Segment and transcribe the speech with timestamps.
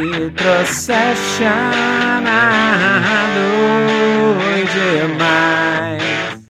[0.00, 1.50] Nitro Session
[4.72, 6.46] demais.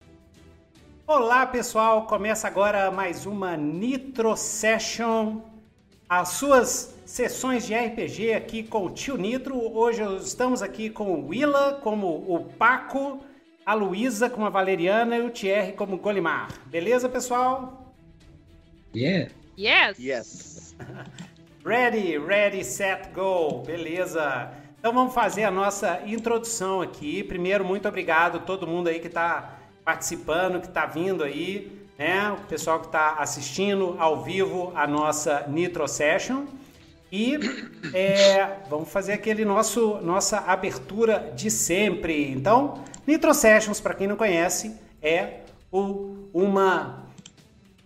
[1.06, 5.42] Olá pessoal, começa agora mais uma Nitro Session,
[6.08, 9.58] as suas sessões de RPG aqui com o Tio Nitro.
[9.76, 13.20] Hoje estamos aqui com o Willa como o Paco,
[13.66, 16.48] a Luísa como a Valeriana e o Thierry como o Golimar.
[16.68, 17.94] Beleza, pessoal?
[18.96, 19.30] Yeah.
[19.58, 20.00] Yes.
[20.00, 20.76] Yes.
[21.66, 23.64] Ready, ready, set, go.
[23.66, 24.52] Beleza.
[24.78, 27.24] Então vamos fazer a nossa introdução aqui.
[27.24, 32.32] Primeiro, muito obrigado a todo mundo aí que está participando, que está vindo aí, né?
[32.32, 36.48] O pessoal que está assistindo ao vivo a nossa Nitro Session.
[37.10, 37.40] E
[37.94, 42.30] é, vamos fazer aquele nosso nossa abertura de sempre.
[42.30, 45.40] Então, Nitro Sessions, para quem não conhece, é
[45.72, 47.03] o, uma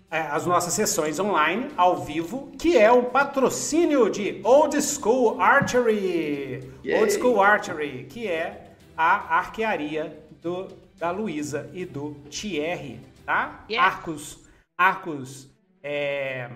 [0.10, 6.72] as nossas sessões online ao vivo, que é um patrocínio de Old School Archery.
[6.84, 7.00] Yay.
[7.00, 13.66] Old School Archery, que é a arquearia do, da Luísa e do Thierry, tá?
[13.70, 13.80] Yes.
[13.80, 14.40] Arcos,
[14.78, 15.50] arcos
[15.84, 16.50] é,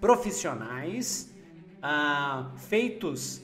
[0.00, 1.34] profissionais,
[1.82, 3.42] ah, feitos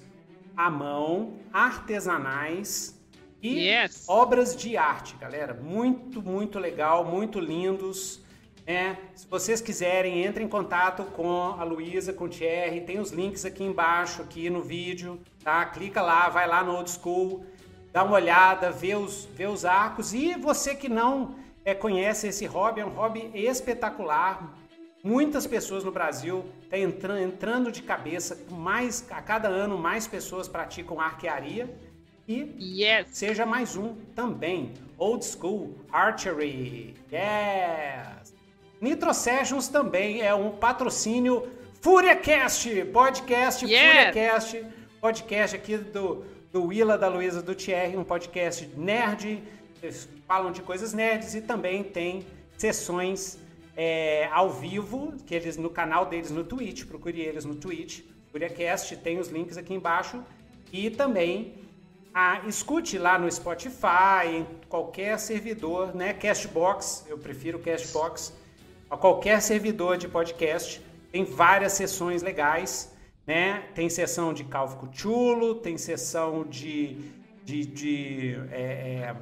[0.56, 3.00] à mão, artesanais
[3.42, 4.04] e Yes.
[4.06, 5.54] obras de arte, galera.
[5.54, 8.19] Muito, muito legal, muito lindos.
[8.70, 13.10] É, se vocês quiserem, entre em contato com a Luísa, com o Thierry, tem os
[13.10, 15.66] links aqui embaixo, aqui no vídeo, tá?
[15.66, 17.44] Clica lá, vai lá no Old School,
[17.92, 20.14] dá uma olhada, vê os, vê os arcos.
[20.14, 24.54] E você que não é, conhece esse hobby, é um hobby espetacular.
[25.02, 30.46] Muitas pessoas no Brasil estão entrando, entrando de cabeça, mais, a cada ano mais pessoas
[30.46, 31.68] praticam arquearia.
[32.28, 33.08] E Yes.
[33.10, 34.74] seja mais um também.
[34.96, 36.94] Old School Archery.
[37.12, 38.19] Yes!
[38.80, 41.46] Nitro Sessions também é um patrocínio
[41.82, 44.06] FúriaCast, podcast Yes!
[44.14, 44.66] FúriaCast,
[44.98, 49.42] podcast aqui do, do Willa, da Luísa, do Thierry, um podcast nerd,
[49.82, 53.38] eles falam de coisas nerds e também tem sessões
[53.76, 58.00] é, ao vivo, que eles no canal deles no Twitch, procure eles no Twitch,
[58.32, 60.24] FúriaCast, tem os links aqui embaixo,
[60.72, 61.54] e também
[62.14, 66.14] ah, escute lá no Spotify, em qualquer servidor, né?
[66.14, 68.39] Castbox, eu prefiro Castbox.
[68.90, 72.92] A qualquer servidor de podcast tem várias sessões legais,
[73.26, 73.62] né?
[73.74, 76.96] Tem sessão de Calvo Cuchulo, tem sessão de,
[77.44, 78.62] de, de é,
[79.12, 79.16] é,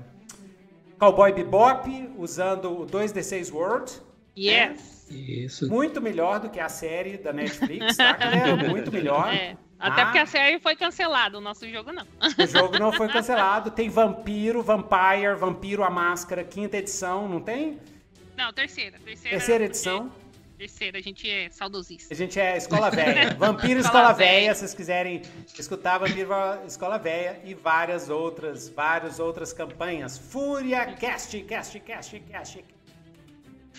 [0.99, 3.93] Cowboy Bebop usando o 2D6 World.
[4.37, 5.07] Yes.
[5.11, 5.69] Isso.
[5.69, 8.57] Muito melhor do que a série da Netflix, tá, galera?
[8.69, 9.33] Muito melhor.
[9.35, 9.57] É.
[9.79, 10.05] Até Ah.
[10.07, 12.05] porque a série foi cancelada, o nosso jogo não.
[12.39, 13.71] O jogo não foi cancelado.
[13.71, 17.79] Tem Vampiro, Vampire, Vampiro a Máscara, quinta edição, não tem?
[18.39, 18.97] Não, terceira.
[19.05, 20.13] Terceira, Terceira edição.
[20.57, 22.15] Terceira, a gente é saudosista.
[22.15, 23.35] A gente é Escola Véia.
[23.35, 24.55] Vampiro Escola Véia.
[24.55, 25.23] se vocês quiserem
[25.59, 26.33] escutar Vampiro
[26.65, 30.17] Escola Véia e várias outras, várias outras campanhas.
[30.17, 32.65] Fúria, Cast, Cast, Cast, Cast.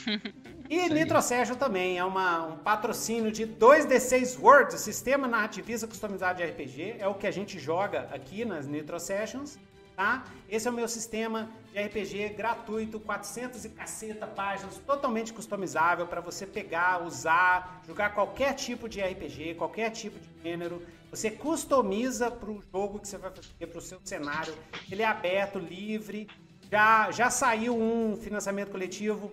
[0.69, 6.45] E Nitro Session também é uma, um patrocínio de 2D6 World, sistema narrativista customizado de
[6.45, 6.97] RPG.
[6.99, 9.57] É o que a gente joga aqui nas Nitro Sessions,
[9.99, 10.23] tá?
[10.49, 16.21] Esse é o meu sistema de RPG gratuito, 400 e caceta páginas, totalmente customizável para
[16.21, 20.81] você pegar, usar, jogar qualquer tipo de RPG, qualquer tipo de gênero.
[21.11, 24.55] Você customiza para o jogo que você vai fazer, para o seu cenário.
[24.89, 26.29] Ele é aberto, livre.
[26.71, 29.29] Já, já saiu um financiamento coletivo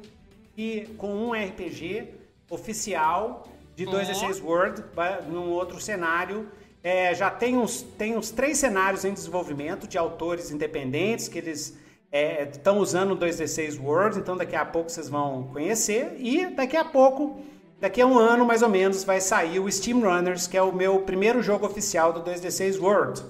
[0.57, 2.13] e com um RPG
[2.51, 3.47] oficial
[3.77, 4.85] de 2D6 World,
[5.29, 6.51] num outro cenário.
[6.87, 11.77] É, já tem uns, tem uns três cenários em desenvolvimento de autores independentes que eles
[12.53, 16.15] estão usando o 2D6 World, então daqui a pouco vocês vão conhecer.
[16.17, 17.41] E daqui a pouco,
[17.81, 20.73] daqui a um ano mais ou menos, vai sair o Steam Runners, que é o
[20.73, 23.21] meu primeiro jogo oficial do 2D6 World.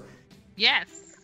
[0.61, 1.17] Yes.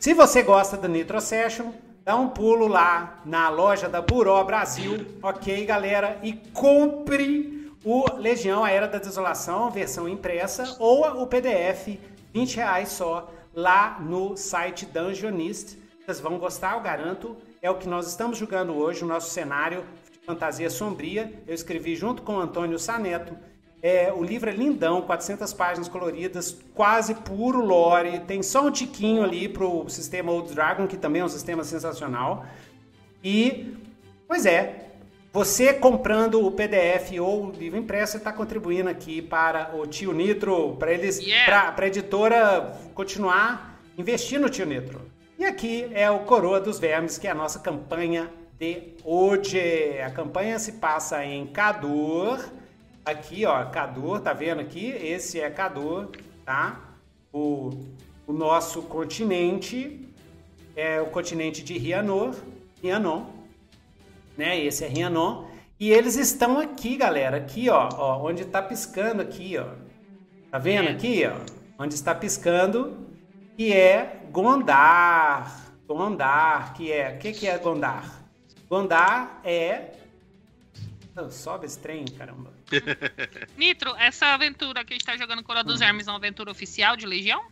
[0.00, 1.70] Se você gosta do Nitro Session,
[2.04, 6.18] dá um pulo lá na loja da Buró Brasil, ok, galera?
[6.24, 7.57] E compre
[7.90, 11.98] o Legião A Era da Desolação, versão impressa, ou o PDF,
[12.34, 15.78] 20 reais só, lá no site Dungeonist.
[16.04, 17.34] Vocês vão gostar, eu garanto.
[17.62, 21.32] É o que nós estamos jogando hoje, o nosso cenário de fantasia sombria.
[21.46, 23.34] Eu escrevi junto com o Antônio Saneto.
[23.82, 28.20] É, o livro é lindão, 400 páginas coloridas, quase puro lore.
[28.20, 32.44] Tem só um tiquinho ali pro sistema Old Dragon, que também é um sistema sensacional.
[33.24, 33.74] E,
[34.26, 34.87] pois é,
[35.32, 40.76] você comprando o PDF ou o livro impresso, está contribuindo aqui para o Tio Nitro,
[40.76, 41.72] para eles, Yeah.
[41.72, 45.00] para a editora continuar investindo no Tio Nitro.
[45.38, 50.00] E aqui é o Coroa dos Vermes, que é a nossa campanha de hoje.
[50.00, 52.44] A campanha se passa em Cador.
[53.04, 54.88] Aqui, ó, Cador, tá vendo aqui?
[54.88, 56.08] Esse é Cador,
[56.44, 56.88] tá?
[57.32, 57.70] o,
[58.26, 60.08] o nosso continente
[60.76, 62.34] é o continente de Rianor,
[62.82, 63.26] Rianon,
[64.38, 64.58] né?
[64.58, 65.48] Esse é Rianon.
[65.78, 69.66] E eles estão aqui, galera, aqui, ó, ó onde está piscando aqui, ó.
[70.50, 70.92] Tá vendo é.
[70.92, 71.82] aqui, ó?
[71.82, 73.06] Onde está piscando,
[73.56, 75.66] que é Gondar.
[75.86, 78.22] Gondar, que é, o que, que é Gondar?
[78.68, 79.92] Gondar é
[81.16, 82.52] oh, sobe esse trem, caramba.
[83.56, 85.84] Nitro, essa aventura que a gente tá jogando Cora dos hum.
[85.84, 87.42] Hermes é uma aventura oficial de Legião?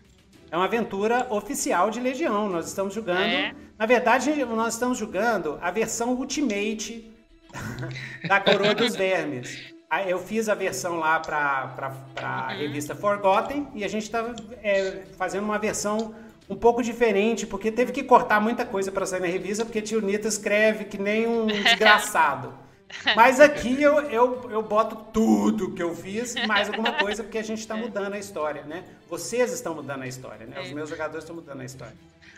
[0.50, 2.48] É uma aventura oficial de Legião.
[2.48, 3.20] Nós estamos jogando.
[3.20, 3.54] É.
[3.78, 7.10] Na verdade, nós estamos jogando a versão Ultimate
[8.26, 9.74] da Coroa dos Vermes.
[10.06, 12.58] Eu fiz a versão lá para a uhum.
[12.58, 16.14] revista Forgotten e a gente está é, fazendo uma versão
[16.48, 20.00] um pouco diferente, porque teve que cortar muita coisa para sair na revista, porque tio
[20.00, 22.52] Nita escreve que nem um desgraçado.
[23.14, 27.38] Mas aqui eu, eu, eu boto tudo que eu fiz e mais alguma coisa, porque
[27.38, 28.84] a gente está mudando a história, né?
[29.08, 30.60] Vocês estão mudando a história, né?
[30.60, 31.94] Os meus jogadores estão mudando a história.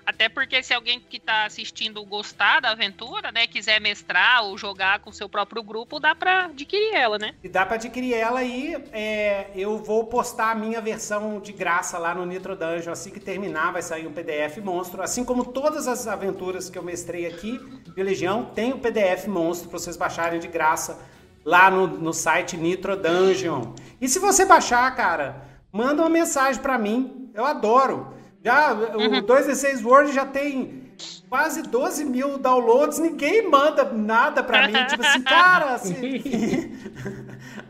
[0.09, 5.01] Até porque se alguém que está assistindo gostar da aventura, né, quiser mestrar ou jogar
[5.01, 7.35] com seu próprio grupo, dá para adquirir ela, né?
[7.45, 11.99] E dá para adquirir ela e é, eu vou postar a minha versão de graça
[11.99, 12.91] lá no Nitro Dungeon.
[12.91, 15.03] Assim que terminar, vai sair um PDF monstro.
[15.03, 17.61] Assim como todas as aventuras que eu mestrei aqui
[17.95, 21.07] de Legião, tem o um PDF monstro para vocês baixarem de graça
[21.45, 23.75] lá no, no site Nitro Dungeon.
[24.01, 27.31] E se você baixar, cara, manda uma mensagem para mim.
[27.35, 28.17] Eu adoro.
[28.45, 29.19] Já, uhum.
[29.19, 30.89] O 2D6 Word já tem
[31.29, 34.85] quase 12 mil downloads, ninguém manda nada pra mim.
[34.87, 35.75] tipo assim, cara,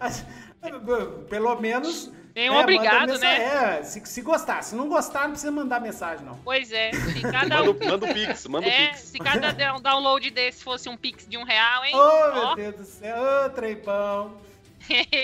[0.00, 0.25] assim,
[1.29, 2.12] pelo menos.
[2.35, 3.79] Tem um é, obrigado, né?
[3.79, 4.62] É, se, se gostar.
[4.62, 6.38] Se não gostar, não precisa mandar mensagem, não.
[6.44, 6.93] Pois é.
[6.93, 7.64] Se cada...
[7.64, 9.00] manda, manda um pix, manda é, um pix.
[9.00, 9.50] Se cada
[9.81, 11.94] download desse fosse um pix de um real, hein?
[11.97, 13.17] Oh, meu Deus do céu.
[13.17, 14.35] Ô, oh, trepão.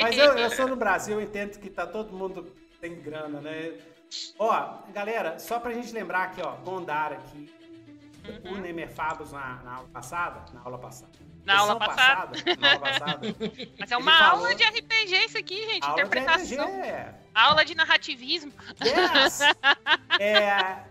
[0.02, 3.73] Mas eu, eu sou no Brasil, eu entendo que tá todo mundo tem grana, né?
[4.38, 7.52] Ó, galera, só pra gente lembrar aqui, ó, Gondar aqui,
[8.44, 8.55] uhum.
[8.55, 11.12] o Nemer Fabos na, na, aula passada, na aula passada.
[11.44, 12.26] Na aula passada.
[12.28, 12.56] passada.
[12.58, 13.20] na aula passada.
[13.78, 14.46] Mas é uma falou...
[14.46, 16.66] aula de RPG isso aqui, gente, aula interpretação.
[16.66, 17.14] De RPG.
[17.34, 18.52] Aula de narrativismo.
[18.82, 19.40] Yes.
[20.19, 20.84] é,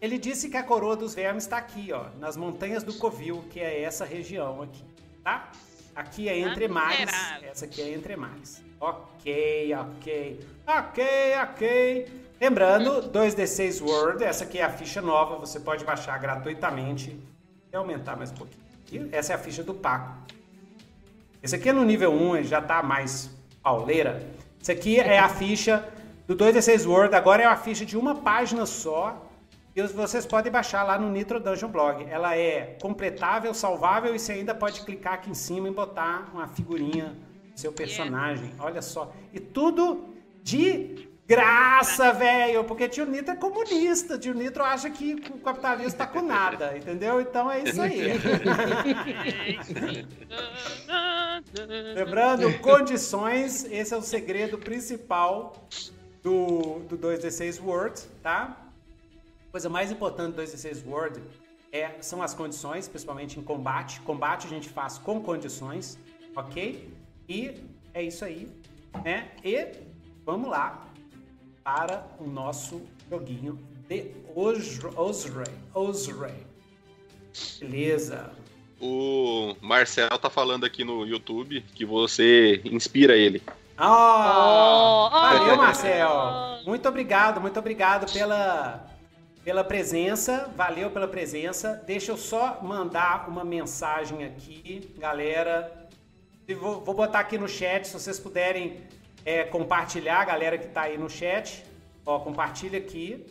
[0.00, 3.60] ele disse que a coroa dos vermes está aqui, ó, nas montanhas do Covil, que
[3.60, 4.84] é essa região aqui,
[5.22, 5.50] tá?
[5.94, 7.10] Aqui é entre mares,
[7.42, 8.62] essa aqui é entre mares.
[8.80, 12.29] Ok, ok, ok, ok.
[12.40, 17.14] Lembrando, 2D6 Word, essa aqui é a ficha nova, você pode baixar gratuitamente.
[17.70, 19.10] e aumentar mais um pouquinho.
[19.12, 20.16] essa é a ficha do Paco.
[21.42, 23.28] Esse aqui é no nível 1, já está mais
[23.62, 24.26] pauleira.
[24.58, 25.86] Esse aqui é a ficha
[26.26, 29.22] do 2D6 Word, agora é uma ficha de uma página só.
[29.76, 32.06] E vocês podem baixar lá no Nitro Dungeon Blog.
[32.08, 36.48] Ela é completável, salvável e você ainda pode clicar aqui em cima e botar uma
[36.48, 37.14] figurinha
[37.52, 38.54] do seu personagem.
[38.58, 39.12] Olha só.
[39.30, 40.08] E tudo
[40.42, 44.18] de Graça, velho, porque tio Nitro é comunista.
[44.18, 47.20] Tio Nitro acha que o capitalismo tá com nada, entendeu?
[47.20, 48.18] Então é isso aí.
[51.94, 55.52] Lembrando, condições, esse é o segredo principal
[56.20, 58.66] do, do 2D6 Word, tá?
[59.46, 61.22] A coisa mais importante do 2D6 Word
[61.70, 64.00] é, são as condições, principalmente em combate.
[64.00, 65.96] Combate a gente faz com condições,
[66.34, 66.92] ok?
[67.28, 67.54] E
[67.94, 68.50] é isso aí,
[69.04, 69.30] né?
[69.44, 69.64] E
[70.26, 70.89] vamos lá
[71.64, 73.58] para o nosso joguinho
[73.88, 75.52] de Osrey.
[75.74, 76.46] Osrey.
[77.58, 78.32] Beleza.
[78.80, 83.42] O Marcel tá falando aqui no YouTube que você inspira ele.
[83.78, 86.60] Oh, oh, valeu, Marcel.
[86.66, 88.86] Muito obrigado, muito obrigado pela,
[89.44, 90.50] pela presença.
[90.56, 91.82] Valeu pela presença.
[91.86, 95.88] Deixa eu só mandar uma mensagem aqui, galera.
[96.58, 98.80] Vou, vou botar aqui no chat, se vocês puderem
[99.24, 101.64] é compartilhar, a galera que está aí no chat.
[102.04, 103.26] Ó, compartilha aqui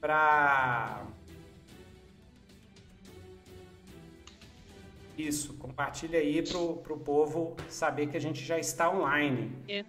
[0.00, 1.02] para
[5.16, 9.50] Isso, compartilha aí pro, pro povo saber que a gente já está online.
[9.66, 9.82] É.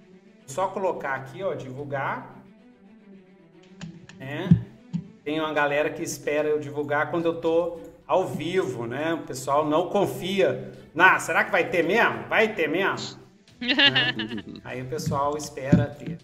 [0.46, 2.34] Só colocar aqui, ó, divulgar.
[4.18, 4.50] Né?
[5.26, 9.14] Tem uma galera que espera eu divulgar quando eu tô ao vivo, né?
[9.16, 10.72] O pessoal não confia.
[10.96, 12.30] Na, será que vai ter mesmo?
[12.30, 13.20] Vai ter mesmo?
[13.60, 14.16] Né?
[14.64, 16.18] Aí o pessoal espera ter.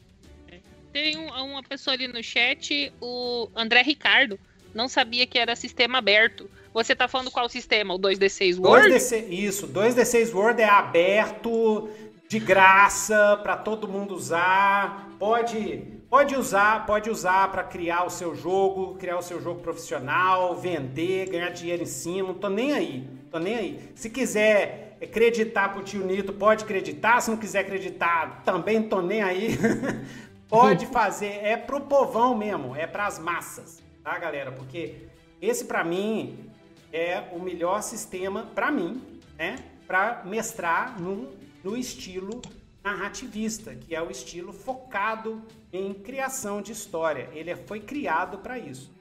[0.91, 4.39] Tem uma pessoa ali no chat, o André Ricardo,
[4.75, 6.49] não sabia que era sistema aberto.
[6.73, 7.93] Você tá falando qual sistema?
[7.93, 8.89] O 2D6 Word?
[8.89, 11.89] 2D6, isso, 2D6 Word é aberto,
[12.27, 15.09] de graça, para todo mundo usar.
[15.19, 20.55] Pode, pode usar, pode usar para criar o seu jogo, criar o seu jogo profissional,
[20.55, 22.29] vender, ganhar dinheiro em cima.
[22.29, 23.79] Não tô nem aí, tô nem aí.
[23.93, 27.21] Se quiser acreditar pro tio Nito, pode acreditar.
[27.21, 29.57] Se não quiser acreditar, também tô nem aí.
[30.47, 34.51] pode fazer, é pro povão mesmo, é pras massas, tá, galera?
[34.51, 35.07] Porque
[35.41, 36.51] esse para mim
[36.91, 39.01] é o melhor sistema para mim,
[39.35, 39.57] né?
[39.87, 41.31] Para mestrar no,
[41.63, 42.39] no estilo
[42.83, 45.41] narrativista, que é o estilo focado
[45.71, 47.29] em criação de história.
[47.33, 48.91] Ele é, foi criado para isso.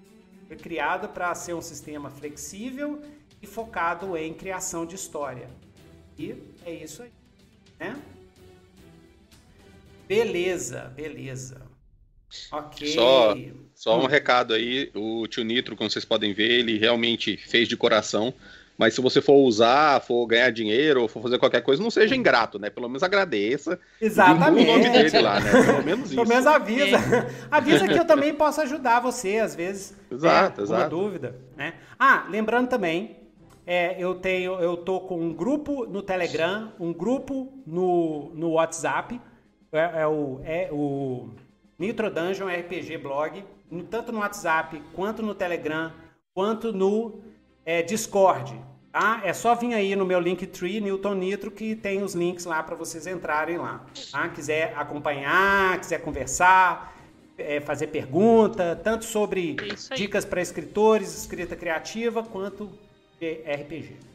[0.46, 3.02] Foi criado para ser um sistema flexível
[3.42, 5.50] e focado em criação de história.
[6.22, 7.10] E é isso aí,
[7.80, 7.96] né?
[10.06, 11.62] Beleza, beleza.
[12.52, 12.86] Ok.
[12.94, 13.36] Só,
[13.74, 17.76] só um recado aí, o tio Nitro, como vocês podem ver, ele realmente fez de
[17.76, 18.32] coração.
[18.78, 22.14] Mas se você for usar, for ganhar dinheiro, ou for fazer qualquer coisa, não seja
[22.14, 22.70] ingrato, né?
[22.70, 23.78] Pelo menos agradeça.
[24.00, 24.68] Exatamente.
[24.68, 25.50] o nome dele lá, né?
[25.50, 26.14] Pelo menos isso.
[26.14, 26.96] Pelo menos avisa.
[26.96, 27.46] É.
[27.50, 29.94] avisa que eu também posso ajudar você, às vezes.
[30.10, 30.90] Exato, é, exato.
[30.90, 31.36] dúvida.
[31.56, 31.74] Né?
[31.98, 33.21] Ah, lembrando também,
[33.66, 39.20] é, eu tenho, eu tô com um grupo no Telegram, um grupo no, no WhatsApp.
[39.72, 41.28] É, é o, é o
[41.78, 43.44] Nitro Dungeon RPG Blog,
[43.88, 45.92] tanto no WhatsApp, quanto no Telegram,
[46.34, 47.20] quanto no
[47.64, 48.60] é, Discord.
[48.90, 49.22] Tá?
[49.24, 52.76] É só vir aí no meu Linktree, Newton Nitro, que tem os links lá para
[52.76, 53.86] vocês entrarem lá.
[54.10, 54.28] Tá?
[54.28, 56.94] Quiser acompanhar, quiser conversar,
[57.38, 59.56] é, fazer pergunta, tanto sobre
[59.94, 62.70] dicas para escritores, escrita criativa, quanto
[63.26, 64.12] RPG.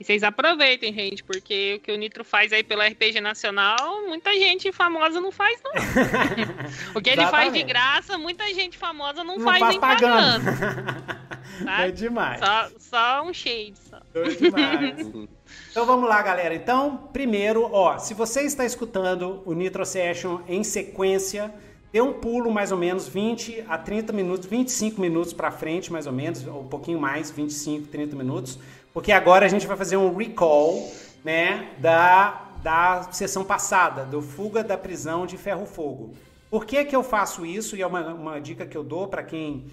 [0.00, 4.32] E vocês aproveitem, gente, porque o que o Nitro faz aí pelo RPG Nacional, muita
[4.32, 5.72] gente famosa não faz, não.
[6.94, 10.44] o que ele faz de graça, muita gente famosa não, não faz, nem pagando.
[10.44, 11.18] pagando.
[11.64, 11.86] Tá?
[11.86, 12.38] É demais.
[12.38, 13.74] Só, só um shade.
[13.88, 13.96] Só.
[14.14, 15.00] É demais.
[15.70, 16.54] então vamos lá, galera.
[16.54, 21.52] Então, primeiro, ó, se você está escutando o Nitro Session em sequência,
[21.92, 26.06] dê um pulo mais ou menos 20 a 30 minutos, 25 minutos para frente, mais
[26.06, 28.58] ou menos, ou um pouquinho mais, 25, 30 minutos,
[28.92, 30.90] porque agora a gente vai fazer um recall,
[31.24, 36.14] né, da da sessão passada, do Fuga da Prisão de Ferro Fogo.
[36.50, 37.76] Por que que eu faço isso?
[37.76, 39.66] E é uma, uma dica que eu dou para quem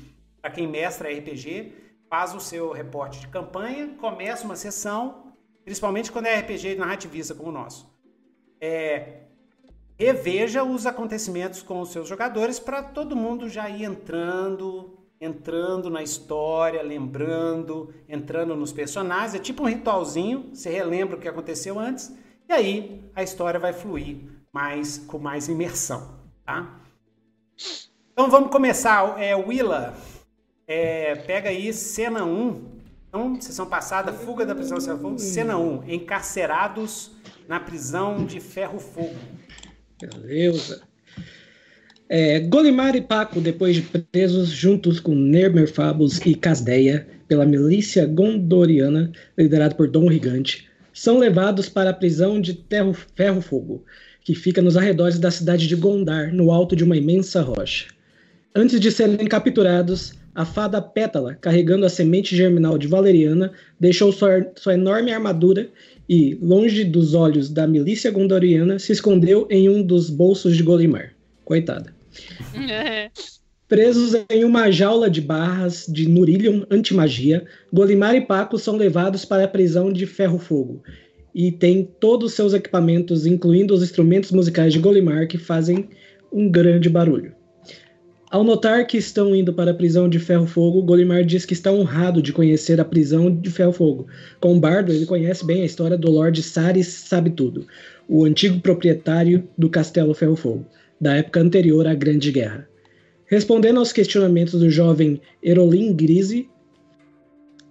[0.53, 1.73] quem mestra RPG,
[2.07, 7.49] faz o seu reporte de campanha, começa uma sessão, principalmente quando é RPG narrativista como
[7.49, 7.91] o nosso.
[8.61, 9.24] É,
[9.97, 16.03] reveja os acontecimentos com os seus jogadores para todo mundo já ir entrando, entrando na
[16.03, 19.35] história, lembrando, entrando nos personagens.
[19.35, 22.13] É tipo um ritualzinho, você relembra o que aconteceu antes,
[22.47, 24.17] e aí a história vai fluir
[24.53, 26.79] mais com mais imersão, tá?
[28.11, 29.21] Então vamos começar.
[29.21, 29.93] É, Willa,
[30.67, 32.75] é, pega aí cena 1.
[33.07, 35.19] Então, sessão passada, fuga da prisão de ferro fogo.
[35.19, 37.11] Cena 1, encarcerados
[37.47, 39.15] na prisão de ferro fogo.
[39.99, 40.81] Beleza.
[42.07, 49.11] É, Golimar e Paco, depois de presos juntos com Nermerfabus e Casdeia pela milícia gondoriana,
[49.37, 53.83] liderada por Dom Rigante, são levados para a prisão de Terro, Ferro Fogo,
[54.23, 57.87] que fica nos arredores da cidade de Gondar, no alto de uma imensa rocha.
[58.53, 64.51] Antes de serem capturados, a fada Pétala, carregando a semente germinal de Valeriana, deixou sua,
[64.55, 65.69] sua enorme armadura
[66.07, 71.13] e, longe dos olhos da milícia gondoriana, se escondeu em um dos bolsos de Golimar.
[71.43, 71.93] Coitada.
[73.67, 79.45] Presos em uma jaula de barras de Nurilion antimagia, Golimar e Paco são levados para
[79.45, 80.83] a prisão de Ferro Fogo
[81.35, 85.89] e tem todos os seus equipamentos, incluindo os instrumentos musicais de Golimar, que fazem
[86.31, 87.33] um grande barulho.
[88.31, 91.71] Ao notar que estão indo para a prisão de Ferro Fogo, Golimar diz que está
[91.71, 94.07] honrado de conhecer a prisão de Ferro Fogo.
[94.39, 97.67] Com Bardo, ele conhece bem a história do Lord Saris Sabe Tudo,
[98.09, 100.65] o antigo proprietário do Castelo Ferro Fogo,
[100.99, 102.67] da época anterior à Grande Guerra.
[103.27, 106.49] Respondendo aos questionamentos do jovem Erolin Grise,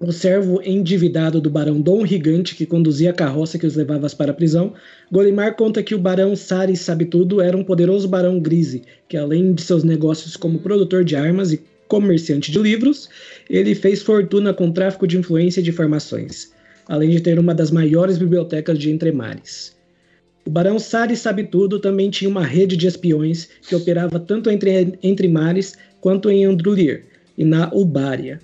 [0.09, 4.31] o servo endividado do barão Dom Rigante, que conduzia a carroça que os levava para
[4.31, 4.75] a prisão,
[5.11, 9.55] Golimar conta que o barão Saris Sabe Tudo era um poderoso barão grise, que além
[9.55, 13.09] de seus negócios como produtor de armas e comerciante de livros,
[13.49, 16.53] ele fez fortuna com tráfico de influência e de informações,
[16.87, 19.75] além de ter uma das maiores bibliotecas de Entremares.
[20.47, 24.99] O barão Saris Sabe Tudo também tinha uma rede de espiões que operava tanto entre,
[25.03, 27.07] entre mares quanto em Andrulir
[27.37, 28.41] e na Ubária,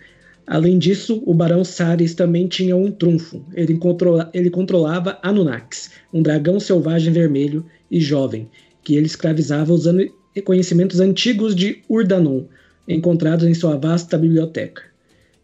[0.51, 3.41] Além disso, o Barão Saris também tinha um trunfo.
[3.55, 8.51] Ele, controla, ele controlava Anunnakis, um dragão selvagem vermelho e jovem,
[8.83, 10.13] que ele escravizava usando
[10.45, 12.47] conhecimentos antigos de Urdanon,
[12.89, 14.83] encontrados em sua vasta biblioteca.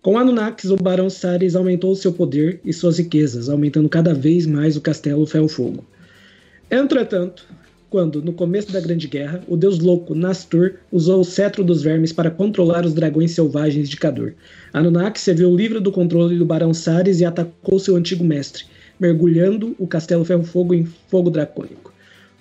[0.02, 4.76] Com Anunnakis, o Barão Saris aumentou seu poder e suas riquezas, aumentando cada vez mais
[4.76, 5.84] o castelo Fel Fogo.
[6.68, 7.46] Entretanto,
[7.88, 12.12] quando, no começo da Grande Guerra, o deus louco Nastur usou o cetro dos vermes
[12.12, 14.32] para controlar os dragões selvagens de Kador.
[14.72, 18.64] Anunnaki se viu livre do controle do Barão Sares e atacou seu antigo mestre,
[18.98, 21.92] mergulhando o Castelo Ferro Fogo em fogo dracônico.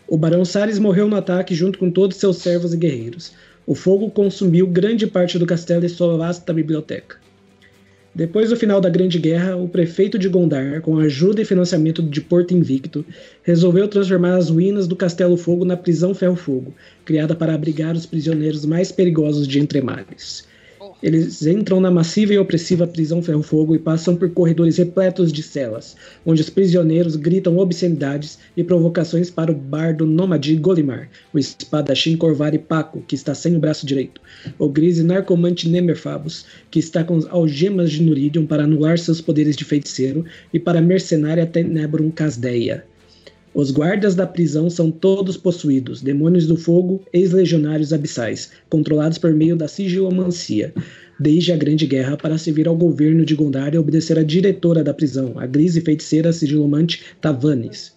[0.07, 3.31] O Barão Salles morreu no ataque junto com todos seus servos e guerreiros.
[3.65, 7.17] O fogo consumiu grande parte do castelo e sua vasta biblioteca.
[8.15, 12.01] Depois do final da Grande Guerra, o prefeito de Gondar, com a ajuda e financiamento
[12.01, 13.05] de Porto Invicto,
[13.43, 18.05] resolveu transformar as ruínas do Castelo Fogo na prisão Ferro Fogo, criada para abrigar os
[18.05, 20.47] prisioneiros mais perigosos de Entremares.
[21.05, 25.95] Eles entram na massiva e opressiva prisão Ferro-Fogo e passam por corredores repletos de celas,
[26.25, 32.57] onde os prisioneiros gritam obscenidades e provocações para o bardo nômade Golimar, o espadachim Corvari
[32.57, 34.19] Paco, que está sem o braço direito,
[34.57, 39.63] o grise narcomante Nemerfabus, que está com algemas de Nuridium para anular seus poderes de
[39.63, 42.83] feiticeiro, e para a mercenária Tenebrum Casdeia.
[43.55, 49.55] Os guardas da prisão são todos possuídos, demônios do fogo, ex-legionários abissais, controlados por meio
[49.55, 50.73] da sigilomancia,
[51.17, 54.93] desde a Grande Guerra para servir ao governo de Gondar e obedecer à diretora da
[54.93, 57.95] prisão, a grise feiticeira sigilomante Tavanes.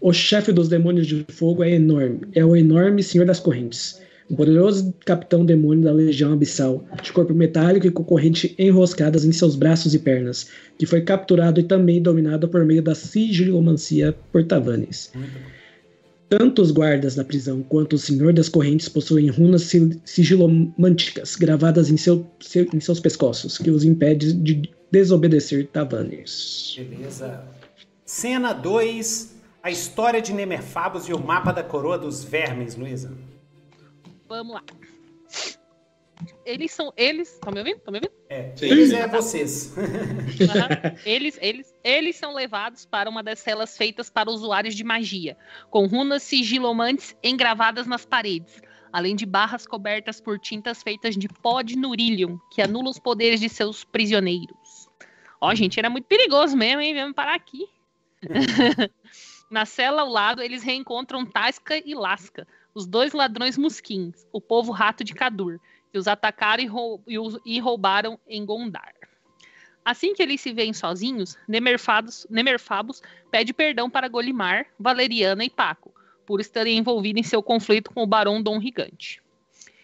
[0.00, 4.36] O chefe dos demônios de fogo é enorme, é o enorme Senhor das Correntes um
[4.36, 9.56] poderoso capitão demônio da Legião Abissal, de corpo metálico e com corrente enroscadas em seus
[9.56, 15.12] braços e pernas, que foi capturado e também dominado por meio da sigilomancia por Tavanes.
[16.28, 19.72] Tanto os guardas da prisão quanto o Senhor das Correntes possuem runas
[20.04, 26.76] sigilomânticas gravadas em, seu, seu, em seus pescoços, que os impede de desobedecer Tavanes.
[26.78, 27.44] Beleza.
[28.04, 33.10] Cena 2, a história de Nemerfabos e o mapa da coroa dos vermes, Luísa.
[34.28, 34.62] Vamos lá.
[36.44, 36.92] Eles são.
[36.96, 37.32] Eles.
[37.32, 37.76] Estão me ouvindo?
[37.76, 38.12] Estão me ouvindo?
[38.28, 38.52] É.
[38.56, 38.66] Sim.
[38.66, 39.74] Eles é vocês.
[39.76, 40.98] Uhum.
[41.04, 45.36] Eles, eles, eles são levados para uma das celas feitas para usuários de magia,
[45.70, 48.60] com runas sigilomantes engravadas nas paredes,
[48.92, 53.40] além de barras cobertas por tintas feitas de pó de Nurillium, que anula os poderes
[53.40, 54.88] de seus prisioneiros.
[55.40, 56.94] Ó, gente, era muito perigoso mesmo, hein?
[56.94, 57.68] Vamos parar aqui.
[59.50, 62.46] Na cela ao lado, eles reencontram Tasca e Lasca,
[62.78, 65.58] os dois ladrões musquins, o povo rato de Cadur,
[65.90, 67.02] que os atacaram e, rou
[67.44, 68.94] e roubaram em Gondar.
[69.84, 75.92] Assim que eles se veem sozinhos, Nemerfabus pede perdão para Golimar, Valeriana e Paco,
[76.24, 79.20] por estarem envolvidos em seu conflito com o Barão Dom Rigante.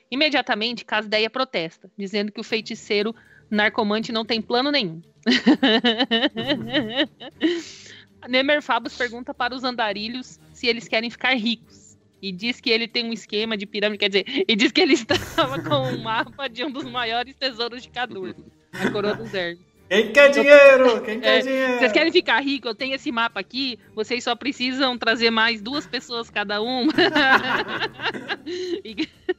[0.08, 3.12] Imediatamente, Casdeia protesta, dizendo que o feiticeiro
[3.50, 5.02] narcomante não tem plano nenhum.
[8.28, 11.83] Nemerfabus pergunta para os andarilhos se eles querem ficar ricos
[12.24, 14.94] e diz que ele tem um esquema de pirâmide, quer dizer, e diz que ele
[15.04, 18.34] estava com um mapa de um dos maiores tesouros de Cadur,
[18.72, 19.62] a coroa dos Hermes.
[19.90, 21.02] Quem quer dinheiro?
[21.02, 21.78] Quem quer é, dinheiro?
[21.78, 22.66] Vocês querem ficar rico?
[22.66, 23.78] Eu tenho esse mapa aqui.
[23.94, 26.86] Vocês só precisam trazer mais duas pessoas cada um.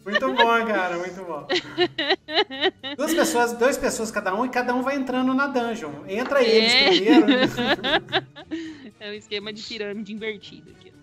[0.05, 1.47] muito bom, cara, muito bom.
[2.95, 5.91] Duas pessoas, duas pessoas cada um e cada um vai entrando na dungeon.
[6.07, 6.89] Entra eles é.
[6.89, 7.25] primeiro.
[9.01, 10.93] é um esquema de pirâmide invertido aqui.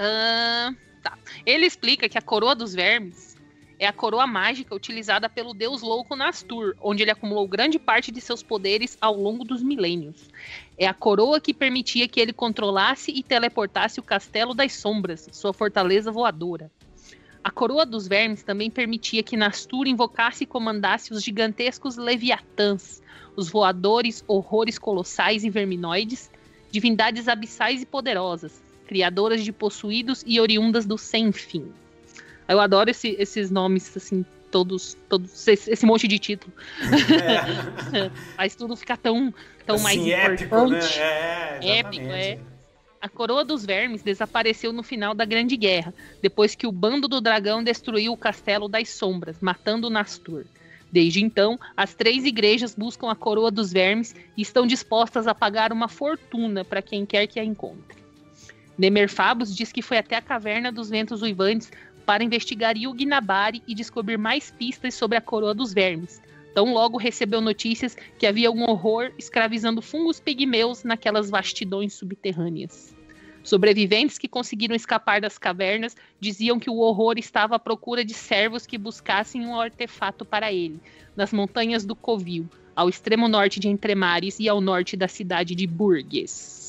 [0.00, 1.18] Uh, tá.
[1.44, 3.36] Ele explica que a coroa dos vermes
[3.78, 8.18] é a coroa mágica utilizada pelo deus louco Nastur, onde ele acumulou grande parte de
[8.18, 10.28] seus poderes ao longo dos milênios.
[10.78, 15.52] É a coroa que permitia que ele controlasse e teleportasse o Castelo das Sombras, sua
[15.52, 16.70] fortaleza voadora.
[17.44, 23.02] A coroa dos vermes também permitia que Nastur invocasse e comandasse os gigantescos leviatãs,
[23.36, 26.30] os voadores horrores colossais e verminoides,
[26.70, 31.72] divindades abissais e poderosas, criadoras de possuídos e oriundas do sem fim.
[32.48, 36.52] Eu adoro esse, esses nomes, assim, todos, todos esse, esse monte de título.
[37.94, 38.10] É.
[38.34, 39.32] Faz tudo ficar tão,
[39.64, 40.98] tão assim, mais épico, importante.
[40.98, 41.58] Né?
[41.62, 42.40] É, épico, é.
[43.00, 47.20] A coroa dos vermes desapareceu no final da Grande Guerra, depois que o bando do
[47.20, 50.46] dragão destruiu o Castelo das Sombras, matando Nastur.
[50.90, 55.72] Desde então, as três igrejas buscam a coroa dos vermes e estão dispostas a pagar
[55.72, 58.00] uma fortuna para quem quer que a encontre.
[58.80, 61.70] Nemerfabus diz que foi até a caverna dos ventos uivantes
[62.06, 66.22] para investigar Yugnabari e descobrir mais pistas sobre a coroa dos vermes.
[66.54, 72.96] Tão logo recebeu notícias que havia um horror escravizando fungos pigmeus naquelas vastidões subterrâneas.
[73.44, 78.64] Sobreviventes que conseguiram escapar das cavernas diziam que o horror estava à procura de servos
[78.64, 80.80] que buscassem um artefato para ele,
[81.14, 85.66] nas montanhas do Covil, ao extremo norte de Entremares e ao norte da cidade de
[85.66, 86.59] Burgues.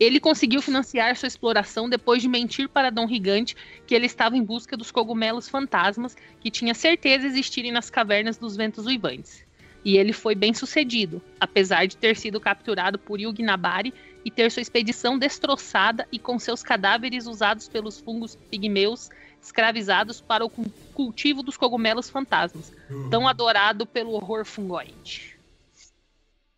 [0.00, 3.54] Ele conseguiu financiar sua exploração depois de mentir para Dom Rigante
[3.86, 8.56] que ele estava em busca dos cogumelos fantasmas que tinha certeza existirem nas cavernas dos
[8.56, 9.44] ventos uivantes.
[9.84, 13.92] E ele foi bem sucedido, apesar de ter sido capturado por Yugnabari
[14.24, 19.10] e ter sua expedição destroçada e com seus cadáveres usados pelos fungos pigmeus
[19.42, 20.50] escravizados para o
[20.94, 22.72] cultivo dos cogumelos fantasmas,
[23.10, 25.29] tão adorado pelo horror fungoide.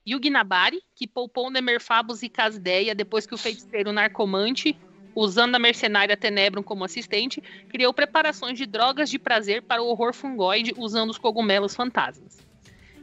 [0.08, 4.76] Yuginabari, que poupou Nemerfabus e Casdeia depois que o feiticeiro narcomante,
[5.14, 10.14] usando a mercenária Tenebrum como assistente, criou preparações de drogas de prazer para o horror
[10.14, 12.38] fungoide usando os cogumelos fantasmas.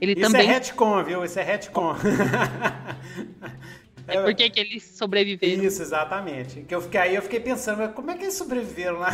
[0.01, 0.47] Ele Isso também...
[0.47, 1.23] é retcon, viu?
[1.23, 1.95] Isso é retcon.
[4.09, 5.63] É porque que eles sobreviveram.
[5.63, 6.61] Isso, exatamente.
[6.61, 9.11] Que eu fiquei, aí eu fiquei pensando, como é que eles sobreviveram lá?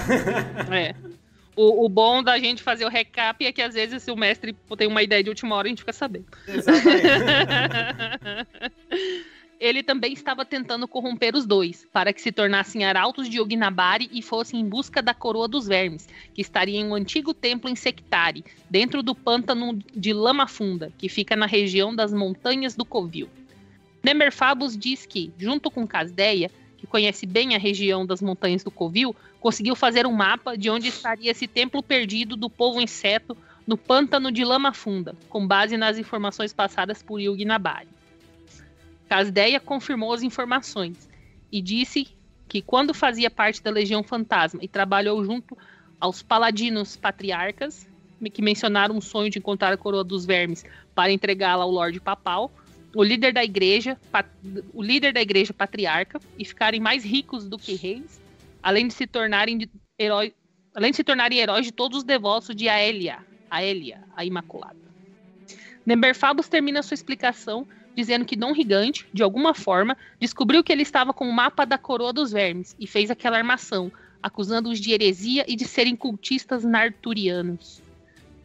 [0.74, 0.96] É.
[1.56, 4.56] O, o, bom da gente fazer o recap é que às vezes se o mestre
[4.78, 6.26] tem uma ideia de última hora, a gente fica sabendo.
[6.48, 7.06] Exatamente.
[9.58, 14.22] Ele também estava tentando corromper os dois, para que se tornassem arautos de Yoginabari e
[14.22, 19.02] fossem em busca da coroa dos vermes, que estaria em um antigo templo insectari, dentro
[19.02, 23.30] do pântano de Lama Funda, que fica na região das montanhas do Covil.
[24.04, 29.16] Nemerfabus diz que, junto com Casdeia, que conhece bem a região das montanhas do Covil,
[29.46, 34.32] conseguiu fazer um mapa de onde estaria esse templo perdido do povo inseto no pântano
[34.32, 37.88] de Lama Funda, com base nas informações passadas por Yugi Nabari.
[39.08, 41.08] Casdeia confirmou as informações
[41.52, 42.08] e disse
[42.50, 45.56] que quando fazia parte da Legião Fantasma e trabalhou junto
[46.00, 47.88] aos paladinos patriarcas,
[48.34, 52.52] que mencionaram o sonho de encontrar a coroa dos vermes para entregá-la ao Lorde Papal,
[52.96, 53.96] o líder da igreja,
[54.74, 58.25] o líder da igreja patriarca e ficarem mais ricos do que reis,
[58.66, 60.34] além de se tornarem heróis,
[60.74, 64.76] além de se tornarem heróis de todos os devotos de Aelia, Aelia, a Imaculada.
[65.86, 71.14] Neberfabus termina sua explicação dizendo que Dom Rigante, de alguma forma, descobriu que ele estava
[71.14, 75.56] com o mapa da coroa dos vermes e fez aquela armação, acusando-os de heresia e
[75.56, 77.84] de serem cultistas narturianos.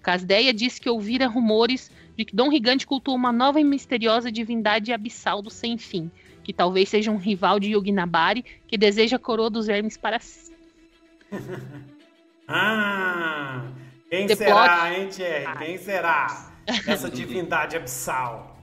[0.02, 4.92] Casdeia disse que ouvira rumores de que Dom Rigante cultua uma nova e misteriosa divindade
[4.92, 6.10] abissal do sem fim,
[6.50, 10.52] que talvez seja um rival de Yoginabari que deseja a coroa dos vermes para si.
[12.48, 13.68] ah!
[14.10, 14.92] Quem The será, plot...
[14.92, 15.58] hein, Thierry?
[15.58, 16.52] Quem será
[16.88, 18.60] essa divindade abissal?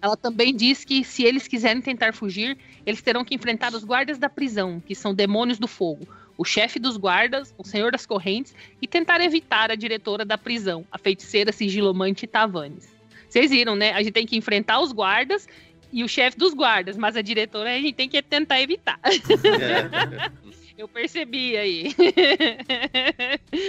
[0.00, 4.18] Ela também diz que se eles quiserem tentar fugir, eles terão que enfrentar os guardas
[4.18, 6.06] da prisão, que são demônios do fogo,
[6.38, 10.86] o chefe dos guardas, o senhor das correntes, e tentar evitar a diretora da prisão,
[10.92, 12.88] a feiticeira sigilomante Tavanes.
[13.28, 13.94] Vocês viram, né?
[13.94, 15.48] A gente tem que enfrentar os guardas
[15.92, 18.98] e o chefe dos guardas, mas a diretora a gente tem que tentar evitar.
[19.04, 20.30] É.
[20.76, 21.94] Eu percebi aí.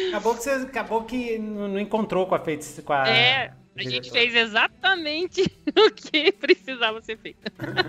[0.10, 3.08] Acabou que, você, acabou que não encontrou com a feiticeira.
[3.08, 5.42] É, a gente fez exatamente
[5.76, 7.40] o que precisava ser feito.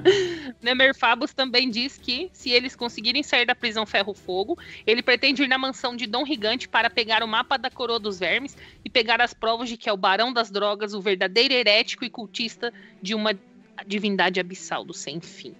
[0.62, 5.59] Nemerfabus também diz que, se eles conseguirem sair da prisão Ferro-Fogo, ele pretende ir na
[5.59, 9.35] mansão de Dom Rigante para pegar o mapa da coroa dos vermes e pegar as
[9.35, 13.38] provas de que é o barão das drogas, o verdadeiro herético e cultista de uma
[13.87, 15.54] divindade abissal do sem fim.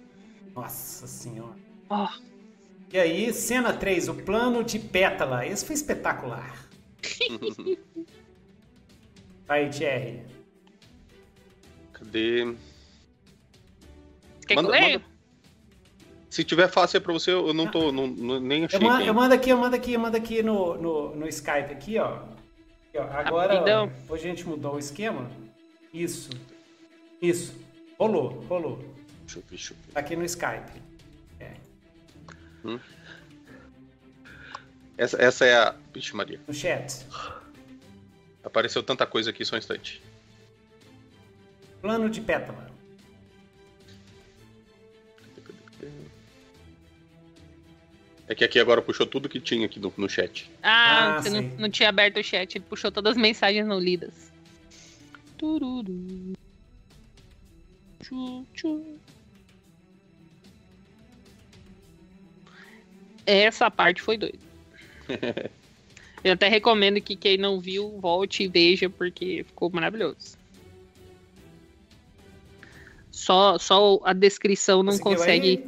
[0.55, 1.55] Nossa senhora.
[1.89, 2.07] Oh.
[2.93, 5.45] E aí, cena 3, o plano de pétala.
[5.45, 6.65] Esse foi espetacular.
[9.45, 10.21] Vai, Thierry.
[11.93, 12.55] Cadê?
[14.47, 15.01] Quer manda, que eu leia?
[16.29, 17.91] Se tiver fácil é pra você, eu não tô.
[17.91, 18.79] Não, não nem achei.
[18.79, 21.71] Eu mando, eu mando, aqui, eu mando aqui, eu mando aqui no, no, no Skype
[21.71, 22.15] aqui, ó.
[22.15, 23.03] Aqui, ó.
[23.03, 25.29] Agora, ó, hoje a gente mudou o esquema.
[25.93, 26.29] Isso.
[27.21, 27.64] Isso.
[27.97, 28.95] Rolou, rolou.
[29.93, 30.81] Tá aqui no Skype.
[31.39, 31.53] É.
[32.63, 32.79] Hum.
[34.97, 35.75] Essa, essa é a.
[35.93, 36.39] Vixe, Maria.
[36.47, 37.05] No chat.
[38.43, 40.01] Apareceu tanta coisa aqui só um instante.
[41.81, 42.73] Plano de pétala.
[48.27, 50.49] É que aqui agora puxou tudo que tinha aqui no, no chat.
[50.63, 53.79] Ah, ah você não, não, tinha aberto o chat, ele puxou todas as mensagens não
[53.79, 54.31] lidas.
[55.37, 56.33] Tururu.
[58.05, 58.99] Tchu, tchu.
[63.25, 64.37] Essa parte foi doida.
[66.23, 70.37] Eu até recomendo que quem não viu, volte e veja, porque ficou maravilhoso.
[73.09, 75.65] Só, só a descrição não consegue.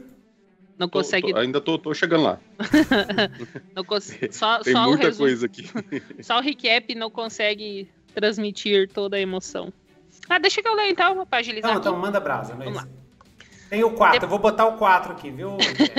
[0.78, 1.32] Não tô, consegue.
[1.32, 2.39] Tô, ainda tô, tô, chegando lá.
[3.76, 4.15] não cons...
[4.30, 5.65] só, Tem só muita coisa aqui.
[6.21, 9.73] só o recap não consegue transmitir toda a emoção.
[10.30, 11.71] Ah, deixa que eu leio então, pra agilizar.
[11.71, 12.53] Não, então manda brasa.
[12.56, 12.65] Mas...
[12.65, 12.88] Vamos lá.
[13.69, 14.25] Tem o 4, De...
[14.25, 15.58] eu vou botar o 4 aqui, viu?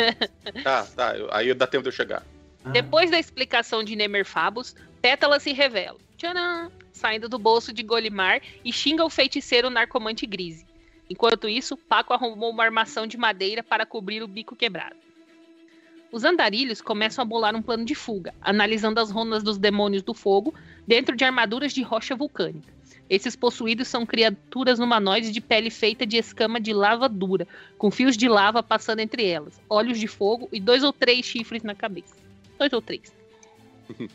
[0.65, 1.13] tá, tá.
[1.33, 2.23] Aí dá tempo de eu chegar.
[2.65, 2.71] Ah.
[2.71, 8.73] Depois da explicação de Nemerfabus, Pétala se revela, tcharam, saindo do bolso de Golimar e
[8.73, 10.67] xinga o feiticeiro narcomante Grise.
[11.11, 14.97] Enquanto isso, Paco arrumou uma armação de madeira para cobrir o bico quebrado.
[16.11, 20.15] Os andarilhos começam a bolar um plano de fuga, analisando as rondas dos demônios do
[20.15, 20.55] fogo
[20.87, 22.73] dentro de armaduras de rocha vulcânica.
[23.09, 28.17] Esses possuídos são criaturas humanoides de pele feita de escama de lava dura, com fios
[28.17, 32.15] de lava passando entre elas, olhos de fogo e dois ou três chifres na cabeça.
[32.59, 33.13] Dois ou três.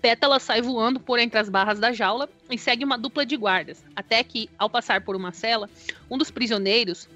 [0.00, 3.84] Pétala sai voando por entre as barras da jaula e segue uma dupla de guardas,
[3.94, 5.70] até que, ao passar por uma cela,
[6.10, 7.08] um dos prisioneiros,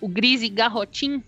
[0.00, 1.24] o Grise Garrotin,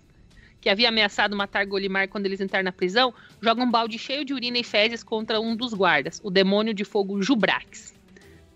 [0.61, 4.33] que havia ameaçado matar Golimar quando eles entraram na prisão, joga um balde cheio de
[4.33, 7.93] urina e fezes contra um dos guardas, o demônio de fogo Jubrax.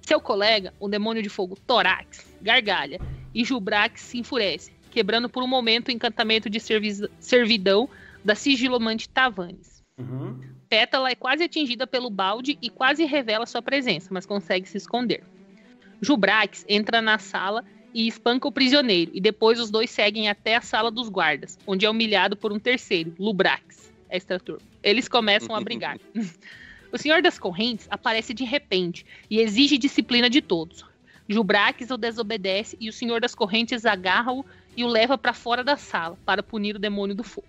[0.07, 2.97] Seu colega, o demônio de fogo Torax, gargalha,
[3.35, 6.61] e Jubrax se enfurece, quebrando por um momento o encantamento de
[7.19, 7.89] servidão
[8.23, 9.83] da sigilomante Tavanes.
[9.99, 10.39] Uhum.
[10.69, 15.21] Pétala é quase atingida pelo balde e quase revela sua presença, mas consegue se esconder.
[16.01, 20.61] Jubrax entra na sala e espanca o prisioneiro, e depois os dois seguem até a
[20.61, 24.65] sala dos guardas, onde é humilhado por um terceiro, Lubrax, extraturno.
[24.81, 25.99] Eles começam a brigar.
[26.91, 30.85] o Senhor das Correntes aparece de repente e exige disciplina de todos.
[31.27, 34.45] Jubrax o desobedece e o Senhor das Correntes agarra-o
[34.75, 37.47] e o leva para fora da sala para punir o demônio do fogo.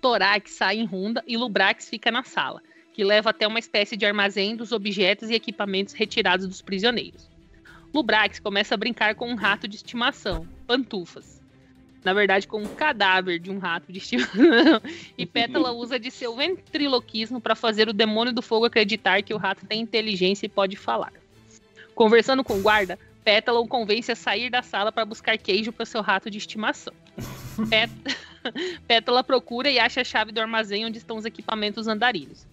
[0.00, 2.60] Torax sai em ronda e Lubrax fica na sala,
[2.92, 7.30] que leva até uma espécie de armazém dos objetos e equipamentos retirados dos prisioneiros.
[7.94, 11.41] Lubrax começa a brincar com um rato de estimação, Pantufas.
[12.04, 14.40] Na verdade, com um cadáver de um rato de estimação.
[15.16, 19.38] e Pétala usa de seu ventriloquismo para fazer o demônio do fogo acreditar que o
[19.38, 21.12] rato tem inteligência e pode falar.
[21.94, 25.86] Conversando com o guarda, Pétala o convence a sair da sala para buscar queijo para
[25.86, 26.92] seu rato de estimação.
[27.70, 27.90] Pét...
[28.88, 32.46] Pétala procura e acha a chave do armazém onde estão os equipamentos andarilhos.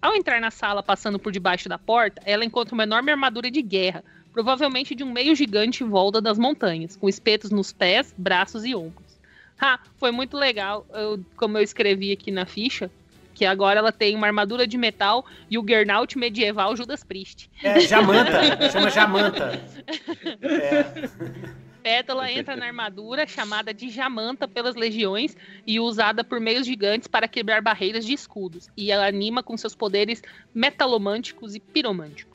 [0.00, 3.62] Ao entrar na sala passando por debaixo da porta, ela encontra uma enorme armadura de
[3.62, 8.64] guerra, provavelmente de um meio gigante em volta das montanhas, com espetos nos pés, braços
[8.64, 9.20] e ombros.
[9.60, 12.90] Ah, foi muito legal, eu, como eu escrevi aqui na ficha,
[13.34, 17.48] que agora ela tem uma armadura de metal e o Gernaut medieval Judas Priest.
[17.62, 19.60] É, Jamanta, chama Jamanta.
[20.42, 21.32] É.
[21.82, 27.26] Pétala entra na armadura chamada de Jamanta pelas legiões e usada por meios gigantes para
[27.26, 28.68] quebrar barreiras de escudos.
[28.76, 30.22] E ela anima com seus poderes
[30.54, 32.31] metalomânticos e piromânticos.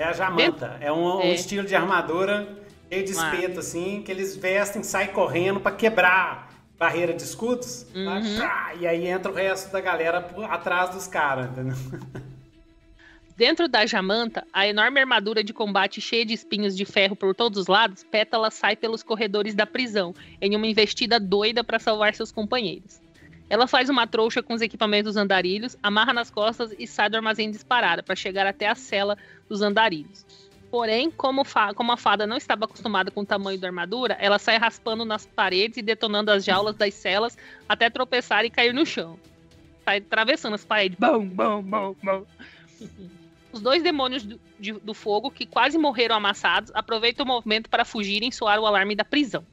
[0.00, 0.78] É a Jamanta.
[0.80, 2.48] É um, é um, estilo de armadura
[2.90, 7.86] cheio de espeto, assim, que eles vestem, saem correndo para quebrar barreira de escudos.
[7.94, 8.38] Uhum.
[8.38, 8.72] Tá?
[8.80, 11.76] E aí entra o resto da galera atrás dos caras, entendeu?
[13.36, 17.58] Dentro da Jamanta, a enorme armadura de combate cheia de espinhos de ferro por todos
[17.58, 22.32] os lados, Pétala sai pelos corredores da prisão, em uma investida doida para salvar seus
[22.32, 23.00] companheiros.
[23.50, 27.50] Ela faz uma trouxa com os equipamentos andarilhos, amarra nas costas e sai do armazém
[27.50, 30.24] disparada para chegar até a cela dos andarilhos.
[30.70, 31.42] Porém, como,
[31.74, 35.26] como, a fada não estava acostumada com o tamanho da armadura, ela sai raspando nas
[35.26, 37.36] paredes e detonando as jaulas das celas
[37.68, 39.18] até tropeçar e cair no chão.
[39.84, 40.96] Sai atravessando as paredes.
[40.96, 42.24] Bom, bom, bom, bom.
[43.52, 47.84] Os dois demônios do, de, do fogo, que quase morreram amassados, aproveitam o movimento para
[47.84, 49.44] fugirem e soar o alarme da prisão.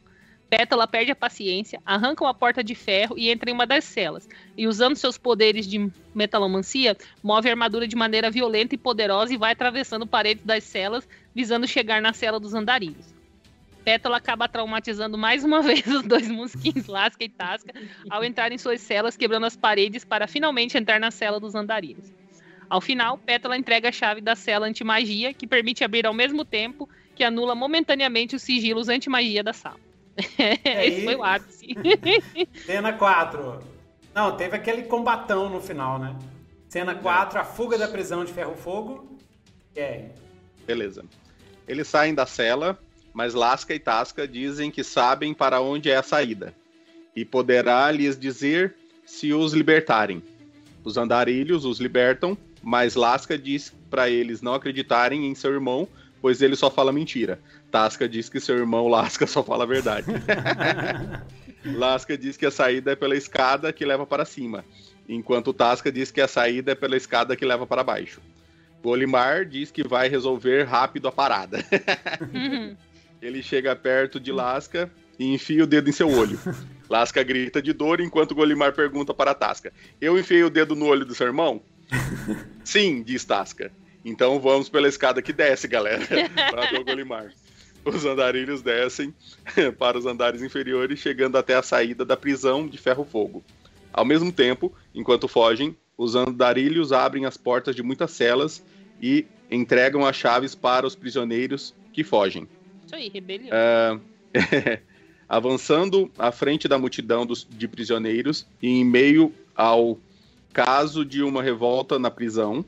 [0.49, 4.27] Pétala perde a paciência, arranca uma porta de ferro e entra em uma das celas.
[4.57, 9.37] E usando seus poderes de metalomancia, move a armadura de maneira violenta e poderosa e
[9.37, 13.13] vai atravessando paredes das celas, visando chegar na cela dos andarilhos.
[13.83, 17.73] Pétala acaba traumatizando mais uma vez os dois mosquins, Lasca e Tasca,
[18.09, 22.13] ao entrar em suas celas, quebrando as paredes para finalmente entrar na cela dos andarilhos.
[22.69, 26.87] Ao final, Pétala entrega a chave da cela anti-magia, que permite abrir ao mesmo tempo
[27.15, 29.86] que anula momentaneamente os sigilos anti-magia da sala.
[30.65, 31.75] Esse foi o ápice.
[32.65, 33.59] Cena 4.
[34.13, 36.15] Não, teve aquele combatão no final, né?
[36.67, 39.17] Cena 4, a fuga da prisão de Ferro Fogo.
[39.75, 40.11] E aí?
[40.65, 41.05] Beleza.
[41.67, 42.79] Eles saem da cela,
[43.13, 46.53] mas Lasca e Tasca dizem que sabem para onde é a saída.
[47.15, 48.75] E poderá lhes dizer
[49.05, 50.23] se os libertarem.
[50.83, 55.87] Os andarilhos os libertam, mas Lasca diz para eles não acreditarem em seu irmão,
[56.27, 57.39] pois ele só fala mentira.
[57.71, 60.07] Tasca diz que seu irmão Lasca só fala a verdade.
[61.63, 64.65] Lasca diz que a saída é pela escada que leva para cima,
[65.07, 68.19] enquanto Tasca diz que a saída é pela escada que leva para baixo.
[68.83, 71.63] Golimar diz que vai resolver rápido a parada.
[73.21, 76.37] Ele chega perto de Lasca e enfia o dedo em seu olho.
[76.89, 81.05] Lasca grita de dor enquanto Golimar pergunta para Tasca: Eu enfiei o dedo no olho
[81.05, 81.61] do seu irmão?
[82.65, 83.71] Sim, diz Tasca.
[84.07, 85.99] Então vamos pela escada que desce, galera,
[86.49, 87.33] para o Golimar.
[87.83, 89.13] Os andarilhos descem
[89.77, 93.43] para os andares inferiores, chegando até a saída da prisão de Ferro Fogo.
[93.91, 98.63] Ao mesmo tempo, enquanto fogem, os andarilhos abrem as portas de muitas celas
[99.01, 102.47] e entregam as chaves para os prisioneiros que fogem.
[102.85, 103.49] Isso aí, rebelião.
[103.51, 104.01] Uh,
[105.27, 109.99] avançando à frente da multidão dos, de prisioneiros e em meio ao
[110.53, 112.63] caso de uma revolta na prisão,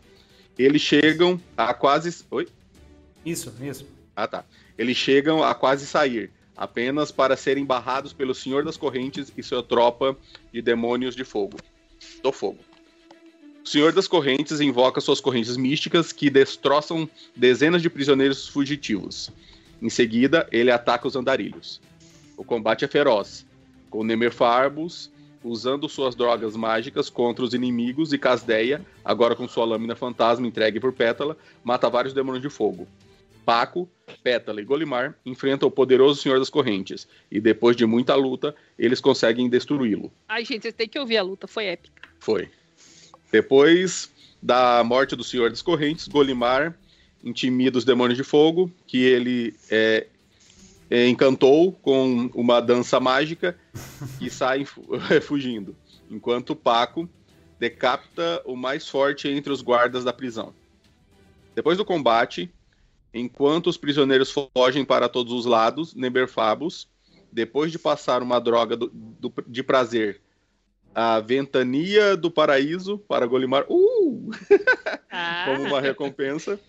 [0.60, 2.26] eles chegam a quase.
[2.30, 2.48] Oi?
[3.26, 3.88] Isso, isso.
[4.14, 4.44] Ah, tá.
[4.78, 9.64] Eles chegam a quase sair, apenas para serem barrados pelo Senhor das Correntes e sua
[9.64, 10.18] tropa
[10.52, 11.58] de demônios de fogo.
[12.22, 12.60] Do fogo.
[13.64, 19.32] Senhor das Correntes invoca suas correntes místicas que destroçam dezenas de prisioneiros fugitivos.
[19.82, 21.80] Em seguida, ele ataca os andarilhos.
[22.36, 23.46] O combate é feroz,
[23.90, 25.10] com Nemerfarbus
[25.44, 30.80] usando suas drogas mágicas contra os inimigos e Casdeia, agora com sua lâmina fantasma entregue
[30.80, 32.88] por Pétala, mata vários demônios de fogo.
[33.46, 33.90] Paco,
[34.24, 39.02] Pétala e Golimar enfrentam o poderoso Senhor das Correntes, e depois de muita luta, eles
[39.02, 40.12] conseguem destruí-lo.
[40.28, 42.10] Ai, gente, vocês têm que ouvir a luta, foi épica.
[42.20, 42.50] Foi.
[43.32, 46.78] Depois da morte do Senhor das Correntes, Golimar
[47.24, 50.08] intimida os demônios de fogo, que ele é,
[50.92, 53.58] encantou com uma dança mágica
[54.20, 54.66] e sai
[55.22, 55.76] fugindo,
[56.10, 57.08] enquanto Paco
[57.60, 60.54] decapita o mais forte entre os guardas da prisão.
[61.54, 62.52] Depois do combate,
[63.14, 66.88] enquanto os prisioneiros fogem para todos os lados, Neberfabus,
[67.32, 70.22] depois de passar uma droga do, do, de prazer,
[70.96, 74.30] a ventania do paraíso para Golimar, uh!
[75.12, 75.46] Ah.
[75.46, 76.60] como uma recompensa,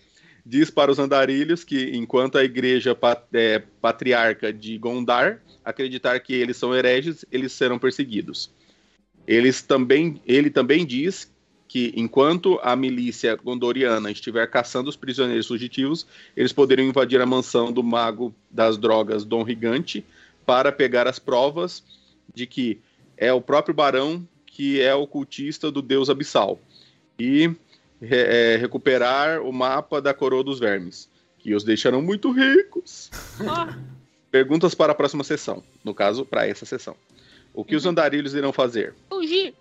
[0.45, 6.33] diz para os andarilhos que, enquanto a igreja pat é, patriarca de Gondar acreditar que
[6.33, 8.51] eles são hereges, eles serão perseguidos.
[9.27, 11.31] Eles também, ele também diz
[11.67, 17.71] que, enquanto a milícia gondoriana estiver caçando os prisioneiros fugitivos, eles poderiam invadir a mansão
[17.71, 20.03] do mago das drogas Dom Rigante
[20.45, 21.83] para pegar as provas
[22.33, 22.79] de que
[23.15, 26.59] é o próprio barão que é o cultista do deus abissal.
[27.17, 27.51] E
[28.01, 33.09] é, recuperar o mapa da coroa dos vermes, que os deixarão muito ricos.
[33.39, 33.91] Oh.
[34.31, 35.63] Perguntas para a próxima sessão.
[35.83, 36.95] No caso, para essa sessão.
[37.53, 37.77] O que uhum.
[37.77, 38.93] os andarilhos irão fazer?
[39.09, 39.53] Fugir.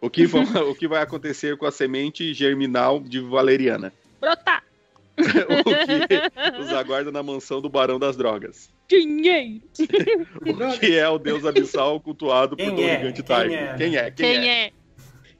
[0.00, 3.92] O que, vão, o que vai acontecer com a semente germinal de valeriana?
[4.20, 4.62] Brotar.
[5.20, 8.70] o que os aguarda na mansão do Barão das Drogas?
[8.88, 9.62] Dinheiro!
[10.40, 12.96] o que é o deus abissal cultuado Quem por é?
[12.98, 13.74] Gigante Quem, é?
[13.76, 14.10] Quem é?
[14.10, 14.66] Quem, Quem é?
[14.66, 14.72] é?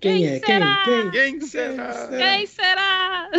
[0.00, 0.40] Quem, é?
[0.40, 0.60] Quem?
[0.84, 1.10] Quem?
[1.10, 2.08] Quem será?
[2.08, 3.30] Quem será?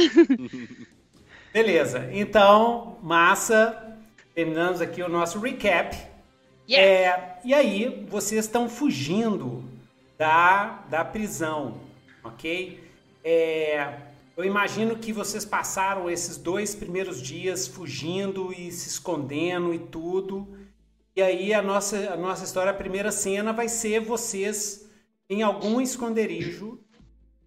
[1.52, 2.10] Beleza.
[2.13, 3.97] Então, massa.
[4.36, 5.97] Terminamos aqui o nosso recap.
[6.69, 6.80] Yes.
[6.80, 9.63] É, e aí, vocês estão fugindo
[10.17, 11.82] da, da prisão,
[12.24, 12.80] ok?
[13.24, 13.93] É,
[14.38, 20.47] eu imagino que vocês passaram esses dois primeiros dias fugindo e se escondendo e tudo.
[21.15, 24.81] E aí a nossa, a nossa história, a primeira cena vai ser vocês
[25.32, 26.78] em algum esconderijo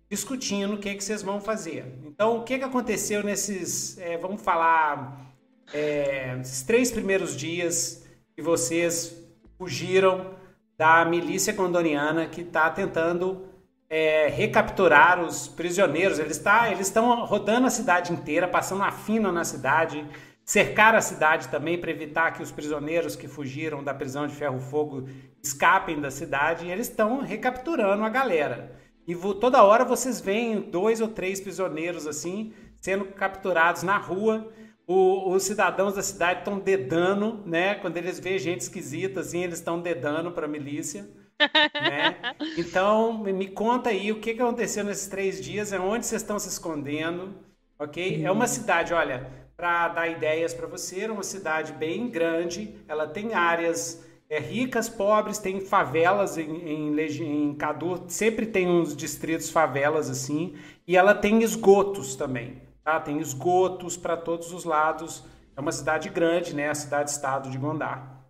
[0.09, 1.85] discutindo o que, que vocês vão fazer.
[2.07, 5.35] Então, o que, que aconteceu nesses, é, vamos falar,
[5.71, 8.03] é, esses três primeiros dias
[8.35, 9.15] que vocês
[9.59, 10.35] fugiram
[10.79, 13.49] da milícia condoniana que está tentando
[13.91, 16.19] é, recapturar os prisioneiros.
[16.19, 20.07] Eles tá, estão rodando a cidade inteira, passando a fina na cidade,
[20.45, 24.61] cercar a cidade também para evitar que os prisioneiros que fugiram da prisão de Ferro
[24.61, 25.09] Fogo
[25.43, 28.79] escapem da cidade e eles estão recapturando a galera.
[29.07, 34.53] E toda hora vocês veem dois ou três prisioneiros assim sendo capturados na rua.
[34.87, 37.75] O, os cidadãos da cidade estão dedando, né?
[37.77, 41.09] Quando eles veem gente esquisita assim, eles estão dedando para a milícia.
[41.75, 42.35] né?
[42.57, 46.39] Então, me conta aí o que, que aconteceu nesses três dias, é onde vocês estão
[46.39, 47.35] se escondendo,
[47.79, 48.25] ok?
[48.25, 53.07] É uma cidade, olha, para dar ideias para você, é uma cidade bem grande, ela
[53.07, 59.51] tem áreas é, ricas, pobres, tem favelas em, em, em Cadu, sempre tem uns distritos
[59.51, 62.99] favelas assim, e ela tem esgotos também, tá?
[62.99, 65.25] Tem esgotos para todos os lados.
[65.57, 66.69] É uma cidade grande, né?
[66.69, 68.27] A cidade-estado de Gondar,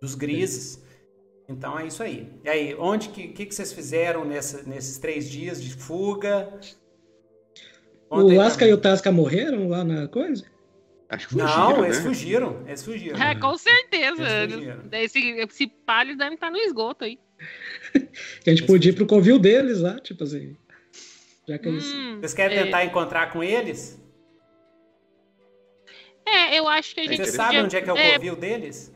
[0.00, 0.82] dos Grises.
[1.48, 2.32] Então é isso aí.
[2.42, 6.58] E aí, onde que, que, que vocês fizeram nessa, nesses três dias de fuga?
[8.10, 10.44] O Lasca e o Tasca morreram lá na coisa?
[11.08, 11.88] Acho que fugiram, Não, né?
[11.88, 12.64] eles fugiram.
[12.66, 13.22] Eles fugiram.
[13.22, 14.24] É, com certeza.
[14.92, 17.18] Esse, esse palio deve estar no esgoto aí.
[17.94, 20.56] a gente podia ir pro covil deles lá, tipo assim.
[21.48, 21.84] Já que eles...
[21.86, 22.64] Hum, Vocês querem é...
[22.64, 24.00] tentar encontrar com eles?
[26.26, 27.24] É, eu acho que a gente.
[27.24, 28.14] Você sabe onde é que é o é...
[28.14, 28.92] covil deles?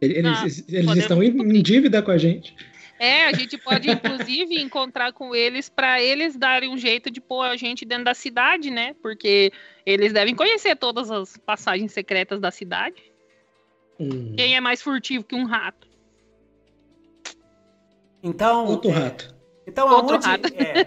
[0.00, 2.56] Eles, ah, eles estão em, em dívida com a gente.
[2.98, 7.44] É, a gente pode, inclusive, encontrar com eles para eles darem um jeito de pôr
[7.44, 8.94] a gente dentro da cidade, né?
[9.02, 9.52] Porque
[9.86, 13.02] eles devem conhecer todas as passagens secretas da cidade.
[14.00, 14.34] Hum.
[14.36, 15.86] Quem é mais furtivo que um rato?
[18.22, 18.66] Então.
[18.66, 19.36] Outro é, rato.
[19.66, 20.26] Então, Outro aonde...
[20.26, 20.48] rato.
[20.56, 20.86] É.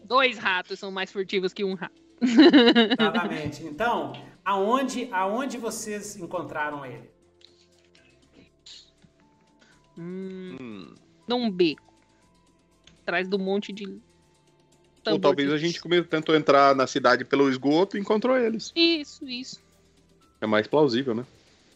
[0.06, 2.00] Dois ratos são mais furtivos que um rato.
[2.20, 3.64] Exatamente.
[3.64, 4.12] Então,
[4.44, 7.10] aonde, aonde vocês encontraram ele?
[9.98, 10.94] Hum,
[11.26, 11.82] num beco.
[13.02, 14.00] Atrás do monte de.
[15.06, 18.72] Ou talvez a gente tentou entrar na cidade pelo esgoto e encontrou eles.
[18.76, 19.60] Isso, isso.
[20.40, 21.24] É mais plausível, né?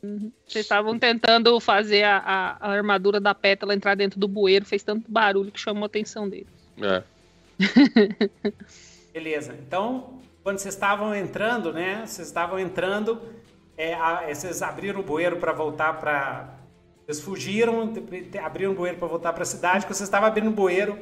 [0.03, 0.33] Uhum.
[0.47, 4.83] Vocês estavam tentando fazer a, a, a, armadura da pétala entrar dentro do bueiro, fez
[4.83, 6.49] tanto barulho que chamou a atenção dele.
[6.79, 7.03] É.
[9.15, 9.55] Beleza.
[9.67, 12.05] Então, quando vocês estavam entrando, né?
[12.05, 13.21] Vocês estavam entrando,
[13.77, 16.59] é, a, vocês abriram o bueiro para voltar para.
[17.13, 17.93] Vocês fugiram,
[18.43, 19.85] abriram o bueiro para voltar para a cidade.
[19.85, 20.99] Quando vocês estavam abrindo o bueiro,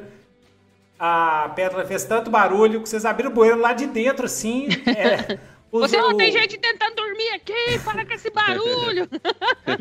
[0.98, 4.68] a pétala fez tanto barulho que vocês abriram o bueiro lá de dentro, assim.
[4.86, 5.38] É,
[5.70, 9.08] Você não tem gente tentando dormir aqui, para com esse barulho.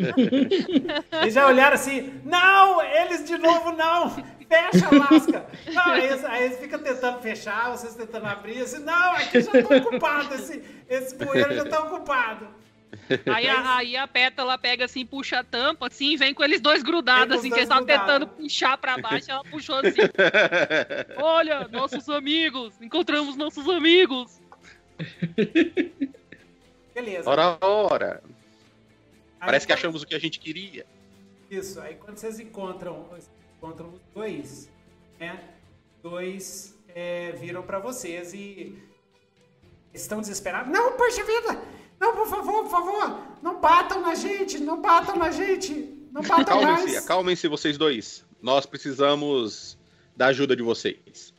[1.20, 4.12] Eles já olharam assim, não, eles de novo não,
[4.48, 5.48] fecha a lasca.
[5.74, 9.52] Não, aí, eles, aí eles ficam tentando fechar, vocês tentando abrir, assim, não, aqui já
[9.52, 12.59] está ocupado, esse, esse bueiro já está ocupado.
[13.26, 16.82] Aí a, aí a pétala pega assim, puxa a tampa, assim, vem com eles dois
[16.82, 20.02] grudados, assim, que eles estavam tentando puxar pra baixo, ela puxou assim.
[21.18, 24.42] Olha, nossos amigos, encontramos nossos amigos.
[26.94, 27.30] Beleza.
[27.30, 28.24] Ora, ora.
[29.40, 30.86] Aí Parece que achamos o que a gente queria.
[31.50, 33.06] Isso, aí quando vocês encontram,
[33.58, 34.70] encontram os dois,
[35.20, 35.40] né?
[36.04, 38.78] Dois é, viram para vocês e
[39.94, 40.72] estão desesperados.
[40.72, 41.79] Não, poxa vida!
[42.00, 43.20] Não, por favor, por favor!
[43.42, 44.60] Não batam na gente!
[44.60, 45.74] Não batam na gente!
[46.12, 46.98] Não batam acalmem-se, mais!
[47.04, 48.26] Acalmem-se vocês dois.
[48.42, 49.78] Nós precisamos
[50.16, 51.34] da ajuda de vocês.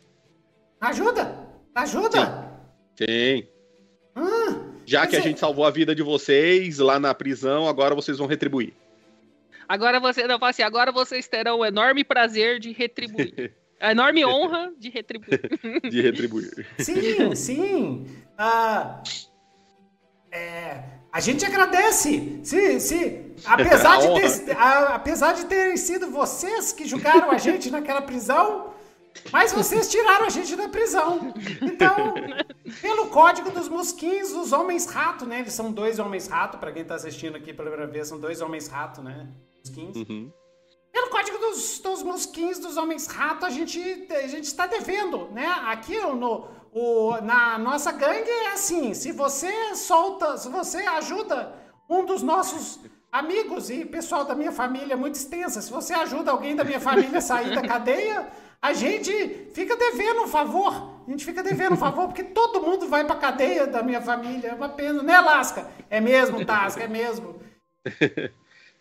[0.81, 1.49] Ajuda?
[1.75, 2.51] Ajuda?
[2.97, 3.07] Sim.
[3.43, 3.49] Sim.
[4.15, 8.19] Ah, Já que a gente salvou a vida de vocês lá na prisão, agora vocês
[8.19, 8.75] vão retribuir.
[9.69, 13.55] Agora você não assim, agora vocês terão o enorme prazer de retribuir.
[13.81, 15.41] A enorme honra de retribuir.
[15.91, 16.67] de retribuir.
[16.81, 18.07] Sim, sim.
[18.37, 19.03] Ah,
[20.33, 22.41] é, a gente agradece.
[22.45, 23.35] Sim, sim.
[23.45, 28.75] Apesar, de ter, a, apesar de terem sido vocês que julgaram a gente naquela prisão,
[29.33, 31.33] mas vocês tiraram a gente da prisão.
[31.63, 32.15] Então,
[32.81, 35.41] pelo código dos mosquins, os homens rato, né?
[35.41, 38.41] Eles são dois homens rato, para quem tá assistindo aqui pela primeira vez, são dois
[38.41, 39.29] homens rato, né?
[39.65, 39.97] Mosquins.
[39.97, 40.31] Uhum.
[40.93, 45.47] Pelo código dos, dos mosquins, dos homens rato, a gente, a gente está devendo, né?
[45.67, 51.55] Aqui no, o, na nossa gangue é assim: se você solta, se você ajuda
[51.89, 56.31] um dos nossos amigos e pessoal da minha família é muito extensa, se você ajuda
[56.31, 58.29] alguém da minha família a sair da cadeia
[58.63, 59.11] a gente
[59.55, 61.01] fica devendo um favor.
[61.07, 64.49] A gente fica devendo um favor, porque todo mundo vai pra cadeia da minha família.
[64.49, 65.67] É uma pena, né, Lasca?
[65.89, 67.41] É mesmo, Tasca, é mesmo.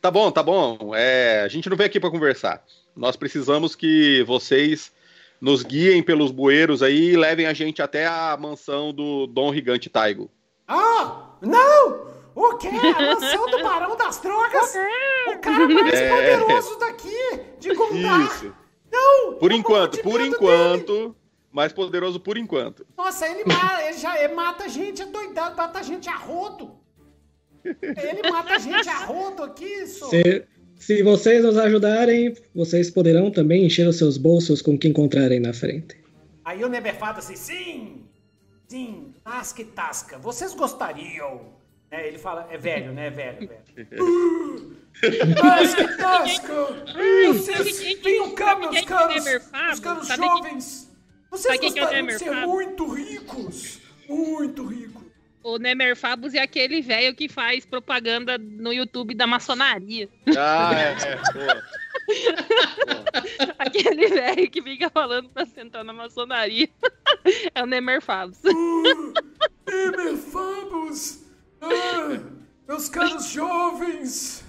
[0.01, 0.93] tá bom, tá bom.
[0.93, 2.63] É, a gente não veio aqui para conversar.
[2.95, 4.91] Nós precisamos que vocês
[5.39, 9.89] nos guiem pelos bueiros aí e levem a gente até a mansão do Dom Rigante
[9.89, 10.29] Taigo.
[10.67, 12.09] Ah, não!
[12.35, 12.67] O quê?
[12.67, 14.73] A mansão do Barão das Drogas?
[15.29, 16.09] O cara mais é...
[16.09, 18.21] poderoso daqui, de Gundar.
[18.25, 18.53] Isso.
[18.91, 19.35] Não!
[19.35, 20.93] Por enquanto, por enquanto.
[20.93, 21.15] Dele.
[21.51, 22.85] Mais poderoso por enquanto.
[22.97, 26.15] Nossa, ele, mata, ele já ele mata a gente, é doidado, mata a gente a
[26.15, 26.79] rodo.
[27.63, 30.07] Ele mata a gente a rodo aqui, só.
[30.07, 30.47] Se,
[30.79, 35.39] se vocês nos ajudarem, vocês poderão também encher os seus bolsos com o que encontrarem
[35.39, 35.95] na frente.
[36.43, 38.01] Aí o Neber fala assim: sim,
[38.67, 41.59] sim, tasca e tasca, vocês gostariam.
[41.91, 43.07] É, ele fala, é velho, né?
[43.07, 44.79] É velho, velho.
[45.35, 46.53] Tasca, tasca!
[47.27, 47.99] Vocês
[48.35, 50.91] cá, meus caros, meus caros jovens!
[51.31, 53.79] Vocês gostariam de ser muito ricos!
[54.07, 55.08] Muito ricos!
[55.43, 60.09] O Nemerfabus é aquele velho que faz propaganda no YouTube da maçonaria.
[60.37, 61.15] Ah, é, é.
[61.33, 61.63] Boa.
[63.57, 66.69] Aquele velho que fica falando pra sentar na maçonaria.
[67.53, 68.37] É o Nemerfabus.
[68.45, 69.13] Uh,
[69.67, 71.25] Nemerfabus!
[71.59, 72.19] Ah!
[72.67, 74.45] Meus caros jovens!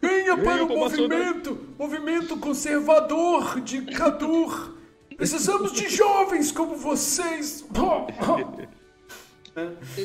[0.00, 4.75] Venha para o movimento, movimento conservador de Cadur.
[5.16, 7.64] Precisamos de jovens como vocês.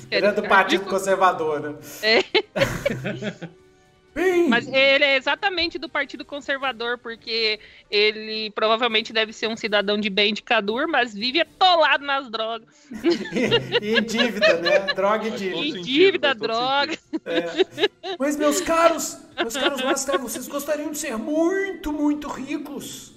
[0.10, 1.76] Ele é do Partido Conservador, né?
[2.02, 3.52] É.
[4.14, 4.50] Bem...
[4.50, 7.60] Mas ele é exatamente do Partido Conservador, porque
[7.90, 12.90] ele provavelmente deve ser um cidadão de bem de Cadur, mas vive atolado nas drogas.
[12.92, 14.80] e, e em dívida, né?
[14.94, 15.58] Droga e dívida.
[15.58, 16.98] Em dívida, droga.
[17.24, 18.18] É.
[18.18, 23.14] Mas, meus caros, meus caros Master, vocês gostariam de ser muito, muito ricos?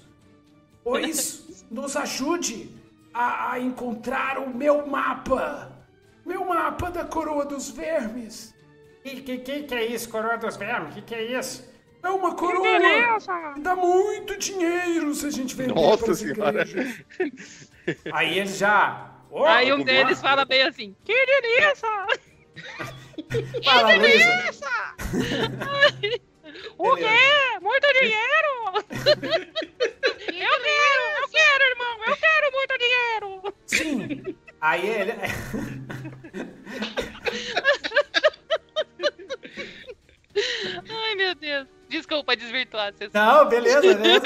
[0.83, 2.69] Pois nos ajude
[3.13, 5.71] a, a encontrar o meu mapa.
[6.25, 8.53] Meu mapa da coroa dos vermes.
[9.03, 10.93] Que, que, que, que é isso, coroa dos vermes?
[10.95, 11.69] Que que é isso?
[12.01, 13.53] É uma coroa!
[13.53, 16.65] Que dá muito dinheiro se a gente vender Nossa senhora!
[18.13, 19.11] Aí ele já...
[19.29, 21.89] Oh, Aí um deles fala bem assim, que delícia!
[23.63, 24.69] Fala, que delícia!
[26.77, 27.05] O quê?
[27.61, 28.75] Muito dinheiro?
[28.75, 33.53] eu quero, eu quero, irmão, eu quero muito dinheiro.
[33.65, 34.35] Sim.
[34.61, 35.13] Aí ele.
[40.89, 41.67] Ai, meu Deus.
[41.87, 42.93] Desculpa desvirtuar.
[42.93, 43.11] Vocês...
[43.13, 44.25] Não, beleza, beleza.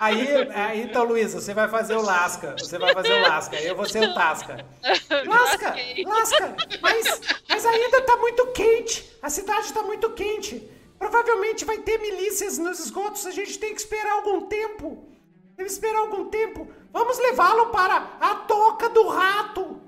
[0.00, 2.56] Aí, aí, então, Luísa, você vai fazer o lasca.
[2.58, 3.56] Você vai fazer o lasca.
[3.60, 4.64] Eu vou ser o tasca.
[5.26, 5.74] Lasca,
[6.06, 6.56] lasca.
[6.80, 9.16] Mas, mas ainda tá muito quente.
[9.22, 10.68] A cidade tá muito quente.
[11.04, 13.26] Provavelmente vai ter milícias nos esgotos.
[13.26, 15.06] A gente tem que esperar algum tempo.
[15.54, 16.66] Deve esperar algum tempo.
[16.90, 19.82] Vamos levá-lo para a toca do rato.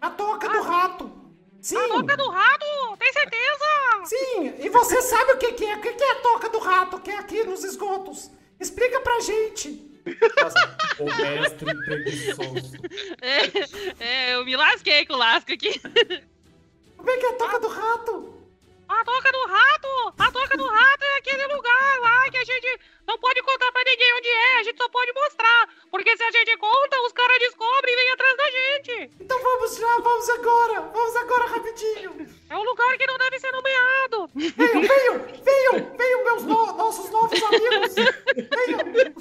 [0.00, 1.12] A toca ah, do rato.
[1.60, 1.76] Sim.
[1.76, 2.96] A toca do rato?
[2.98, 3.64] Tem certeza?
[4.06, 4.54] Sim.
[4.58, 5.76] E você sabe o que, que é?
[5.76, 8.28] O que, que é a toca do rato que é aqui nos esgotos?
[8.58, 10.02] Explica pra gente.
[10.42, 12.72] Nossa, o mestre preguiçoso.
[13.22, 15.78] É, é, eu me lasquei com o lasco aqui.
[16.96, 18.39] Como é que é a toca do rato?
[18.90, 20.14] A toca do rato!
[20.18, 23.84] A toca do rato é aquele lugar lá que a gente não pode contar pra
[23.84, 25.68] ninguém onde é, a gente só pode mostrar.
[25.92, 29.10] Porque se a gente conta, os caras descobrem e vêm atrás da gente.
[29.20, 30.80] Então vamos já, vamos agora!
[30.92, 32.36] Vamos agora rapidinho!
[32.50, 34.28] É um lugar que não deve ser nomeado!
[34.34, 35.18] Venham, venham!
[35.40, 35.96] Venham!
[35.96, 37.94] Venham, meus no nossos novos amigos!
[37.94, 39.14] Venham!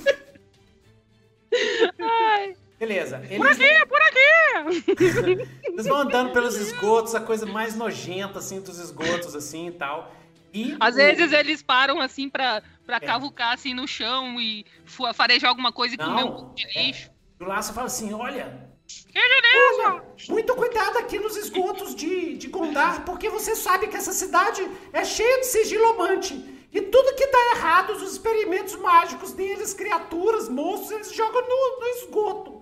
[2.00, 2.59] Ai.
[2.80, 3.22] Beleza.
[3.30, 3.38] Eles...
[3.38, 5.50] Por aqui, por aqui!
[5.68, 10.16] Eles vão andando pelos esgotos, a coisa mais nojenta, assim, dos esgotos, assim, e tal.
[10.54, 10.98] E Às o...
[10.98, 13.00] vezes eles param, assim, pra, pra é.
[13.00, 14.66] cavucar, assim, no chão e
[15.14, 16.86] farejar alguma coisa e Não, comer um pouco de é.
[16.86, 17.10] lixo.
[17.40, 17.44] É.
[17.44, 18.70] O Laço fala assim, olha...
[18.88, 20.04] Que beleza!
[20.30, 25.06] Muito cuidado aqui nos esgotos de, de Gondar, porque você sabe que essa cidade é
[25.06, 26.34] cheia de sigilomante.
[26.72, 31.88] E tudo que dá errado, os experimentos mágicos deles, criaturas, monstros, eles jogam no, no
[31.98, 32.59] esgoto.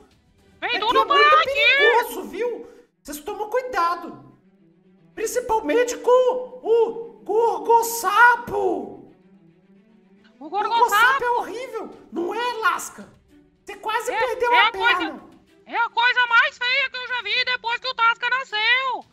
[0.60, 2.68] Vem é tudo é muito perigoso, viu?
[3.02, 4.26] Vocês tomam cuidado.
[5.14, 9.14] Principalmente com o gorgossapo.
[10.40, 13.08] O gorgossapo é horrível, não é, Lasca?
[13.66, 15.20] Você quase é, perdeu é a, a perna.
[15.20, 15.28] Coisa,
[15.66, 19.06] é a coisa mais feia que eu já vi depois que o Tasca nasceu.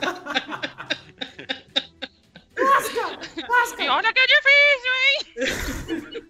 [2.66, 3.18] Lasca!
[3.48, 3.82] Lasca!
[3.84, 6.28] E olha que é difícil, hein?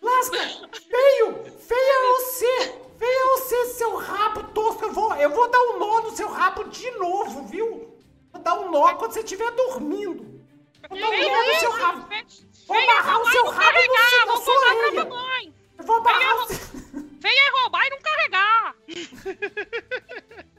[0.00, 0.38] Lasca!
[0.90, 1.44] Feio!
[1.58, 2.82] Feia é você!
[2.98, 4.84] Feia é você, seu rabo tosco!
[4.84, 7.96] Eu vou, eu vou dar um nó no seu rabo de novo, viu?
[8.32, 10.40] Vou dar um nó quando você estiver dormindo.
[10.88, 12.08] Vou dar um nó no seu rabo.
[12.66, 15.08] Vou amarrar o seu rabo no, na sua orelha.
[15.78, 16.56] Eu vou amarrar o seu...
[17.20, 18.74] Venha é roubar e não carregar!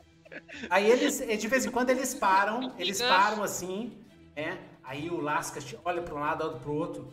[0.69, 3.97] Aí eles, de vez em quando eles param, eles param assim,
[4.35, 4.59] né?
[4.83, 7.07] Aí o Lascas olha para um lado, olha pro outro.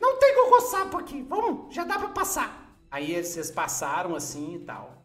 [0.00, 2.76] Não tem gogô sapo aqui, vamos, já dá para passar.
[2.90, 5.04] Aí vocês passaram assim e tal.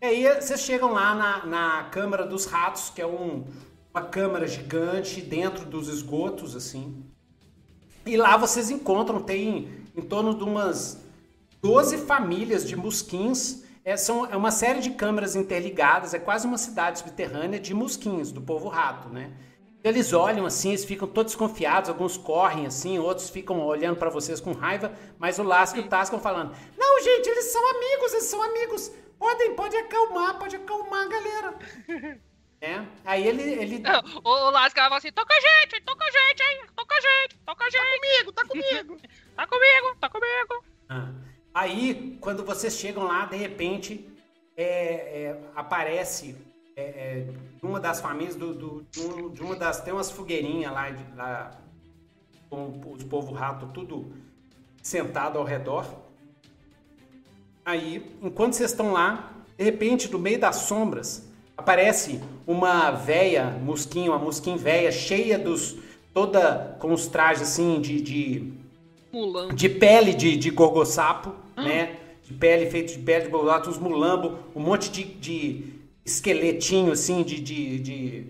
[0.00, 3.44] E aí vocês chegam lá na, na Câmara dos Ratos, que é um,
[3.92, 7.04] uma câmara gigante dentro dos esgotos, assim.
[8.06, 11.04] E lá vocês encontram, tem em torno de umas
[11.60, 13.64] 12 famílias de musquins.
[13.88, 18.30] É, são, é uma série de câmaras interligadas, é quase uma cidade subterrânea de musquins,
[18.30, 19.32] do povo rato, né?
[19.82, 24.42] Eles olham assim, eles ficam todos desconfiados, alguns correm assim, outros ficam olhando para vocês
[24.42, 28.24] com raiva, mas o Lasco e o Tascam falando: Não, gente, eles são amigos, eles
[28.24, 28.92] são amigos.
[29.18, 31.54] Podem, pode acalmar, pode acalmar, galera.
[32.60, 33.42] É, aí ele.
[33.42, 33.82] ele...
[34.24, 36.66] O, o Lasco fala assim: toca a gente, toca a gente, hein?
[36.74, 37.80] Toca a gente, toca a gente.
[37.80, 39.00] Tá comigo, tá comigo.
[39.36, 40.64] tá comigo, tá comigo.
[40.88, 41.27] Ah.
[41.52, 44.08] Aí, quando vocês chegam lá, de repente,
[44.56, 46.36] é, é, aparece
[46.76, 47.26] é, é
[47.62, 49.80] uma das famílias do, do, de, uma das.
[49.80, 51.50] Tem umas fogueirinhas lá, de, lá
[52.48, 54.12] com os povo rato tudo
[54.82, 55.86] sentado ao redor.
[57.64, 64.12] Aí, enquanto vocês estão lá, de repente, do meio das sombras, aparece uma véia, mosquinho,
[64.12, 65.76] uma mosquinha véia, cheia dos.
[66.14, 68.00] toda com os trajes assim de.
[68.00, 68.57] de,
[69.54, 71.62] de pele de, de gorgossapo ah.
[71.62, 71.96] né?
[72.24, 75.64] De pele, feito de pele de borboleta, uns mulambo, um monte de, de
[76.04, 78.26] esqueletinho, assim, de, de, de,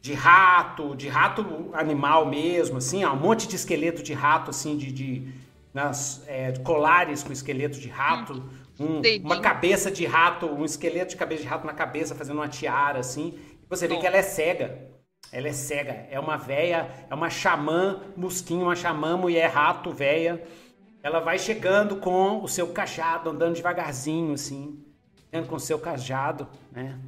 [0.00, 4.78] de, rato, de rato animal mesmo, assim, ó, um monte de esqueleto de rato, assim,
[4.78, 5.28] de, de
[5.74, 8.42] nas, é, colares com esqueleto de rato,
[8.80, 9.00] hum.
[9.00, 12.48] um, uma cabeça de rato, um esqueleto de cabeça de rato na cabeça, fazendo uma
[12.48, 13.34] tiara, assim.
[13.68, 14.93] Você vê que ela é cega.
[15.36, 16.06] Ela é cega.
[16.10, 20.42] É uma véia, é uma xamã mosquinha, uma xamã mulher rato véia
[21.04, 24.82] ela vai chegando com o seu cajado, andando devagarzinho, assim,
[25.46, 26.98] com o seu cajado, né?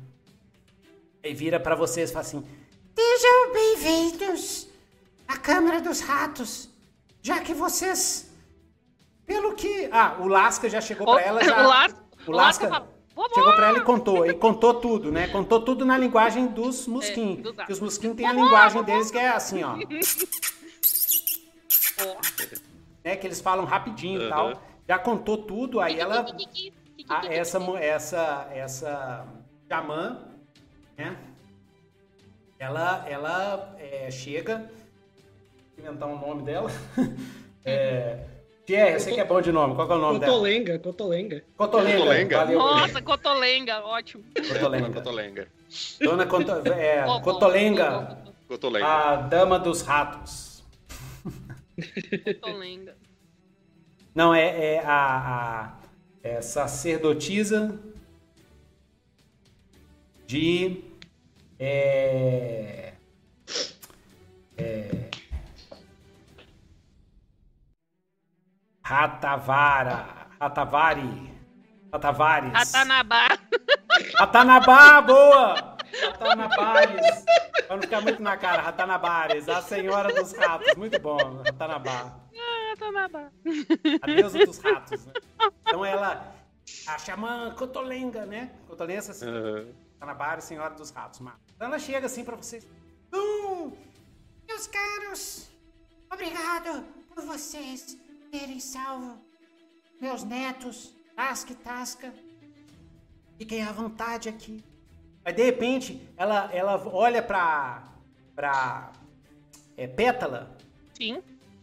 [1.24, 2.46] E vira para vocês e fala assim:
[2.94, 4.68] Sejam bem-vindos
[5.26, 6.68] à Câmara dos Ratos,
[7.22, 8.30] já que vocês.
[9.24, 9.88] Pelo que.
[9.90, 11.42] Ah, o Lasca já chegou para ela.
[11.42, 11.64] Já...
[11.64, 12.86] O, Lasca, o Lasca
[13.34, 14.26] chegou para ela e contou.
[14.26, 15.28] E contou tudo, né?
[15.28, 17.58] Contou tudo na linguagem dos mosquinhos.
[17.58, 19.76] É, que os mosquinhos têm a linguagem deles que é assim, ó.
[23.02, 23.16] né?
[23.16, 24.30] Que eles falam rapidinho e uhum.
[24.30, 24.62] tal.
[24.86, 26.26] Já contou tudo, aí ela.
[27.08, 29.26] A, essa, essa, essa
[29.68, 30.18] xamã,
[32.58, 34.70] ela, ela é, chega.
[35.76, 36.70] Vou inventar um nome dela.
[37.64, 38.24] é,
[38.66, 39.76] Pierre, você que é bom de nome.
[39.76, 40.78] Qual é o nome Cotolenga, dela?
[40.82, 41.44] Cotolenga.
[41.56, 41.98] Cotolenga.
[41.98, 42.36] Cotolenga.
[42.36, 44.24] Valeu, Nossa, Cotolenga, ótimo.
[44.34, 44.90] Cotolenga.
[44.90, 45.48] Cotolenga.
[46.00, 48.18] Dona Coto, é, Cotolenga.
[48.48, 48.86] Cotolenga.
[48.86, 50.64] A dama dos ratos.
[52.40, 52.96] Cotolenga.
[54.12, 55.76] Não, é, é a, a
[56.22, 57.78] é sacerdotisa
[60.26, 60.82] de.
[61.58, 62.94] É,
[64.58, 65.05] é,
[68.86, 70.28] Ratavara.
[70.40, 71.34] Ratavari.
[71.92, 72.52] Ratavares.
[72.52, 73.38] Ratanabá.
[74.14, 75.76] Ratanabá, boa!
[76.04, 77.24] Ratanabares.
[77.66, 80.72] Pra não ficar muito na cara, Ratanabares, a senhora dos ratos.
[80.76, 82.16] Muito bom, Ratanabá.
[82.38, 83.32] Ah, Ratanabá.
[84.02, 85.12] A deusa dos ratos, né?
[85.62, 86.32] Então ela,
[86.86, 88.52] a xamã Cotolenga, né?
[88.68, 89.74] Cotolenga, uhum.
[89.98, 91.20] Ratanabá, senhora dos ratos.
[91.56, 92.64] Então ela chega assim pra vocês.
[93.12, 93.72] Hum,
[94.46, 95.50] meus caros,
[96.08, 98.05] obrigado por vocês
[98.38, 99.16] terem salvo
[99.98, 102.12] meus netos, Tasca e Tasca.
[103.38, 104.62] Fiquem à vontade aqui.
[105.24, 107.84] Aí de repente ela, ela olha pra,
[108.34, 108.92] pra
[109.74, 110.54] é, Pétala.
[110.94, 111.22] Sim.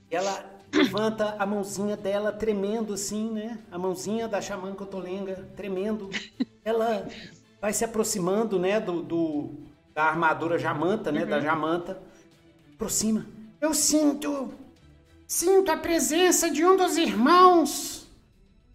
[0.09, 0.43] E ela
[0.73, 3.59] levanta a mãozinha dela tremendo assim, né?
[3.71, 6.09] A mãozinha da Xamã Cotolenga tremendo.
[6.65, 7.07] Ela
[7.61, 9.49] vai se aproximando, né, do, do
[9.93, 11.29] da armadura Jamanta, né, uhum.
[11.29, 12.01] da Jamanta.
[12.73, 13.25] Aproxima.
[13.59, 14.53] Eu sinto
[15.33, 18.07] sinto a presença de um dos irmãos,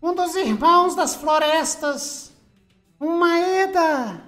[0.02, 2.32] um dos irmãos das florestas,
[2.98, 4.20] uma eda,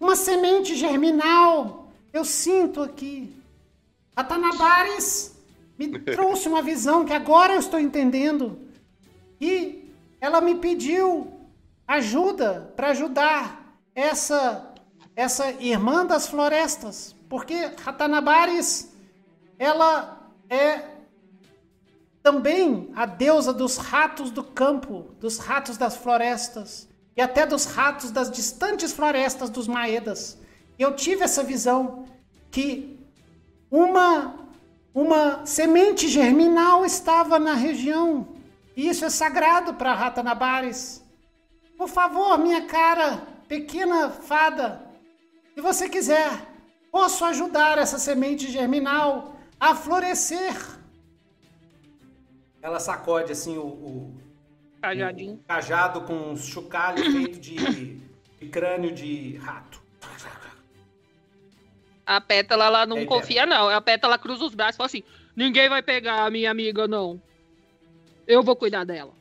[0.00, 1.92] uma semente germinal.
[2.12, 3.32] Eu sinto aqui.
[4.16, 5.38] A Tanabares
[5.78, 8.58] me trouxe uma visão que agora eu estou entendendo.
[9.40, 9.88] E
[10.20, 11.32] ela me pediu
[11.86, 14.72] ajuda para ajudar essa
[15.14, 18.92] essa irmã das florestas, porque Ratanabares
[19.56, 20.95] ela é
[22.26, 28.10] também a deusa dos ratos do campo, dos ratos das florestas e até dos ratos
[28.10, 30.36] das distantes florestas dos Maedas.
[30.76, 32.04] Eu tive essa visão
[32.50, 32.98] que
[33.70, 34.44] uma
[34.92, 38.26] uma semente germinal estava na região.
[38.76, 41.04] E isso é sagrado para Ratanabares.
[41.78, 44.82] Por favor, minha cara, pequena fada,
[45.54, 46.32] se você quiser,
[46.90, 50.75] posso ajudar essa semente germinal a florescer
[52.66, 54.14] ela sacode assim o, o,
[54.82, 55.34] Cajadinho.
[55.34, 57.54] o cajado com um chocalho feito de,
[58.40, 59.80] de, crânio de rato.
[62.04, 63.68] A pétala ela não é confia, não.
[63.68, 65.04] A pétala cruza os braços e fala assim:
[65.36, 67.22] ninguém vai pegar a minha amiga, não.
[68.26, 69.12] Eu vou cuidar dela.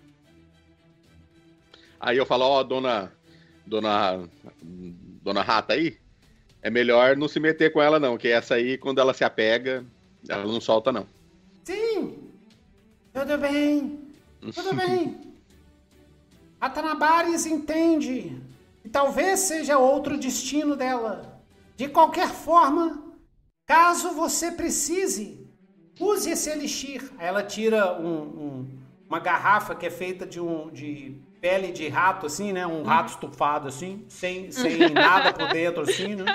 [2.00, 3.12] Aí eu falo, ó, oh, dona.
[3.66, 4.28] Dona.
[4.62, 5.98] Dona Rata aí,
[6.64, 9.84] é melhor não se meter com ela, não, que essa aí, quando ela se apega,
[10.28, 11.08] ela não solta, não.
[11.64, 12.25] Sim,
[13.16, 14.10] tudo bem,
[14.54, 15.34] tudo bem.
[16.60, 18.38] A Tanabares entende
[18.84, 21.42] e talvez seja outro destino dela.
[21.78, 23.16] De qualquer forma,
[23.66, 25.48] caso você precise,
[25.98, 27.10] use esse elixir.
[27.18, 31.88] Aí ela tira um, um, uma garrafa que é feita de, um, de pele de
[31.88, 32.66] rato, assim, né?
[32.66, 36.26] Um rato estufado, assim, sem, sem nada por dentro, assim, né?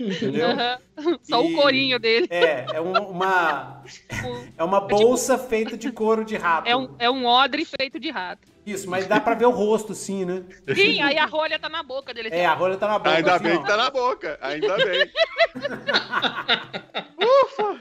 [0.00, 0.48] Entendeu?
[0.48, 1.18] Uhum.
[1.22, 2.26] Só e, o corinho dele.
[2.30, 3.82] É, é um, uma.
[4.56, 6.66] É uma bolsa tipo, feita de couro de rato.
[6.66, 8.48] É um, é um odre feito de rato.
[8.66, 10.42] Isso, mas dá pra ver o rosto, sim, né?
[10.74, 12.30] Sim, aí a rolha tá na boca dele.
[12.32, 13.10] É, a rolha tá na boca.
[13.16, 13.60] Ainda assim, bem ó.
[13.60, 14.38] que tá na boca.
[14.42, 15.12] Ainda bem.
[17.16, 17.80] Ufa!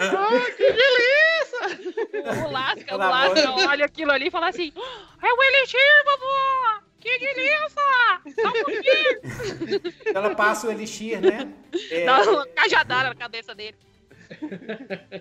[0.00, 2.44] Ah, que delícia!
[2.46, 4.70] O Lasca, tá o Lasca olha aquilo ali e fala assim:
[5.22, 6.82] É o Elixir, vovó!
[7.00, 8.20] Que delícia!
[8.42, 9.92] Só um pouquinho!
[10.14, 11.50] Ela passa o Elixir, né?
[11.90, 12.04] É...
[12.04, 13.78] Dá uma cajadada na cabeça dele.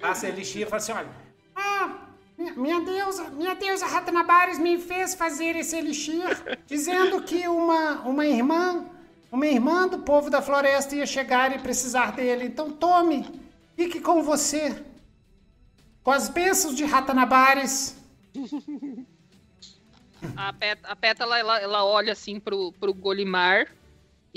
[0.02, 1.10] Passa o Elixir e fala assim: olha.
[1.56, 2.07] Ah,
[2.38, 6.24] minha deusa, minha deusa Ratanabares me fez fazer esse elixir,
[6.68, 8.86] dizendo que uma, uma irmã,
[9.32, 12.46] uma irmã do povo da floresta ia chegar e precisar dele.
[12.46, 13.26] Então tome,
[13.76, 14.84] fique com você.
[16.04, 17.98] Com as bênçãos de Ratanabares.
[20.36, 23.68] A, Pet, a Pétala, ela, ela olha assim pro, pro Golimar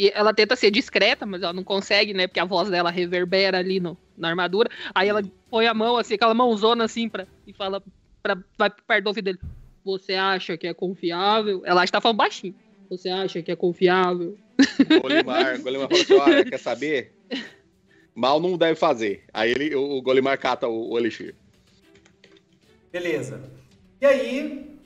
[0.01, 2.27] e ela tenta ser discreta, mas ela não consegue, né?
[2.27, 4.71] Porque a voz dela reverbera ali no, na armadura.
[4.95, 7.83] Aí ela põe a mão assim, aquela mãozona assim pra, e fala,
[8.23, 9.39] pra, vai perto do ouvido dele.
[9.85, 11.61] Você acha que é confiável?
[11.67, 12.55] Ela está falando baixinho.
[12.89, 14.39] Você acha que é confiável?
[15.03, 17.13] Golimar, Golimar fala assim, olha, quer saber?
[18.15, 19.25] Mal não deve fazer.
[19.35, 21.35] Aí ele, o, o Golimar cata o, o Elixir.
[22.91, 23.39] Beleza.
[24.01, 24.79] E aí,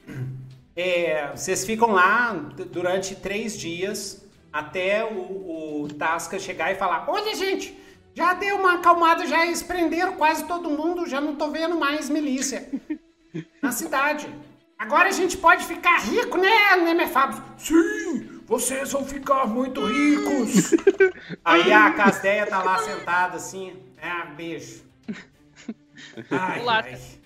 [0.75, 2.33] é, vocês ficam lá
[2.73, 4.24] durante três dias
[4.55, 7.77] até o, o Tasca chegar e falar: Olha, gente,
[8.15, 12.71] Já deu uma acalmada, já prenderam quase todo mundo, já não tô vendo mais milícia
[13.61, 14.33] na cidade.
[14.79, 17.43] Agora a gente pode ficar rico, né, né, meu Fábio?
[17.59, 20.71] Sim, vocês vão ficar muito ricos.
[21.45, 24.85] Aí a Casdeia tá lá sentada assim, é, beijo.
[26.31, 27.24] Ai, ai.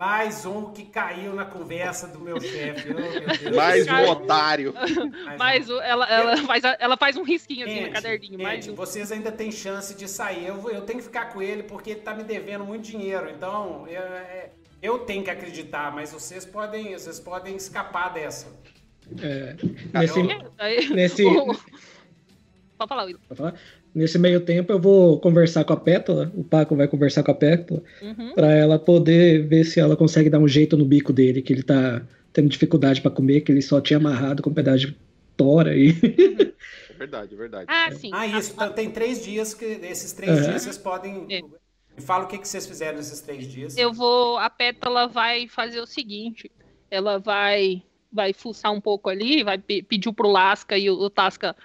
[0.00, 2.88] Mais um que caiu na conversa do meu chefe.
[2.88, 4.72] Oh, mais um otário.
[5.38, 5.78] Mais um.
[5.78, 8.32] Ela, ela, faz, ela faz um risquinho assim no caderninho.
[8.32, 8.74] Gente, mais um.
[8.74, 10.46] vocês ainda têm chance de sair.
[10.46, 13.28] Eu, eu tenho que ficar com ele porque ele tá me devendo muito dinheiro.
[13.28, 18.46] Então, eu, é, eu tenho que acreditar, mas vocês podem, vocês podem escapar dessa.
[19.20, 19.54] É,
[19.92, 20.20] nesse,
[20.56, 21.24] Aí- nesse,
[22.78, 23.18] Pode falar, Will.
[23.28, 23.54] Pode falar?
[23.94, 27.34] Nesse meio tempo eu vou conversar com a Pétala, o Paco vai conversar com a
[27.34, 28.34] Pétala, Uhum.
[28.34, 31.62] pra ela poder ver se ela consegue dar um jeito no bico dele, que ele
[31.62, 32.00] tá
[32.32, 34.96] tendo dificuldade pra comer, que ele só tinha amarrado com um pedaço de
[35.36, 35.94] tora aí.
[36.90, 37.64] É verdade, é verdade.
[37.66, 38.10] Ah, sim.
[38.12, 38.52] Ah, isso.
[38.54, 39.64] Então, tem três dias que.
[39.64, 40.50] Esses três Uhum.
[40.50, 41.24] dias vocês podem.
[41.30, 41.40] É.
[41.40, 43.74] Me fala o que, que vocês fizeram nesses três dias.
[43.78, 44.36] Eu vou.
[44.36, 46.50] A Pétala vai fazer o seguinte:
[46.90, 47.82] ela vai
[48.12, 51.56] vai fuçar um pouco ali, vai pe- pedir pro Lasca e o, o Tasca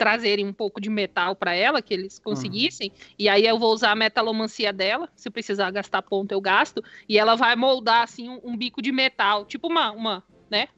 [0.00, 3.90] trazerem um pouco de metal para ela, que eles conseguissem, e aí eu vou usar
[3.90, 8.40] a metalomancia dela, se precisar gastar ponto eu gasto, e ela vai moldar assim um,
[8.42, 10.68] um bico de metal, tipo uma, uma né?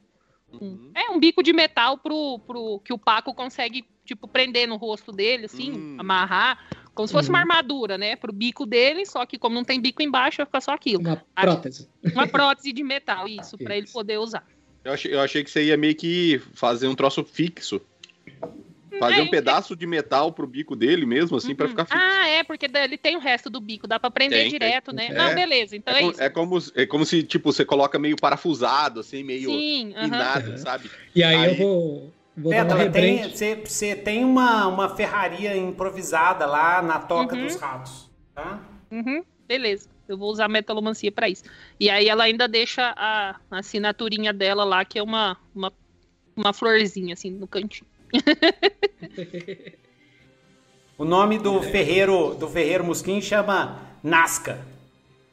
[0.51, 0.91] Uhum.
[0.93, 5.13] É um bico de metal pro, pro que o Paco consegue tipo prender no rosto
[5.13, 5.95] dele, assim, Hum.
[5.97, 6.59] amarrar,
[6.93, 7.43] como se fosse uma Uhum.
[7.43, 8.17] armadura, né?
[8.17, 11.01] Pro bico dele, só que como não tem bico embaixo, vai ficar só aquilo.
[11.01, 11.89] Uma prótese.
[12.13, 14.45] Uma prótese de metal, isso, pra ele poder usar.
[14.83, 17.79] Eu, achei, eu achei que você ia meio que fazer um troço fixo.
[18.99, 21.69] Fazer É, um eu- pedaço de metal pro bico dele mesmo, assim, pra Uhum.
[21.71, 21.99] ficar fixo.
[21.99, 25.09] Ah, é, porque ele tem o resto do bico, dá pra prender Tem, direto, tem.
[25.09, 25.15] né?
[25.15, 25.17] É.
[25.29, 26.21] Não, beleza, então É, é, como, isso.
[26.23, 30.57] é como, é como se, tipo, você coloca meio parafusado, assim, meio Sim, pinado, Uhum.
[30.57, 30.91] sabe?
[31.15, 34.89] E aí, Aí- eu vou, vou dar uma Pétala, tem, você, você tem uma, uma
[34.95, 37.45] ferraria improvisada lá na toca Uhum.
[37.45, 38.09] dos ratos.
[38.35, 38.59] Tá?
[38.91, 39.87] Uhum, beleza.
[40.07, 41.43] Eu vou usar a metalomancia pra isso.
[41.79, 45.71] E aí ela ainda deixa a, a assinaturinha dela lá, que é uma, uma,
[46.35, 47.87] uma florzinha, assim, no cantinho.
[50.97, 54.59] O nome do ferreiro do ferreiro Musquim chama Nasca.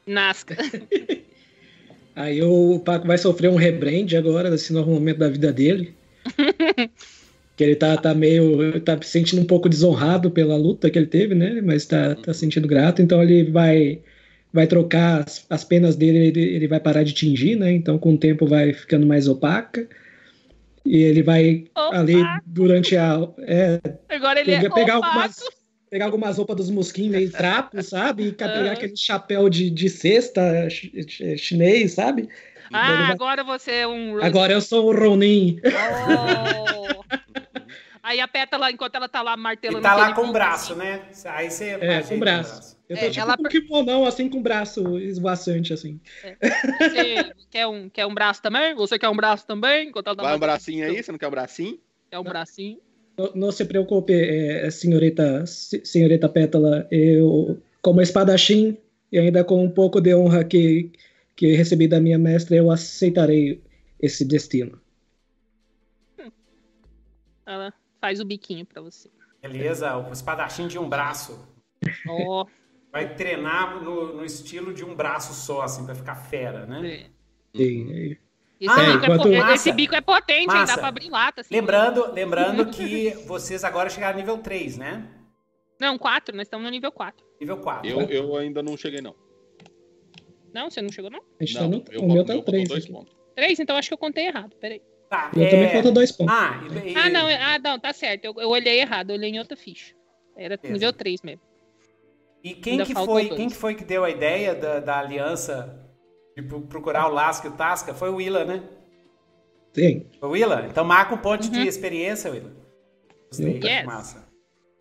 [0.06, 0.56] Nasca.
[2.16, 5.94] Aí o Paco vai sofrer um rebrand agora, nesse novo momento da vida dele.
[7.56, 8.80] que ele tá, tá meio.
[8.80, 11.60] tá se sentindo um pouco desonrado pela luta que ele teve, né?
[11.60, 14.00] Mas tá, tá sentindo grato, então ele vai.
[14.52, 17.70] Vai trocar as, as penas dele, ele, ele vai parar de tingir, né?
[17.70, 19.86] Então com o tempo vai ficando mais opaca.
[20.84, 23.18] E ele vai ali durante a.
[23.40, 25.36] É, Agora ele pegar, é pegar algumas,
[25.90, 28.28] pegar algumas roupas dos mosquinhos meio trapo, sabe?
[28.28, 28.72] E pegar Aham.
[28.72, 32.28] aquele chapéu de, de cesta chi- chi- chinês, sabe?
[32.72, 34.22] Ah, vai- agora você é um...
[34.22, 35.60] Agora eu sou o Ronin.
[35.64, 37.02] Oh.
[38.02, 39.82] Aí a pétala, enquanto ela tá lá E martelando...
[39.82, 41.02] tá lá com o braço, assim, né?
[41.26, 42.79] Aí você É, com o o braço.
[42.90, 46.00] Eu tô É, tipo ela- com um kimonão, assim, com o braço esvoaçante, assim.
[46.80, 48.74] Você quer um, quer um braço também?
[48.74, 49.92] Você quer um braço também?
[49.92, 51.78] Tá Vai um bracinho aí, você não quer um bracinho?
[52.10, 52.80] Quer um bracinho?
[53.16, 56.88] Não, não se preocupe, é, senhorita, se- senhorita Pétala.
[56.90, 58.76] Eu, como espadachim,
[59.12, 60.90] e ainda com um pouco de honra que,
[61.36, 63.62] que recebi da minha mestra, eu aceitarei
[64.00, 64.80] esse destino.
[67.46, 69.08] Ela faz o biquinho pra você.
[69.40, 71.38] Beleza, o espadachim de um braço.
[72.08, 72.46] Ó,
[72.92, 77.06] Vai treinar no, no estilo de um braço só, assim, pra ficar fera, né?
[77.54, 77.60] é.
[77.60, 78.18] E-
[78.60, 79.54] Esse, Ah, bico é enquanto- po- Massa.
[79.54, 80.46] esse bico é potente?
[80.46, 80.74] Massa.
[80.74, 81.40] Dá pra abrir lata.
[81.40, 85.08] Assim, Lembrando, lembrando que vocês agora chegaram nível 3, né?
[85.80, 87.24] Não, 4, nós estamos no nível 4.
[87.40, 87.88] Nível 4.
[87.88, 89.14] Eu, eu ainda não cheguei, não.
[90.52, 91.20] Não, você não chegou, não?
[91.40, 92.92] a gente não, tá no, eu, o meu tá no 3 dois aqui.
[92.92, 93.16] pontos.
[93.36, 93.60] 3?
[93.60, 94.54] Então acho que eu contei errado.
[94.60, 94.82] Peraí.
[95.08, 95.48] Tá, Eu é...
[95.48, 96.34] também falta dois pontos.
[96.36, 98.24] Ah, e, Ah, não, é- ah, não, tá certo.
[98.26, 99.94] Eu, eu olhei errado, eu olhei em outra ficha.
[100.36, 100.72] Era Beleza.
[100.74, 101.40] nível 3 mesmo.
[102.42, 103.36] E quem Ainda que, foi, dois.
[103.36, 105.78] quem que foi que deu a ideia da, da aliança
[106.36, 107.92] de pro- procurar o Lasca e o Tasca?
[107.94, 108.62] Foi o Willa, né?
[109.74, 110.06] Sim.
[110.18, 110.66] Foi o Willa?
[110.68, 111.64] Então marca um ponto de Uhum.
[111.64, 112.50] experiência, Willa.
[113.28, 113.80] Gostei, Yes.
[113.80, 114.28] que massa.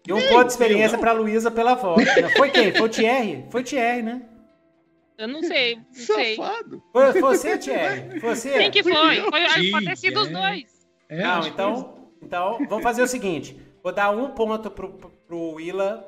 [0.08, 2.04] E um ponto de experiência pra Luísa pela voz.
[2.36, 2.72] Foi quem?
[2.72, 3.46] Foi o Thierry?
[3.52, 4.22] Foi o Thierry, né?
[5.18, 6.36] Eu não sei, não sei.
[6.38, 6.82] Safado.
[6.94, 8.20] Foi foi você, Thierry?
[8.22, 8.58] Foi você?
[8.58, 9.22] Quem que foi?
[9.22, 10.32] Foi pode ter sido os é.
[10.32, 10.88] dois.
[11.10, 13.60] É, Não, então, então vamos fazer o seguinte.
[13.84, 14.90] Vou dar um ponto pro,
[15.28, 16.08] pro, Willa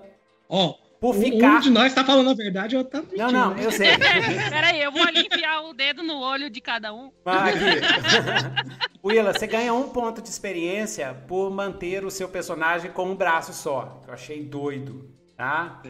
[0.49, 1.57] Ó, por um- ficar...
[1.57, 3.17] um de nós tá falando a verdade, eu tá mentindo.
[3.17, 3.97] Não, não, eu sei.
[3.97, 7.11] Peraí, eu vou ali enfiar o dedo no olho de cada um.
[7.25, 7.57] Aqui.
[9.03, 13.51] Willa, você ganha um ponto de experiência por manter o seu personagem com um braço
[13.51, 13.99] só.
[14.03, 15.81] que Eu achei doido, tá?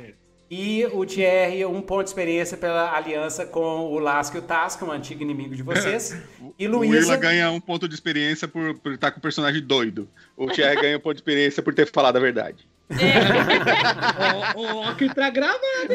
[0.50, 4.84] E o Thierry, um ponto de experiência pela aliança com o Lasco e o Tasca,
[4.86, 6.16] um antigo inimigo de vocês.
[6.60, 7.18] E O Willa Luísa.
[7.18, 10.08] ganha um ponto de experiência por, por estar com o personagem doido.
[10.38, 12.68] O Thierry ganha um ponto de experiência por ter falado a verdade.
[13.00, 14.54] É.
[14.56, 15.94] ó, ó, que tá gravado.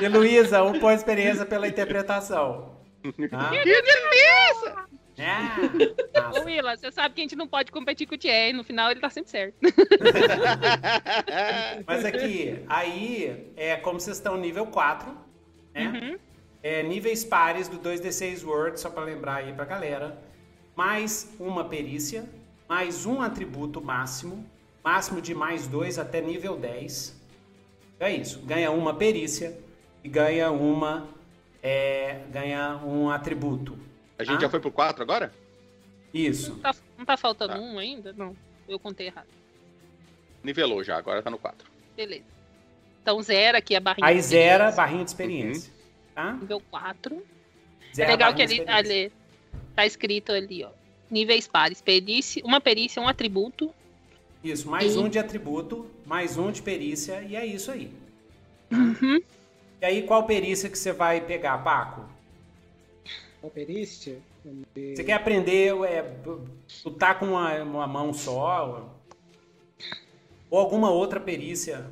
[0.00, 2.76] e Luísa, um de experiência pela interpretação.
[3.32, 3.50] Ah.
[3.50, 4.86] Que delícia!
[5.18, 6.38] É.
[6.38, 8.52] Ô, Willa, você sabe que a gente não pode competir com o Thierry.
[8.52, 9.56] No final, ele tá sempre certo.
[11.86, 15.10] Mas aqui, aí, é como vocês estão nível 4,
[15.74, 15.86] né?
[15.86, 16.18] Uhum.
[16.62, 20.18] É, níveis pares do 2D6 Word, só para lembrar aí pra galera.
[20.74, 22.24] Mais uma perícia,
[22.68, 24.44] mais um atributo máximo,
[24.86, 27.20] máximo de mais dois até nível 10.
[27.98, 29.58] É isso, ganha uma perícia
[30.04, 31.08] e ganha uma
[31.60, 33.76] é, ganha um atributo.
[34.16, 34.40] A gente ah?
[34.42, 35.34] já foi pro 4 agora?
[36.14, 36.52] Isso.
[36.52, 37.58] Não tá, não tá faltando tá.
[37.58, 38.12] um ainda?
[38.12, 38.36] Não,
[38.68, 39.26] eu contei errado.
[40.44, 41.68] Nivelou já, agora tá no 4.
[41.96, 42.22] Beleza.
[43.02, 45.72] Então zera aqui a barrinha Aí zera a barrinha de experiência.
[45.72, 46.14] Uhum.
[46.14, 46.32] Tá?
[46.34, 47.26] Nível 4.
[47.92, 49.12] Zera é legal que ali, ali
[49.74, 50.70] tá escrito ali, ó.
[51.10, 51.82] Níveis pares.
[51.82, 53.74] Perícia, uma perícia, um atributo.
[54.46, 54.98] Isso, mais e...
[54.98, 57.90] um de atributo, mais um de perícia, e é isso aí.
[58.70, 59.20] Uhum.
[59.80, 62.08] E aí, qual perícia que você vai pegar, Paco?
[63.40, 64.18] Qual perícia?
[64.76, 66.04] Você quer aprender, é,
[66.84, 68.88] lutar tá com uma, uma mão só?
[70.48, 71.84] Ou alguma outra perícia?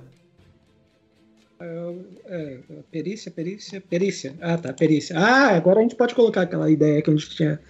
[1.61, 1.89] É,
[2.27, 4.37] é, perícia, perícia, perícia.
[4.41, 5.19] Ah, tá, perícia.
[5.19, 7.61] Ah, agora a gente pode colocar aquela ideia que a gente tinha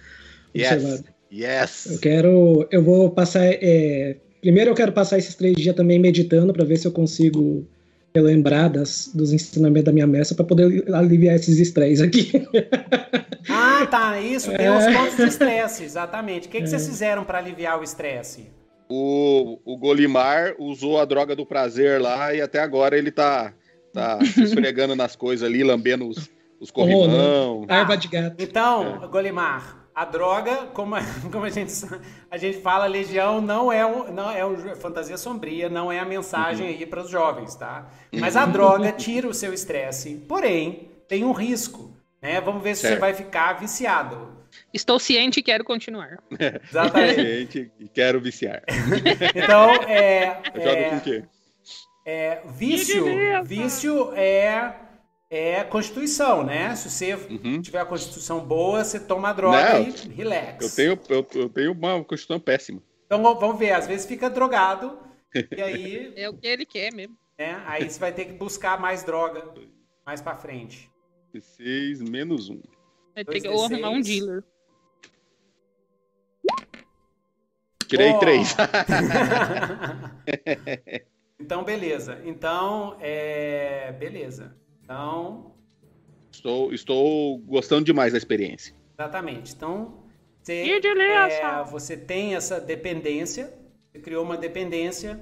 [0.53, 1.05] observado.
[1.31, 1.87] Yes.
[1.87, 3.43] Eu quero, eu vou passar.
[3.43, 7.67] É, primeiro eu quero passar esses três dias também meditando para ver se eu consigo
[8.13, 12.31] relembrar das, dos ensinamentos da minha messa para poder aliviar esses estresses aqui.
[13.47, 14.75] Ah, tá, isso, tem é.
[14.75, 16.47] os pontos de estresse, exatamente.
[16.47, 16.67] O que, que é.
[16.67, 18.49] vocês fizeram para aliviar o estresse?
[18.89, 23.53] O, o Golimar usou a droga do prazer lá e até agora ele tá,
[23.93, 26.27] tá se esfregando nas coisas ali, lambendo os,
[26.59, 27.67] os corrimão.
[27.69, 28.35] Oh, Erva de gato.
[28.39, 29.07] Então, é.
[29.07, 30.95] Golimar, a droga, como,
[31.31, 31.73] como a, gente,
[32.29, 36.05] a gente fala, Legião não é, um, não é um, fantasia sombria, não é a
[36.05, 36.73] mensagem uhum.
[36.73, 37.89] aí para os jovens, tá?
[38.11, 42.41] Mas a droga tira o seu estresse, porém, tem um risco, né?
[42.41, 42.95] Vamos ver se certo.
[42.95, 44.35] você vai ficar viciado.
[44.73, 46.17] Estou ciente e quero continuar.
[46.69, 47.15] Exatamente.
[47.15, 48.63] ciente e quero viciar.
[49.33, 50.41] então, é...
[50.53, 51.23] Eu é, jogo com o quê?
[52.05, 53.05] É, vício,
[53.43, 54.75] vício é
[55.35, 56.75] é Constituição, né?
[56.75, 57.61] Se você uhum.
[57.61, 60.77] tiver a Constituição boa, você toma a droga Não, e relax.
[60.77, 62.81] Eu tenho, eu, eu, tenho uma Constituição péssima.
[63.05, 64.97] Então vamos ver, às vezes fica drogado
[65.55, 66.13] e aí.
[66.15, 67.17] É o que ele quer mesmo.
[67.37, 69.53] É, aí você vai ter que buscar mais droga
[70.05, 70.89] mais pra frente.
[71.37, 72.61] 6 menos 1.
[73.13, 74.43] Vai ter que arrumar um dealer.
[77.87, 78.19] Tirei oh.
[78.23, 78.55] 3.
[81.39, 82.21] então, beleza.
[82.23, 83.91] Então, é...
[83.93, 84.55] beleza.
[84.85, 85.51] Então.
[86.31, 88.73] Estou, estou gostando demais da experiência.
[88.97, 89.53] Exatamente.
[89.53, 90.05] Então,
[90.41, 93.53] você, é, você tem essa dependência,
[93.91, 95.19] você criou uma dependência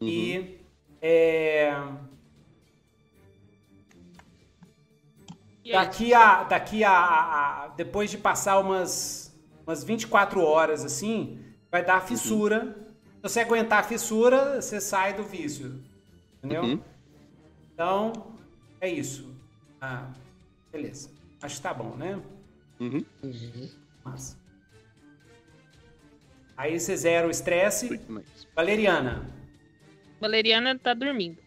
[0.00, 0.08] uhum.
[0.08, 0.60] e.
[1.02, 1.76] É,
[5.70, 9.36] daqui a, daqui a, a, depois de passar umas,
[9.66, 11.38] umas 24 horas assim,
[11.70, 12.06] vai dar uhum.
[12.06, 12.64] fissura.
[12.64, 12.86] Uhum.
[13.16, 15.82] Se você aguentar a fissura, você sai do vício.
[16.38, 16.62] Entendeu?
[16.62, 16.80] Uhum.
[17.74, 18.35] Então,
[18.80, 19.34] é isso.
[19.80, 20.10] Ah,
[20.72, 21.10] beleza.
[21.42, 22.20] Acho que tá bom, né?
[22.80, 23.04] Uhum.
[23.22, 23.70] uhum.
[24.04, 24.38] Massa.
[26.56, 28.00] Aí você zera o estresse.
[28.54, 29.30] Valeriana.
[30.20, 31.38] Valeriana tá dormindo.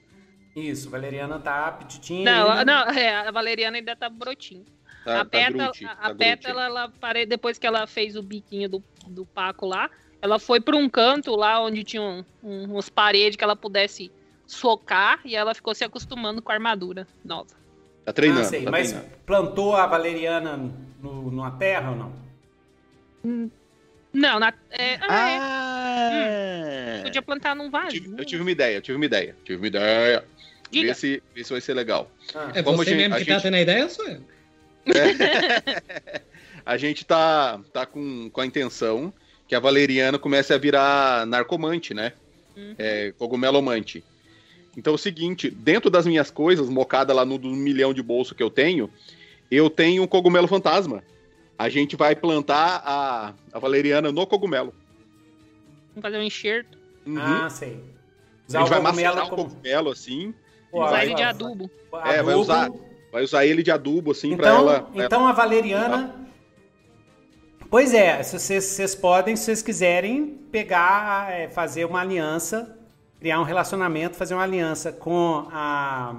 [0.56, 2.26] Isso, Valeriana tá apetitinha.
[2.26, 2.66] Não, ainda.
[2.66, 4.66] não, é, a Valeriana ainda tá brotinho.
[5.04, 7.26] Tá, a tá Peta, tá a, a Peta ela, ela pare...
[7.26, 9.90] depois que ela fez o biquinho do, do Paco lá,
[10.22, 14.12] ela foi para um canto lá onde tinha um, um, umas paredes que ela pudesse
[14.54, 17.50] socar e ela ficou se acostumando com a armadura nova.
[18.06, 18.42] Tá treinando.
[18.42, 19.16] Ah, sei, tá mas treinando.
[19.26, 22.14] plantou a valeriana no, numa terra ou não?
[23.24, 23.50] Hum,
[24.14, 24.54] não, na.
[24.72, 27.00] É, ah, ah é.
[27.00, 27.88] Hum, podia plantar num vaso.
[27.88, 29.36] Eu tive, eu tive, uma ideia, eu tive uma ideia.
[29.44, 30.26] Tive uma ideia.
[30.72, 30.88] Diga.
[30.88, 32.12] Vê se, vê se vai ser legal.
[32.34, 32.52] Ah.
[32.56, 33.38] É Como você gente, mesmo que tá gente...
[33.38, 34.22] tá tendo a ideia ou sou eu?
[34.88, 36.22] É.
[36.66, 39.14] a gente tá, tá com, com a intenção
[39.48, 42.14] que a valeriana comece a virar narcomante, né?
[42.56, 42.76] Uhum.
[42.78, 44.04] É, cogumelomante.
[44.78, 48.44] Então é o seguinte, dentro das minhas coisas, mocada lá no milhão de bolso que
[48.44, 48.90] eu tenho,
[49.50, 51.04] eu tenho um cogumelo fantasma.
[51.58, 54.74] A gente vai plantar a, a valeriana no cogumelo.
[55.90, 56.78] Vamos fazer um enxerto.
[57.06, 57.18] Uhum.
[57.18, 57.84] Ah, sei.
[58.48, 59.44] Usar a gente vai macerar o como...
[59.46, 60.34] cogumelo assim.
[60.72, 61.70] Pô, usar ele de adubo.
[62.06, 62.72] É, vai usar,
[63.12, 64.82] vai usar ele de adubo, assim, então, pra ela.
[64.82, 65.30] Pra então ela...
[65.32, 66.16] a valeriana.
[67.70, 72.79] Pois é, se vocês, vocês podem, se vocês quiserem, pegar, é, fazer uma aliança
[73.20, 76.16] criar um relacionamento, fazer uma aliança com a,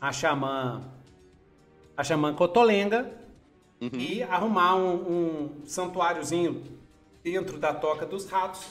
[0.00, 0.82] a xamã,
[1.96, 3.10] a xamã Cotolenga
[3.80, 3.90] uhum.
[3.92, 6.62] e arrumar um, um santuáriozinho
[7.24, 8.68] dentro da Toca dos Ratos,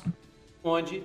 [0.63, 1.03] onde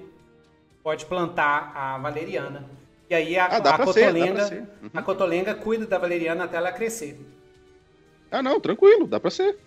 [0.83, 2.69] pode plantar a valeriana.
[3.09, 4.91] E aí a, ah, a cotolenga, ser, uhum.
[4.95, 7.19] a cotolenga cuida da valeriana até ela crescer.
[8.31, 9.59] Ah, não, tranquilo, dá pra ser.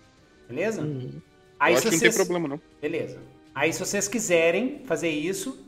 [0.48, 0.82] Beleza?
[0.82, 1.20] Uhum.
[1.58, 2.00] Aí, Eu acho vocês...
[2.00, 2.60] que não tem problema, não.
[2.80, 3.18] Beleza.
[3.54, 5.65] Aí, se vocês quiserem fazer isso,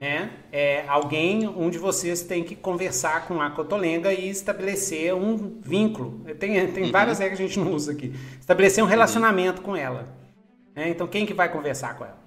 [0.00, 5.58] né, é, alguém, um de vocês tem que conversar com a cotolenga e estabelecer um
[5.60, 6.20] vínculo.
[6.38, 6.90] Tem, tem uhum.
[6.90, 8.12] várias regras que a gente não usa aqui.
[8.38, 9.64] Estabelecer um relacionamento uhum.
[9.64, 10.06] com ela.
[10.74, 10.90] Né?
[10.90, 12.18] Então, quem que vai conversar com ela?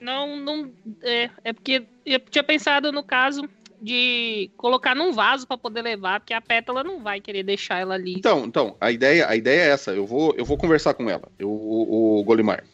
[0.00, 0.70] Não, não.
[1.02, 3.48] É, é porque eu tinha pensado no caso
[3.80, 7.94] de colocar num vaso para poder levar, porque a pétala não vai querer deixar ela
[7.94, 8.14] ali.
[8.14, 9.92] Então, então a ideia, a ideia é essa.
[9.92, 12.64] Eu vou, eu vou conversar com ela, eu, o, o Golimar.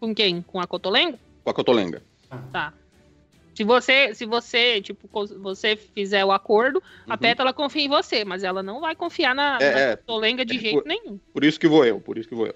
[0.00, 0.42] Com quem?
[0.42, 1.18] Com a Cotolenga?
[1.44, 2.02] Com a Cotolenga.
[2.52, 2.72] Tá.
[3.56, 5.08] Se você, se você, tipo,
[5.40, 7.12] você fizer o acordo, uhum.
[7.12, 10.44] a pétala confia em você, mas ela não vai confiar na, é, na é, Cotolenga
[10.44, 11.18] de é, jeito por, nenhum.
[11.32, 12.54] Por isso que vou eu, por isso que vou eu.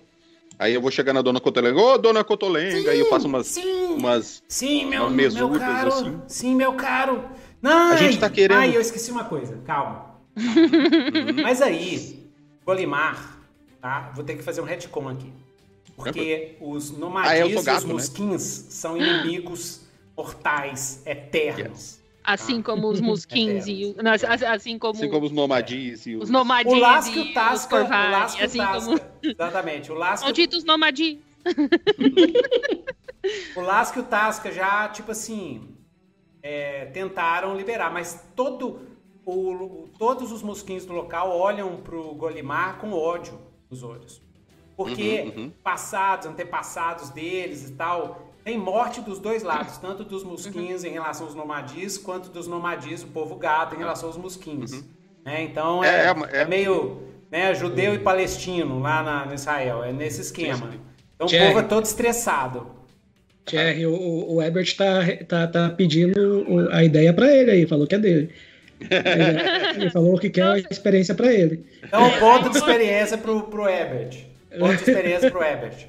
[0.59, 3.46] Aí eu vou chegar na dona Cotolenga, ô dona Cotolenga, sim, aí eu faço umas.
[3.46, 5.88] Sim, umas, sim meu, umas meu caro.
[5.88, 6.22] Assim.
[6.28, 7.24] Sim, meu caro.
[7.62, 8.59] Não, a gente tá querendo.
[8.59, 10.16] Ai, eu esqueci uma coisa, calma.
[10.36, 11.42] Uhum.
[11.42, 12.30] Mas aí,
[12.62, 13.40] Golimar,
[13.80, 14.12] tá?
[14.14, 15.32] Vou ter que fazer um retcon aqui.
[15.96, 17.80] Porque os nomadis ah, e os né?
[17.86, 18.70] mosquins né?
[18.70, 21.96] são inimigos mortais, eternos.
[21.96, 22.00] Yes.
[22.22, 26.30] Assim como os mosquins e não, assim como assim como os nomadis e os, os
[26.30, 29.00] nomadis o Lasco e o Tasca, o Lasco assim Tasca, como...
[29.22, 31.18] exatamente, o Lasco Malditos nomadis.
[33.56, 35.74] o Lasco e o Tasca já, tipo assim,
[36.42, 38.80] é, tentaram liberar, mas todo
[39.24, 43.40] o, todos os mosquinhos do local olham pro Golimar com ódio
[43.70, 44.22] nos olhos.
[44.76, 45.52] Porque uhum, uhum.
[45.62, 51.26] passados, antepassados deles e tal, tem morte dos dois lados, tanto dos mosquinhos em relação
[51.26, 54.72] aos nomadis, quanto dos nomadis, o povo gado, em relação aos mosquinhos.
[54.72, 54.82] Uhum.
[55.24, 59.84] É, então é, é, é, é, meio né, judeu e palestino lá na, no Israel,
[59.84, 60.70] é nesse esquema.
[61.14, 62.66] Então o povo é todo estressado.
[63.45, 67.95] Thierry, o, o Ebert tá, tá, tá pedindo a ideia para ele aí, falou que
[67.95, 68.30] é dele.
[68.80, 71.66] Ele, ele falou que quer a experiência para ele.
[71.84, 74.24] Então, ponto de experiência pro, pro Ebert.
[74.59, 75.86] Ponto de experiência pro Ebert.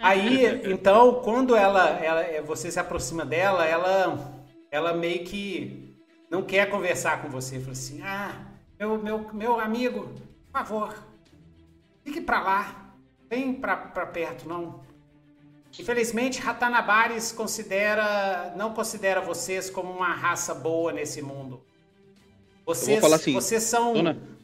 [0.00, 4.34] Aí, então, quando ela, ela, você se aproxima dela, ela,
[4.70, 5.94] ela meio que
[6.30, 7.60] não quer conversar com você.
[7.60, 8.34] Fala assim, ah,
[8.78, 10.08] meu, meu, meu amigo,
[10.50, 10.94] por favor,
[12.02, 12.94] fique para lá,
[13.28, 13.76] vem para
[14.06, 14.80] perto, não.
[15.78, 21.62] Infelizmente, Ratanabares considera, não considera vocês como uma raça boa nesse mundo.
[22.66, 23.94] Vocês, assim, vocês são,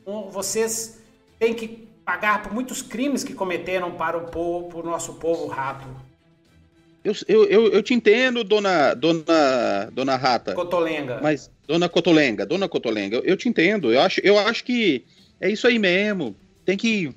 [0.07, 1.01] um, vocês
[1.39, 5.49] têm que pagar por muitos crimes que cometeram para o povo, para o nosso povo
[5.49, 5.85] rato.
[7.05, 10.55] Eu, eu, eu, te entendo, dona, dona, dona Rata.
[10.55, 11.21] Cotolenga.
[11.23, 13.93] Mas, dona Cotolenga, dona Cotolenga, eu, eu te entendo.
[13.93, 15.05] Eu acho, eu acho que
[15.41, 16.35] é isso aí mesmo.
[16.65, 17.15] Tem que,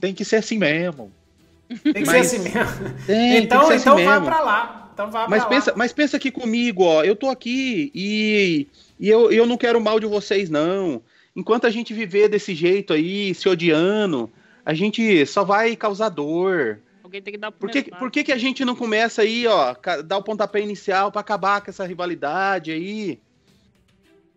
[0.00, 1.12] tem que ser assim mesmo.
[1.84, 2.90] Tem que mas, ser assim mesmo.
[3.06, 4.90] Tem, então, tem então assim vá para lá.
[4.92, 5.76] Então vá mas pensa, lá.
[5.76, 7.04] mas pensa aqui comigo, ó.
[7.04, 8.66] Eu tô aqui e,
[8.98, 11.02] e eu, eu não quero mal de vocês, não
[11.40, 14.30] enquanto a gente viver desse jeito aí, se odiando,
[14.64, 16.80] a gente só vai causar dor.
[17.02, 19.74] Alguém tem que dar por que, por que, que a gente não começa aí, ó,
[20.04, 23.18] dar o pontapé inicial para acabar com essa rivalidade aí?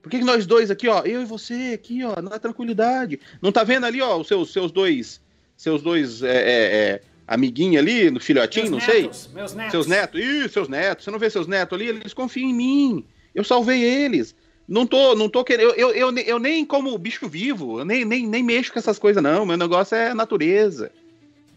[0.02, 3.20] Por que, que nós dois aqui, ó, eu e você aqui, ó, na tranquilidade.
[3.42, 5.22] Não tá vendo ali, ó, os seus, seus dois,
[5.58, 9.34] seus dois é, é, é amiguinhos ali, no filhotinho, meus não netos, sei?
[9.34, 9.72] Meus netos.
[9.72, 11.04] Seus netos, ih, seus netos.
[11.04, 11.90] Você não vê seus netos ali?
[11.90, 13.06] Eles confiam em mim.
[13.36, 14.36] Eu salvei eles.
[14.68, 15.72] Não tô, não tô querendo.
[15.72, 19.22] Eu, eu, eu, nem como bicho vivo, eu nem, nem, nem mexo com essas coisas,
[19.22, 19.46] não.
[19.46, 20.92] Meu negócio é natureza.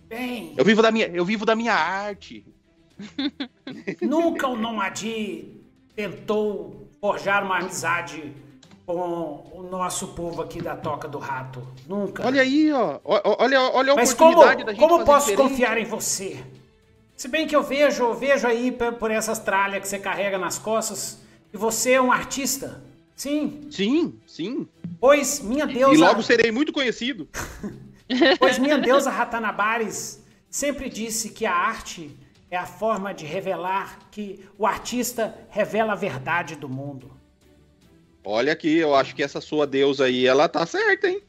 [0.08, 0.54] Bem.
[0.56, 2.44] Eu vivo da minha, eu vivo da minha arte.
[4.00, 5.52] Nunca o Nomadi
[5.94, 8.32] tentou forjar uma amizade
[8.86, 11.66] com o nosso povo aqui da Toca do Rato.
[11.88, 12.24] Nunca.
[12.24, 13.00] Olha aí, ó.
[13.04, 15.50] Olha, olha a Mas oportunidade como, da gente como posso diferente.
[15.50, 16.44] confiar em você?
[17.16, 21.18] Se bem que eu vejo, vejo aí por essas tralhas que você carrega nas costas,
[21.50, 22.80] que você é um artista.
[23.16, 23.66] Sim.
[23.70, 24.68] Sim, sim.
[25.00, 25.94] Pois minha deusa.
[25.94, 27.26] E logo serei muito conhecido.
[28.38, 32.14] pois minha deusa Ratanabares sempre disse que a arte
[32.50, 37.10] é a forma de revelar que o artista revela a verdade do mundo.
[38.22, 41.22] Olha aqui, eu acho que essa sua deusa aí, ela tá certa, hein?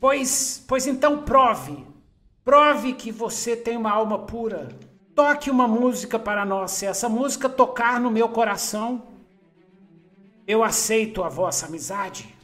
[0.00, 1.84] Pois, pois então prove.
[2.44, 4.68] Prove que você tem uma alma pura.
[5.14, 6.72] Toque uma música para nós.
[6.72, 9.06] Se essa música tocar no meu coração,
[10.48, 12.34] eu aceito a vossa amizade.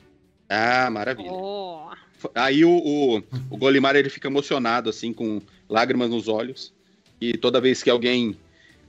[0.47, 1.33] Ah, maravilha.
[1.33, 1.89] Oh.
[2.35, 3.17] Aí o, o,
[3.51, 6.75] o Golimar ele fica emocionado, assim, com lágrimas nos olhos.
[7.19, 8.39] E toda vez que alguém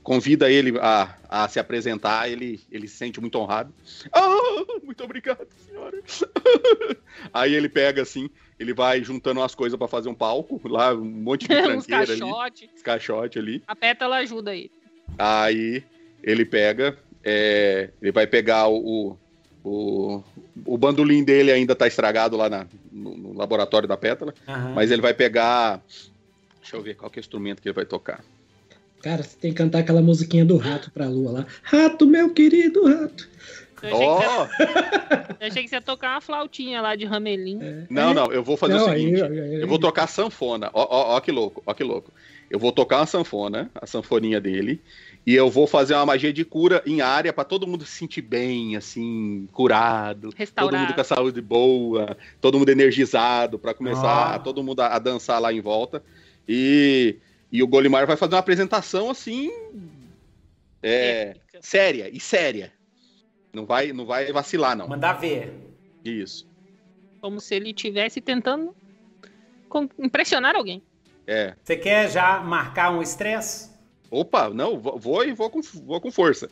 [0.02, 3.72] convida ele a, a se apresentar, ele, ele se sente muito honrado.
[4.12, 4.28] Ah,
[4.84, 6.00] muito obrigado, senhora.
[7.32, 11.04] Aí ele pega assim, ele vai juntando umas coisas para fazer um palco, lá um
[11.04, 12.20] monte de tranqueira ali.
[12.82, 13.38] Caixote.
[13.38, 13.62] ali.
[13.66, 14.70] A pétala ajuda aí.
[15.18, 15.82] Aí
[16.22, 16.98] ele pega
[17.28, 19.18] É, ele vai pegar o,
[19.64, 20.22] o,
[20.64, 24.72] o bandolim dele ainda tá estragado lá na, no, no laboratório da Pétala, Aham.
[24.74, 25.82] mas ele vai pegar.
[26.60, 28.24] Deixa eu ver qual que é o instrumento que ele vai tocar.
[29.02, 31.46] Cara, você tem que cantar aquela musiquinha do rato pra lua lá.
[31.62, 33.28] Rato, meu querido rato.
[33.82, 34.62] Eu achei, que Ó, você,
[35.40, 37.58] eu achei que você ia tocar uma flautinha lá de ramelim.
[37.90, 39.22] não, não, eu vou fazer Não, o aí- seguinte.
[39.22, 40.70] aí- aí- Eu vou tocar sanfona.
[40.72, 42.10] Ó, ó, ó que louco, ó que louco.
[42.50, 44.80] Eu vou tocar uma sanfona, a sanfoninha dele,
[45.26, 48.22] e eu vou fazer uma magia de cura em área pra todo mundo se sentir
[48.22, 50.28] bem, assim, curado.
[50.30, 50.82] Todo Restaurado.
[50.84, 54.38] mundo com a saúde boa, todo mundo energizado pra começar, Ah.
[54.38, 56.02] todo mundo a, a dançar lá em volta.
[56.48, 57.16] E,
[57.50, 59.50] e o Golimar vai fazer uma apresentação assim,
[60.82, 61.58] é, Épica.
[61.60, 62.72] séria e séria.
[63.52, 64.86] Não vai, não vai vacilar não.
[64.86, 65.52] Mandar ver.
[66.04, 66.46] Isso.
[67.20, 68.74] Como se ele estivesse tentando
[69.68, 70.82] com- impressionar alguém.
[71.26, 71.54] É.
[71.64, 73.74] Você quer já marcar um estresse?
[74.10, 76.48] Opa, não, vou, e vou com, vou com força.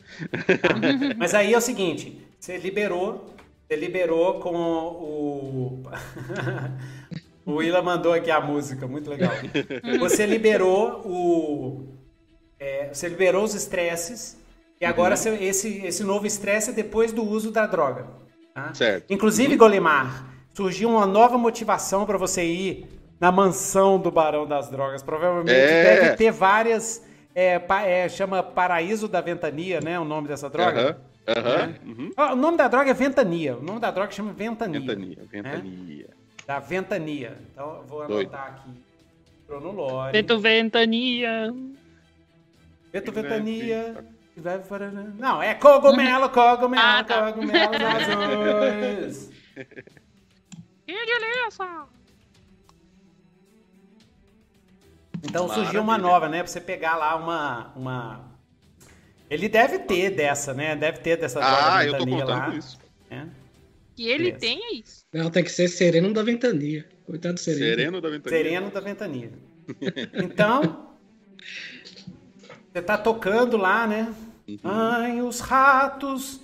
[1.17, 3.33] Mas aí é o seguinte, você liberou,
[3.67, 5.83] você liberou com o...
[7.45, 9.31] o Willa mandou aqui a música, muito legal.
[9.99, 11.87] Você liberou o...
[12.59, 14.37] é, você liberou os estresses
[14.79, 18.07] e agora você- esse, esse novo estresse é depois do uso da droga.
[18.53, 18.73] tá?
[18.73, 19.11] Certo.
[19.13, 22.87] Inclusive, Golimar, surgiu uma nova motivação para você ir
[23.19, 25.01] na mansão do Barão das Drogas.
[25.01, 26.01] Provavelmente É.
[26.01, 27.01] deve ter várias...
[27.35, 29.99] é, pa- é, chama Paraíso da Ventania, né?
[29.99, 30.97] O nome dessa droga.
[31.27, 31.55] Aham, aham.
[31.83, 31.85] É.
[31.85, 32.11] uhum.
[32.17, 33.57] Ah, o nome da droga é Ventania.
[33.57, 34.79] O nome da droga chama Ventania.
[34.79, 36.07] Ventania, ventania.
[36.47, 37.37] Da Ventania.
[37.51, 38.29] Então eu vou Doido.
[38.33, 38.69] anotar aqui.
[39.47, 40.13] Cronológico.
[40.13, 41.53] Vento ventania.
[42.93, 44.05] Vento Ventania.
[45.17, 47.31] Não, é cogumelo, cogumelo, Ah, tá.
[47.31, 49.31] cogumelo azuis.
[50.85, 51.85] Que delícia!
[55.27, 56.11] Então surgiu uma Maravilha.
[56.11, 56.37] nova, né?
[56.39, 57.71] Pra você pegar lá uma.
[57.75, 58.31] uma...
[59.29, 60.75] Ele deve ter dessa, né?
[60.75, 62.55] Deve ter dessa droga Ah, eu tô Ventania contando lá.
[62.55, 62.79] isso.
[63.09, 63.29] né?
[63.95, 64.39] Que ele Beleza.
[64.39, 65.05] tenha isso.
[65.13, 66.85] Não, tem que ser sereno da ventania.
[67.05, 67.65] Coitado do sereno.
[67.65, 68.37] Sereno da ventania.
[68.37, 69.31] Sereno da Ventania.
[70.13, 70.95] Então,
[72.71, 74.13] você tá tocando lá, né?
[74.47, 74.57] Uhum.
[74.63, 76.41] Ai, os ratos,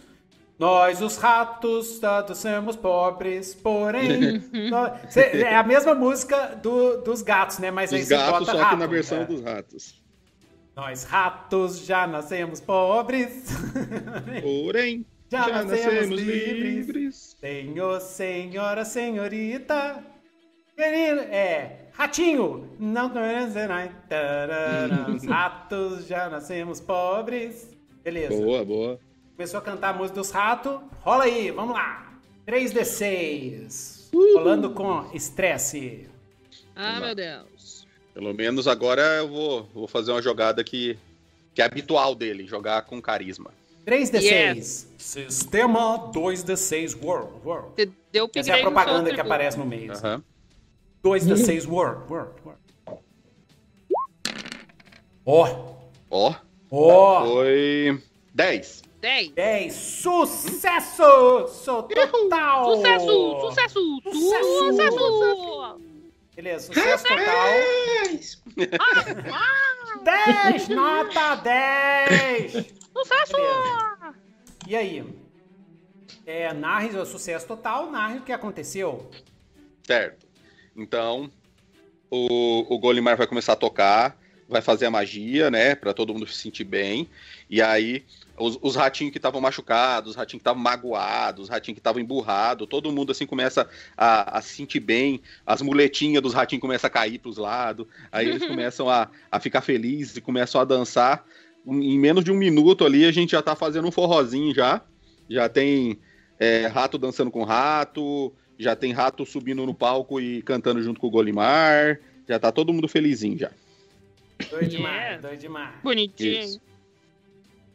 [0.61, 4.43] nós os ratos todos somos pobres, porém...
[4.69, 7.71] nós- Cê- é a mesma música do- dos gatos, né?
[7.71, 9.25] Mas aí Os você gatos, só rato, que na versão é.
[9.25, 10.01] dos ratos.
[10.75, 13.47] Nós ratos já nascemos pobres,
[14.41, 16.87] Porém, Já já, nascemos nascemos livres.
[16.87, 17.37] livres.
[17.39, 20.03] Senhor, senhora, senhorita.
[20.75, 23.55] Querido, é, ratinho, não nós.
[25.15, 27.69] Os ratos já nascemos pobres.
[28.03, 28.35] Beleza.
[28.41, 28.99] Boa, boa.
[29.41, 30.79] Começou a cantar a música dos ratos.
[30.99, 32.13] Rola aí, vamos lá.
[32.45, 34.11] 3D6.
[34.35, 36.07] Rolando com estresse.
[36.75, 37.87] Ah, meu Deus.
[38.13, 40.95] Pelo menos agora eu vou, vou fazer uma jogada que,
[41.55, 43.49] que é habitual dele, jogar com carisma.
[43.83, 44.21] 3D6.
[44.21, 44.87] Yes.
[44.99, 47.33] Sistema 2D6 World.
[47.43, 47.69] World.
[47.75, 49.91] Você deu Essa é a propaganda que aparece no meio.
[49.91, 50.23] Aham.
[51.03, 52.13] 2D6 World.
[52.13, 52.33] World.
[52.45, 52.61] World.
[55.25, 55.75] Ó.
[56.11, 56.35] Ó,
[56.69, 57.25] Ó.
[57.25, 57.99] foi
[58.35, 58.90] 10.
[59.01, 59.31] 10.
[59.31, 59.73] 10.
[59.73, 61.47] Sucesso!
[61.47, 62.75] Sou total!
[62.75, 63.39] Sucesso!
[63.41, 64.01] Sucesso!
[64.03, 64.69] Sucesso!
[64.69, 65.79] Sucesso!
[66.35, 67.49] Beleza, sucesso total.
[70.03, 70.69] 10!
[70.69, 72.51] Nota 10!
[72.95, 73.33] Sucesso!
[73.33, 74.15] Beleza.
[74.67, 75.03] E aí?
[76.23, 79.09] É, narre o sucesso total, narre o que aconteceu.
[79.83, 80.27] Certo.
[80.75, 81.31] Então,
[82.11, 84.15] o, o Golimar vai começar a tocar,
[84.47, 85.73] vai fazer a magia, né?
[85.73, 87.09] Pra todo mundo se sentir bem.
[87.49, 88.05] E aí,
[88.37, 92.01] os, os ratinhos que estavam machucados, os ratinhos que estavam magoados, os ratinhos que estavam
[92.01, 95.21] emburrados, todo mundo assim começa a, a se sentir bem.
[95.45, 97.85] As muletinhas dos ratinhos começam a cair pros lados.
[98.11, 101.25] Aí eles começam a, a ficar felizes e começam a dançar.
[101.65, 104.81] Em menos de um minuto ali, a gente já tá fazendo um forrozinho já.
[105.29, 105.99] Já tem
[106.39, 111.07] é, rato dançando com rato, já tem rato subindo no palco e cantando junto com
[111.07, 111.99] o Golimar.
[112.27, 113.51] Já tá todo mundo felizinho já.
[114.49, 114.77] Doido Yeah.
[114.77, 115.75] demais, doido demais.
[115.83, 116.39] Bonitinho.
[116.39, 116.70] Isso.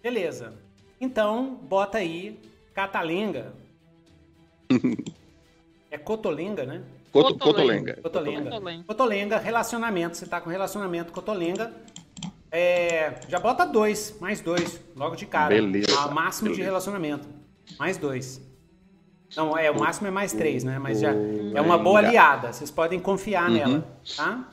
[0.02, 0.54] Beleza.
[1.00, 2.38] Então, bota aí
[2.74, 3.52] Catalenga.
[5.90, 6.82] é Cotolenga, né?
[7.12, 7.94] Coto- Cotolenga.
[7.94, 8.02] Cotolenga.
[8.02, 8.50] Cotolenga.
[8.50, 8.84] Cotolenga.
[8.84, 10.16] Cotolenga, relacionamento.
[10.16, 11.72] Você tá com relacionamento Cotolenga.
[12.50, 15.54] É, já bota dois, mais dois, logo de cara.
[15.54, 16.70] Beleza, A máximo de beleza.
[16.70, 17.28] relacionamento.
[17.78, 18.40] Mais dois.
[19.36, 20.78] Não, é, o máximo é mais três, né?
[20.78, 22.52] Mas já é uma boa aliada.
[22.52, 23.56] Vocês podem confiar Uhum.
[23.56, 23.86] nela,
[24.16, 24.48] tá?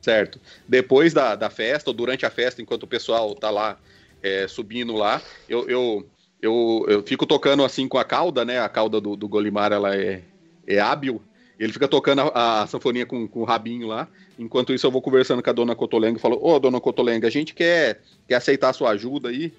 [0.00, 0.40] Certo.
[0.66, 3.78] Depois da, da festa, ou durante a festa, enquanto o pessoal tá lá
[4.22, 6.06] é, subindo lá, eu, eu,
[6.40, 8.60] eu, eu fico tocando assim com a cauda, né?
[8.60, 10.22] A cauda do, do Golimar, ela é,
[10.66, 11.22] é hábil.
[11.58, 14.08] Ele fica tocando a, a sanfoninha com, com o rabinho lá.
[14.38, 17.30] Enquanto isso, eu vou conversando com a dona Cotolenga e falo: Ô, dona Cotolenga, a
[17.30, 19.52] gente quer, quer aceitar a sua ajuda aí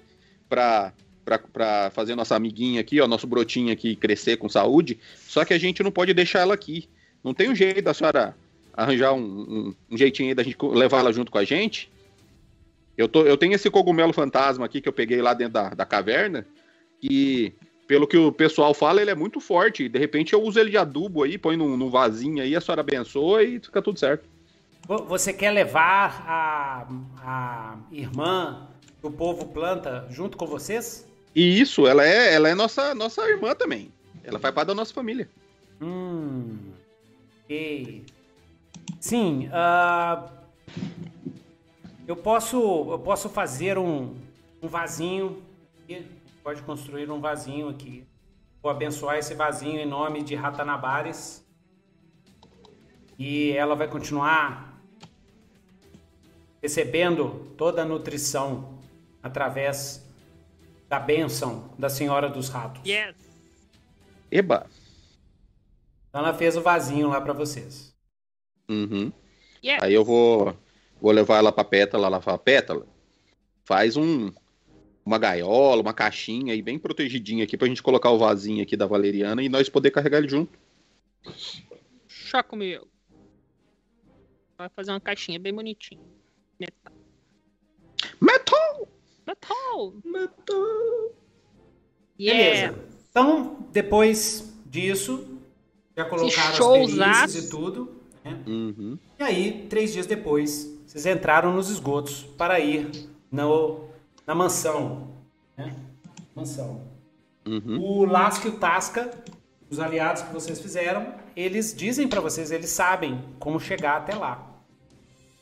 [0.48, 0.92] pra,
[1.24, 4.98] para fazer nossa amiguinha aqui, ó, nosso brotinho aqui crescer com saúde.
[5.26, 6.88] Só que a gente não pode deixar ela aqui.
[7.22, 8.36] Não tem um jeito da senhora
[8.76, 11.88] arranjar um, um, um jeitinho aí da gente levar ela junto com a gente?
[12.96, 15.84] Eu, tô, eu tenho esse cogumelo fantasma aqui que eu peguei lá dentro da, da
[15.84, 16.46] caverna,
[17.00, 17.54] que,
[17.86, 19.88] pelo que o pessoal fala, ele é muito forte.
[19.88, 22.82] De repente eu uso ele de adubo aí, põe num, num vasinho aí, a senhora
[22.82, 24.28] abençoa e fica tudo certo.
[24.86, 26.86] Você quer levar a,
[27.22, 28.68] a irmã
[29.02, 31.06] do povo planta junto com vocês?
[31.34, 33.90] E isso, ela é, ela é nossa, nossa irmã também.
[34.22, 35.28] Ela faz parte da nossa família.
[35.80, 36.56] Hum.
[37.44, 38.04] Ok.
[39.00, 40.28] Sim, uh,
[42.06, 42.56] eu posso,
[42.90, 44.14] eu posso fazer um,
[44.62, 45.42] um vasinho.
[46.42, 48.06] Pode construir um vasinho aqui.
[48.62, 51.44] Vou abençoar esse vasinho em nome de Ratanabares.
[53.18, 54.80] E ela vai continuar
[56.62, 58.78] recebendo toda a nutrição
[59.22, 60.04] através
[60.88, 62.82] da bênção da Senhora dos Ratos.
[62.86, 63.14] Yes.
[64.30, 64.66] Eba.
[66.08, 67.94] Então ela fez o vasinho lá para vocês.
[68.68, 69.12] Uhum.
[69.62, 69.82] Yes.
[69.82, 70.54] Aí eu vou
[71.04, 72.86] Vou levar ela pra Pétala, ela fala, Pétala,
[73.62, 74.32] faz um,
[75.04, 78.86] uma gaiola, uma caixinha aí bem protegidinha aqui pra gente colocar o vasinho aqui da
[78.86, 80.58] Valeriana e nós poder carregar ele junto.
[82.08, 82.88] Chá comigo.
[84.56, 86.00] Vai fazer uma caixinha bem bonitinha.
[86.58, 86.94] Metal.
[88.18, 88.88] Metal!
[89.26, 89.94] Metal!
[90.06, 91.12] Metal!
[92.18, 92.72] Yeah.
[92.72, 92.88] Beleza.
[93.10, 95.38] Então, depois disso,
[95.94, 97.94] já colocaram as perícias e tudo.
[98.24, 98.42] Né?
[98.46, 98.98] Uhum.
[99.18, 102.88] E aí, três dias depois, vocês entraram nos esgotos para ir
[103.30, 103.80] no,
[104.24, 105.08] na mansão.
[105.58, 105.74] Né?
[106.36, 106.82] Mansão.
[107.44, 107.80] Uhum.
[107.80, 109.10] O Lasco e o Tasca,
[109.68, 114.48] os aliados que vocês fizeram, eles dizem para vocês, eles sabem como chegar até lá.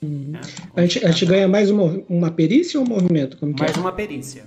[0.01, 0.31] Uhum.
[0.31, 0.41] Né?
[0.74, 3.37] A, gente, a gente ganha mais uma, uma perícia ou um movimento?
[3.37, 3.81] Como mais é?
[3.81, 4.47] uma perícia.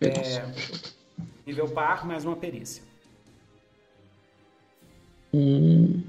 [0.00, 0.40] perícia.
[0.40, 2.82] É, nível par, mais uma perícia.
[5.32, 6.02] Hum.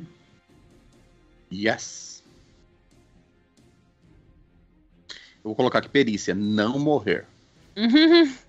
[1.53, 2.16] Yes.
[5.47, 7.25] Vou colocar aqui perícia, não morrer.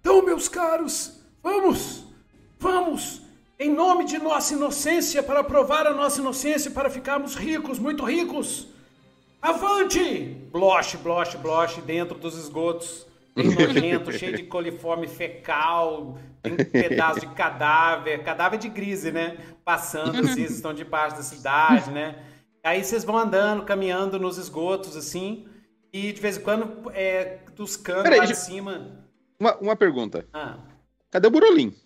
[0.00, 2.04] Então, meus caros, vamos,
[2.60, 3.22] vamos,
[3.58, 8.68] em nome de nossa inocência, para provar a nossa inocência, para ficarmos ricos, muito ricos.
[9.40, 10.36] Avante!
[10.52, 13.06] Bloche, bloche, bloche, dentro dos esgotos.
[13.34, 19.38] Bem nojento, cheio de coliforme fecal, tem pedaço de cadáver, cadáver de grise, né?
[19.64, 22.16] Passando assim, estão debaixo da cidade, né?
[22.64, 25.46] Aí vocês vão andando, caminhando nos esgotos, assim,
[25.92, 29.04] e de vez em quando é, tuscando Peraí, lá de cima.
[29.38, 30.26] Uma, uma pergunta.
[30.32, 30.56] Ah.
[31.10, 31.76] Cadê o Burolim?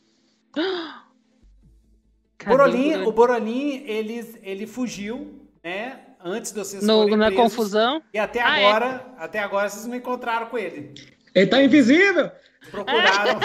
[2.47, 6.01] Borolim, o Borolim, ele, ele fugiu, né?
[6.25, 8.01] Antes de vocês no, Na presos, confusão.
[8.15, 8.67] E até ah, é?
[8.67, 8.87] agora,
[9.19, 9.25] é.
[9.25, 10.95] até agora vocês não encontraram com ele.
[11.35, 12.31] Ele tá invisível!
[12.71, 13.41] Procuraram,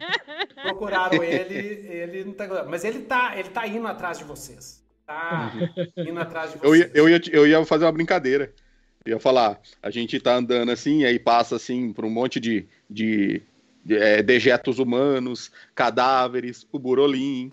[0.62, 2.64] procuraram ele, ele não tá.
[2.64, 5.52] Mas ele tá, ele tá indo atrás de vocês tá
[5.96, 6.66] indo atrás de você.
[6.66, 8.52] Eu ia, eu, ia, eu ia fazer uma brincadeira.
[9.04, 12.66] Eu ia falar, a gente tá andando assim, aí passa assim por um monte de,
[12.90, 13.40] de,
[13.88, 17.50] é, dejetos humanos, cadáveres, o burolim.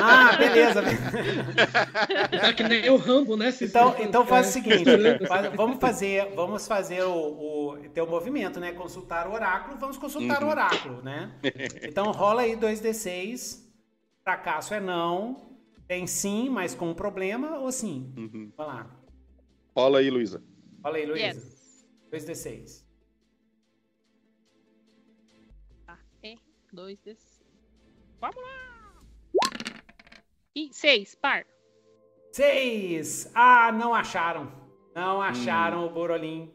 [0.00, 0.82] Ah, beleza.
[2.40, 3.52] tá que nem o Rambo, né?
[3.60, 4.84] Então, então faz o seguinte,
[5.56, 8.70] vamos fazer, vamos fazer o, o ter o movimento, né?
[8.70, 10.48] Consultar o oráculo, vamos consultar uhum.
[10.48, 11.32] o oráculo, né?
[11.82, 13.64] Então rola aí 2d6,
[14.22, 15.47] fracasso é não,
[15.88, 18.12] tem sim, mas com um problema ou sim?
[18.16, 18.52] Uhum.
[18.54, 18.90] Vai lá.
[19.74, 20.44] Fala aí, Luísa.
[20.82, 21.24] Fala aí, Luísa.
[21.24, 21.88] Yes.
[22.12, 22.84] 2d6.
[25.86, 25.98] Tá.
[26.22, 26.38] E
[26.74, 27.16] 2d6.
[28.20, 29.02] Vamos lá!
[30.54, 31.46] E 6, par.
[32.32, 33.30] 6!
[33.34, 34.52] Ah, não acharam.
[34.94, 35.86] Não acharam hum.
[35.86, 36.52] o Borolim.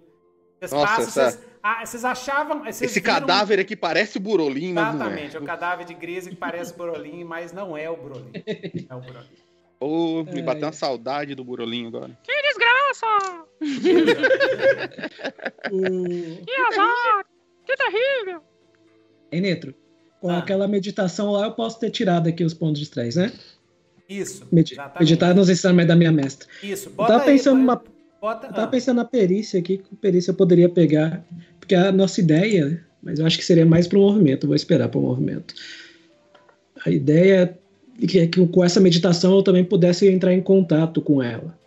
[0.60, 1.32] Vocês Nossa, passam, essa...
[1.32, 2.60] vocês, ah, vocês achavam.
[2.60, 3.14] Vocês Esse viram...
[3.14, 5.40] cadáver aqui parece o Burolim, mas Exatamente, é.
[5.40, 8.34] o cadáver de Grise que parece o Burolim, mas não é o Burolim.
[8.90, 9.30] É o Burolim.
[9.80, 12.20] Oh, me bateu uma saudade do Burolim agora.
[12.22, 13.46] Que desgraça!
[16.46, 17.26] que azar!
[17.66, 18.44] Que terrível!
[19.32, 19.74] Ei, Netro,
[20.20, 20.40] com ah.
[20.40, 23.32] aquela meditação lá eu posso ter tirado aqui os pontos de estresse, né?
[24.10, 24.46] Isso.
[24.52, 26.46] Med meditar nos ensinamentos da minha mestra.
[26.62, 27.82] Isso, bota eu tava pensando aí, numa
[28.24, 28.70] Bota, eu tava ah.
[28.70, 31.26] pensando na perícia aqui, que perícia eu poderia pegar,
[31.64, 34.90] porque a nossa ideia, mas eu acho que seria mais para o movimento, vou esperar
[34.90, 35.56] para o movimento.
[36.86, 37.58] A ideia
[38.02, 41.58] é que com essa meditação eu também pudesse entrar em contato com ela.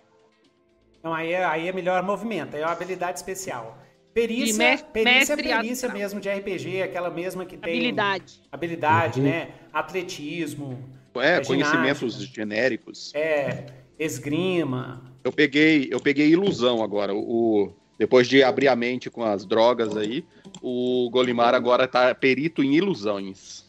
[0.99, 3.83] Então aí é, aí é melhor movimento, aí é uma habilidade especial.
[4.13, 7.71] Perícia, mestre, perícia é perícia mesmo de RPG, aquela mesma que tem.
[7.71, 8.41] Habilidade.
[8.53, 9.27] Habilidade, uhum.
[9.27, 9.49] né?
[9.73, 10.79] Atletismo.
[11.15, 13.15] É, conhecimentos genéricos.
[13.15, 13.67] É,
[13.99, 17.13] esgrima, eu peguei, eu peguei ilusão agora.
[17.13, 20.25] O, Depois de abrir a mente com as drogas aí,
[20.61, 23.65] o Golimar agora tá perito em ilusões.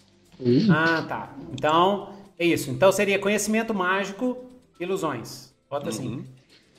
[0.69, 1.35] Ah, tá.
[1.53, 2.69] Então, é isso.
[2.69, 4.37] Então seria conhecimento mágico,
[4.79, 5.53] ilusões.
[5.69, 6.17] Bota assim.
[6.17, 6.25] Uhum.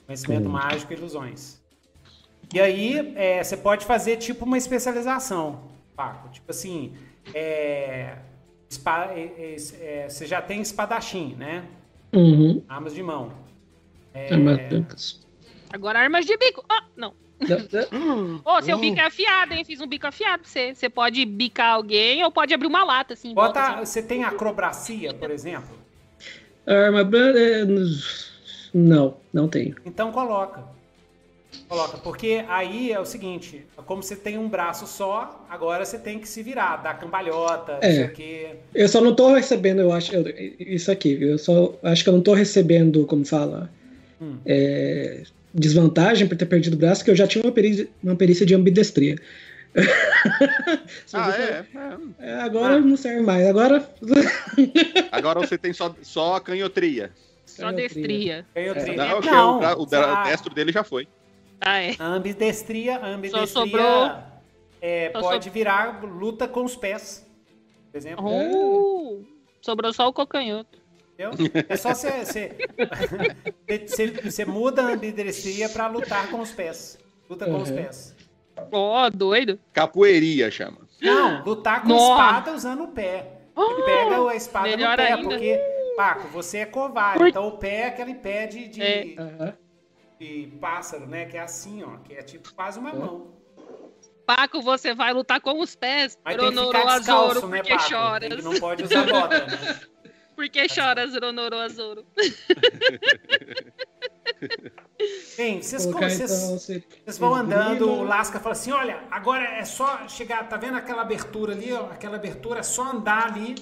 [0.06, 0.52] Conhecimento uhum.
[0.52, 1.58] mágico, ilusões.
[2.52, 5.60] E aí, é, você pode fazer tipo uma especialização,
[5.94, 6.30] Paco.
[6.30, 6.94] Tipo assim,
[7.34, 8.16] é,
[8.70, 11.64] espa, é, é, é você já tem espadachim, né?
[12.12, 12.62] Uhum.
[12.68, 13.32] Armas de mão.
[14.14, 15.20] É, Armas
[15.70, 16.64] Agora armas de bico.
[16.68, 17.12] Ah, não.
[18.44, 19.64] Ô, oh, seu bico é afiado, hein?
[19.64, 20.74] Fiz um bico afiado pra você.
[20.74, 23.32] Você pode bicar alguém ou pode abrir uma lata, assim.
[23.32, 23.84] Bota, assim.
[23.84, 25.76] Você tem acrobacia, por exemplo?
[26.66, 27.08] Arma.
[28.74, 29.76] Não, não tenho.
[29.84, 30.64] Então coloca.
[31.66, 36.18] Coloca, porque aí é o seguinte, como você tem um braço só, agora você tem
[36.18, 38.46] que se virar, dar cambalhota, é, isso aqui.
[38.74, 40.24] Eu só não tô recebendo, eu acho, eu,
[40.58, 43.70] isso aqui, eu só acho que eu não tô recebendo, como fala,
[44.20, 44.38] hum.
[44.46, 45.22] é,
[45.54, 48.54] desvantagem por ter perdido o braço, que eu já tinha uma perícia, uma perícia de
[48.54, 49.16] ambidestria.
[51.12, 51.64] ah, é,
[52.18, 52.34] é.
[52.40, 52.80] Agora ah.
[52.80, 53.46] não serve mais.
[53.46, 53.88] Agora.
[55.12, 57.12] agora você tem só, só a canhotria.
[57.44, 58.46] Só destria.
[58.54, 58.96] Canhotria.
[58.96, 61.06] Não, não, o, o, o destro dele já foi.
[61.60, 61.96] Ah, é.
[61.98, 64.12] A ambidestria, a ambidestria Só sobrou...
[64.80, 65.50] é, só pode so...
[65.50, 67.26] virar luta com os pés.
[67.90, 68.24] Por exemplo.
[68.26, 69.26] Uh,
[69.60, 70.78] sobrou só o cocanhoto.
[71.18, 71.64] Entendeu?
[71.68, 72.56] É só você.
[74.22, 76.98] Você muda a ambidestria pra lutar com os pés.
[77.28, 78.16] Luta com os pés.
[78.70, 79.58] Ó, oh, doido.
[79.72, 80.86] Capoeiria chama.
[81.00, 82.22] Não, lutar com Nossa.
[82.22, 83.32] espada usando o pé.
[83.54, 85.28] Oh, pega a espada no pé, ainda.
[85.28, 85.60] porque,
[85.96, 87.28] Paco, você é covarde.
[87.28, 88.68] Então o pé é aquele pé de.
[88.68, 88.82] de...
[88.82, 89.14] É.
[89.18, 89.52] Uhum
[90.18, 91.24] de pássaro, né?
[91.26, 91.96] Que é assim, ó.
[91.98, 93.28] Que é tipo quase uma mão.
[94.26, 96.18] Paco, você vai lutar com os pés.
[96.22, 97.88] Mas Ronoro Azoro, né, porque Paco?
[97.88, 98.28] choras.
[98.28, 99.80] Tem, não pode usar bota, né?
[100.38, 102.06] Porque choras, Ronoro Azoro.
[105.36, 110.48] Bem, vocês, vocês, vocês vão andando, o Lasca fala assim, olha, agora é só chegar,
[110.48, 111.86] tá vendo aquela abertura ali, ó?
[111.86, 113.56] Aquela abertura, é só andar ali,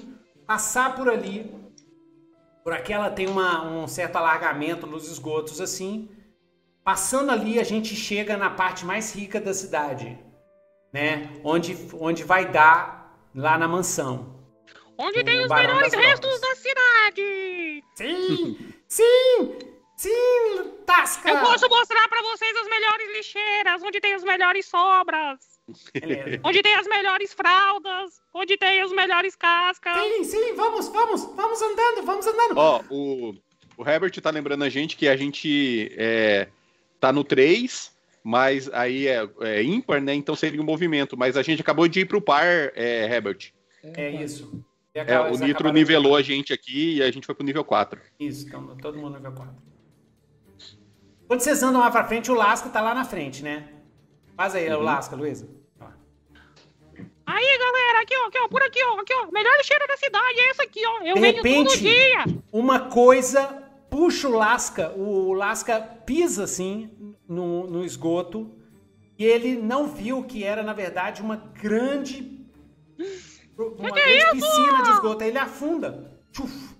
[0.46, 1.50] passar por ali.
[2.62, 6.10] Por aquela tem uma, um certo alargamento nos esgotos, assim.
[6.84, 10.18] Passando ali, a gente chega na parte mais rica da cidade,
[10.92, 11.30] né?
[11.42, 14.35] Onde, onde vai dar lá na mansão.
[14.98, 17.84] Onde tem os melhores restos da cidade!
[17.94, 18.58] Sim!
[18.88, 19.58] sim!
[19.96, 21.30] Sim, Tasca!
[21.30, 25.38] Eu posso mostrar para vocês as melhores lixeiras, onde tem as melhores sobras.
[25.92, 26.40] Beleza.
[26.44, 29.96] Onde tem as melhores fraldas, onde tem as melhores cascas.
[29.96, 32.56] Sim, sim, vamos, vamos, vamos andando, vamos andando.
[32.58, 33.34] Ó, o,
[33.78, 36.48] o Herbert tá lembrando a gente que a gente é,
[37.00, 37.90] tá no 3,
[38.22, 40.14] mas aí é, é, ímpar, né?
[40.14, 41.16] Então seria um movimento.
[41.16, 42.44] Mas a gente acabou de ir pro par,
[42.74, 43.50] é, Herbert.
[43.82, 44.62] É isso.
[44.96, 48.00] É, o Nitro nivelou a gente aqui e a gente foi pro nível 4.
[48.18, 49.54] Isso, então todo mundo nível 4.
[51.28, 53.68] Quando vocês andam lá pra frente, o Lasca tá lá na frente, né?
[54.36, 54.78] Faz aí, uhum.
[54.78, 55.48] o Lasca, Luísa.
[57.26, 59.32] Aí, galera, aqui, ó, aqui, ó, por aqui, ó, aqui, ó.
[59.32, 61.02] Melhor cheiro da cidade é essa aqui, ó.
[61.02, 62.24] Eu De venho repente, todo dia.
[62.52, 68.54] Uma coisa puxa o Lasca, o Lasca pisa assim no, no esgoto
[69.18, 72.46] e ele não viu que era, na verdade, uma grande.
[73.58, 75.22] Uma que grande é piscina de esgoto.
[75.22, 76.12] Aí ele afunda.
[76.32, 76.76] Tchuf.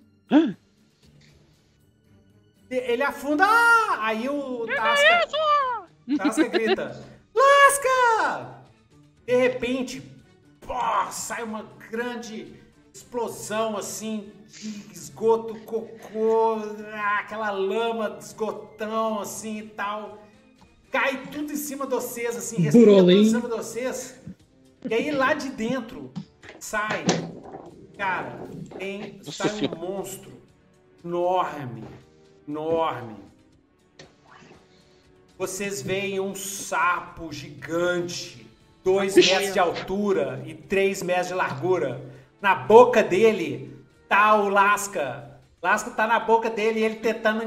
[2.71, 3.45] Ele afunda.
[3.47, 4.07] Ah!
[4.07, 5.79] Aí o Tasca.
[6.09, 7.05] É Tasca grita:
[7.35, 8.63] Lasca!
[9.27, 10.03] De repente,
[10.61, 10.75] pô,
[11.11, 12.55] sai uma grande
[12.93, 14.33] explosão assim
[14.93, 16.57] esgoto, cocô,
[17.19, 20.23] aquela lama de esgotão, assim e tal.
[20.91, 24.21] Cai tudo em cima de vocês, assim, respira tudo em cima de vocês.
[24.89, 26.13] E aí lá de dentro
[26.59, 27.05] sai,
[27.97, 28.41] cara,
[28.79, 30.33] tem, sai um monstro
[31.05, 31.85] enorme,
[32.49, 33.17] enorme.
[35.39, 38.47] Vocês veem um sapo gigante,
[38.83, 42.01] dois metros de altura e três metros de largura.
[42.41, 43.79] Na boca dele
[44.09, 45.39] tá o Lasca.
[45.63, 47.43] Lasca tá na boca dele e ele tentando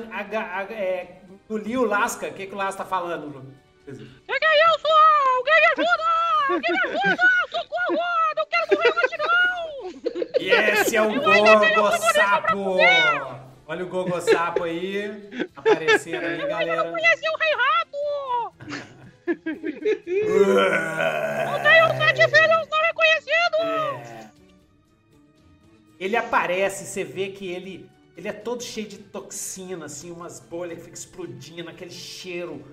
[0.72, 2.28] é, engolir o Lasca.
[2.28, 3.44] O que, que o Lasca tá falando,
[3.84, 4.06] que é isso?
[5.38, 6.04] Alguém me ajuda!
[6.50, 7.18] Alguém me ajuda!
[7.50, 8.29] Socorro!
[8.60, 9.30] Não quero morrer hoje, não!
[10.40, 12.78] E esse é o Gogo Sapo!
[13.68, 16.82] Olha o Gogo Sapo aí, aparecendo aí, galera.
[16.82, 17.98] Eu não conheci o Rei Rato!
[21.46, 23.60] não tenho sete filhos não reconhecidos!
[23.62, 24.10] É.
[26.00, 30.78] Ele aparece, você vê que ele, ele é todo cheio de toxina, assim, umas bolhas
[30.78, 32.64] que ficam explodindo, aquele cheiro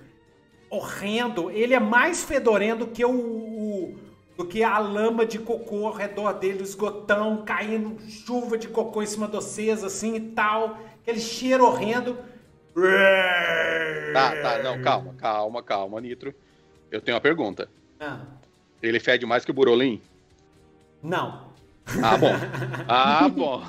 [0.70, 1.50] horrendo.
[1.50, 3.98] Ele é mais fedorento que o, o,
[4.36, 9.02] do que a lama de cocô ao redor dele, o esgotão caindo, chuva de cocô
[9.02, 10.78] em cima de vocês, assim e tal.
[11.02, 12.18] Aquele cheiro horrendo.
[14.12, 16.34] Tá, tá, não, calma, calma, calma, Nitro.
[16.90, 17.68] Eu tenho uma pergunta.
[17.98, 18.20] Ah,
[18.82, 20.00] Ele fede mais que o Burolim?
[21.02, 21.46] não.
[22.02, 22.32] Ah, bom.
[22.88, 23.62] Ah, bom.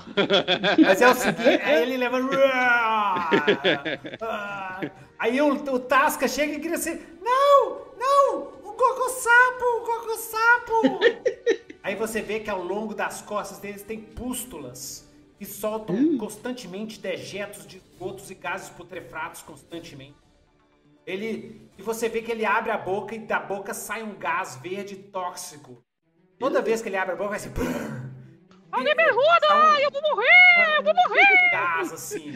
[0.81, 2.17] Mas é o seguinte, aí ele leva.
[4.21, 4.81] Ah,
[5.19, 7.81] Aí o, o Tasca chega e grita assim: Não!
[7.97, 8.47] Não!
[8.77, 9.65] O Gogo Sapo!
[9.65, 10.99] O Gogo Sapo!
[11.81, 17.65] Aí você vê que ao longo das costas deles tem pústulas que soltam constantemente dejetos
[17.65, 20.15] de esgotos e gases putrefatos constantemente.
[21.07, 24.57] Ele e você vê que ele abre a boca e da boca sai um gás
[24.57, 25.83] verde tóxico.
[26.37, 27.49] Toda vez que ele abre a boca vai assim.
[28.71, 29.47] Alguém me ajuda!
[29.49, 30.77] Ai, eu vou morrer!
[30.77, 31.49] Eu vou morrer!
[31.51, 32.31] Gás assim.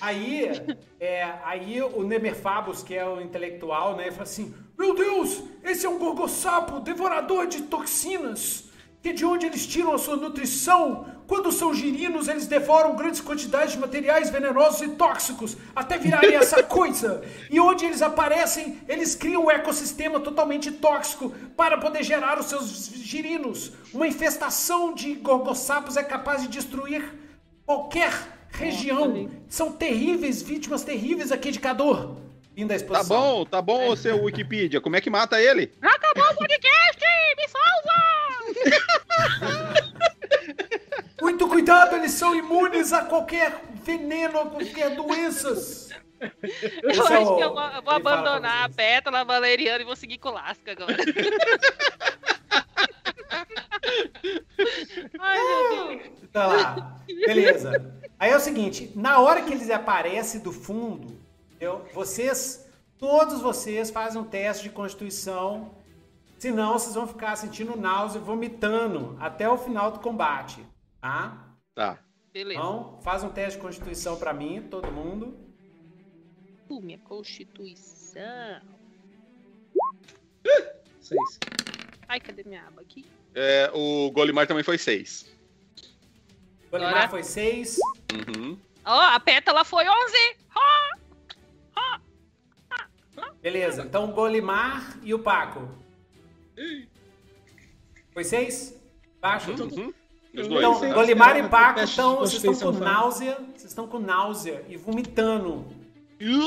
[0.00, 0.50] Aí,
[0.98, 5.88] é, aí o Nemerfabus, que é o intelectual, né, fala assim: Meu Deus, esse é
[5.88, 8.71] um gorgossapo, devorador de toxinas.
[9.02, 11.06] Que é de onde eles tiram a sua nutrição?
[11.26, 16.62] Quando são girinos, eles devoram grandes quantidades de materiais venenosos e tóxicos até virarem essa
[16.78, 17.20] coisa.
[17.50, 22.86] E onde eles aparecem, eles criam um ecossistema totalmente tóxico para poder gerar os seus
[22.94, 23.72] girinos.
[23.92, 27.02] Uma infestação de gorgossapos é capaz de destruir
[27.66, 28.12] qualquer
[28.50, 29.28] região.
[29.48, 32.16] São terríveis, vítimas terríveis aqui de Cador.
[32.54, 33.16] Fim da Tá exposição.
[33.16, 34.80] bom, tá bom, seu Wikipedia.
[34.80, 35.72] Como é que mata ele?
[35.80, 37.02] Acabou o podcast!
[41.20, 45.90] Muito cuidado, eles são imunes a qualquer veneno, a qualquer doenças.
[46.82, 48.68] Eu Esse é acho o- que eu vou, eu vou abandonar a.
[48.68, 50.96] Pétala, a Valeriana e vou seguir com o Lasca agora.
[55.18, 56.02] Ai, meu Deus.
[56.32, 57.00] Tá lá.
[57.06, 57.92] Beleza.
[58.18, 61.18] Aí é o seguinte, na hora que eles aparecem do fundo,
[61.50, 61.84] entendeu?
[61.92, 62.64] vocês,
[62.98, 65.72] todos vocês fazem um teste de constituição,
[66.42, 70.66] senão vocês vão ficar sentindo náusea e vomitando até o final do combate,
[71.00, 71.54] tá?
[71.72, 72.00] Tá.
[72.32, 72.58] Beleza.
[72.58, 75.36] Então, faz um teste de constituição pra mim, todo mundo.
[76.68, 78.60] Uh, minha constituição.
[81.00, 81.38] Seis.
[82.08, 83.06] Ai, cadê minha aba aqui?
[83.36, 85.32] É, o Golimar também foi seis.
[86.72, 87.78] Golimar Agora- foi 6.
[88.12, 88.58] Uhum.
[88.84, 90.36] Ó, a Pétala foi 11.
[93.40, 95.81] Beleza, então o Golimar e o Paco.
[98.12, 98.80] Foi 6?
[99.20, 99.50] Baixo?
[99.52, 99.92] Uhum.
[100.34, 100.48] Dois.
[100.48, 100.94] Então.
[100.94, 105.66] Golimar e Paco estão, vocês estão com náusea, vocês estão com náusea e vomitando,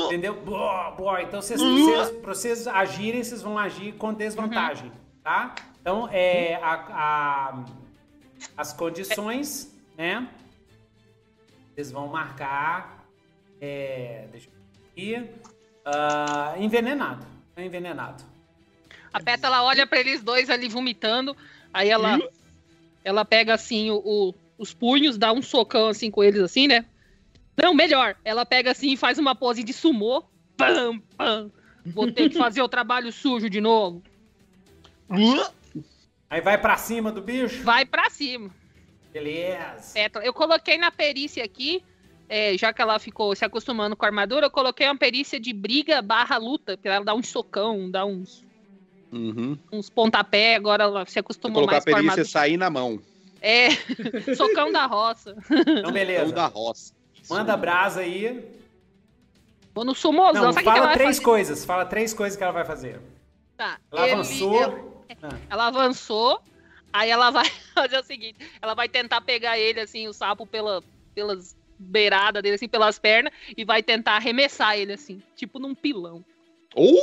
[0.06, 0.34] entendeu?
[0.42, 1.22] Boa, boa.
[1.22, 4.90] Então, vocês, vocês, pra vocês agirem, vocês vão agir com desvantagem,
[5.22, 5.54] tá?
[5.80, 7.64] Então, é, a, a-
[8.56, 10.28] as condições, né?
[11.72, 13.06] Vocês vão marcar,
[13.60, 14.52] é, deixa eu
[14.96, 15.30] ver aqui,
[15.84, 17.24] ah, envenenado,
[17.56, 18.24] envenenado.
[19.16, 21.34] A Pétala olha pra eles dois ali vomitando.
[21.72, 22.18] Aí ela,
[23.02, 26.84] ela pega assim o, o- os punhos, dá um socão assim com eles, assim, né?
[27.56, 28.14] Não, melhor.
[28.22, 30.22] Ela pega assim e faz uma pose de sumô.
[30.56, 31.50] Pam, pam.
[31.86, 34.02] Vou ter que fazer o trabalho sujo de novo.
[36.28, 38.50] Aí vai pra cima do bicho, Vai pra cima.
[39.12, 39.94] beleza.
[39.94, 40.24] Pétala.
[40.24, 41.82] Eu coloquei na perícia aqui,
[42.28, 45.52] é, já que ela ficou se acostumando com a armadura, eu coloquei uma perícia de
[45.52, 48.44] briga barra luta, pra ela dar um socão, dar uns,
[49.12, 49.56] Uhum.
[49.72, 52.28] uns pontapé, agora ela se acostumou colocar a mais com a perícia armadura.
[52.28, 53.00] sair na mão.
[53.40, 53.68] É,
[54.36, 55.36] socão da roça.
[55.50, 56.32] Então, beleza.
[56.32, 56.92] da roça.
[57.30, 58.44] Manda brasa aí.
[59.74, 60.42] Vou no sumozão.
[60.44, 61.22] Não, Sabe fala três fazer?
[61.24, 61.64] coisas.
[61.64, 63.00] Fala três coisas que ela vai fazer.
[63.56, 63.78] Tá.
[63.92, 64.62] Ela ele- avançou.
[64.62, 64.84] Ela,
[65.22, 66.40] Ah, ela avançou,
[66.92, 70.82] aí ela vai fazer o seguinte: ela vai tentar pegar ele, assim, o sapo pela,
[71.14, 76.24] pelas beiradas dele, assim, pelas pernas, e vai tentar arremessar ele, assim, tipo num pilão.
[76.74, 76.96] Uh,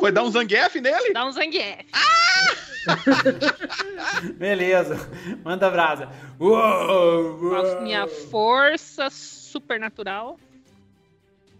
[0.00, 1.12] vai dar um Zangief nele?
[1.12, 1.86] Dá um Zangief.
[4.36, 5.10] beleza.
[5.42, 6.08] Manda brasa.
[6.38, 7.80] Uou, uou.
[7.82, 10.38] minha força supernatural.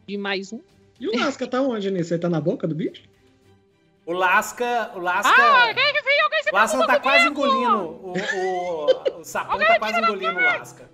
[0.06, 0.61] De mais um.
[1.01, 2.15] E o Lasca tá onde, Nesse?
[2.15, 3.02] Ele tá na boca do bicho?
[4.06, 4.90] O Lasca.
[4.94, 5.32] O Lasca.
[5.35, 5.69] Ah?
[5.69, 5.85] Alguém
[6.43, 7.47] se o Lasca tá quase comigo?
[7.47, 7.85] engolindo.
[7.85, 10.90] O, o, o sapão tá quase engolindo o Lasca.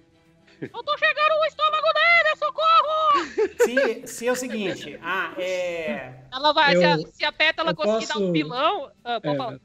[0.62, 4.04] Eu tô chegando no estômago dele, socorro!
[4.04, 4.98] Se, se é o seguinte.
[5.02, 6.12] Ah, é.
[6.32, 8.90] Ela vai, se, a, Eu- se a pétala eu conseguir dar um posso- pilão.
[9.04, 9.38] Ah, pode É.
[9.38, 9.60] falar.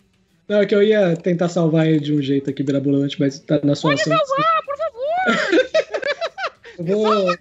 [0.48, 3.60] Não, é que eu ia tentar salvar ele de um jeito aqui mirabolante, mas tá
[3.64, 4.14] na sua ação.
[4.16, 5.66] Ah, por favor!
[6.78, 7.36] Eu vou,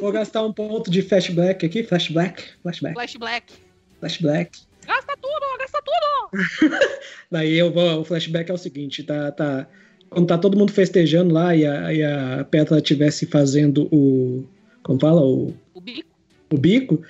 [0.00, 1.82] vou gastar um ponto de flashback aqui.
[1.84, 3.52] Flashback, flashback, Flash Black.
[4.00, 4.58] flashback.
[4.86, 6.80] Gasta tudo, gasta tudo!
[7.30, 8.00] Daí eu vou.
[8.00, 9.30] O flashback é o seguinte, tá.
[9.32, 9.66] tá
[10.14, 14.44] quando tá todo mundo festejando lá e a, e a Petra estivesse fazendo o.
[14.82, 15.20] Como fala?
[15.20, 16.08] O, O bico.
[16.52, 17.02] o bico,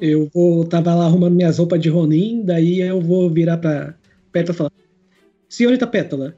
[0.00, 0.64] eu vou.
[0.64, 3.94] Tava lá arrumando minhas roupas de Ronin, daí eu vou virar pra
[4.30, 4.72] Petra e falar:
[5.48, 6.36] Senhorita Pétala,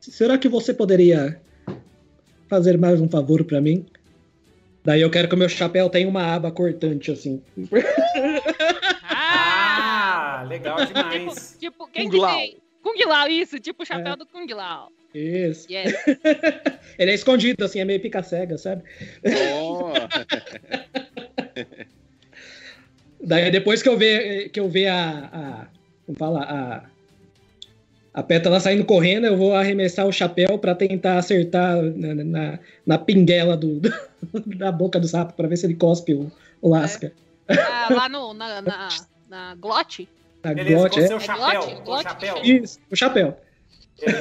[0.00, 1.40] será que você poderia
[2.48, 3.84] fazer mais um favor pra mim?
[4.82, 7.42] Daí eu quero que o meu chapéu tenha uma aba cortante assim.
[10.48, 11.56] legal demais.
[11.58, 12.36] tipo, tipo, quem Kung Lao.
[12.36, 12.56] Tem?
[12.82, 14.16] Kung Lao, isso, tipo o chapéu é.
[14.16, 14.90] do Kung Lao.
[15.14, 15.66] Isso.
[15.70, 15.94] Yes.
[16.98, 18.82] Ele é escondido, assim, é meio pica-cega, sabe?
[19.56, 19.92] Oh.
[23.22, 25.66] Daí depois que eu ver, que eu ver a, a
[26.06, 26.82] como fala, a,
[28.12, 32.98] a pétala saindo correndo, eu vou arremessar o chapéu para tentar acertar na, na, na
[32.98, 33.90] pinguela do, do,
[34.56, 36.30] da boca do sapo para ver se ele cospe o,
[36.60, 37.12] o lasca.
[37.48, 37.54] É.
[37.54, 38.88] Ah, lá no, na, na,
[39.28, 40.08] na glote?
[40.42, 41.06] Na Beleza, glote, é.
[41.06, 42.36] seu chapéu, é glote, o chapéu.
[42.42, 43.36] Isso, o chapéu.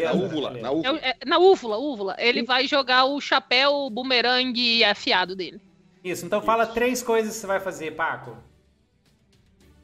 [0.04, 1.00] Na úvula, na úvula.
[1.00, 2.16] É, na úvula, úvula.
[2.20, 5.60] Ele vai jogar o chapéu bumerangue afiado dele.
[6.04, 8.38] Isso, então fala três coisas que você vai fazer, Paco.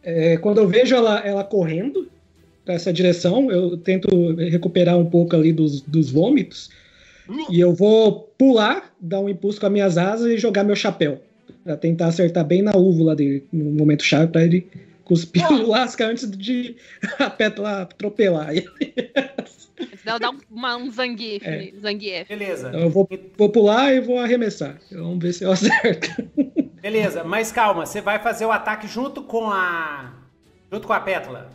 [0.04, 2.08] É, quando eu vejo ela, ela correndo
[2.64, 6.70] para essa direção, eu tento recuperar um pouco ali dos, dos vômitos.
[7.50, 11.22] E eu vou pular, dar um impulso com as minhas asas e jogar meu chapéu.
[11.64, 14.68] Pra tentar acertar bem na úvula dele, no momento chave, pra ele
[15.04, 16.76] cuspir o lasca antes de
[17.20, 18.68] a pétala atropelar ele.
[20.04, 21.72] Dá uma, um zangief, é.
[21.80, 22.28] zangief.
[22.30, 22.70] Beleza.
[22.70, 23.08] Então eu vou,
[23.38, 24.78] vou pular e vou arremessar.
[24.92, 26.10] Vamos ver se eu acerto.
[26.82, 30.14] Beleza, mas calma, você vai fazer o ataque junto com a.
[30.72, 31.50] junto com a pétala.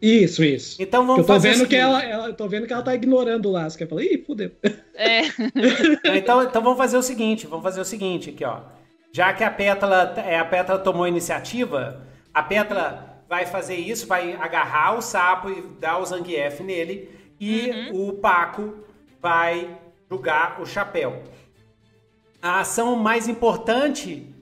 [0.00, 0.80] Isso, isso.
[0.80, 3.48] Então vamos eu tô fazer vendo que ela, ela, tô vendo que ela tá ignorando
[3.48, 3.84] o Lasca.
[3.84, 4.52] Eu falei, ih, fudeu.
[4.94, 5.22] É.
[6.16, 8.60] então, então vamos fazer o seguinte, vamos fazer o seguinte aqui, ó.
[9.10, 12.02] Já que a pétala, é, a pétala tomou a iniciativa,
[12.34, 17.08] a pétala vai fazer isso, vai agarrar o sapo e dar o Zangief nele,
[17.38, 18.08] e uhum.
[18.08, 18.74] o Paco
[19.20, 19.78] vai
[20.10, 21.22] jogar o chapéu.
[22.40, 24.34] A ação mais importante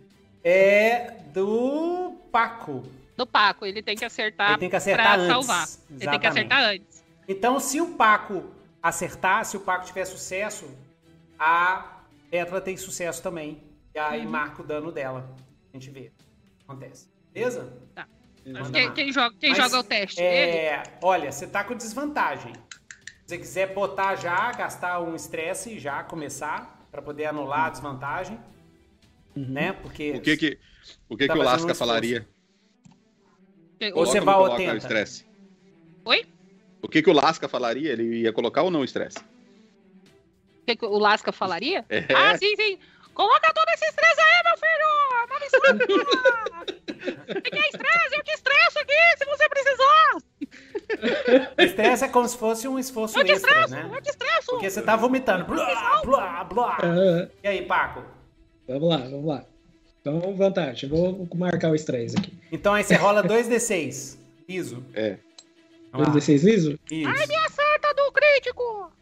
[0.43, 2.83] é do Paco
[3.17, 3.65] do Paco.
[3.65, 5.63] Ele tem que acertar, ele tem que acertar pra salvar.
[5.63, 6.03] Exatamente.
[6.03, 7.05] Ele tem que acertar antes.
[7.29, 8.45] Então, se o Paco
[8.83, 10.69] acertar, se o Paco tiver sucesso,
[11.39, 12.01] a
[12.31, 13.63] Petra tem sucesso também.
[13.95, 14.31] E aí uhum.
[14.31, 15.35] marca o dano dela.
[15.73, 16.13] A gente vê.
[16.67, 17.09] Acontece.
[17.33, 17.73] Beleza?
[17.95, 18.07] Tá.
[18.73, 20.21] Quem, quem, joga, quem Mas, joga o teste?
[20.21, 22.53] É, olha, você tá com desvantagem.
[23.27, 27.71] Se você quiser botar já, gastar um estresse e já começar, para poder anular a
[27.71, 28.39] desvantagem.
[29.35, 29.47] Uhum.
[29.49, 29.73] Né?
[29.73, 30.13] Porque.
[30.13, 30.59] O que que,
[31.09, 32.29] o, que, tá que o Lasca um falaria?
[33.95, 34.77] Ou você vai ou tenta?
[34.77, 35.27] estresse.
[36.05, 36.27] Oi?
[36.83, 37.91] O que, que o Lasca falaria?
[37.91, 39.19] Ele ia colocar ou não o estresse?
[39.19, 41.85] O que, que o Lasca falaria?
[41.91, 42.07] É.
[42.15, 42.79] Ah, sim, sim.
[43.15, 45.05] Coloca todo esse estresse aí, meu filho!
[45.31, 45.47] Não me
[47.39, 48.15] O que é estresse?
[48.17, 50.19] Eu te estresso aqui, se você precisar!
[51.59, 53.91] Estresse é como se fosse um esforço eu extra, estresso, né?
[53.93, 54.51] Eu te estresso!
[54.51, 55.45] Porque você tá vomitando.
[55.45, 56.79] Blá, blá, blá.
[56.83, 57.29] Uhum.
[57.43, 58.03] E aí, Paco?
[58.69, 59.45] Vamos lá, vamos lá.
[60.01, 60.89] Então, vantagem.
[60.89, 62.33] Vou marcar o estresse aqui.
[62.53, 64.19] Então aí você rola 2d6.
[64.49, 64.85] Liso.
[64.93, 65.17] É.
[65.95, 66.79] 2d6 liso?
[66.91, 67.09] Isso.
[67.09, 68.93] Ai, me acerta do crítico!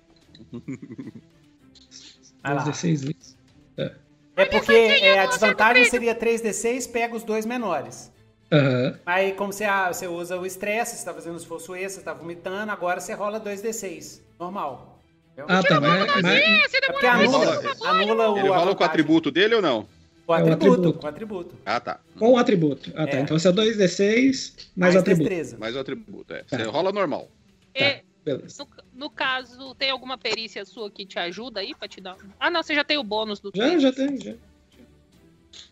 [2.44, 3.36] 2d6 liso.
[3.76, 3.92] É,
[4.36, 8.11] é porque é, a desvantagem seria 3d6, pega os dois menores.
[8.52, 8.94] Uhum.
[9.06, 12.12] Aí, como você, ah, você usa o estresse, você tá fazendo esforço extra, você tá
[12.12, 14.20] vomitando, agora você rola 2d6.
[14.38, 15.00] Normal.
[15.48, 15.80] Ah, tá.
[15.80, 16.74] Mas, mas...
[16.74, 18.38] É porque anula, anula o.
[18.38, 19.86] Ele rola com o atributo dele ou não?
[20.26, 20.98] Com atributo, é um atributo.
[21.00, 21.56] Com atributo.
[21.64, 22.00] Ah, tá.
[22.18, 22.92] Com o atributo.
[22.94, 23.16] Ah, tá.
[23.16, 23.20] É.
[23.20, 25.28] Então você é 2d6 mais, mais atributo.
[25.28, 25.56] Destreza.
[25.58, 26.42] Mais o atributo, é.
[26.42, 26.58] Tá.
[26.58, 27.28] Você rola normal.
[27.74, 28.02] É, tá.
[28.24, 28.62] Beleza.
[28.62, 28.68] No,
[29.06, 32.16] no, caso, tem alguma perícia sua que te ajuda aí pra te dar?
[32.38, 34.34] Ah, não, você já tem o bônus do Já, já tem, já.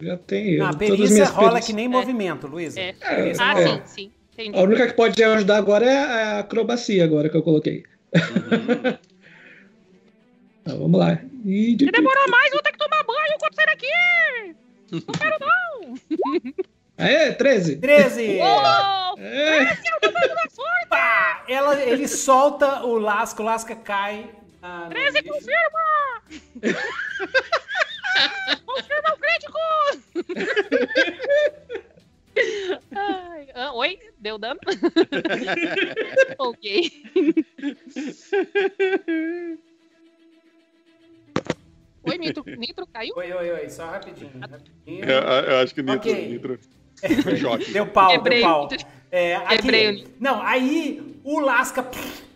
[0.00, 0.58] Já tem.
[0.58, 1.66] Não, a perícia rola perícias.
[1.66, 1.88] que nem é.
[1.88, 2.80] movimento, Luísa.
[2.80, 2.94] É.
[3.02, 3.32] é.
[3.38, 4.12] Ah, sim, sim.
[4.32, 4.58] Entendi.
[4.58, 7.84] A única que pode ajudar agora é a acrobacia, agora que eu coloquei.
[8.14, 8.98] Uhum.
[10.62, 11.20] então, vamos lá.
[11.44, 11.76] E...
[11.78, 14.56] Se demorar mais, vou ter que tomar banho quando sair daqui!
[14.92, 15.94] Não quero não!
[16.96, 17.76] Aê, 13!
[17.76, 18.38] 13!
[18.42, 19.64] Oh, é.
[19.64, 20.88] 13 é o número da sorte!
[20.88, 24.28] Pá, ela, ele solta o lasco, o lasca cai.
[24.62, 26.22] Ah, 13 confirma!
[28.66, 29.58] confirma o crítico!
[32.94, 34.60] Ai, ah, oi, deu dano?
[36.38, 36.92] ok.
[42.02, 43.12] Oi, Nitro, Nitro caiu?
[43.16, 44.30] Oi, oi, oi, só rapidinho.
[44.40, 45.04] rapidinho.
[45.04, 46.28] É, eu acho que Nitro, okay.
[46.28, 46.58] Nitro
[47.72, 48.68] Deu pau, Quebrei, deu pau.
[49.10, 51.84] É, aqui, não, aí o Lasca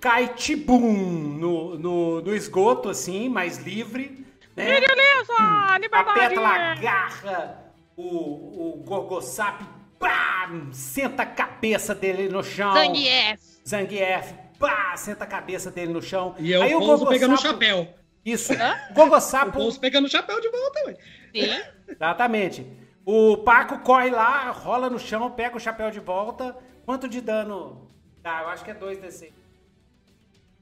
[0.00, 0.92] cai tibum
[1.38, 4.24] no, no, no esgoto, assim, mais livre.
[4.56, 4.80] Né?
[4.80, 6.10] Beleza, liberdade!
[6.10, 9.64] A pétala agarra o, o Gorgosap,
[9.98, 12.72] pá, senta a cabeça dele no chão.
[12.72, 13.40] Zangief.
[13.66, 16.34] Zangief, pá, senta a cabeça dele no chão.
[16.38, 17.92] E eu aí o Gonzo pegando o chapéu.
[18.24, 18.52] Isso.
[18.94, 19.60] Gogossapo.
[19.60, 20.96] O pegando o chapéu de volta, ué.
[21.34, 21.62] Sim.
[21.88, 22.66] Exatamente.
[23.04, 26.56] O Paco corre lá, rola no chão, pega o chapéu de volta.
[26.86, 27.90] Quanto de dano
[28.22, 28.42] dá?
[28.42, 29.32] Eu acho que é 2 DC.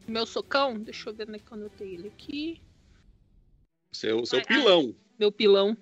[0.09, 0.79] Meu socão?
[0.79, 2.61] Deixa eu ver onde é que eu anotei ele aqui.
[3.93, 4.81] Seu, seu ai, pilão.
[4.81, 5.77] Ai, meu pilão.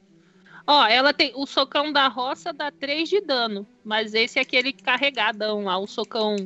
[0.66, 1.32] Ó, ela tem.
[1.34, 3.66] O socão da roça dá 3 de dano.
[3.84, 6.36] Mas esse é aquele carregadão lá, o socão.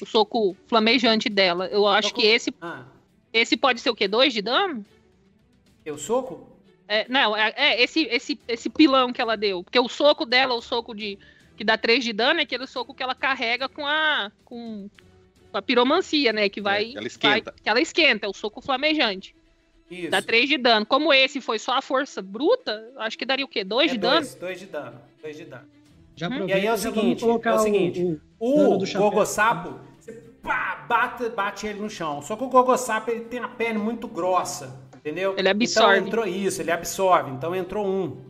[0.00, 1.66] O soco flamejante dela.
[1.66, 2.20] Eu acho soco...
[2.20, 2.54] que esse.
[2.60, 2.84] Ah.
[3.32, 4.08] Esse pode ser o quê?
[4.08, 4.84] 2 de dano?
[5.84, 6.48] Eu soco?
[6.86, 9.62] É, não, é, é, esse, esse, esse pilão que ela deu.
[9.62, 11.18] Porque o soco dela, o soco de.
[11.56, 14.32] que dá 3 de dano, é aquele soco que ela carrega com a.
[14.44, 14.88] com,
[15.52, 16.48] com a piromancia, né?
[16.48, 16.94] Que vai.
[16.94, 17.50] É, ela esquenta.
[17.52, 19.36] Vai, que ela esquenta, é o soco flamejante.
[19.90, 20.10] Isso.
[20.10, 20.84] Dá 3 de dano.
[20.84, 23.64] Como esse foi só a força bruta, acho que daria o quê?
[23.64, 24.40] 2 é de dois, dano?
[24.40, 25.00] 2 de dano.
[25.22, 25.68] 2 de dano.
[26.14, 26.48] Já hum.
[26.48, 30.12] E aí é o seguinte, é o seguinte, o, o, o Gogosapo, você
[30.42, 32.20] pá, bate, bate ele no chão.
[32.22, 35.34] Só que o Gogosapo ele tem a pele muito grossa, entendeu?
[35.38, 35.98] Ele absorve.
[35.98, 37.30] Então entrou isso, ele absorve.
[37.30, 38.20] Então entrou um,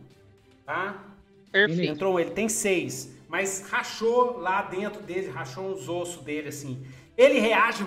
[0.65, 1.03] tá?
[1.51, 1.91] Perfeito.
[1.91, 6.85] Entrou um, ele tem seis, mas rachou lá dentro dele, rachou uns ossos dele assim.
[7.17, 7.83] Ele reage,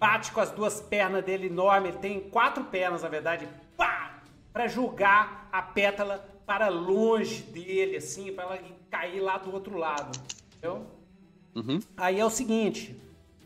[0.00, 3.46] bate com as duas pernas dele enorme, ele tem quatro pernas na verdade,
[3.76, 8.58] pá, para julgar a pétala para longe dele, assim, para ela
[8.90, 10.18] cair lá do outro lado,
[10.48, 10.86] entendeu?
[11.54, 11.78] Uhum.
[11.96, 12.96] Aí é o seguinte,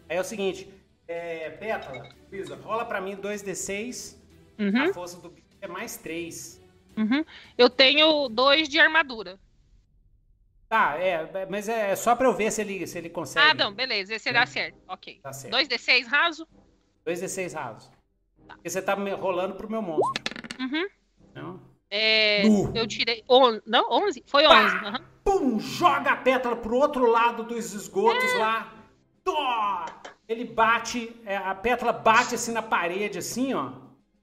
[0.09, 0.73] aí é o seguinte,
[1.09, 4.17] é, pétala, Luísa, rola para mim 2d6,
[4.59, 4.91] uhum.
[4.91, 6.63] a força do bicho é mais 3.
[6.97, 7.25] Uhum.
[7.59, 9.39] Eu tenho dois de armadura.
[10.75, 13.49] Tá, é, mas é só pra eu ver se ele, se ele consegue.
[13.49, 14.77] Ah, não, beleza, esse dá certo.
[14.89, 15.21] Ok.
[15.23, 15.55] Tá certo.
[15.55, 16.49] 2d6 raso?
[17.07, 17.93] 2d6 raso.
[18.49, 18.55] Tá.
[18.55, 20.25] Porque você tá rolando pro meu monstro.
[20.59, 20.89] Uhum.
[21.33, 21.61] Não?
[21.89, 22.73] É, uh.
[22.75, 23.23] Eu tirei.
[23.29, 24.25] On, não, 11?
[24.27, 24.75] Foi 11.
[24.75, 25.05] Uhum.
[25.23, 25.61] Pum!
[25.61, 28.39] Joga a pétala pro outro lado dos esgotos é.
[28.39, 28.75] lá.
[29.23, 29.87] Tó!
[30.29, 33.71] Ele bate, é, a pétala bate assim na parede, assim, ó.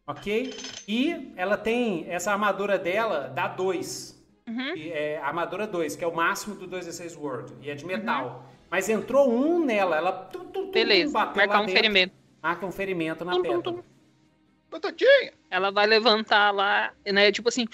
[0.06, 0.53] Ok?
[0.86, 2.10] E ela tem.
[2.10, 4.20] Essa armadura dela dá 2.
[4.52, 4.76] Uhum.
[4.76, 7.53] E, é, armadura 2, que é o máximo do 2d6 World.
[7.61, 8.26] E é de metal.
[8.26, 8.52] Uhum.
[8.69, 10.11] Mas entrou um nela, ela.
[10.11, 12.14] Tum, tum, Beleza, bateu marcar um dentro, ferimento.
[12.41, 13.76] Marca um ferimento na tum, pedra.
[14.69, 15.34] Batatinha!
[15.49, 17.32] Ela vai levantar lá, né?
[17.32, 17.65] Tipo assim.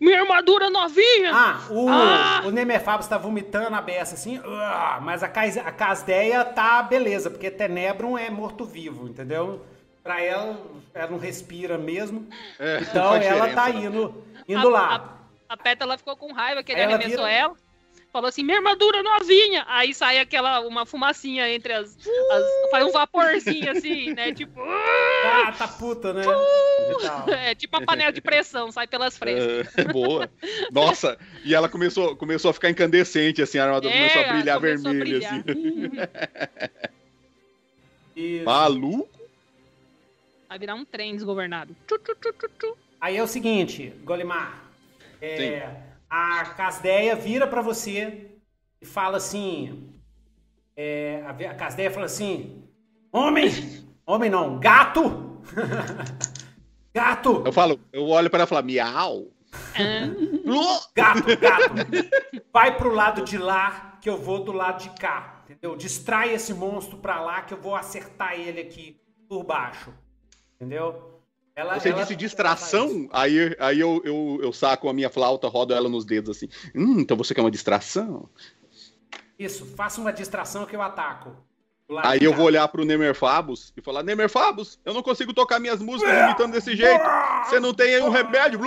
[0.00, 1.30] Minha armadura novinha!
[1.32, 2.42] Ah, o, ah!
[2.44, 7.50] o Nemerfabus tá vomitando a beça assim, uh, mas a, a Casdeia tá beleza, porque
[7.50, 9.64] Tenebrum é morto-vivo, entendeu?
[10.02, 10.60] Pra ela,
[10.92, 12.28] ela não respira mesmo.
[12.58, 15.18] É, então ela tá indo, indo a, lá.
[15.54, 17.30] A Pétala ficou com raiva que ele ela arremessou vira...
[17.30, 17.56] ela.
[18.12, 19.64] Falou assim, minha armadura novinha.
[19.68, 21.96] Aí sai aquela, uma fumacinha entre as.
[21.96, 24.32] as faz um vaporzinho assim, né?
[24.32, 24.60] Tipo.
[25.26, 26.22] Ah, tá puta, né?
[27.48, 29.78] É tipo a panela de pressão, sai pelas frestas.
[29.78, 30.30] É, boa.
[30.70, 34.60] Nossa, e ela começou, começou a ficar incandescente, assim, a armadura é, começou a brilhar
[34.60, 35.44] começou vermelho, a brilhar.
[38.14, 38.44] assim.
[38.44, 39.08] Maluco?
[40.46, 41.74] Vai virar um trem desgovernado.
[43.00, 44.63] Aí é o seguinte, Golimar.
[45.24, 45.76] É,
[46.08, 48.36] a Casdeia vira para você
[48.80, 49.90] e fala assim.
[50.76, 52.62] É, a Casdeia fala assim:
[53.10, 53.50] Homem!
[54.06, 55.40] Homem não, gato!
[56.92, 57.42] gato!
[57.46, 59.28] Eu falo, eu olho para ela e falo: Miau!
[60.94, 61.74] gato, gato!
[62.52, 65.42] Vai pro lado de lá que eu vou do lado de cá.
[65.44, 65.76] Entendeu?
[65.76, 69.92] Distrai esse monstro pra lá que eu vou acertar ele aqui por baixo.
[70.54, 71.13] Entendeu?
[71.56, 73.08] Ela, Você ela, disse distração?
[73.12, 76.48] Aí, aí eu, eu, eu saco a minha flauta, rodo ela nos dedos assim.
[76.74, 78.28] Hum, então você quer uma distração?
[79.38, 81.36] Isso, faça uma distração que eu ataco.
[82.02, 86.16] Aí eu vou olhar pro Nemerfabus e falar: Nemerfabus, eu não consigo tocar minhas músicas
[86.16, 87.04] imitando desse jeito.
[87.44, 88.60] Você não tem aí um remédio?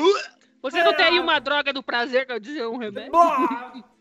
[0.62, 3.12] Você não tem aí uma droga do prazer que eu dizer um remédio?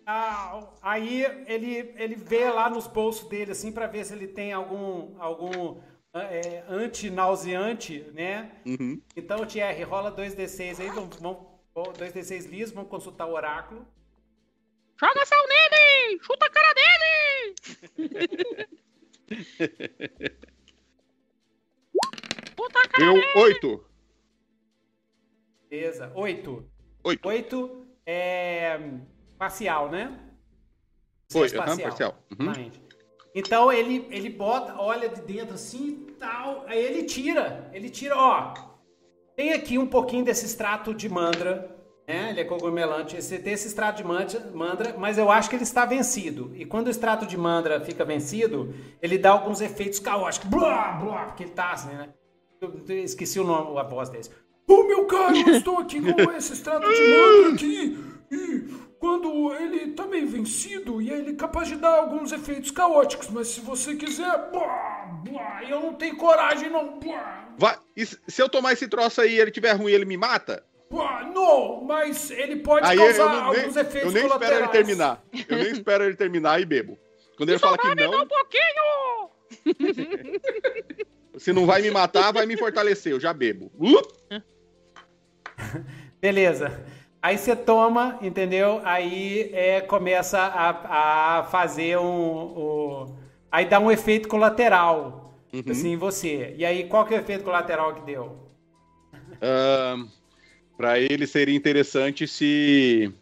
[0.09, 4.53] Ah, aí ele, ele vê lá nos bolsos dele assim para ver se ele tem
[4.53, 5.81] algum algum
[6.19, 8.53] é, anti-nauseante, né?
[8.65, 9.01] Uhum.
[9.15, 13.87] Então, Thierry, rola 2d6 aí, vamos, vamos 2d6 liso, vamos consultar o oráculo.
[14.99, 16.19] Joga sal nele!
[16.23, 17.55] Chuta a cara dele!
[22.57, 23.33] Puta a cara Eu, dele!
[23.37, 23.85] 8.
[25.69, 26.71] Beleza, 8.
[27.05, 27.29] 8.
[27.29, 28.81] 8 é
[29.37, 30.19] parcial, né?
[31.31, 32.23] Foi, uhum, parcial.
[32.39, 32.86] Uhum.
[33.37, 38.55] Então ele, ele bota, olha de dentro assim tal, aí ele tira, ele tira, ó.
[39.37, 41.71] Tem aqui um pouquinho desse extrato de mandra,
[42.09, 42.31] né?
[42.31, 45.85] Ele é cogumelante, esse, tem esse extrato de mandra, mas eu acho que ele está
[45.85, 46.51] vencido.
[46.55, 51.27] E quando o extrato de mandra fica vencido, ele dá alguns efeitos caóticos, blá, blá,
[51.27, 52.09] porque ele tá assim, né?
[52.63, 54.31] Eu esqueci o nome, a voz desse.
[54.67, 57.99] Ô oh, meu caro, eu estou aqui com esse extrato de mandra aqui.
[58.33, 63.29] E quando ele tá meio vencido e ele é capaz de dar alguns efeitos caóticos,
[63.29, 66.99] mas se você quiser, blá, blá, eu não tenho coragem não.
[66.99, 67.55] Blá.
[67.59, 70.65] Vai, se eu tomar esse troço aí e ele tiver ruim, ele me mata?
[70.91, 74.69] Blá, não, mas ele pode aí causar não, alguns nem, efeitos Eu nem espero ele
[74.69, 75.23] terminar.
[75.49, 76.99] Eu nem espero ele terminar e bebo.
[77.37, 78.23] Quando ele fala que não.
[78.23, 79.31] Um pouquinho!
[81.37, 83.13] se não vai me matar, vai me fortalecer.
[83.13, 83.71] Eu já bebo.
[83.79, 84.01] Uh!
[86.21, 86.85] Beleza.
[87.27, 88.81] Aí você toma, entendeu?
[88.85, 93.17] Aí é, começa a, a fazer um, um,
[93.51, 95.61] Aí dá um efeito colateral, uhum.
[95.69, 96.55] assim, em você.
[96.57, 98.27] E aí, qual que é o efeito colateral que deu?
[99.43, 100.09] Uh,
[100.77, 103.13] para ele seria interessante se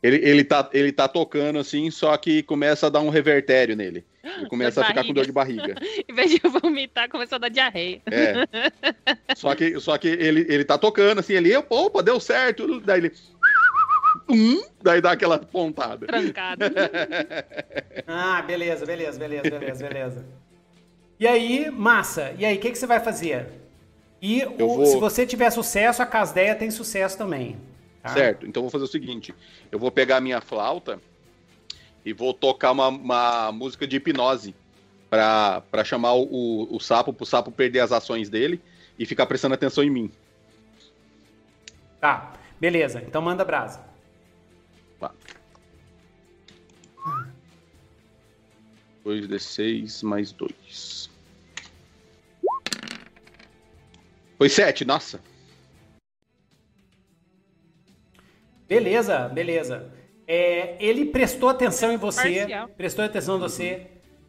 [0.00, 4.04] ele, ele, tá, ele tá tocando assim, só que começa a dar um revertério nele.
[4.36, 5.74] Ele começa a ficar com dor de barriga.
[6.08, 8.02] em vez de vomitar, começa a dar diarreia.
[8.06, 9.34] É.
[9.36, 12.80] Só que, só que ele, ele tá tocando assim, ele, opa, deu certo.
[12.80, 13.12] Daí ele.
[14.28, 16.06] Hum, daí dá aquela pontada.
[16.06, 16.64] Trancado.
[18.06, 20.26] ah, beleza, beleza, beleza, beleza, beleza.
[21.20, 23.46] E aí, massa, e aí, o que, que você vai fazer?
[24.20, 24.86] E o, vou...
[24.86, 27.56] se você tiver sucesso, a Casdeia tem sucesso também.
[28.02, 28.10] Tá?
[28.10, 29.34] Certo, então vou fazer o seguinte:
[29.70, 30.98] eu vou pegar a minha flauta
[32.06, 34.54] e vou tocar uma, uma música de hipnose
[35.10, 38.62] para chamar o, o sapo, pro sapo perder as ações dele
[38.96, 40.12] e ficar prestando atenção em mim.
[42.00, 43.84] Tá, beleza, então manda brasa.
[45.00, 45.10] Tá.
[49.04, 51.10] 2d6 mais 2.
[54.38, 55.20] Foi 7, nossa.
[58.68, 59.95] Beleza, beleza.
[60.26, 62.40] É, ele prestou atenção em você.
[62.40, 62.68] Parcial.
[62.68, 63.86] Prestou atenção em você.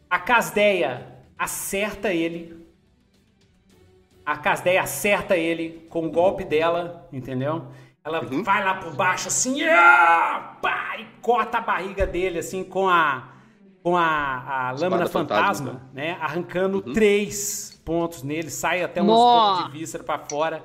[0.08, 2.66] A Casdeia acerta ele.
[4.24, 7.66] A Casdeia acerta ele com o golpe dela, entendeu?
[8.04, 8.42] Ela uhum.
[8.42, 13.34] vai lá por baixo assim, ah, pá, e corta a barriga dele assim com a
[13.82, 16.16] com a, a lâmina fantasma, fantasma, né?
[16.20, 16.92] Arrancando uhum.
[16.92, 20.64] três pontos nele, sai até uns pontos de víscera para fora.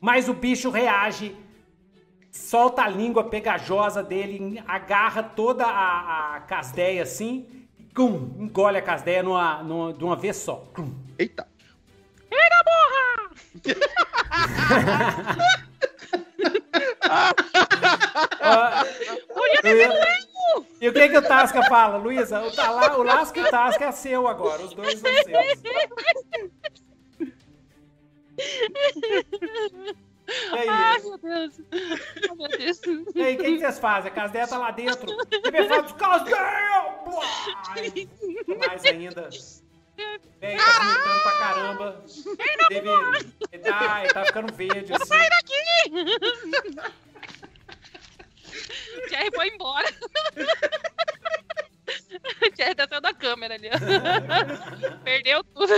[0.00, 1.36] Mas o bicho reage
[2.34, 7.46] solta a língua pegajosa dele, agarra toda a, a casdeia assim,
[7.78, 10.56] e cum, engole a casdeia numa, numa, de uma vez só.
[10.74, 10.92] Cum.
[11.16, 11.46] Eita!
[12.30, 13.30] Eita porra!
[20.80, 22.42] e o que que o Tasca fala, Luísa?
[22.42, 22.48] O,
[22.98, 25.62] o Lasca e o Tasca é seu agora, os dois são seus.
[30.52, 30.68] Aí?
[30.68, 31.60] Ai, meu Deus.
[31.72, 32.80] Ai, meu Deus.
[33.14, 34.10] E aí, o que, vocês fazem?
[34.10, 35.10] A Casdeia tá lá dentro.
[35.30, 36.94] E me fala, Casdeia!
[38.58, 39.28] Mais ainda.
[40.40, 42.04] Vem, tá vomitando pra caramba.
[42.68, 42.88] Teve,
[43.52, 45.06] ele, tá, tá ficando verde, assim.
[45.06, 45.54] Sai daqui!
[48.96, 49.88] O Jerry foi embora.
[51.86, 53.68] O Jerry tá saindo da câmera ali.
[55.04, 55.72] Perdeu tudo.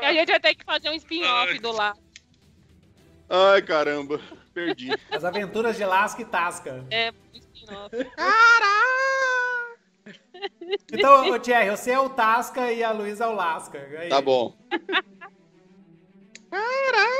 [0.00, 1.98] E a gente vai ter que fazer um spin-off do lado.
[3.30, 4.20] Ai, caramba.
[4.52, 4.90] Perdi.
[5.08, 6.84] As aventuras de Lasca e Tasca.
[6.90, 7.12] É,
[8.16, 9.78] Caralho!
[10.92, 13.78] Então, Thierry, você é o Tasca e a Luísa é o Lasca.
[13.78, 14.08] Aí.
[14.08, 14.58] Tá bom.
[16.50, 17.10] Caralho!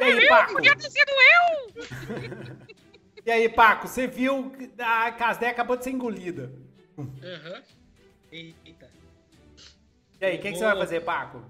[0.00, 0.52] E aí, Paco?
[0.54, 1.74] Podia ter sido eu!
[3.24, 6.50] E aí, Paco, você viu que a Casdé acabou de ser engolida.
[6.98, 7.10] Aham.
[7.22, 7.62] Uhum.
[8.32, 8.90] Eita.
[10.18, 11.44] E aí, o que, que, você vai fazer, Paco?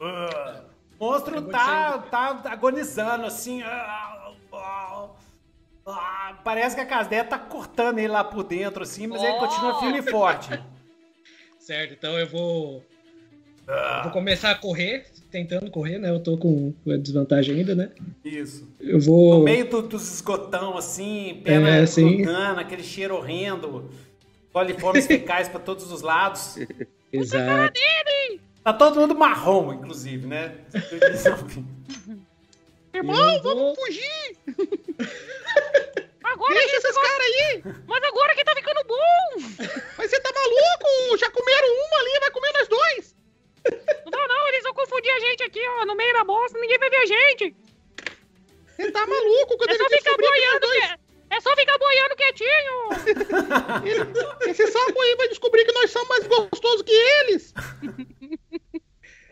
[0.00, 0.73] Uh
[1.04, 3.62] monstro tá, tá agonizando, assim.
[3.62, 5.08] Ah, ah,
[5.86, 9.24] ah, parece que a Casdeia tá cortando ele lá por dentro, assim, mas oh.
[9.24, 10.48] ele continua firme e forte.
[11.58, 12.84] Certo, então eu vou.
[13.66, 16.10] Eu vou começar a correr, tentando correr, né?
[16.10, 17.90] Eu tô com a desvantagem ainda, né?
[18.22, 18.68] Isso.
[18.78, 19.38] Eu vou.
[19.38, 22.26] No meio do, dos esgotão, assim, perna é, assim...
[22.58, 23.90] aquele cheiro horrendo,
[24.52, 26.58] coliformes fecais pra todos os lados.
[27.10, 27.72] Exato.
[28.64, 30.56] Tá todo mundo marrom, inclusive, né?
[32.94, 34.38] Irmão, vamos fugir!
[36.24, 37.62] Agora Deixa esses caras aí!
[37.86, 38.96] Mas agora que tá ficando bom!
[39.98, 41.18] Mas você tá maluco?
[41.18, 43.14] Já comeram uma ali, vai comer nós dois!
[44.10, 46.88] Não, não, eles vão confundir a gente aqui, ó, no meio da bosta, ninguém vai
[46.88, 47.54] ver a gente!
[48.66, 51.04] Você tá maluco quando é só ficar boiando, que...
[51.30, 52.88] É só ficar boiando quietinho!
[54.50, 57.52] Esse sapo aí vai descobrir que nós somos mais gostosos que eles!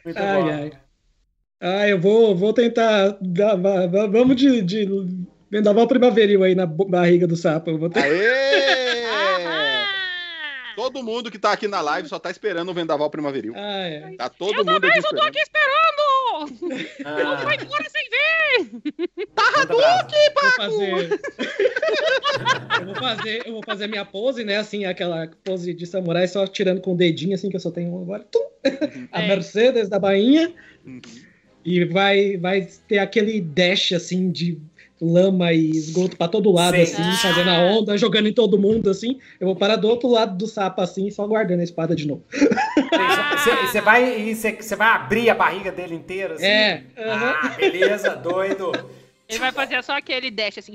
[0.05, 0.49] Muito ai, bom.
[0.49, 0.73] ai.
[1.61, 3.17] Ah, eu vou, vou tentar.
[3.21, 4.89] Dar, vamos de, de
[5.51, 7.71] vendaval primaveril aí na barriga do sapo.
[7.71, 8.01] Eu vou ter...
[8.01, 9.03] Aê!
[10.75, 13.53] todo mundo que tá aqui na live só tá esperando o vendaval primaveril.
[13.57, 14.17] Ah, é.
[14.17, 14.99] Tá todo eu mundo também, aqui.
[14.99, 16.02] Eu tô aqui esperando!
[17.05, 17.21] Ah.
[17.21, 19.27] Eu vou embora sem ver!
[19.35, 20.71] Tá Hadouken, Paco!
[20.71, 21.21] Vou fazer...
[22.81, 23.43] eu vou fazer...
[23.47, 24.57] Eu vou fazer minha pose, né?
[24.57, 28.01] Assim, aquela pose de samurai, só tirando com o dedinho, assim, que eu só tenho
[28.01, 28.25] agora.
[28.31, 28.41] Tum!
[29.11, 29.29] a é.
[29.29, 30.53] Mercedes da Bainha.
[30.85, 31.01] Uhum.
[31.65, 34.61] E vai, vai ter aquele dash assim de
[35.01, 36.83] lama e esgoto para todo lado, Sim.
[36.83, 37.19] assim, ah.
[37.21, 39.19] fazendo a onda, jogando em todo mundo, assim.
[39.41, 42.25] Eu vou parar do outro lado do sapo, assim, só guardando a espada de novo.
[43.67, 44.35] Você vai,
[44.77, 46.47] vai abrir a barriga dele inteira, assim?
[46.47, 46.83] É.
[46.97, 47.05] Uhum.
[47.05, 48.73] Ah, beleza, doido.
[49.29, 50.75] Ele vai fazer só aquele dash assim.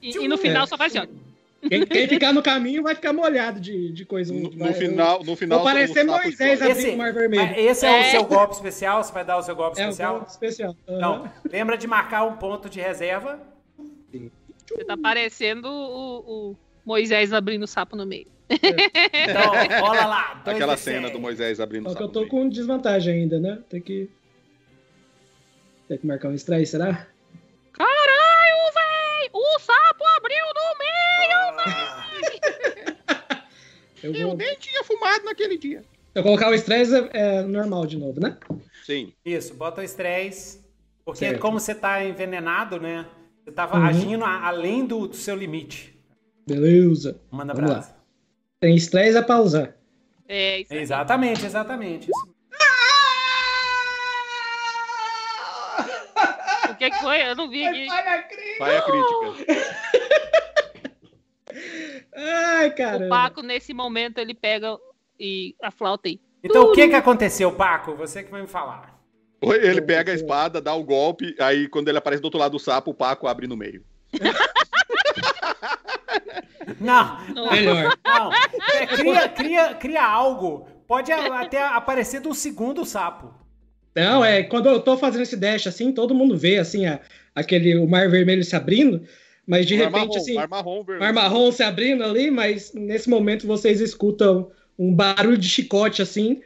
[0.00, 1.68] E, e no final só faz assim, ó.
[1.68, 4.32] Quem, quem, ficar no caminho vai ficar molhado de, de coisa.
[4.32, 5.58] No, vai, no final, no final.
[5.58, 7.54] Vou parecer Moisés abrindo o mar vermelho.
[7.54, 9.04] Esse é, é, o seu golpe especial?
[9.04, 10.12] Você vai dar o seu golpe é especial?
[10.12, 10.76] É o golpe especial.
[10.88, 10.96] Uhum.
[10.96, 13.38] Então, lembra de marcar um ponto de reserva.
[14.10, 18.26] Você tá parecendo o, o Moisés abrindo o sapo no meio.
[18.50, 19.30] É.
[19.30, 20.42] Então, rola lá.
[20.44, 21.98] Aquela cena do Moisés abrindo o sapo.
[21.98, 23.62] que eu tô com desvantagem ainda, né?
[23.68, 24.10] Tem que.
[25.88, 27.06] Tem que marcar um strike, será?
[27.72, 29.30] Caralho, véi!
[29.32, 30.70] O sapo abriu no
[34.02, 34.36] Eu, eu vou...
[34.36, 35.82] nem tinha fumado naquele dia.
[36.14, 38.36] Eu colocar o estresse é, é, normal de novo, né?
[38.84, 39.12] Sim.
[39.24, 40.60] Isso, bota o estresse.
[41.04, 41.40] Porque Certo.
[41.40, 43.06] como você tá envenenado, né?
[43.44, 43.86] Você tava Uhum.
[43.86, 45.96] agindo a- além do, do seu limite.
[46.46, 47.20] Beleza.
[47.30, 47.94] Manda Vamos brasa.
[48.60, 49.74] Tem estresse é pra usar.
[50.28, 50.80] É, isso aí.
[50.80, 52.10] Exatamente, exatamente.
[52.10, 52.30] Isso.
[56.70, 57.22] O que, que foi?
[57.22, 57.86] Eu não vi aqui.
[58.58, 59.70] Vai a crítica.
[62.14, 63.06] Ai, cara.
[63.06, 64.76] O Paco, nesse momento, ele pega
[65.18, 66.20] e a flauta aí.
[66.42, 67.94] Então o que que aconteceu, Paco?
[67.96, 68.98] Você que vai me falar.
[69.42, 72.58] Ele pega a espada, dá o golpe, aí quando ele aparece do outro lado do
[72.58, 73.82] sapo, o Paco abre no meio.
[76.80, 77.96] Não, não, Melhor.
[78.04, 78.32] não.
[78.32, 80.66] É, cria, cria, cria algo.
[80.86, 83.34] Pode até aparecer do segundo sapo.
[83.94, 87.00] Não, é quando eu tô fazendo esse dash assim, todo mundo vê assim a,
[87.34, 89.02] aquele o mar vermelho se abrindo,
[89.46, 93.10] mas de Mar repente marrom, assim, mar marrom, mar marrom se abrindo ali, mas nesse
[93.10, 96.40] momento vocês escutam um barulho de chicote assim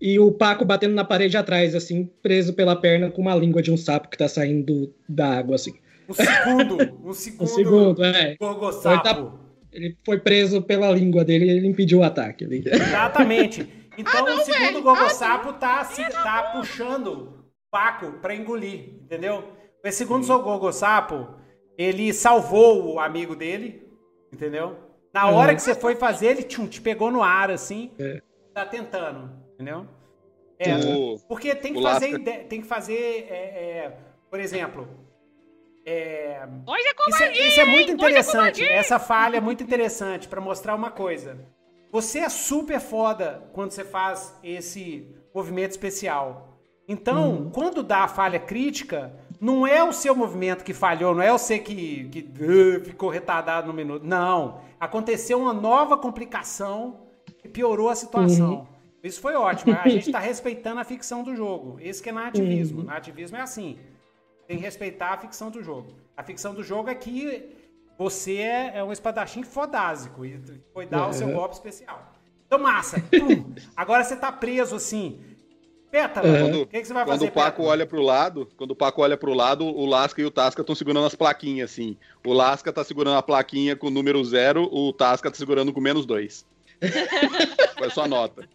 [0.00, 3.72] e o Paco batendo na parede atrás assim, preso pela perna com uma língua de
[3.72, 5.74] um sapo que tá saindo da água assim.
[6.08, 7.00] Um segundo.
[7.04, 7.42] Um segundo.
[7.42, 8.36] Um segundo, é.
[8.36, 9.38] Gorgossapo.
[9.72, 12.62] Ele foi preso pela língua dele e ele impediu o ataque ali.
[12.64, 13.68] Exatamente.
[13.98, 19.44] Então o segundo Gogossapo tá, se, tá puxando o Paco pra engolir, entendeu?
[19.84, 21.28] Esse segundo Gogossapo,
[21.76, 23.82] ele salvou o amigo dele,
[24.32, 24.76] entendeu?
[25.12, 27.90] Na hora que você foi fazer, ele tchum, te pegou no ar, assim.
[27.98, 28.20] É.
[28.52, 29.86] Tá tentando, entendeu?
[30.58, 32.18] É, O- porque tem que o fazer,
[32.48, 33.98] tem que fazer, é, é,
[34.30, 34.88] por exemplo,
[35.86, 37.92] é, Nós é isso, é, isso é muito?
[37.92, 38.60] Nós interessante.
[38.60, 38.72] covardia.
[38.72, 41.38] Essa falha é muito interessante pra mostrar uma coisa.
[41.92, 46.58] Você é super foda quando você faz esse movimento especial.
[46.88, 51.30] Então, quando dá a falha crítica, não é o seu movimento que falhou, não é
[51.30, 54.04] você que, que uh, ficou retardado no minuto.
[54.04, 54.60] Não.
[54.78, 57.06] Aconteceu uma nova complicação
[57.38, 58.66] que piorou a situação.
[59.02, 59.76] Isso foi ótimo.
[59.78, 61.78] A gente tá respeitando a ficção do jogo.
[61.80, 62.82] Esse que é nativismo.
[62.82, 63.78] Nativismo é assim.
[64.46, 65.94] Tem que respeitar a ficção do jogo.
[66.16, 67.50] A ficção do jogo é que
[67.98, 70.40] você é, é um espadachim fodásico e
[70.72, 72.12] foi dar o seu golpe especial.
[72.46, 73.00] Então, massa.
[73.10, 73.54] Pum.
[73.76, 75.20] Agora você tá preso assim.
[75.90, 77.30] Pétala, Quando, o que, que você vai quando fazer?
[77.30, 77.68] o Paco Pétala?
[77.68, 80.74] olha pro lado, quando o Paco olha pro lado, o Lasca e o Tasca estão
[80.74, 81.96] segurando as plaquinhas, assim.
[82.26, 85.80] O Lasca tá segurando a plaquinha com o número zero, o Tasca tá segurando com
[85.80, 86.44] menos dois.
[87.78, 88.48] Foi sua nota.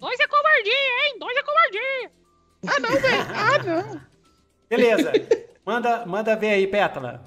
[0.00, 1.16] Nós é covardia, hein?
[1.18, 2.10] Nós é covardia.
[4.70, 5.12] Beleza.
[5.66, 7.22] Manda, manda ver aí, Pétala.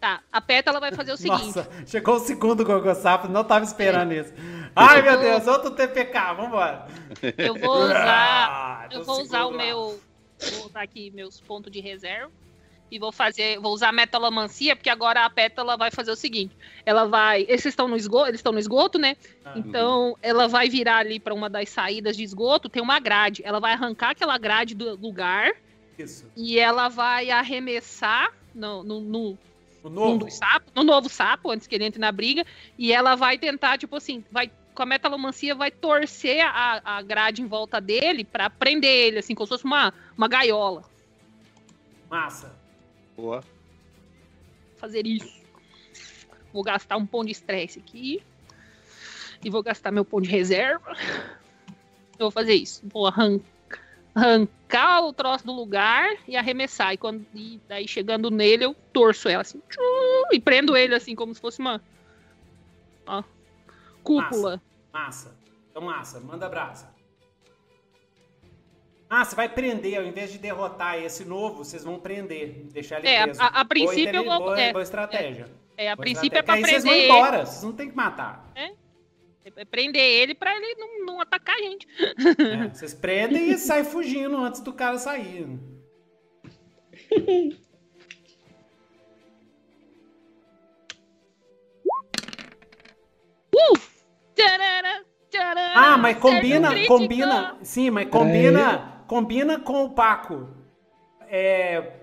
[0.00, 1.46] Tá, a Pétala vai fazer o seguinte.
[1.46, 4.32] Nossa, chegou o segundo Gogossapo, não tava esperando isso.
[4.74, 6.86] Ai, meu Deus, outro TPK, vambora.
[7.36, 8.06] Eu vou usar.
[8.06, 9.56] Ah, eu vou usar o lá.
[9.56, 10.00] meu.
[10.52, 12.30] Vou usar aqui meus pontos de reserva.
[12.90, 13.58] E vou fazer.
[13.58, 16.56] Vou usar a metalomancia, porque agora a pétala vai fazer o seguinte.
[16.86, 17.44] Ela vai.
[17.48, 19.16] Esses estão no esgoto, eles estão no esgoto, né?
[19.44, 19.54] Ah.
[19.56, 23.42] Então, ela vai virar ali para uma das saídas de esgoto, tem uma grade.
[23.44, 25.52] Ela vai arrancar aquela grade do lugar
[25.98, 26.26] Isso.
[26.36, 29.38] e ela vai arremessar no, no, no,
[29.82, 30.24] O num novo.
[30.24, 32.44] dos sapos, no novo sapo, antes que ele entre na briga,
[32.78, 37.42] e ela vai tentar, tipo assim, vai com a metalomancia vai torcer a, a grade
[37.42, 40.84] em volta dele pra prender ele, assim, como se fosse uma, uma gaiola.
[42.08, 42.54] Massa.
[43.16, 43.42] Boa.
[44.76, 45.36] Fazer isso.
[46.52, 48.22] Vou gastar um ponto de estresse aqui.
[49.44, 50.96] E vou gastar meu ponto de reserva.
[52.18, 52.80] Eu vou fazer isso.
[52.84, 53.40] Vou arran-
[54.14, 56.92] arrancar o troço do lugar e arremessar.
[56.92, 59.60] E, quando, e daí chegando nele, eu torço ela assim.
[59.68, 61.80] tchum, E prendo ele assim, como se fosse uma.
[63.06, 63.22] Ó,
[64.02, 64.60] cúpula.
[64.92, 65.36] Massa.
[65.70, 66.88] Então, massa, manda brasa.
[69.10, 73.08] Ah, você vai prender, ao invés de derrotar esse novo, vocês vão prender, deixar ele
[73.08, 73.40] É, preso.
[73.40, 75.48] a- a Boa princípio vou- boa, é, boa estratégia.
[75.78, 76.42] É, a Boa princípio é estratégia.
[76.42, 78.50] pra Aí vocês vão embora, vocês não tem que matar.
[78.54, 78.72] É
[79.70, 81.86] prender ele pra ele não, não atacar a gente.
[82.38, 85.46] É, vocês prendem e saem fugindo antes do cara sair.
[94.34, 100.48] Tcharara, tcharara, Ah, mas combina, combina, sim, mas combina, combina com o Paco.
[101.28, 101.98] É,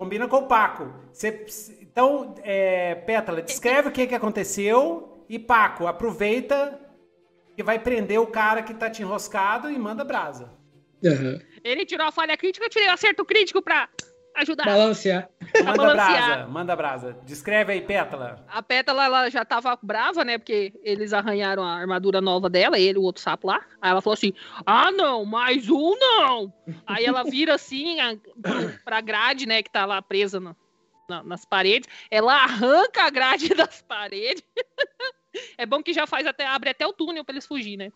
[0.00, 0.90] Combina com o Paco.
[1.12, 1.44] Você,
[1.82, 6.79] então, é, Pétala, descreve o que, que aconteceu e Paco, aproveita
[7.56, 10.50] que vai prender o cara que tá te enroscado e manda brasa.
[11.02, 11.40] Uhum.
[11.64, 13.88] Ele tirou a falha crítica, eu tirei o acerto crítico pra
[14.36, 14.64] ajudar.
[14.64, 15.28] Balancear.
[15.64, 16.26] Manda balancear.
[16.26, 17.16] brasa, manda brasa.
[17.24, 18.44] Descreve aí, Pétala.
[18.48, 20.38] A Pétala, ela já tava brava, né?
[20.38, 23.64] Porque eles arranharam a armadura nova dela, ele o outro sapo lá.
[23.80, 24.32] Aí ela falou assim:
[24.64, 26.52] ah, não, mais um não.
[26.86, 28.16] aí ela vira assim a,
[28.84, 29.62] pra grade, né?
[29.62, 30.56] Que tá lá presa no,
[31.08, 31.88] na, nas paredes.
[32.10, 34.44] Ela arranca a grade das paredes.
[35.56, 37.92] É bom que já faz até, abre até o túnel pra eles fugir, né?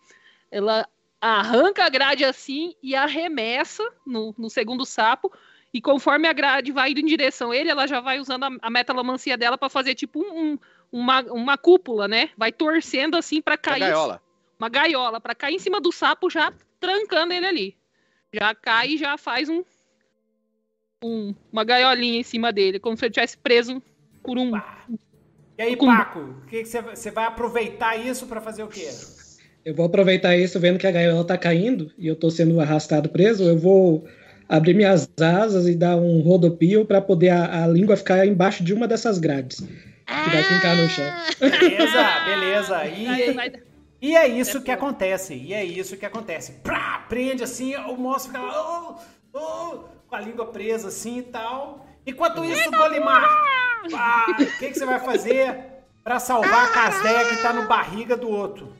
[0.51, 0.87] Ela
[1.19, 5.31] arranca a grade assim e arremessa no, no segundo sapo
[5.73, 8.49] e conforme a grade vai indo em direção a ele, ela já vai usando a,
[8.61, 10.57] a metalomancia dela para fazer tipo um,
[10.89, 12.29] uma, uma cúpula, né?
[12.37, 13.81] Vai torcendo assim para cair.
[13.81, 14.21] Uma gaiola.
[14.57, 17.77] Uma gaiola, para cair em cima do sapo, já trancando ele ali.
[18.31, 19.65] Já cai e já faz um,
[21.03, 23.83] um uma gaiolinha em cima dele, como se ele tivesse preso
[24.23, 24.51] por um.
[25.57, 28.89] E aí, Paco, que que você vai aproveitar isso para fazer o quê?
[29.63, 33.09] Eu vou aproveitar isso vendo que a gaiola tá caindo e eu tô sendo arrastado
[33.09, 33.43] preso.
[33.43, 34.05] Eu vou
[34.47, 38.73] abrir minhas asas e dar um rodopio para poder a, a, língua ficar embaixo de
[38.73, 39.57] uma dessas grades.
[40.05, 41.11] Que vai ficar no chão.
[41.39, 42.85] Beleza, beleza.
[42.85, 45.33] E, e é isso que acontece.
[45.33, 46.51] E é isso que acontece.
[46.61, 48.99] Prá, prende assim, o monstro fica lá,
[49.33, 49.77] oh, oh,
[50.07, 51.87] com a língua presa assim e tal.
[52.05, 53.27] Enquanto isso, Golimar,
[53.85, 55.57] o que, que você vai fazer
[56.03, 58.75] para salvar a Casdeia que tá no barriga do outro?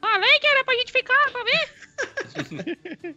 [0.00, 3.16] Falei que era pra gente ficar, pra ver?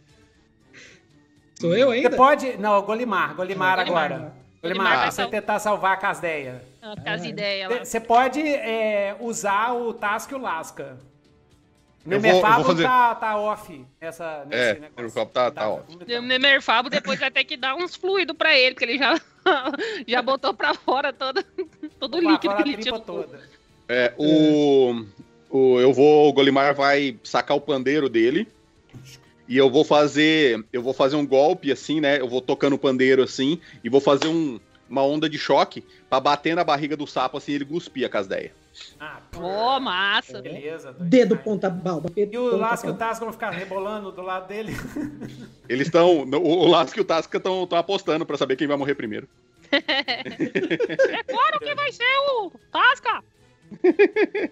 [1.60, 2.10] Sou eu ainda?
[2.10, 2.56] Você pode.
[2.56, 3.34] Não, Golimar.
[3.34, 4.32] Golimar, agora.
[4.62, 6.62] Golimar, vai você tentar salvar a Casdeia.
[7.04, 10.98] Casideia Você pode é, usar o Task e o Lasca.
[12.06, 12.84] O Nemerfabo fazer...
[12.84, 14.92] tá, tá off nessa, nesse é, negócio.
[14.96, 16.90] O Nemerfabo tá, tá off.
[16.90, 19.20] Depois vai ter que dar uns fluidos pra ele, porque ele já,
[20.06, 21.44] já botou pra fora todo,
[21.98, 22.98] todo o líquido que ele tinha.
[22.98, 23.40] Toda.
[23.88, 25.04] É, o,
[25.50, 28.46] o, eu vou, o Golimar vai sacar o pandeiro dele
[29.48, 32.20] e eu vou fazer, eu vou fazer um golpe assim, né?
[32.20, 36.20] Eu vou tocando o pandeiro assim e vou fazer um, uma onda de choque para
[36.20, 38.52] bater na barriga do sapo assim, ele cuspir a casdeia.
[39.00, 40.42] Ah, pô, massa.
[40.42, 40.92] Beleza.
[40.98, 42.10] Dedo ponta balba.
[42.16, 44.72] E o Lasco e o Tasca vão ficar rebolando do lado dele.
[45.68, 49.28] Eles estão, o, Lasco e o Tasca estão apostando para saber quem vai morrer primeiro.
[49.70, 53.22] é claro que vai ser o Tasca.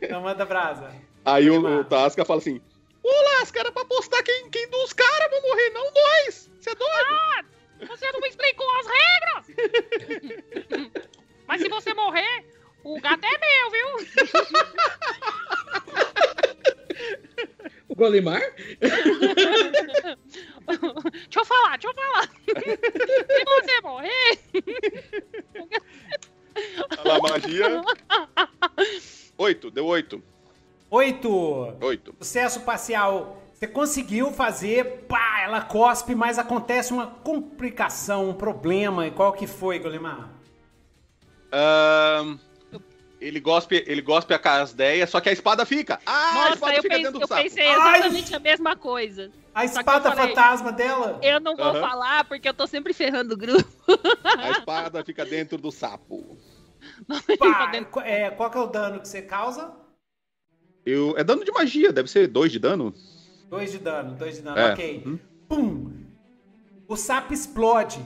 [0.02, 0.92] Então manda brasa.
[1.24, 2.60] Aí o, o Tasca fala assim:
[3.02, 6.50] Ô, Lasca, era pra apostar quem, quem dos caras vão morrer, não nós!
[6.60, 7.06] Você é doido?
[7.10, 7.44] Ah,
[7.88, 9.46] você não me explicou as regras!
[11.46, 12.44] Mas se você morrer,
[12.86, 13.88] o gato é meu, viu?
[17.88, 18.40] o Golimar?
[21.10, 22.28] deixa eu falar, deixa eu falar.
[23.26, 24.38] se você morrer.
[26.98, 27.82] Olha lá, magia.
[29.36, 30.22] Oito, deu oito.
[30.88, 31.76] Oito.
[31.80, 32.14] Oito.
[32.20, 33.42] Sucesso parcial.
[33.52, 39.06] Você conseguiu fazer, pá, ela cospe, mas acontece uma complicação, um problema.
[39.06, 40.30] E qual que foi, Golimar?
[41.52, 42.38] Um,
[43.20, 45.98] ele gospe, ele gospe a casdeia, só que a espada fica.
[46.04, 47.42] Ah, Nossa, a espada eu, fica pense, dentro do eu sapo.
[47.42, 48.36] pensei exatamente Ai.
[48.36, 49.30] a mesma coisa.
[49.54, 51.18] A espada falei, fantasma dela?
[51.22, 53.64] Eu não vou falar porque eu tô sempre ferrando o grupo.
[54.38, 56.36] A espada fica dentro do sapo.
[57.38, 57.72] Pá,
[58.04, 59.72] é, qual que é o dano que você causa?
[60.84, 62.94] Eu, é dano de magia, deve ser dois de dano.
[63.48, 64.72] Dois de dano, dois de dano, é.
[64.72, 65.02] ok.
[65.06, 65.18] Hum?
[65.48, 66.06] Pum!
[66.86, 67.98] O sapo explode.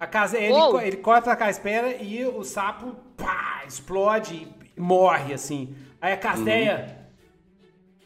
[0.00, 4.46] A casa, ele, ele corta a caspera e o sapo pá, explode
[4.76, 5.76] e morre, assim.
[6.00, 6.96] Aí a Casteia.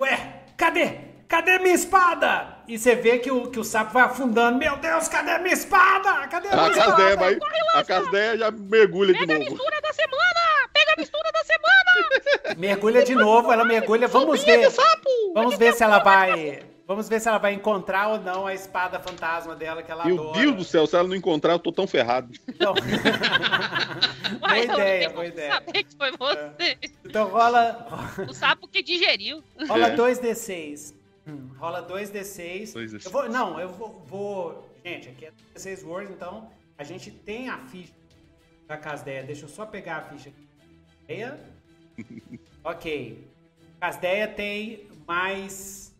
[0.00, 0.06] Uhum.
[0.06, 1.12] Ué, cadê?
[1.28, 2.58] Cadê minha espada?
[2.68, 4.58] E você vê que o, que o sapo vai afundando.
[4.58, 6.26] Meu Deus, cadê minha espada?
[6.28, 6.90] Cadê a minha a espada?
[6.90, 7.38] Casdeia vai,
[7.74, 9.44] a Casdeia já mergulha Pega de novo.
[9.44, 10.68] Pega a mistura da semana!
[10.72, 12.56] Pega a mistura da semana!
[12.56, 14.08] mergulha de novo, ela mergulha.
[14.08, 14.68] Vamos ver.
[15.34, 16.62] Vamos ver se ela vai.
[16.86, 20.14] Vamos ver se ela vai encontrar ou não a espada fantasma dela que ela Meu
[20.14, 20.38] adora.
[20.38, 22.32] Meu Deus do céu, se ela não encontrar, eu tô tão ferrado.
[22.48, 22.74] Então...
[24.40, 25.54] boa ideia, boa ideia.
[25.54, 26.64] Saber que foi você.
[26.64, 26.78] É.
[27.04, 27.86] Então rola.
[28.28, 29.42] O sapo que digeriu.
[29.68, 30.94] Rola 2d6.
[31.26, 32.72] Hum, rola 2d6.
[32.74, 33.04] 2D6.
[33.04, 37.48] Eu vou, não, eu vou, vou, Gente, aqui é 2d6 Words, então a gente tem
[37.48, 37.92] a ficha
[38.66, 39.22] da Casdeia.
[39.22, 40.32] Deixa eu só pegar a ficha.
[42.64, 43.28] ok.
[43.80, 45.91] Casdeia tem mais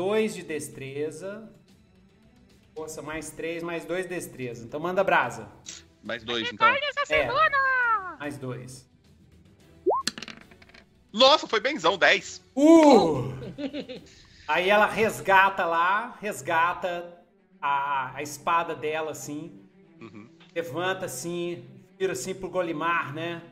[0.00, 1.46] 2 de destreza.
[2.74, 4.64] Força mais 3, mais 2 de destreza.
[4.64, 5.46] Então manda brasa.
[6.02, 6.66] Mais 2, então.
[6.68, 7.28] Essa é!
[8.18, 8.90] Mais 2.
[11.12, 12.42] Nossa, foi benzão, 10.
[12.56, 13.30] Uh!
[14.48, 17.22] Aí ela resgata lá, resgata
[17.60, 19.68] a, a espada dela assim.
[20.00, 20.30] Uhum.
[20.54, 21.62] Levanta assim,
[21.98, 23.42] vira assim pro Golimar, né?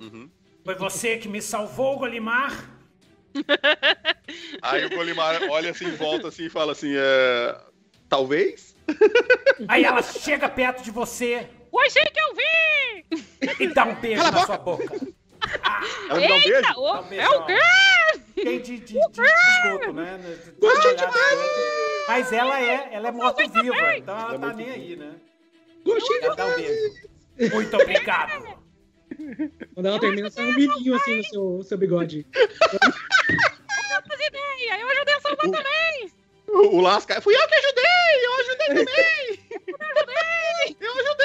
[0.00, 0.30] Uhum.
[0.64, 2.73] Foi você que me salvou, Golimar?
[4.62, 7.56] Aí o Golimar olha assim, volta assim e fala assim: é...
[8.08, 8.74] talvez?
[9.68, 11.48] Aí ela chega perto de você.
[11.86, 13.64] Assim que eu vi!
[13.64, 14.94] E dá um beijo Cala na sua boca.
[15.62, 16.72] Ah, ela me dá um beijo?
[16.76, 17.58] O, um beijo, é o quê?
[18.34, 20.20] Tem de, de, de, de esgoto, né?
[20.58, 21.38] Gostei demais!
[22.08, 25.14] Mas ela é, ela é morta-viva, então ela, ela tá nem aí, né?
[25.84, 26.94] Gostei dá um beijo.
[27.52, 28.63] Muito obrigado.
[29.74, 32.26] Quando ela termina, sai um biquinho assim no seu, seu bigode.
[33.94, 36.12] Eu ideia, eu ajudei a salvar também!
[36.48, 37.84] O, o Lasca, fui eu que ajudei!
[38.22, 39.38] Eu ajudei também!
[39.66, 40.76] eu ajudei!
[40.80, 41.24] Eu ajudei!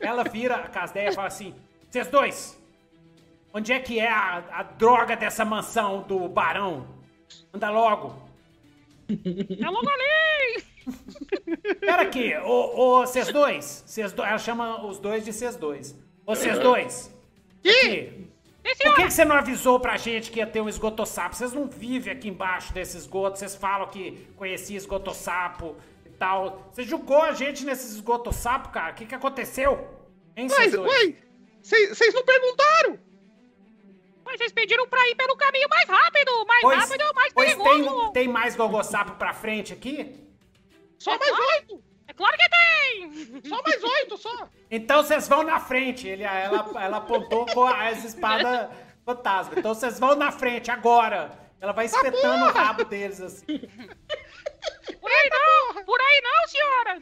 [0.00, 1.54] Ela vira a Casdeia e fala assim:
[1.90, 2.58] Vocês dois,
[3.52, 6.86] onde é que é a, a droga dessa mansão do barão?
[7.52, 8.22] Anda logo!
[9.08, 10.64] É logo ali!
[11.80, 14.22] Pera aqui, ô, vocês dois, cês do...
[14.22, 15.98] ela chama os dois de vocês dois.
[16.24, 17.12] Ô, vocês dois.
[17.58, 18.26] Aqui.
[18.82, 21.36] Por que, que você não avisou pra gente que ia ter um esgotossapo?
[21.36, 26.68] Vocês não vivem aqui embaixo desse esgoto, vocês falam que conhecia esgotossapo e tal.
[26.72, 28.92] Você julgou a gente nesses esgotossapo, cara?
[28.92, 29.88] O que, que aconteceu?
[30.36, 31.14] Hein, Mas, ué,
[31.62, 32.98] vocês não perguntaram?
[34.24, 38.02] Mas vocês pediram pra ir pelo caminho mais rápido, mais pois, rápido, mais pois perigoso.
[38.12, 40.25] Tem, tem mais gogossapo pra frente aqui?
[40.98, 41.84] Só é mais claro, oito!
[42.08, 43.42] É claro que tem!
[43.48, 44.48] Só mais oito, só!
[44.70, 46.06] Então vocês vão na frente.
[46.08, 48.70] Ele, ela, ela apontou com as espadas
[49.04, 49.54] fantasma.
[49.56, 51.38] Então vocês vão na frente agora.
[51.60, 53.60] Ela vai espetando ah, o rabo deles assim.
[55.00, 55.84] Por aí não!
[55.84, 56.98] Por aí não, senhora!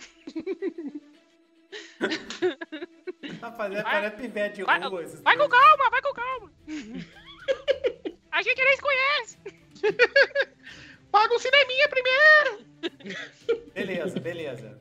[3.41, 5.05] Tá fazendo parece pivete de vai, rua.
[5.23, 6.53] Vai com calma, vai com calma!
[8.31, 9.39] A gente nem se conhece!
[11.15, 13.63] Paga o cineminha primeiro!
[13.73, 14.79] Beleza, beleza.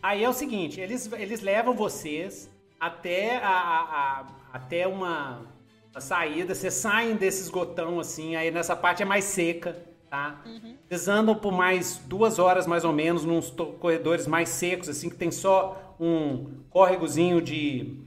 [0.00, 2.48] Aí é o seguinte, eles, eles levam vocês
[2.78, 3.80] até, a, a,
[4.20, 5.48] a até uma,
[5.90, 9.76] uma, saída, vocês saem desse esgotão assim, aí nessa parte é mais seca,
[10.08, 10.40] tá?
[10.46, 10.76] Uhum.
[10.86, 15.16] Vocês andam por mais duas horas mais ou menos, nos corredores mais secos, assim, que
[15.16, 17.98] tem só um córregozinho de...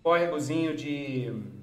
[0.00, 1.59] córregozinho de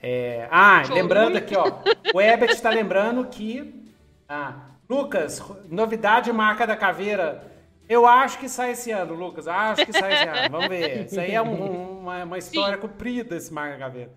[0.00, 1.72] é, ah, lembrando aqui, ó.
[2.14, 3.84] O Ebert está lembrando que.
[4.28, 7.44] Ah, Lucas, novidade marca da caveira.
[7.88, 9.48] Eu acho que sai esse ano, Lucas.
[9.48, 10.50] Acho que sai esse ano.
[10.50, 11.06] Vamos ver.
[11.06, 12.82] Isso aí é um, uma, uma, história Sim.
[12.82, 14.12] comprida, esse marca da caveira.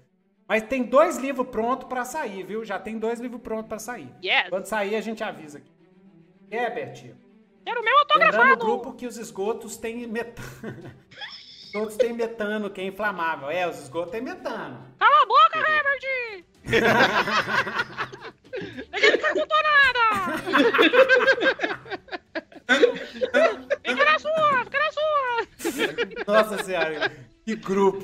[0.48, 2.64] Mas tem dois livros prontos para sair, viu?
[2.66, 4.10] Já tem dois livros prontos para sair.
[4.24, 4.50] Yes.
[4.50, 5.72] Quando sair, a gente avisa aqui.
[6.52, 7.16] Ebert.
[7.66, 8.38] Quero o meu autografado.
[8.38, 10.92] Lembrando o grupo que os esgotos têm metano.
[11.72, 13.50] Todos têm metano, que é inflamável.
[13.50, 14.86] É, os esgotos têm metano.
[15.00, 16.46] Cala a boca, Herbert!
[18.92, 20.38] Ninguém perguntou nada!
[23.84, 25.48] fica na sua, fica na sua!
[26.28, 27.12] Nossa senhora,
[27.46, 28.04] que grupo!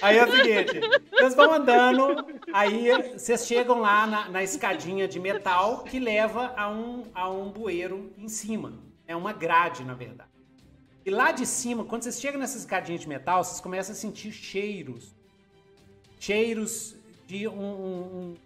[0.00, 0.80] Aí é o seguinte,
[1.12, 6.68] vocês vão andando, aí vocês chegam lá na, na escadinha de metal que leva a
[6.68, 8.72] um, a um bueiro em cima.
[9.06, 10.31] É uma grade, na verdade.
[11.04, 14.30] E lá de cima, quando vocês chegam nessas escadinhas de metal, vocês começam a sentir
[14.32, 15.14] cheiros.
[16.18, 16.94] Cheiros
[17.26, 17.54] de um.
[17.54, 18.36] um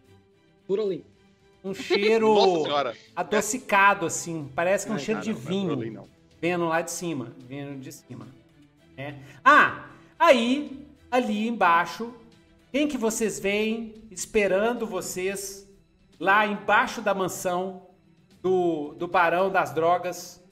[1.62, 2.34] Um cheiro
[3.14, 4.50] adocicado, assim.
[4.54, 5.92] Parece que é um Ai, cheiro cara, de vinho.
[5.92, 6.08] Não
[6.40, 7.32] Vendo lá de cima.
[7.46, 8.26] Vendo de cima.
[8.96, 9.14] É.
[9.44, 9.90] Ah!
[10.18, 12.14] Aí, ali embaixo,
[12.72, 15.68] quem que vocês veem esperando vocês
[16.18, 17.86] lá embaixo da mansão
[18.42, 20.42] do, do Barão das Drogas?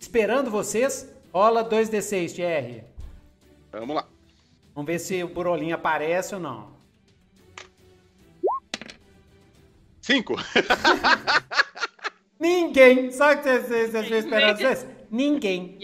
[0.00, 1.11] Esperando vocês?
[1.32, 2.84] Rola 2d6, TR.
[3.72, 4.06] Vamos lá.
[4.74, 6.72] Vamos ver se o Burolinho aparece ou não.
[10.00, 10.34] Cinco.
[12.38, 13.10] Ninguém.
[13.12, 14.86] Só que vocês, vocês esperando vocês?
[15.10, 15.78] Ninguém.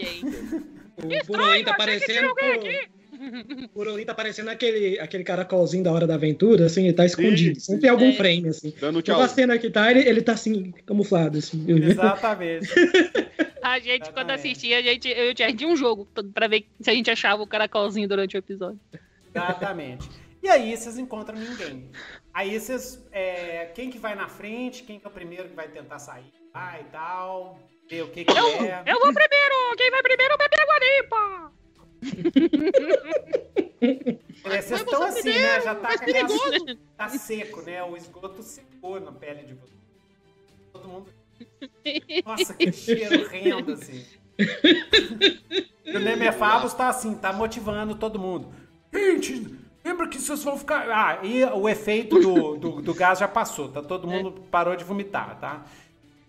[0.97, 2.33] o Burolinho tá parecendo...
[3.29, 7.59] O Burolinho tá parecendo aquele, aquele caracolzinho da Hora da Aventura, assim, ele tá escondido.
[7.59, 8.13] Sempre tem algum é.
[8.13, 8.73] frame, assim.
[8.79, 9.21] Dando tchau.
[9.21, 11.65] A cena que tá, ele, ele tá assim, camuflado, assim.
[11.67, 12.69] Exatamente.
[13.61, 14.13] A gente, Exatamente.
[14.13, 17.47] quando assistia, a gente, eu tinha um jogo pra ver se a gente achava o
[17.47, 18.79] caracolzinho durante o episódio.
[19.35, 20.09] Exatamente.
[20.41, 21.91] E aí vocês encontram ninguém.
[22.33, 23.05] Aí vocês.
[23.11, 26.31] É, quem que vai na frente, quem que é o primeiro que vai tentar sair
[26.53, 27.59] ah, e tal.
[27.89, 28.83] Ver o que, que eu, é.
[28.85, 29.75] Eu vou primeiro!
[29.77, 31.58] Quem vai primeiro bebe água limpa!
[33.81, 35.61] É, vocês estão assim, né?
[35.61, 36.27] Já tá, aquela,
[36.97, 37.81] tá seco, né?
[37.81, 39.79] O esgoto secou na pele de vocês.
[40.73, 41.13] Todo mundo
[42.25, 44.05] nossa, que cheiro rendo, assim.
[45.85, 48.49] o Nemefabos tá assim, tá motivando todo mundo.
[48.93, 50.89] Gente, lembra que vocês vão ficar.
[50.89, 53.81] Ah, e o efeito do, do, do gás já passou, tá?
[53.81, 55.65] Todo mundo parou de vomitar, tá?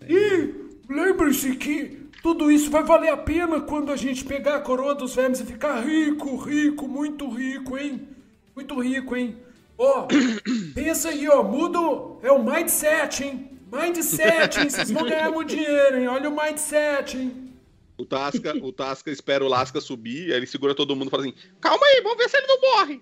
[0.08, 0.54] E
[0.88, 5.14] lembre-se que tudo isso vai valer a pena quando a gente pegar a coroa dos
[5.14, 8.08] vermes e ficar rico, rico, muito rico, hein?
[8.54, 9.36] Muito rico, hein?
[9.78, 10.06] Ó,
[10.74, 11.78] pensa aí, ó, muda.
[12.22, 13.58] É o mindset, hein?
[13.72, 14.68] Mindset, hein?
[14.68, 16.08] Vocês vão ganhar muito dinheiro, hein?
[16.08, 17.50] Olha o mindset, hein?
[17.96, 21.22] O Tasca, o Tasca espera o Lasca subir, aí ele segura todo mundo e fala
[21.22, 23.00] assim: Calma aí, vamos ver se ele não morre.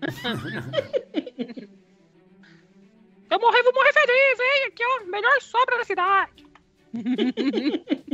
[3.30, 4.64] eu morrer, vou morrer feliz, hein?
[4.68, 6.46] Aqui, ó, melhor sobra da cidade.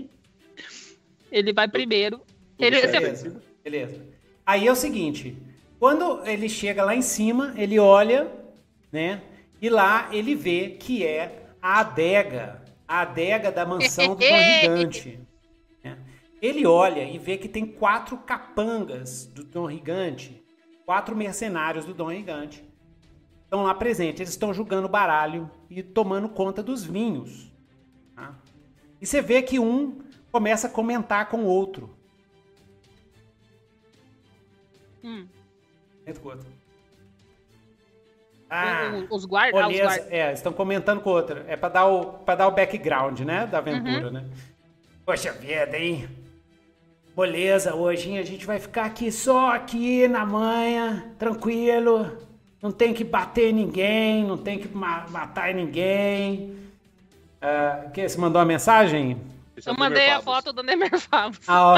[1.35, 2.21] ele vai primeiro.
[2.57, 4.07] Ele, beleza, beleza.
[4.47, 5.37] Aí é o seguinte:
[5.81, 8.31] quando ele chega lá em cima, ele olha,
[8.93, 9.21] né?
[9.61, 14.27] E lá ele vê que é a adega, a adega da mansão do Dom
[14.61, 15.19] Gigante.
[15.83, 15.99] Né?
[16.41, 20.41] Ele olha e vê que tem quatro capangas do Dom Gigante,
[20.87, 22.65] quatro mercenários do Dom Gigante.
[23.43, 27.53] Estão lá presentes, eles estão jogando baralho e tomando conta dos vinhos.
[28.15, 28.39] Tá?
[29.01, 30.04] E você vê que um
[30.35, 31.89] começa a comentar com o outro.
[35.05, 35.29] Hum.
[36.05, 36.49] Entra com o outro.
[38.51, 39.63] Ah, os guardas.
[39.63, 40.07] Ah, guarda.
[40.11, 41.45] É, estão comentando com outra.
[41.47, 44.13] É para dar o para dar o background, né, da aventura, uhum.
[44.13, 44.25] né?
[45.07, 46.09] Poxa vida, hein?
[47.17, 52.11] Beleza, hoje a gente vai ficar aqui só aqui na manhã, tranquilo.
[52.61, 56.57] Não tem que bater ninguém, não tem que ma matar ninguém.
[57.41, 59.17] Uh, que, você mandou uma mensagem?
[59.65, 61.41] Eu mandei a foto do Nemer Favos.
[61.49, 61.77] Ah,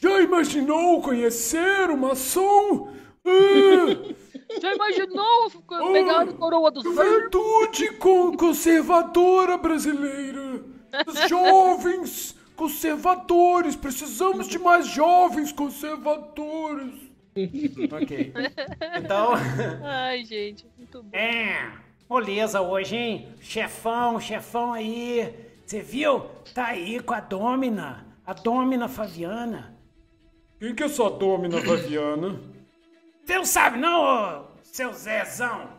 [0.00, 2.92] Já imaginou conhecer uma som
[4.60, 5.50] já imaginou
[5.92, 7.92] pegar a coroa dos Juventude
[8.36, 10.62] conservadora brasileira.
[11.06, 13.76] Os jovens conservadores.
[13.76, 16.92] Precisamos de mais jovens conservadores.
[17.92, 18.32] ok.
[18.98, 19.32] Então.
[19.84, 21.16] Ai, gente, muito bom.
[21.16, 21.70] É,
[22.12, 23.34] moleza hoje, hein?
[23.40, 25.34] Chefão, chefão aí.
[25.64, 26.20] Você viu?
[26.54, 28.06] Tá aí com a Domina.
[28.26, 29.74] A Domina Fabiana.
[30.58, 32.38] Quem que é essa Domina Fabiana?
[33.24, 35.70] Você não sabe, não, seu Zezão?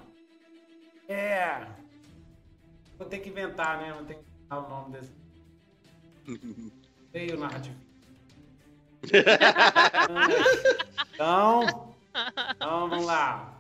[1.10, 1.68] É.
[2.97, 3.93] Vou ter que inventar, né?
[3.93, 5.11] Vou ter que inventar o nome desse.
[7.11, 7.76] Veio narrativo.
[11.14, 11.93] então,
[12.55, 13.52] então, vamos lá.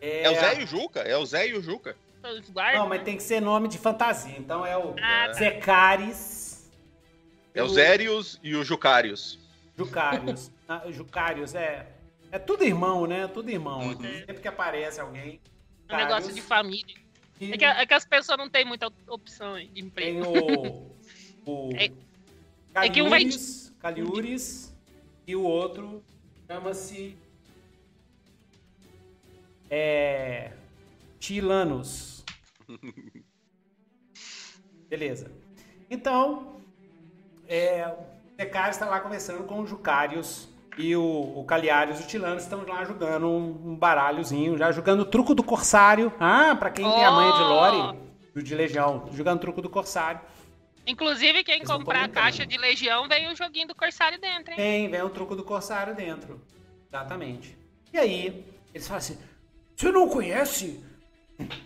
[0.00, 0.24] É...
[0.24, 1.00] é o Zé e o Juca?
[1.00, 1.96] É o Zé e o Juca.
[2.74, 4.36] Não, mas tem que ser nome de fantasia.
[4.36, 6.68] Então é o ah, Zecaris.
[7.54, 9.38] É o Zérios e o Jucários.
[9.78, 10.50] Jucários.
[10.68, 11.86] ah, Jucários, é.
[12.30, 13.28] É tudo irmão, né?
[13.28, 13.80] Tudo irmão.
[13.80, 14.02] Uhum.
[14.02, 15.40] Sempre que aparece alguém.
[15.88, 16.96] É um negócio de família.
[17.40, 17.52] E...
[17.52, 20.22] É, que, é, que, as pessoas não têm muita opção de emprego.
[20.22, 20.96] Tem o.
[21.46, 21.90] o é,
[22.74, 23.24] Caliures, é que um vai.
[23.78, 24.74] Caliures
[25.26, 26.02] e o outro
[26.46, 27.16] chama-se.
[29.70, 30.52] É.
[31.18, 32.24] Tilanos.
[34.88, 35.30] Beleza.
[35.90, 36.60] Então,
[37.48, 40.48] é, o Decário está lá conversando com o Jucários
[40.78, 45.00] e o, o Caliares e o Tilano estão lá jogando um, um, baralhozinho, já jogando
[45.00, 46.12] o truco do Corsário.
[46.20, 46.92] Ah, pra quem oh!
[46.92, 47.98] tem a manha de Lore,
[48.42, 50.20] de Legião, jogando truco do Corsário.
[50.86, 54.56] Inclusive, quem Eles comprar a caixa de Legião, vem o joguinho do Corsário dentro, hein?
[54.56, 56.40] Tem, vem o truco do Corsário dentro.
[56.88, 57.58] Exatamente.
[57.92, 59.18] E aí, eles falam assim:
[59.76, 60.82] Você não conhece?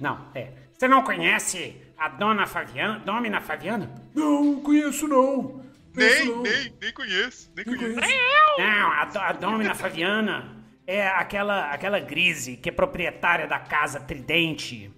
[0.01, 0.53] Não, é.
[0.73, 2.99] Você não conhece a Dona Fabiana?
[2.99, 3.95] Domina Fabiana?
[4.13, 5.65] Não, conheço não.
[5.95, 8.01] Nem, nem, nem conheço, nem conheço.
[8.59, 10.57] Não, a, a Domina Fabiana
[10.87, 14.91] é aquela, aquela grise que é proprietária da casa Tridente.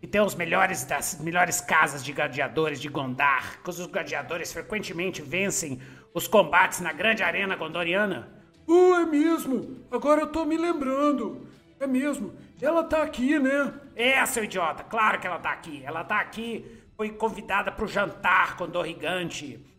[0.00, 5.20] E tem os melhores das melhores casas de gladiadores de Gondar, que os gladiadores frequentemente
[5.20, 5.80] vencem
[6.14, 8.28] os combates na grande arena gondoriana.
[8.68, 9.84] Oh, é mesmo?
[9.90, 11.48] Agora eu tô me lembrando.
[11.80, 12.32] É mesmo.
[12.62, 13.74] Ela tá aqui, né?
[13.94, 15.82] É, seu idiota, claro que ela tá aqui.
[15.84, 19.72] Ela tá aqui, foi convidada pro jantar com o Gigante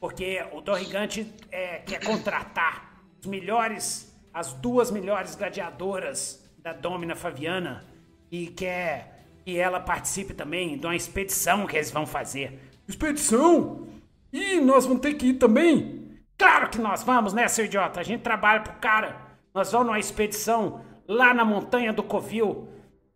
[0.00, 7.84] porque o Dorrigante é, quer contratar os melhores, as duas melhores gladiadoras da Domina Fabiana
[8.30, 12.60] e quer que ela participe também de uma expedição que eles vão fazer.
[12.86, 13.88] Expedição?
[14.32, 16.20] E nós vamos ter que ir também?
[16.38, 18.00] Claro que nós vamos, né, seu idiota?
[18.00, 19.16] A gente trabalha pro cara.
[19.54, 22.68] Nós vamos numa expedição lá na montanha do Covil.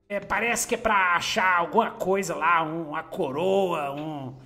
[0.08, 4.36] É, parece que é pra achar alguma coisa lá, uma coroa, um.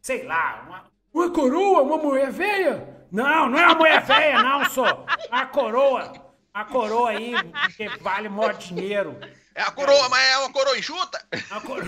[0.00, 0.84] sei lá, uma,
[1.14, 1.82] uma coroa?
[1.82, 3.06] Uma mulher velha?
[3.10, 5.04] Não, não é uma mulher velha, não, só.
[5.30, 6.12] A coroa.
[6.52, 7.32] A coroa aí,
[7.76, 9.16] que vale maior dinheiro.
[9.54, 10.08] É a coroa, é.
[10.08, 11.24] mas é uma coroa enxuta?
[11.50, 11.86] A coroa.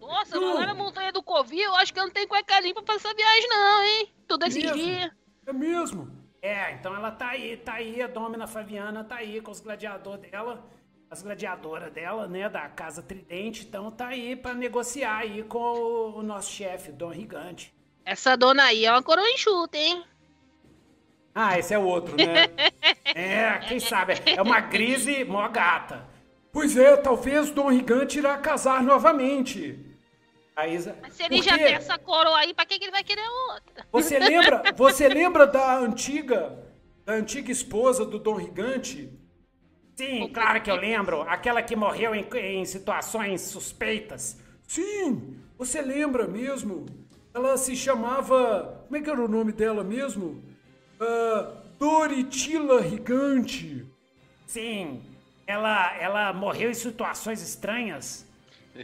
[0.00, 0.54] Nossa, não.
[0.54, 3.12] lá na montanha do Covil, eu acho que eu não tenho cueca limpa pra essa
[3.14, 4.12] viagem, não, hein?
[4.26, 4.76] Tudo esse mesmo?
[4.76, 5.12] dia.
[5.46, 6.25] É mesmo?
[6.42, 10.30] É, então ela tá aí, tá aí, a Domina Fabiana tá aí com os gladiadores
[10.30, 10.64] dela.
[11.10, 16.18] as gladiadoras dela, né, da Casa Tridente, então tá aí para negociar aí com o,
[16.18, 17.74] o nosso chefe, Dom Rigante.
[18.04, 20.04] Essa dona aí é uma coroa enxuta, hein?
[21.34, 22.46] Ah, esse é o outro, né?
[23.14, 24.14] é, quem sabe?
[24.24, 26.06] É uma grise mó gata.
[26.52, 29.85] Pois é, talvez Dom Rigante irá casar novamente.
[30.56, 30.96] A Isa...
[31.02, 33.86] Mas se ele já tem essa coroa aí, pra que, que ele vai querer outra?
[33.92, 36.64] Você lembra, você lembra da antiga,
[37.04, 39.12] da antiga esposa do Dom Rigante?
[39.94, 41.22] Sim, claro que eu lembro.
[41.22, 44.38] Aquela que morreu em, em situações suspeitas.
[44.66, 46.86] Sim, você lembra mesmo.
[47.34, 48.82] Ela se chamava.
[48.86, 50.42] Como é que era o nome dela mesmo?
[50.98, 53.86] Uh, Doritila Rigante.
[54.46, 55.02] Sim,
[55.46, 58.25] ela, ela morreu em situações estranhas.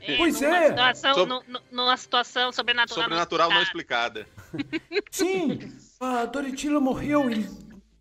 [0.01, 0.69] É, pois numa é.
[0.69, 1.45] Situação, Sob...
[1.71, 4.27] numa situação sobrenatural, sobrenatural não explicada.
[5.11, 5.59] Sim,
[6.01, 7.49] a Doritila morreu e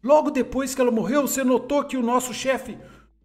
[0.03, 2.77] logo depois que ela morreu, você notou que o nosso chefe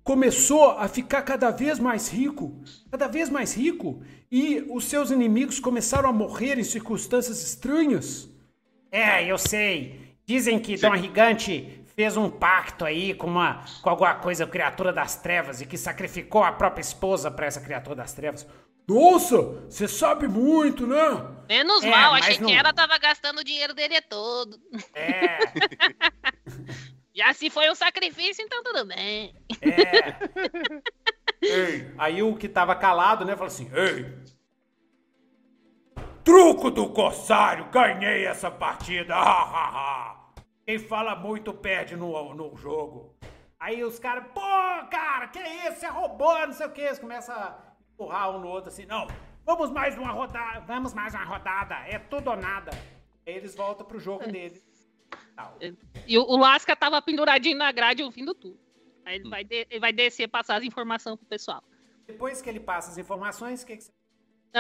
[0.03, 5.59] começou a ficar cada vez mais rico, cada vez mais rico, e os seus inimigos
[5.59, 8.29] começaram a morrer em circunstâncias estranhas.
[8.91, 10.15] É, eu sei.
[10.25, 10.89] Dizem que Sim.
[10.89, 15.67] Dom Rigante fez um pacto aí com uma com alguma coisa criatura das trevas e
[15.67, 18.47] que sacrificou a própria esposa para essa criatura das trevas.
[18.87, 19.37] Nossa,
[19.69, 20.97] você sabe muito, né?
[21.49, 22.47] Menos é, mal, achei não...
[22.47, 24.61] que ela tava gastando o dinheiro dele todo.
[24.95, 25.39] É.
[27.13, 29.35] Já se foi um sacrifício, então tudo bem.
[29.63, 30.15] É.
[31.43, 34.19] Ei, aí o que tava calado, né, falou assim: Ei,
[36.23, 40.16] truco do corsário, ganhei essa partida, ha, ha, ha.
[40.67, 43.15] Quem fala muito perde no, no jogo.
[43.59, 44.41] Aí os caras, pô,
[44.91, 45.79] cara, que isso?
[45.79, 46.81] Você roubou, não sei o que.
[46.81, 47.57] Eles começam a
[47.95, 49.07] empurrar um no outro assim, não,
[49.45, 52.73] vamos mais uma rodada, vamos mais uma rodada, é tudo ou nada.
[53.25, 54.61] Aí eles voltam pro jogo deles.
[56.07, 58.59] E o, o Lasca tava penduradinho na grade ouvindo tudo.
[59.05, 59.31] Aí ele, hum.
[59.31, 61.63] vai, de, ele vai descer passar as informações pro pessoal.
[62.07, 63.93] Depois que ele passa as informações, o que, que você.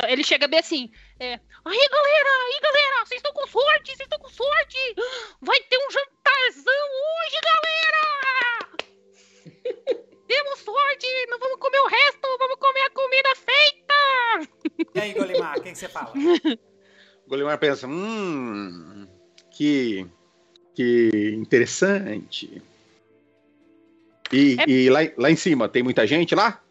[0.09, 4.19] Ele chega bem assim, é, aí galera, aí galera, vocês estão com sorte, vocês estão
[4.19, 4.79] com sorte,
[5.41, 8.69] vai ter um jantarzão hoje, galera!
[10.29, 13.95] Temos sorte, não vamos comer o resto, vamos comer a comida feita!
[14.95, 16.13] E aí, Golimar, o que, você fala?
[17.27, 19.09] Golimar pensa, hum,
[19.51, 20.07] que
[20.77, 22.63] que interessante.
[24.31, 24.69] E, é...
[24.69, 26.63] e lá, lá em cima, tem muita gente lá?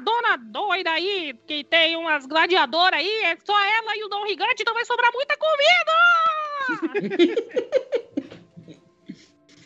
[0.00, 4.62] Dona doida aí, que tem umas gladiadoras aí, é só ela e o Dom Gigante,
[4.62, 5.92] então vai sobrar muita comida!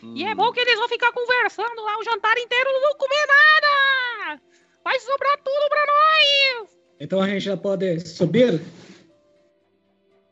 [0.15, 3.27] e é bom que eles vão ficar conversando lá o jantar inteiro, não vão comer
[3.27, 4.41] nada!
[4.83, 6.69] Vai sobrar tudo pra nós!
[6.99, 8.61] Então a gente já pode subir?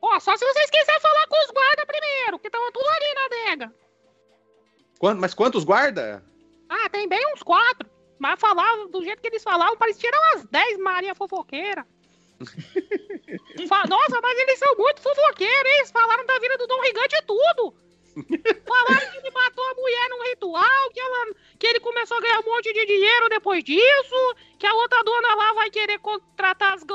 [0.02, 3.26] Ó, só se vocês quiserem falar com os guardas primeiro, que estão tudo ali na
[3.26, 3.74] adega.
[5.00, 6.24] Quanto, mas quantos guarda?
[6.70, 7.93] Ah, tem bem uns quatro.
[8.24, 11.86] Mas falavam, do jeito que eles falavam, parecia umas dez Maria fofoqueira.
[13.90, 15.78] Nossa, mas eles são muito fofoqueiros, hein?
[15.80, 17.76] Eles falaram da vida do Dom Rigante e tudo.
[18.66, 22.40] Falaram que ele matou a mulher num ritual, que, ela, que ele começou a ganhar
[22.40, 26.86] um monte de dinheiro depois disso, que a outra dona lá vai querer contratar as.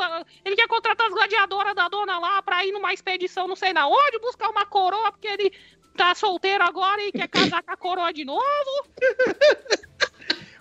[0.47, 3.87] Ele quer contratar as gladiadoras da dona lá pra ir numa expedição não sei na
[3.87, 5.53] onde, buscar uma coroa, porque ele
[5.95, 8.41] tá solteiro agora e quer casar com a coroa de novo.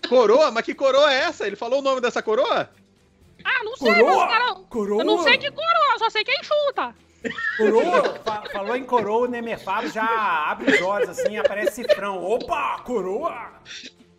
[0.07, 0.51] Coroa?
[0.51, 1.45] Mas que coroa é essa?
[1.45, 2.69] Ele falou o nome dessa coroa?
[3.43, 4.27] Ah, não sei, coroa?
[4.27, 5.01] Cara, coroa?
[5.01, 6.95] Eu não sei de coroa, só sei quem chuta.
[7.57, 10.05] Coroa, fa falou em coroa, o Nemerfado já
[10.49, 12.23] abre os olhos assim, aparece cifrão.
[12.23, 13.53] Opa, coroa!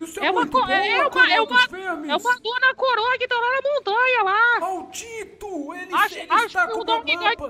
[0.01, 3.27] Isso é, é, uma, boa, é, é, uma, é, uma, é uma dona coroa que
[3.27, 4.61] tá lá na montanha lá.
[4.61, 5.75] Maldito!
[5.75, 7.43] Ele, acho, ele acho está com o Dom Rigote,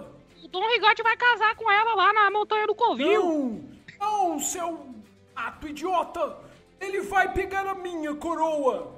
[0.43, 3.23] O Dom Rigote vai casar com ela lá na montanha do Covil.
[3.23, 3.79] Não!
[4.01, 4.87] Não, seu
[5.37, 6.48] ato idiota!
[6.81, 8.95] Ele vai pegar a minha coroa!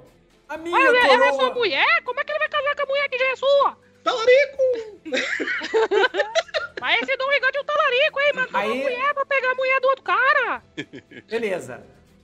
[0.47, 1.13] A minha Mas coroa!
[1.13, 2.03] Ela é sua mulher?
[2.03, 3.77] Como é que ele vai casar com a mulher que já é sua?
[4.03, 4.63] Talarico!
[6.81, 8.31] Mas esse Dom Rigante é um talarico, hein?
[8.33, 8.71] Matou Aí...
[8.71, 10.63] uma mulher pra pegar a mulher do outro cara.
[11.29, 11.83] Beleza.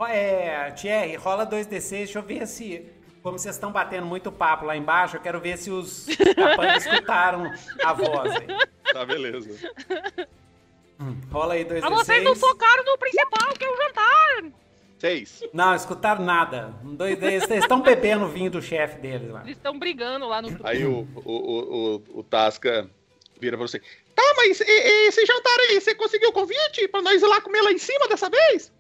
[0.10, 2.92] É, Thierry, rola 2D6, deixa eu ver se.
[3.22, 7.52] Como vocês estão batendo muito papo lá embaixo, eu quero ver se os capangas escutaram
[7.84, 8.48] a voz aí.
[8.94, 9.72] Tá, beleza.
[11.00, 11.82] Hum, rola aí 2D6.
[11.82, 14.44] Mas vocês não focaram no principal, que é o jantar.
[14.98, 15.44] Seis.
[15.54, 16.74] Não, escutaram nada.
[16.84, 19.44] Dois, eles estão bebendo vinho do chefe deles lá.
[19.44, 20.60] Eles estão brigando lá no.
[20.64, 22.90] Aí o, o, o, o, o Tasca
[23.40, 23.80] vira pra você.
[24.16, 27.40] Tá, mas e, e, esse jantar aí, você conseguiu o convite pra nós ir lá
[27.42, 28.74] comer lá em cima dessa vez?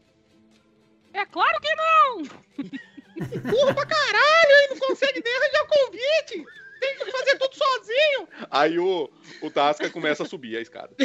[1.13, 2.23] É claro que não!
[3.51, 6.45] Burro pra caralho, aí não consegue nem arranjar o convite!
[6.79, 8.27] Tem que fazer tudo sozinho!
[8.49, 9.09] Aí o,
[9.41, 10.95] o Tasca começa a subir a escada.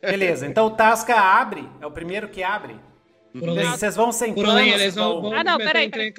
[0.00, 2.78] Beleza, então o Tasca abre, é o primeiro que abre
[3.34, 6.12] Vocês vão sem planos, eles vão, vão- Ah, não, peraí, peraí.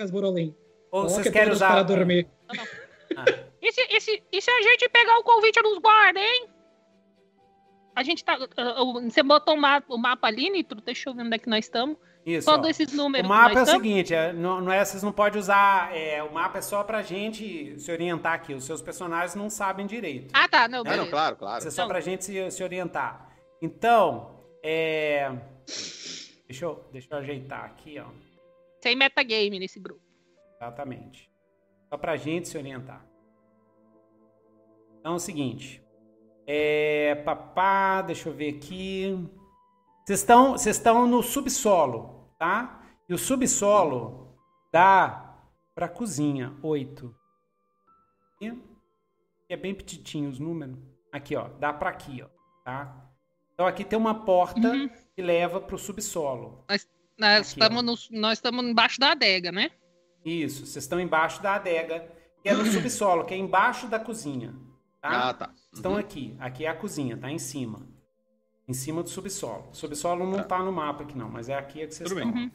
[0.91, 1.71] ou vocês querem usar...
[1.71, 2.27] para dormir.
[3.61, 6.47] E se, e, se, e se a gente pegar o convite dos guardas, hein?
[7.95, 8.37] A gente tá.
[8.37, 10.81] uh, uh, Você botou o mapa, o mapa ali, Nitro?
[10.81, 11.95] Deixa eu ver onde é que nós estamos.
[12.25, 13.25] Isso, Todos esses números.
[13.25, 15.95] O mapa que é o seguinte, é, não, não é, vocês não podem usar.
[15.95, 18.53] é, o mapa é só pra gente se orientar aqui.
[18.53, 20.31] Os seus personagens não sabem direito.
[20.33, 20.67] Ah, tá.
[20.67, 21.01] Não, Ah, beleza.
[21.03, 21.59] não, claro, claro.
[21.59, 21.89] Isso é só Não.
[21.89, 23.29] pra gente se, se orientar.
[23.61, 25.31] Então, é.
[26.53, 28.05] Deixa eu, deixa eu ajeitar aqui, ó.
[28.79, 30.03] Sem metagame nesse grupo.
[30.55, 31.27] Exatamente.
[31.89, 33.03] Só pra gente se orientar.
[34.99, 35.83] Então é o seguinte.
[36.45, 37.15] É.
[37.25, 39.17] Papá, deixa eu ver aqui.
[40.05, 42.85] Vocês estão, vocês estão no subsolo, tá?
[43.09, 44.37] E o subsolo
[44.71, 45.35] dá
[45.73, 47.15] pra cozinha, 8.
[48.41, 48.53] E
[49.49, 50.77] é bem petitinho os números.
[51.11, 51.47] Aqui, ó.
[51.47, 52.27] Dá pra aqui, ó.
[52.63, 53.02] Tá?
[53.53, 54.89] Então aqui tem uma porta Uhum.
[55.15, 56.63] que leva pro subsolo.
[56.67, 56.87] Nós
[57.21, 57.41] ó.
[57.41, 59.69] estamos no- nós estamos embaixo da adega, né?
[60.25, 62.07] Isso, vocês estão embaixo da adega,
[62.41, 64.55] que é no subsolo, que é embaixo da cozinha.
[65.01, 65.29] Tá?
[65.29, 65.53] Ah, tá.
[65.71, 66.35] Estão aqui.
[66.39, 67.87] Aqui é a cozinha, tá em cima.
[68.67, 69.67] Em cima do subsolo.
[69.71, 72.31] O subsolo não tá no mapa aqui, não, mas é aqui que vocês Tudo estão.
[72.33, 72.51] bem.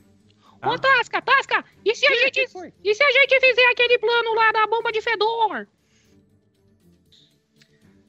[0.59, 0.71] Tá?
[0.71, 1.65] Ô, Tasca, Tasca!
[1.85, 2.41] E se, a gente,
[2.83, 5.69] e se a gente fizer aquele plano lá da bomba de fedor?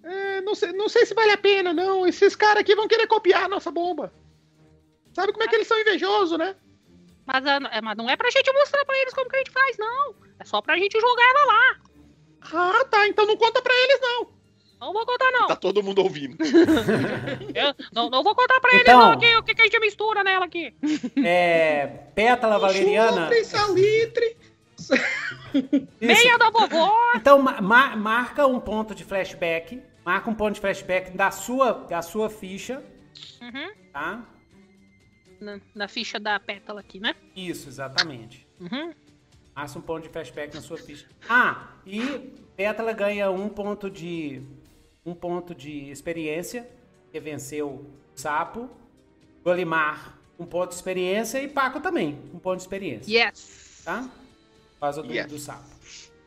[0.04, 2.08] É, não, sei, não sei se vale a pena, não.
[2.08, 4.14] Esses caras aqui vão querer copiar a nossa bomba.
[5.14, 6.56] Sabe como é que eles são invejosos, né?
[7.26, 9.52] Mas, ah, é, mas não é pra gente mostrar pra eles como que a gente
[9.52, 10.16] faz, não.
[10.40, 11.76] É só pra gente jogar ela lá.
[12.54, 13.08] Ah, tá.
[13.08, 14.28] Então não conta pra eles, não.
[14.80, 15.48] Não vou contar, não.
[15.48, 16.38] Tá todo mundo ouvindo.
[17.54, 19.80] Eu não, não vou contar pra eles, Então- não, que- o que, que a gente
[19.80, 20.74] mistura nela aqui.
[21.24, 21.86] É.
[22.16, 23.24] Pétala valeriana.
[23.28, 24.38] Chufre, salitre.
[26.00, 26.92] Meia da vovó.
[27.16, 29.82] Então ma- marca um ponto de flashback.
[30.06, 32.84] Marca um ponto de flashback da sua, da sua ficha.
[33.42, 33.72] Uhum.
[33.92, 34.26] Tá?
[35.40, 37.16] Na, na ficha da pétala aqui, né?
[37.36, 38.48] Isso, exatamente.
[38.60, 38.94] Uhum.
[39.56, 41.06] Marca um ponto de flashback na sua ficha.
[41.28, 42.02] Ah, e
[42.56, 44.42] Pétala ganha um ponto de.
[45.06, 46.70] Um ponto de experiência.
[47.12, 47.86] Que venceu o
[48.16, 48.70] sapo.
[49.44, 51.42] Golimar, um ponto de experiência.
[51.42, 53.12] E Paco também, um ponto de experiência.
[53.26, 53.82] Yes.
[53.86, 54.10] Tá?
[54.80, 55.66] Por causa do, do sapo.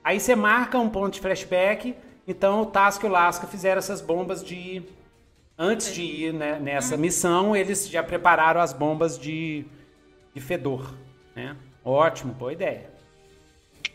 [0.05, 1.95] Aí você marca um ponto de flashback.
[2.29, 4.83] Então o Tasco e o Lasca fizeram essas bombas de.
[5.57, 9.65] Antes de ir né, nessa missão, eles já prepararam as bombas de,
[10.35, 10.95] de fedor.
[11.37, 11.57] Né?
[11.85, 12.91] Ótimo, boa ideia.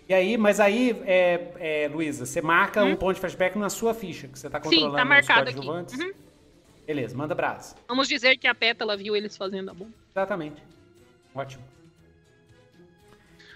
[0.07, 3.93] E aí, mas aí, é, é, Luísa, você marca um ponto de flashback na sua
[3.93, 5.67] ficha, que você tá Sim, controlando tá os marcado aqui.
[5.67, 6.13] Uhum.
[6.85, 7.75] Beleza, manda brasa.
[7.88, 9.91] Vamos dizer que a pétala viu eles fazendo a bomba.
[10.11, 10.63] Exatamente.
[11.35, 11.63] Ótimo.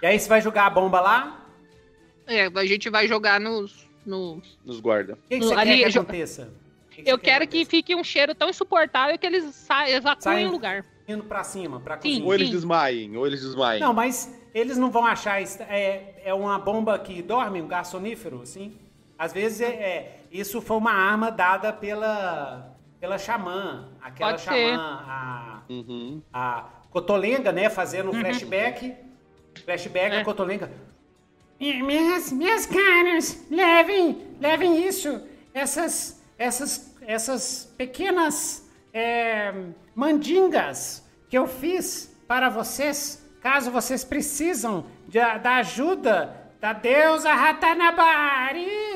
[0.02, 1.46] E aí você vai jogar a bomba lá?
[2.28, 3.90] É, a gente vai jogar nos.
[4.06, 4.42] No...
[4.66, 5.14] Nos guarda.
[5.14, 6.54] O que, que você Ali, quer que aconteça?
[6.90, 10.48] Que que Eu quero que fique um cheiro tão insuportável que eles sa evacuem Saem-
[10.48, 10.84] o lugar.
[11.08, 12.02] Indo pra cima, pra Sim.
[12.10, 12.26] cozinha.
[12.26, 12.54] Ou eles Sim.
[12.56, 13.80] desmaiem, ou eles desmaiem.
[13.82, 15.42] Não, mas eles não vão achar.
[15.42, 18.78] É, é uma bomba que dorme, um gás sonífero, assim?
[19.20, 23.90] Às vezes é, é- isso foi uma arma dada pela, pela xamã.
[24.02, 24.74] Aquela Pode xamã, ser.
[24.80, 26.22] a, Uhum.
[26.34, 27.70] a Cotolenga, né?
[27.70, 28.96] Fazendo um flashback.
[29.66, 30.22] Flashback, É.
[30.22, 30.72] a Cotolenga.
[31.60, 35.22] Minhas, minhas caras, levem, levem isso,
[35.54, 39.54] essas, essas, essas pequenas é,
[39.94, 48.91] mandingas que eu fiz para vocês, caso vocês precisam de- da ajuda da deusa Ratanabaris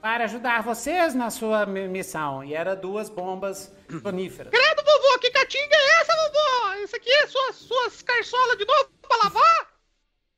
[0.00, 2.42] para ajudar vocês na sua mi- missão.
[2.44, 3.72] E era duas bombas
[4.02, 4.50] soníferas.
[4.52, 6.74] Credo, vovô, que catinga é essa, vovó?
[6.84, 9.68] Isso aqui é suas, suas carçolas de novo pra lavar?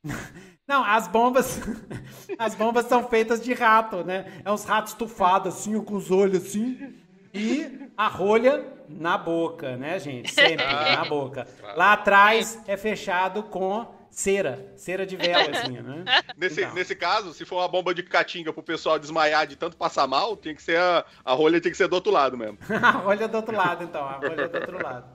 [0.67, 1.61] Não, as bombas.
[2.39, 4.41] As bombas são feitas de rato, né?
[4.45, 6.95] É uns ratos estufados, assim, com os olhos assim.
[7.35, 10.33] E a rolha na boca, né, gente?
[10.33, 11.47] Sempre na boca.
[11.77, 14.73] Lá atrás é fechado com cera.
[14.77, 16.05] Cera de vela, assim, né?
[16.37, 16.75] Nesse, Então.
[16.75, 20.37] nesse caso, se for uma bomba de catinga pro pessoal desmaiar de tanto passar mal,
[20.37, 22.59] tem que ser a, a rolha tem que ser do outro lado mesmo.
[22.83, 24.05] A rolha do outro lado, então.
[24.05, 25.09] A rolha do outro lado.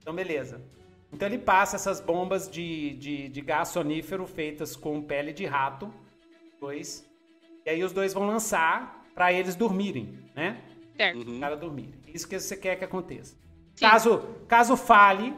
[0.00, 0.60] Então, beleza.
[1.12, 5.92] Então ele passa essas bombas de, de, de gás sonífero feitas com pele de rato.
[6.60, 7.06] Dois.
[7.64, 10.60] E aí os dois vão lançar pra eles dormirem, né?
[10.96, 11.18] Certo.
[11.30, 11.94] Os caras dormirem.
[12.06, 13.34] Isso que você quer que aconteça.
[13.74, 13.86] Sim.
[13.86, 15.34] Caso, caso falhe,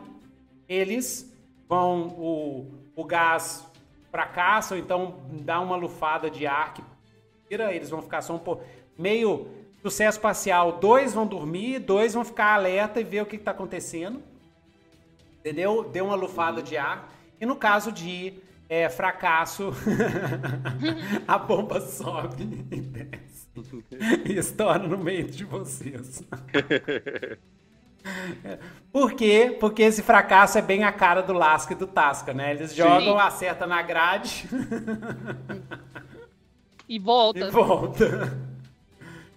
[0.69, 1.31] eles
[1.69, 2.09] vão.
[2.19, 3.67] O, o gás
[4.11, 6.83] fracassa, ou então dá uma lufada de ar que
[7.49, 8.65] tira, eles vão ficar só um pouco.
[8.99, 9.49] Meio
[9.83, 10.73] sucesso parcial.
[10.73, 14.23] Dois vão dormir, dois vão ficar alerta e ver o que, que tá acontecendo.
[15.39, 15.85] Entendeu?
[15.85, 17.11] Deu uma lufada de ar.
[17.41, 18.35] E no caso de
[18.69, 19.73] é, fracasso,
[21.27, 23.41] a bomba sobe e desce.
[24.25, 26.23] E estoura no meio de vocês.
[28.93, 29.57] Por quê?
[29.61, 32.53] Porque esse fracasso é bem a cara do Lasca e do Tasca, né?
[32.53, 33.21] Eles jogam, Sim.
[33.21, 34.49] acerta na grade.
[36.89, 37.39] E volta.
[37.39, 38.51] E volta.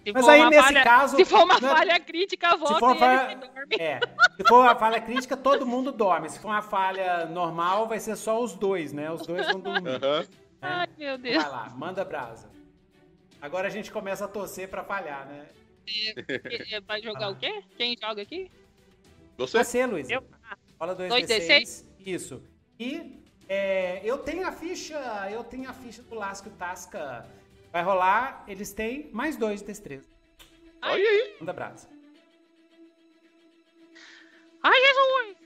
[0.04, 1.16] Se Mas aí, nesse falha, caso.
[1.16, 3.38] Se for uma né, falha crítica, volta se for falha,
[3.78, 4.00] É.
[4.36, 6.28] Se for uma falha crítica, todo mundo dorme.
[6.28, 9.10] Se for uma falha normal, vai ser só os dois, né?
[9.10, 9.94] Os dois vão dormir.
[9.94, 10.18] Uhum.
[10.18, 10.26] Né?
[10.60, 11.42] Ai, meu Deus.
[11.42, 12.50] Vai lá, manda brasa.
[13.40, 15.44] Agora a gente começa a torcer pra falhar, né?
[16.70, 17.30] É, vai jogar ah.
[17.30, 17.62] o quê?
[17.76, 18.50] Quem joga aqui?
[19.36, 19.58] Você.
[19.58, 20.08] Você, Luiz.
[20.10, 20.24] Eu?
[20.80, 21.84] Rola 2d6.
[22.04, 22.42] Isso.
[22.78, 24.98] E é, eu tenho a ficha,
[25.30, 27.26] eu tenho a ficha do Lasco Tasca
[27.74, 30.08] Vai rolar, eles têm mais dois de destreza.
[30.80, 31.34] Olha aí.
[31.40, 31.88] Manda brasa.
[34.62, 35.36] Ai, Jesus!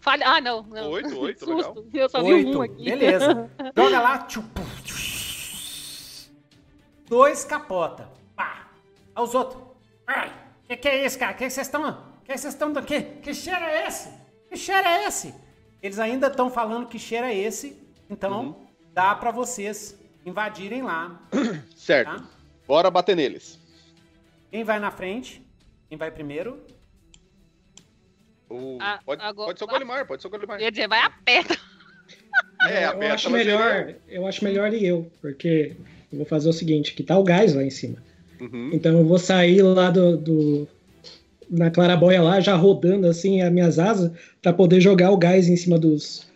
[0.00, 0.26] Falha.
[0.26, 0.62] Ah, não.
[0.62, 0.90] não.
[0.90, 1.84] Oito, oito, legal.
[1.92, 2.50] Eu só oito.
[2.50, 2.82] vi um aqui.
[2.82, 3.50] Beleza.
[3.76, 4.26] Joga lá.
[7.06, 8.08] Dois capota.
[8.34, 8.68] Pá.
[9.14, 9.62] Aos outros.
[10.06, 10.32] Ai,
[10.66, 11.34] que que é esse, cara?
[11.34, 12.14] Que vocês estão...
[12.24, 12.72] Que vocês estão...
[12.74, 14.10] Que, que cheiro é esse?
[14.48, 15.34] Que cheiro é esse?
[15.82, 17.82] Eles ainda estão falando que cheiro é esse.
[18.08, 18.64] Então, uhum
[18.94, 21.20] dá para vocês invadirem lá.
[21.76, 22.16] Certo.
[22.16, 22.24] Tá?
[22.66, 23.60] Bora bater neles.
[24.50, 25.44] Quem vai na frente?
[25.88, 26.64] Quem vai primeiro?
[28.48, 28.78] O...
[28.80, 30.58] A, pode, agora, pode ser o Golimar, pode ser o Golimar.
[30.58, 31.58] Eu ia dizer, vai a peta.
[32.68, 35.76] É, a eu acho melhor, eu acho melhor e eu, porque
[36.14, 37.96] eu vou fazer o seguinte, que tá o gás lá em cima.
[38.40, 38.70] Uhum.
[38.72, 40.68] Então eu vou sair lá do, do
[41.50, 44.10] na clarabóia lá, já rodando assim as minhas asas,
[44.40, 46.26] para poder jogar o gás em cima dos,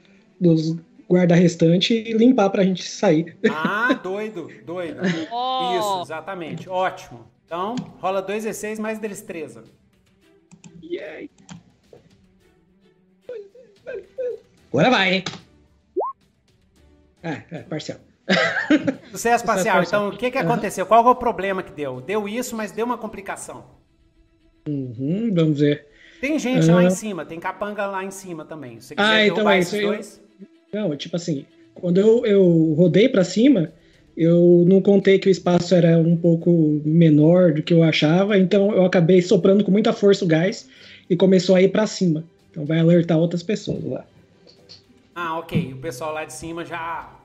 [0.41, 0.77] dos
[1.09, 3.37] guardar restante e limpar pra gente sair.
[3.51, 5.01] Ah, doido, doido.
[5.33, 5.79] Oh.
[5.79, 6.69] Isso, exatamente.
[6.69, 7.27] Ótimo.
[7.47, 9.65] Então, rola 2 e 6 mais destreza.
[10.83, 11.31] Yay.
[14.71, 15.25] Agora vai, hein?
[17.23, 17.99] Ah, é, parcial.
[19.11, 19.83] Sucesso parcial.
[19.83, 20.87] Então, o que, que aconteceu?
[20.87, 22.01] Qual foi o problema que deu?
[22.01, 23.65] Deu isso, mas deu uma complicação.
[24.69, 25.87] Uhum, vamos ver.
[26.21, 26.75] Tem gente uhum.
[26.75, 28.81] lá em cima, tem capanga lá em cima também.
[28.81, 29.81] Se você quiser ah, então é isso.
[29.81, 30.21] Dois...
[30.73, 33.73] Não, tipo assim, quando eu, eu rodei para cima,
[34.17, 38.73] eu não contei que o espaço era um pouco menor do que eu achava, então
[38.73, 40.69] eu acabei soprando com muita força o gás
[41.09, 42.25] e começou a ir para cima.
[42.51, 44.05] Então vai alertar outras pessoas lá.
[45.15, 45.73] Ah, ok.
[45.73, 47.18] O pessoal lá de cima já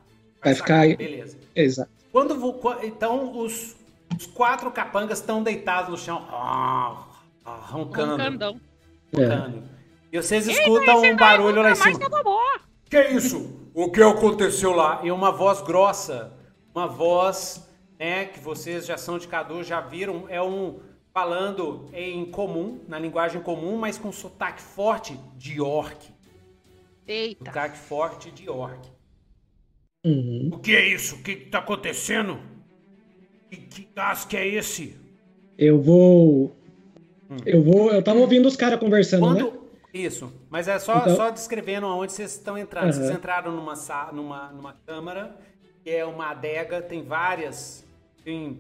[0.43, 0.97] vai, vai ficar.
[0.97, 1.37] Beleza.
[1.55, 1.91] Exato.
[2.11, 2.35] Quando
[2.83, 3.75] então os,
[4.15, 7.05] os quatro capangas estão deitados no chão, ah,
[7.43, 8.23] roncando.
[8.23, 8.59] Roncando.
[9.17, 9.73] É.
[10.11, 11.99] E vocês escutam um barulho lá em cima.
[12.87, 13.69] Que é isso?
[13.73, 15.01] O que aconteceu lá?
[15.03, 16.31] E uma voz grossa,
[16.75, 17.67] uma voz
[17.97, 20.79] né, que vocês já são de Cadu, já viram, é um
[21.11, 26.13] falando em comum, na linguagem comum, mas com sotaque forte de orc.
[27.07, 27.45] Eita.
[27.45, 28.92] Sotaque forte de orc.
[30.03, 30.49] Uhum.
[30.53, 31.15] O que é isso?
[31.15, 32.39] O que está acontecendo?
[33.49, 34.95] Que, que gás que é esse?
[35.57, 36.55] Eu vou.
[37.29, 37.37] Hum.
[37.45, 37.91] Eu vou.
[37.91, 39.59] Eu tava ouvindo os caras conversando, Quando, né?
[39.93, 41.15] Isso, mas é só, então...
[41.15, 42.85] só descrevendo aonde vocês estão entrando.
[42.85, 42.93] Uhum.
[42.93, 43.75] Vocês entraram numa,
[44.11, 45.37] numa, numa câmara,
[45.83, 47.85] que é uma adega, tem várias,
[48.25, 48.59] tem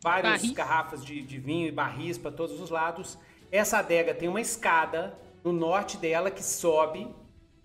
[0.00, 0.52] várias barris.
[0.52, 3.18] garrafas de, de vinho e barris para todos os lados.
[3.50, 7.08] Essa adega tem uma escada no norte dela que sobe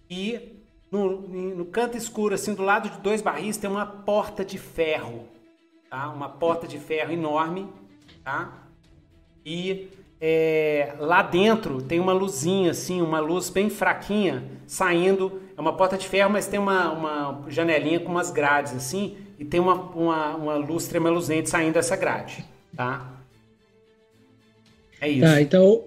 [0.09, 0.62] e
[0.93, 5.25] no, no canto escuro, assim, do lado de dois barris, tem uma porta de ferro,
[5.89, 6.09] tá?
[6.09, 7.67] Uma porta de ferro enorme,
[8.23, 8.67] tá?
[9.43, 9.89] E
[10.21, 15.41] é, lá dentro tem uma luzinha, assim, uma luz bem fraquinha saindo.
[15.57, 19.43] É uma porta de ferro, mas tem uma, uma janelinha com umas grades, assim, e
[19.43, 22.45] tem uma, uma, uma luz tremeluzente saindo dessa grade,
[22.75, 23.19] tá?
[25.01, 25.21] É isso.
[25.21, 25.85] Tá, então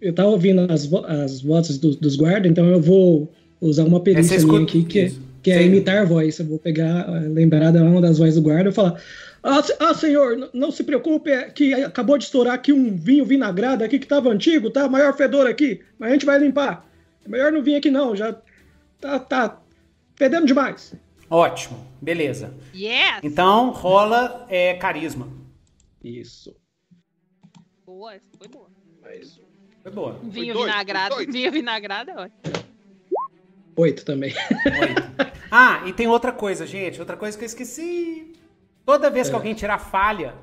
[0.00, 3.30] eu tava ouvindo as, as vozes do, dos guardas, então eu vou
[3.60, 5.12] usar uma perícia minha aqui que, é,
[5.42, 6.38] que é imitar a voz.
[6.38, 9.00] Eu vou pegar, lembrar de uma das vozes do guarda e falar:
[9.42, 13.82] ah, ah, senhor, não se preocupe, é que acabou de estourar aqui um vinho vinagrado
[13.82, 14.88] aqui que estava antigo, tá?
[14.88, 16.86] Maior fedor aqui, mas a gente vai limpar.
[17.24, 18.36] É melhor não vir aqui não, já
[19.00, 19.62] tá, tá
[20.14, 20.94] fedendo demais.
[21.30, 22.52] Ótimo, beleza.
[22.74, 23.20] Yes.
[23.22, 25.28] Então rola é, carisma.
[26.02, 26.54] Isso.
[27.86, 28.68] Boa, foi boa.
[29.02, 29.40] Mas...
[29.82, 30.18] Foi boa.
[30.22, 31.32] Vinho foi vinagrado, dois.
[31.32, 32.69] vinho vinagrado é ótimo.
[33.80, 34.34] Oito também.
[34.80, 35.32] Oito.
[35.50, 37.00] Ah, e tem outra coisa, gente.
[37.00, 38.34] Outra coisa que eu esqueci.
[38.84, 39.30] Toda vez é.
[39.30, 40.34] que alguém tirar falha,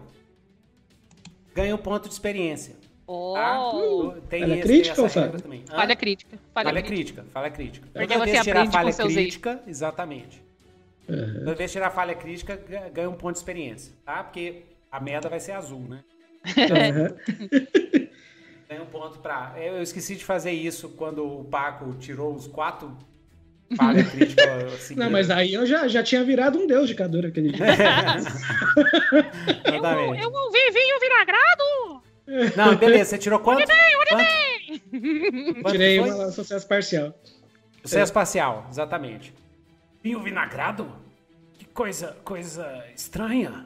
[1.54, 2.76] ganha um ponto de experiência.
[3.06, 3.34] Oh.
[3.36, 4.22] Tá?
[4.28, 5.30] Tem falha esse, crítica ou falha?
[5.30, 5.64] Também.
[5.66, 6.40] Falha crítica.
[6.54, 7.26] Falha, falha crítica.
[7.32, 7.88] Falha crítica.
[7.94, 9.68] Porque Toda vez tirar falha crítica, erros.
[9.68, 10.44] exatamente.
[11.08, 11.40] Uhum.
[11.40, 12.60] Toda vez tirar falha crítica,
[12.92, 14.24] ganha um ponto de experiência, tá?
[14.24, 16.04] Porque a merda vai ser azul, né?
[16.48, 17.48] Uhum.
[18.68, 19.54] ganha um ponto pra...
[19.58, 22.98] Eu esqueci de fazer isso quando o Paco tirou os quatro
[23.76, 24.68] falha crítica.
[24.68, 27.66] Assim, não, mas aí eu já, já tinha virado um deus de Cadura aquele dia.
[29.66, 32.02] eu, eu ouvi vinho vinagrado!
[32.56, 33.66] Não, beleza, você tirou quanto?
[33.66, 35.72] quanto?
[35.72, 37.14] Tirei um sucesso parcial.
[37.84, 39.34] Sucesso parcial, exatamente.
[40.04, 40.92] Vinho vinagrado?
[41.58, 43.66] Que coisa, coisa estranha.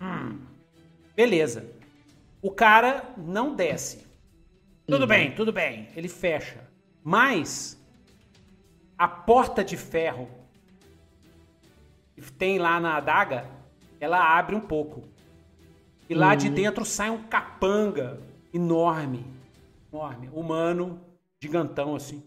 [0.00, 0.38] Hum.
[1.16, 1.64] Beleza.
[2.42, 4.06] O cara não desce.
[4.86, 5.08] Tudo uhum.
[5.08, 5.88] bem, tudo bem.
[5.96, 6.68] Ele fecha.
[7.02, 7.77] Mas
[8.98, 10.28] a porta de ferro
[12.14, 13.46] que tem lá na adaga,
[14.00, 15.04] ela abre um pouco.
[16.10, 16.54] E lá de hum.
[16.54, 18.18] dentro sai um capanga
[18.52, 19.24] enorme.
[19.92, 20.28] Enorme.
[20.32, 21.00] Humano,
[21.40, 22.22] gigantão assim.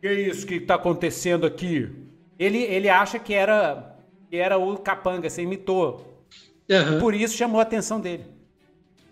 [0.00, 1.90] Que é isso que tá acontecendo aqui?
[2.38, 3.96] Ele, ele acha que era,
[4.30, 6.24] que era o capanga, você imitou.
[6.70, 6.98] Uhum.
[7.00, 8.24] Por isso chamou a atenção dele.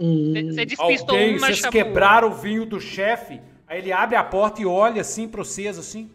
[0.00, 0.32] Hum.
[0.32, 1.72] Você despistou Alguém, uma, vocês chamou...
[1.72, 3.40] quebraram o vinho do chefe.
[3.68, 6.10] Aí ele abre a porta e olha assim pra vocês, assim.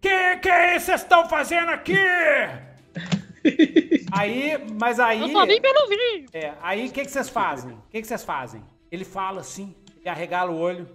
[0.00, 1.94] Que que é vocês estão fazendo aqui?
[4.10, 5.20] aí, mas aí.
[5.20, 6.26] Eu tô nem pelo vinho.
[6.32, 7.72] É, aí o que que vocês fazem?
[7.72, 8.62] O que que vocês fazem?
[8.90, 10.88] Ele fala assim, ele arregala o olho.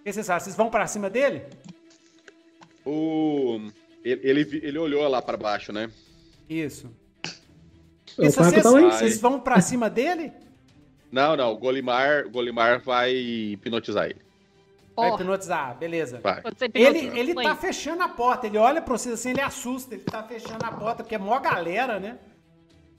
[0.00, 0.44] O que vocês fazem?
[0.44, 1.42] Vocês vão pra cima dele?
[2.84, 3.60] O...
[4.04, 5.90] Ele, ele, ele olhou lá pra baixo, né?
[6.48, 6.90] Isso.
[8.18, 10.32] E se vocês, vocês vão pra cima dele?
[11.10, 11.52] Não, não.
[11.52, 14.25] O Golimar, Golimar vai hipnotizar ele.
[14.96, 16.20] Vai hipnotizar, beleza.
[16.20, 16.42] Vai.
[16.72, 20.22] Ele, ele tá fechando a porta, ele olha pra vocês assim, ele assusta, ele tá
[20.22, 22.18] fechando a porta, porque é mó galera, né?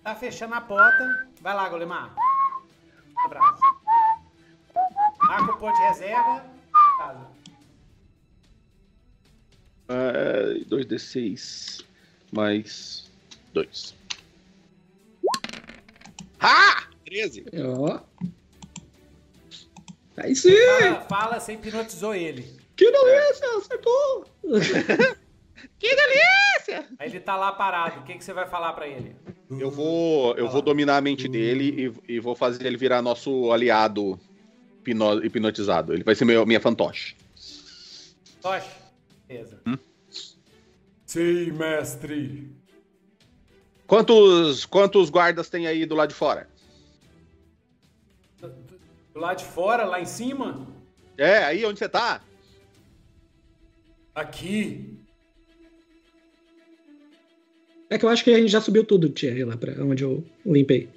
[0.03, 1.27] Tá fechando a porta.
[1.41, 2.13] Vai lá, Golimar.
[3.17, 3.61] Um abraço.
[5.27, 6.45] Marca o ponto de reserva.
[6.99, 7.27] Casa.
[9.89, 11.83] Uh, 2d6
[12.31, 13.09] mais
[13.53, 13.95] 2.
[16.39, 16.83] Ah!
[17.05, 17.45] 13.
[17.65, 17.99] Ó.
[20.17, 20.51] Aí sim!
[20.79, 22.43] Fala, fala, você hipnotizou ele.
[22.75, 23.57] Que delícia!
[23.57, 24.25] Acertou!
[25.79, 26.87] que delícia!
[26.97, 27.99] Aí ele tá lá parado.
[27.99, 29.15] O que, que você vai falar para ele?
[29.51, 33.51] Eu vou, eu vou dominar a mente dele e, e vou fazer ele virar nosso
[33.51, 34.19] aliado
[34.79, 35.93] hipno, hipnotizado.
[35.93, 37.15] Ele vai ser meu, minha fantoche.
[38.41, 38.69] Fantoche?
[39.27, 39.61] Beleza.
[39.67, 39.77] Hum?
[41.05, 42.51] Sim, mestre.
[43.85, 46.49] Quantos, quantos guardas tem aí do lado de fora?
[49.17, 50.67] Lado de fora, lá em cima?
[51.17, 52.21] É, aí onde você tá?
[54.13, 54.97] Aqui.
[57.89, 60.23] É que eu acho que a gente já subiu tudo, Thierry, lá pra onde eu
[60.45, 60.89] limpei.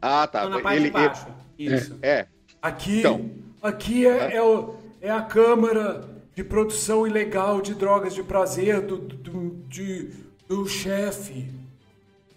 [0.00, 0.40] Ah, tá.
[0.40, 1.26] Então, na parte ele, de baixo.
[1.58, 1.74] Ele...
[1.74, 1.98] Isso.
[2.02, 2.10] É.
[2.10, 2.26] é.
[2.60, 3.30] Aqui, então.
[3.62, 8.98] aqui é, é, o, é a Câmara de Produção Ilegal de Drogas de Prazer do,
[8.98, 10.10] do, de,
[10.48, 11.48] do chefe.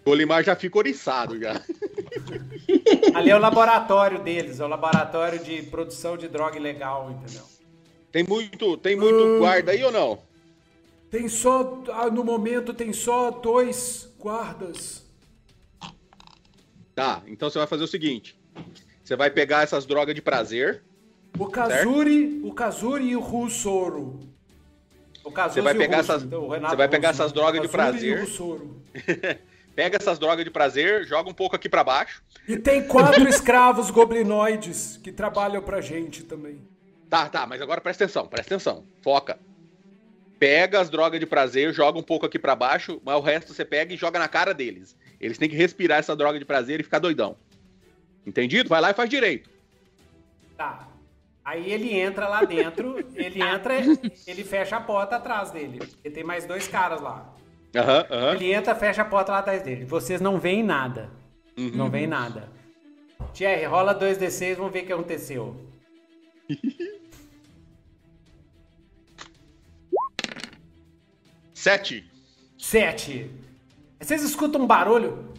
[0.04, 1.60] O Limar já fica oriçado já.
[3.14, 7.44] Ali é o laboratório deles, é o laboratório de produção de droga ilegal, entendeu?
[8.10, 10.18] Tem muito, tem muito uh, guarda aí ou não?
[11.10, 15.06] Tem só, ah, no momento tem só dois guardas.
[16.94, 18.38] Tá, então você vai fazer o seguinte:
[19.02, 20.82] você vai pegar essas drogas de prazer.
[21.38, 24.20] O Kazuri, o Kazuri e o Russoro.
[25.22, 28.26] O Kazuri você vai pegar essas, você vai pegar essas drogas de prazer.
[29.80, 32.22] pega essas drogas de prazer, joga um pouco aqui para baixo.
[32.46, 36.60] E tem quatro escravos goblinoides que trabalham pra gente também.
[37.08, 38.84] Tá, tá, mas agora presta atenção, presta atenção.
[39.00, 39.38] Foca.
[40.38, 43.64] Pega as drogas de prazer, joga um pouco aqui para baixo, mas o resto você
[43.64, 44.94] pega e joga na cara deles.
[45.18, 47.38] Eles têm que respirar essa droga de prazer e ficar doidão.
[48.26, 48.68] Entendido?
[48.68, 49.48] Vai lá e faz direito.
[50.58, 50.88] Tá.
[51.42, 53.76] Aí ele entra lá dentro, ele entra,
[54.26, 55.80] ele fecha a porta atrás dele.
[56.04, 57.34] E tem mais dois caras lá.
[57.74, 57.82] Uhum,
[58.16, 58.32] uhum.
[58.34, 59.84] Ele entra, fecha a porta lá atrás dele.
[59.84, 61.10] Vocês não veem nada.
[61.56, 61.70] Uhum.
[61.74, 62.50] Não veem nada.
[63.32, 65.56] Thierry, rola 2d6, vamos ver o que aconteceu.
[71.54, 72.10] Sete.
[72.58, 73.30] Sete.
[74.00, 75.30] Vocês escutam um barulho?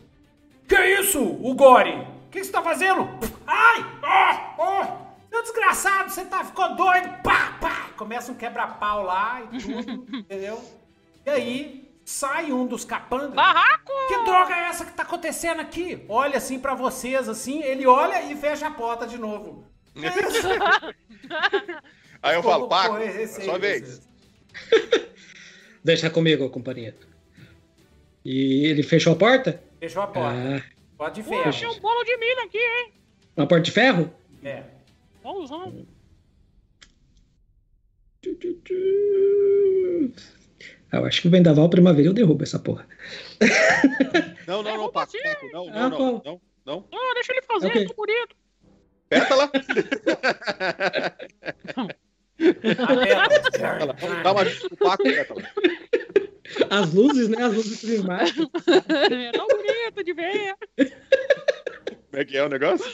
[0.68, 1.96] Que é isso, o Gore?
[2.28, 3.10] O que você tá fazendo?
[3.48, 3.84] Ai!
[4.04, 4.86] Oh, oh!
[5.30, 7.10] Seu desgraçado, você tá, ficou doido?
[7.24, 7.90] Pá, pá!
[7.98, 10.64] Começa um quebra-pau lá e tudo, entendeu?
[11.26, 11.81] E aí,
[12.12, 13.34] sai um dos capangas.
[13.34, 13.92] Barraco!
[14.08, 16.04] Que droga é essa que tá acontecendo aqui?
[16.10, 19.66] Olha assim para vocês, assim, ele olha e fecha a porta de novo.
[22.22, 24.02] Aí eu falo, Paco, é sua vez.
[25.84, 26.98] Deixa comigo, companheiro.
[28.24, 29.64] E ele fechou a porta?
[29.80, 30.58] Fechou a porta.
[30.58, 30.62] Ah.
[30.98, 31.44] Porta de ferro.
[31.46, 32.94] Fechou um bolo de milho aqui, hein?
[33.36, 34.14] Uma porta de ferro?
[34.44, 34.64] É.
[35.24, 35.52] Vamos.
[35.52, 35.72] Ah,
[40.92, 42.88] eu acho que o Vendaval Primavera eu derrubo essa porra.
[44.48, 46.86] Não, não, não, Paco, Paco, não, não, ah, não, não, não.
[46.92, 47.86] Ah, deixa ele fazer, okay.
[47.86, 48.36] tô bonito.
[49.08, 49.48] Pétala.
[52.62, 53.96] Pétala.
[54.24, 55.42] Dá uma ajuda pro Paco, Pétala.
[56.70, 57.44] As luzes, né?
[57.44, 58.48] As luzes prismáticas.
[59.10, 60.56] É tão bonito de ver.
[62.12, 62.86] Como é que é o negócio?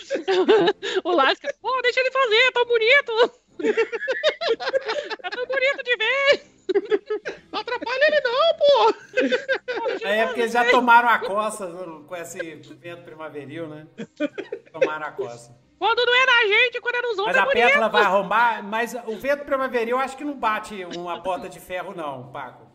[1.03, 3.11] o Lasca, pô, deixa ele fazer, é tão bonito.
[5.23, 6.56] é tão bonito de ver.
[7.51, 10.05] Não atrapalha ele não, pô.
[10.05, 11.67] É porque eles já tomaram a coça
[12.07, 13.87] com esse vento primaveril, né?
[14.71, 15.57] Tomaram a coça.
[15.79, 18.63] Quando não é na gente, quando é nos Mas outros, é a pétala vai arrombar,
[18.63, 22.67] mas o vento primaveril eu acho que não bate uma porta de ferro, não, Paco.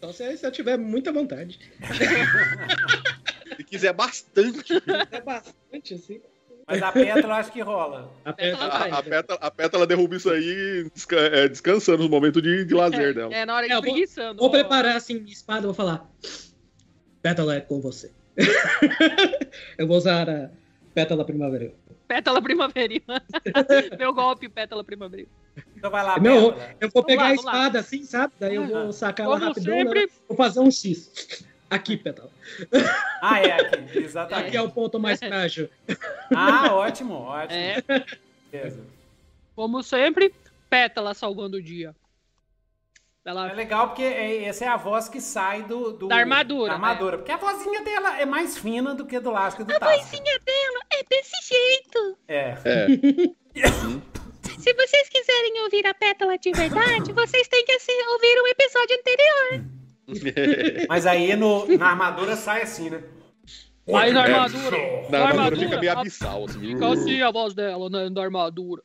[0.00, 1.58] Só se, se eu tiver muita vontade.
[3.56, 4.72] Se quiser bastante.
[5.10, 6.22] É bastante, assim.
[6.70, 8.12] Mas a pétala eu acho que rola.
[8.24, 9.02] A pétala A, vai, a, então.
[9.10, 13.34] pétala, a pétala derruba isso aí desca- é, descansando no momento de, de lazer dela.
[13.34, 14.38] É, na hora É, de eu vou- preguiçando.
[14.40, 16.08] Vou preparar assim minha espada e vou falar.
[17.22, 18.12] Pétala é com você.
[19.78, 20.50] eu vou usar a
[20.94, 21.74] pétala primaveril.
[22.08, 23.02] Pétala primaveril.
[23.98, 25.28] Meu golpe, pétala primaveril.
[25.76, 26.34] Então vai lá, pétala.
[26.36, 27.52] eu vou Vamos pegar lá, a vamos lá.
[27.52, 28.32] espada assim, sabe?
[28.40, 29.74] Daí eu vou sacar ela Como rapidão.
[29.76, 30.02] sempre.
[30.02, 30.08] né?
[30.28, 31.44] Vou fazer um X.
[31.70, 32.30] Aqui, pétala.
[33.22, 34.48] Ah, é aqui, exatamente.
[34.48, 35.70] Aqui é o ponto mais frágil.
[36.34, 37.54] Ah, ótimo, ótimo.
[37.58, 37.80] É,
[38.50, 38.84] Beleza.
[39.54, 40.34] como sempre,
[40.68, 41.94] pétala salvando o dia.
[43.24, 46.68] É Ela legal porque é- essa é a voz que sai do, do- Da armadura,
[46.70, 47.18] Da armadura.
[47.18, 49.96] Porque a vozinha dela é mais fina do que do Lasco e do A Tasca.
[49.96, 52.18] vozinha dela é desse jeito.
[52.26, 52.54] É.
[52.64, 52.86] É.
[54.60, 59.64] Se vocês quiserem ouvir a pétala de verdade, vocês têm que ouvir o episódio anterior.
[60.88, 63.02] Mas aí no, na armadura sai assim, né?
[63.92, 64.76] Aí na É, armadura.
[65.10, 66.60] Na na armadura fica meio a- abissal, assim.
[66.60, 68.82] Fica assim a voz dela, né, da armadura.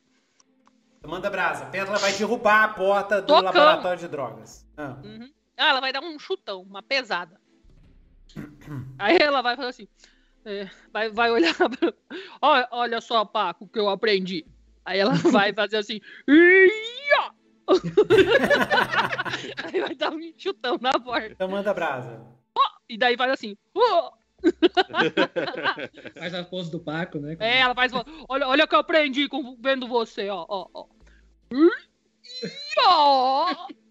[1.06, 1.64] Manda brasa.
[1.64, 3.44] A Pétala vai derrubar a porta do Tocando.
[3.44, 4.66] laboratório de drogas.
[4.76, 4.96] Ah.
[5.04, 5.30] Uhum.
[5.56, 7.40] Ah, ela vai dar um chutão, uma pesada.
[8.98, 9.88] Aí ela vai fazer assim.
[10.44, 11.54] é, vai, vai olhar.
[11.54, 11.92] pra-
[12.42, 14.44] Olha, olha só, Paco, o que eu aprendi.
[14.84, 15.12] Aí ela
[15.52, 16.00] vai fazer assim.
[16.28, 17.30] "Ia!"
[19.64, 21.28] Aí vai dar um chutão na porta.
[21.32, 22.24] Então manda brasa.
[22.88, 23.56] E daí faz assim.
[23.74, 24.10] "Oh!"
[26.18, 27.36] Faz a pose do Paco, né?
[27.40, 27.90] É, ela faz.
[28.28, 30.44] Olha, olha o que eu aprendi com, vendo você, ó.
[30.48, 30.86] ó, ó.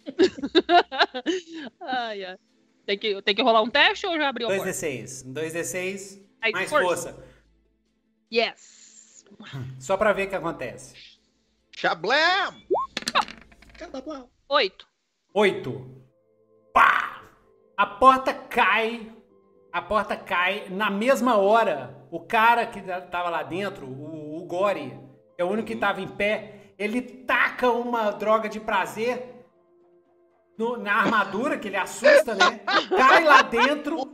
[1.82, 2.38] Ai, ai.
[2.86, 4.72] Tem que, tem que rolar um teste ou já abriu a porta?
[4.72, 5.26] 2d6.
[5.34, 7.14] 2d6, Aí, mais força.
[7.14, 7.26] força.
[8.32, 9.26] Yes.
[9.80, 10.94] Só pra ver o que acontece.
[11.72, 12.62] Chablam!
[14.50, 14.88] Oito.
[15.34, 16.06] 8.
[16.74, 17.22] Pá!
[17.78, 19.12] A porta cai.
[19.72, 22.08] A porta cai na mesma hora.
[22.12, 22.82] O cara que
[23.12, 24.90] tava lá dentro, o, o Gori,
[25.36, 29.46] que é o único que tava em pé, ele taca uma droga de prazer
[30.58, 32.62] no- na armadura, que ele assusta, né?
[32.96, 34.14] Cai lá dentro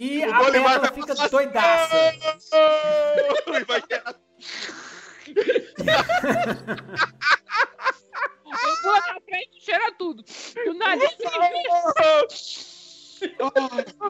[0.00, 1.96] e a Golimar pétala vai fica passar- doidaça.
[8.54, 8.68] E.
[8.68, 10.24] Eu vou na frente cheira tudo.
[10.64, 11.16] E o nariz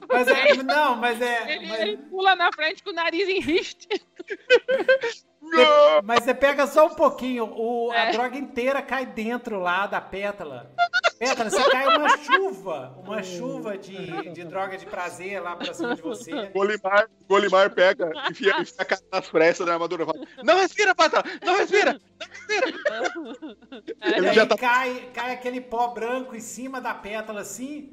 [0.08, 0.62] Mas é.
[0.62, 1.52] Não, mas é.
[1.54, 3.88] ele, mas- ele pula na frente com o nariz em riste.
[6.02, 8.12] Mas você pega só um pouquinho, o, a É.
[8.12, 10.72] droga inteira cai dentro lá da pétala.
[11.18, 15.94] Pétala, você cai uma chuva, uma chuva de, de droga de prazer lá pra cima
[15.94, 16.48] de você.
[16.48, 20.94] Golimar, Golimar pega, enfia, enfia a cara nas pressas da armadura e fala: Não respira,
[20.94, 21.22] Pata!
[21.44, 22.00] Não respira!
[24.00, 27.40] É, Ele E já aí tá- cai, cai aquele pó branco em cima da pétala
[27.40, 27.92] assim.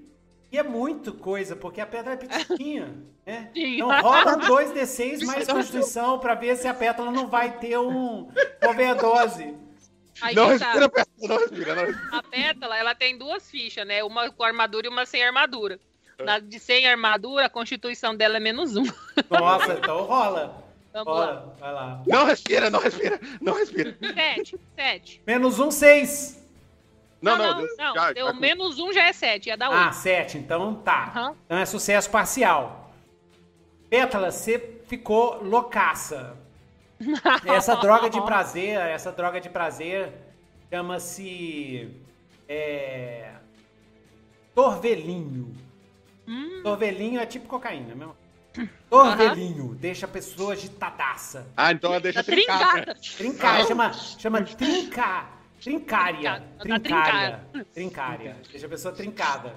[0.52, 2.94] E é muito coisa, porque a pétala é pequenininha,
[3.26, 3.50] né?
[3.56, 8.30] Então rola um 2d6 mais constituição pra ver se a pétala não vai ter um
[8.68, 9.56] overdose.
[10.22, 10.74] Aí Não tá.
[10.74, 10.92] respira!
[11.22, 12.18] Não respira, não respira.
[12.18, 14.04] A pétala, ela tem duas fichas, né?
[14.04, 15.80] Uma com armadura e uma sem armadura.
[16.24, 18.84] Na de sem armadura, a constituição dela é menos um.
[19.30, 20.64] Nossa, então rola.
[20.94, 21.26] Vamos lá.
[21.26, 22.04] Rola, vai lá.
[22.06, 23.98] Não respira, não respira, não respira.
[24.14, 25.22] Sete, sete.
[25.26, 26.38] Menos um, seis.
[27.22, 27.60] Não, não, não, não.
[27.66, 29.96] Deus, não, já- deu já- menos um já é sete, ia dar Ah, oito.
[29.96, 31.06] sete, então tá.
[31.16, 31.36] Aham.
[31.46, 32.94] Então é sucesso parcial.
[33.90, 36.36] Pétala, você ficou loucaça.
[37.46, 40.12] Essa droga de prazer, essa droga de prazer
[40.72, 41.90] chama-se.
[42.48, 43.32] É.
[44.56, 45.54] Torvelinho.
[46.28, 46.62] Hum.
[46.64, 48.16] Torvelinho é tipo cocaína, mesmo.
[48.90, 51.48] Torvelinho, deixa a pessoa agitadaça.
[51.56, 52.72] Ah, então ela deixa Tá trincar.
[52.74, 52.96] trincada.
[53.18, 55.26] Trincar, chama, chama trinca,
[55.62, 56.44] trincária.
[56.58, 57.40] Tá Trincária.
[57.74, 58.38] Trincária.
[58.52, 59.56] Deixa a pessoa trincada.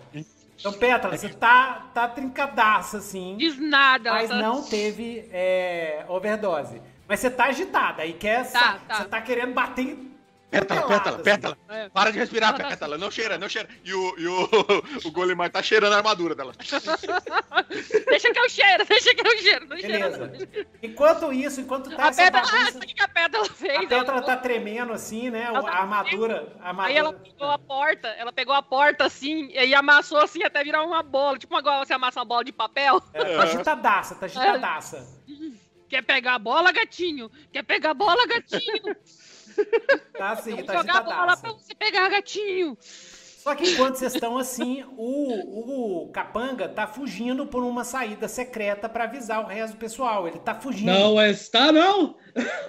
[0.57, 4.13] Então, Pétala, você tá, tá trincadaça, assim, Diz nada.
[4.13, 6.81] mas tá- não teve é, overdose.
[7.09, 8.51] Mas você tá agitada e quer.
[8.53, 8.95] Tá, tá.
[8.95, 10.14] Você tá querendo bater em.
[10.61, 11.25] Pétala, pétala, assim.
[11.25, 11.59] pétala.
[11.69, 11.89] É.
[11.89, 12.99] Para de respirar, Ela tá- pétala.
[12.99, 13.69] Não cheira, não cheira.
[13.85, 14.49] E o, e o,
[15.09, 16.53] o Golimar tá cheirando a armadura dela.
[18.09, 19.67] Deixa que eu cheiro, deixa que eu cheiro.
[19.69, 20.27] Não cheira, Beleza.
[20.27, 20.65] não.
[20.83, 23.77] Enquanto isso, enquanto tá A essa pétala, ah, bagunça, o que a pétala fez?
[23.77, 25.43] a pétala Ela- tá tremendo assim, né?
[25.45, 26.53] Ela tá- A armadura.
[26.61, 26.93] A armadura.
[26.93, 30.83] Aí ela pegou a porta, ela pegou a porta assim, e amassou assim até virar
[30.85, 31.39] uma bola.
[31.39, 33.03] Tipo uma igual você amassa uma bola de papel.
[33.13, 35.07] É, tá agitadaça, tá agitadaça.
[35.27, 35.55] Que
[35.89, 37.31] Quer pegar a bola, gatinho?
[37.53, 38.97] Quer pegar a bola, gatinho?
[40.17, 42.77] Tá sim, Vou tá jogar a bola pra você pegar, gatinho.
[42.81, 48.89] Só que enquanto vocês estão assim, o, o capanga tá fugindo por uma saída secreta
[48.89, 50.27] pra avisar o resto do pessoal.
[50.27, 50.93] Ele tá fugindo.
[50.93, 52.15] Não está, não!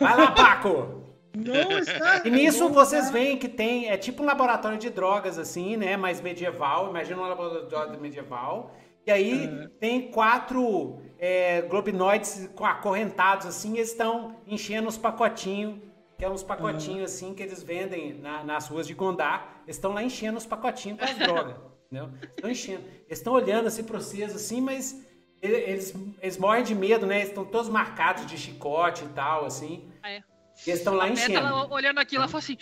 [0.02, 1.04] Vai lá, Paco!
[1.34, 2.24] Não está!
[2.26, 5.96] E nisso vocês veem que tem, é tipo um laboratório de drogas, assim, né?
[5.96, 6.90] Mais medieval.
[6.90, 8.76] Imagina um laboratório medieval.
[9.06, 9.48] E aí
[9.80, 15.76] tem quatro é, globinoides co- acorrentados, assim, eles estão enchendo os pacotinhos,
[16.18, 19.62] que é uns pacotinhos, assim, que eles vendem na- nas ruas de Gondar.
[19.66, 21.56] Eles estão lá enchendo os pacotinhos com as drogas,
[21.92, 22.10] entendeu?
[22.36, 22.84] Estão enchendo.
[22.88, 24.96] Eles estão olhando, assim, vocês, assim, mas
[25.42, 27.18] ele- eles, eles morrem de medo, né?
[27.18, 29.92] Eles estão todos marcados de chicote e tal, assim.
[30.04, 30.18] É.
[30.66, 31.38] E eles estão lá enchendo.
[31.38, 32.58] ela olhando aquilo, ela fala assim: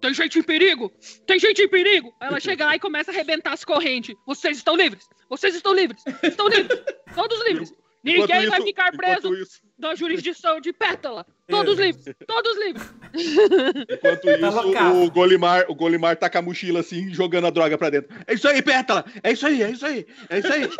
[0.00, 0.90] tem gente em perigo!
[1.26, 2.12] Tem gente em perigo!
[2.18, 4.16] Aí ela chega lá e começa a arrebentar as correntes.
[4.26, 5.06] Vocês estão livres!
[5.28, 6.02] Vocês estão livres!
[6.22, 6.82] Estão livres!
[7.14, 7.72] Todos livres!
[8.02, 11.26] Ninguém Enquanto vai isso- ficar preso isso- da jurisdição de Pétala!
[11.48, 11.82] Todos Isso.
[11.82, 12.14] livres!
[12.26, 12.94] Todos livres!
[13.90, 17.90] Enquanto isso, o Golimar, o Golimar tá com a mochila assim, jogando a droga pra
[17.90, 18.16] dentro.
[18.26, 19.04] É isso aí, Pétala!
[19.22, 20.62] É isso aí, é isso aí, é isso aí.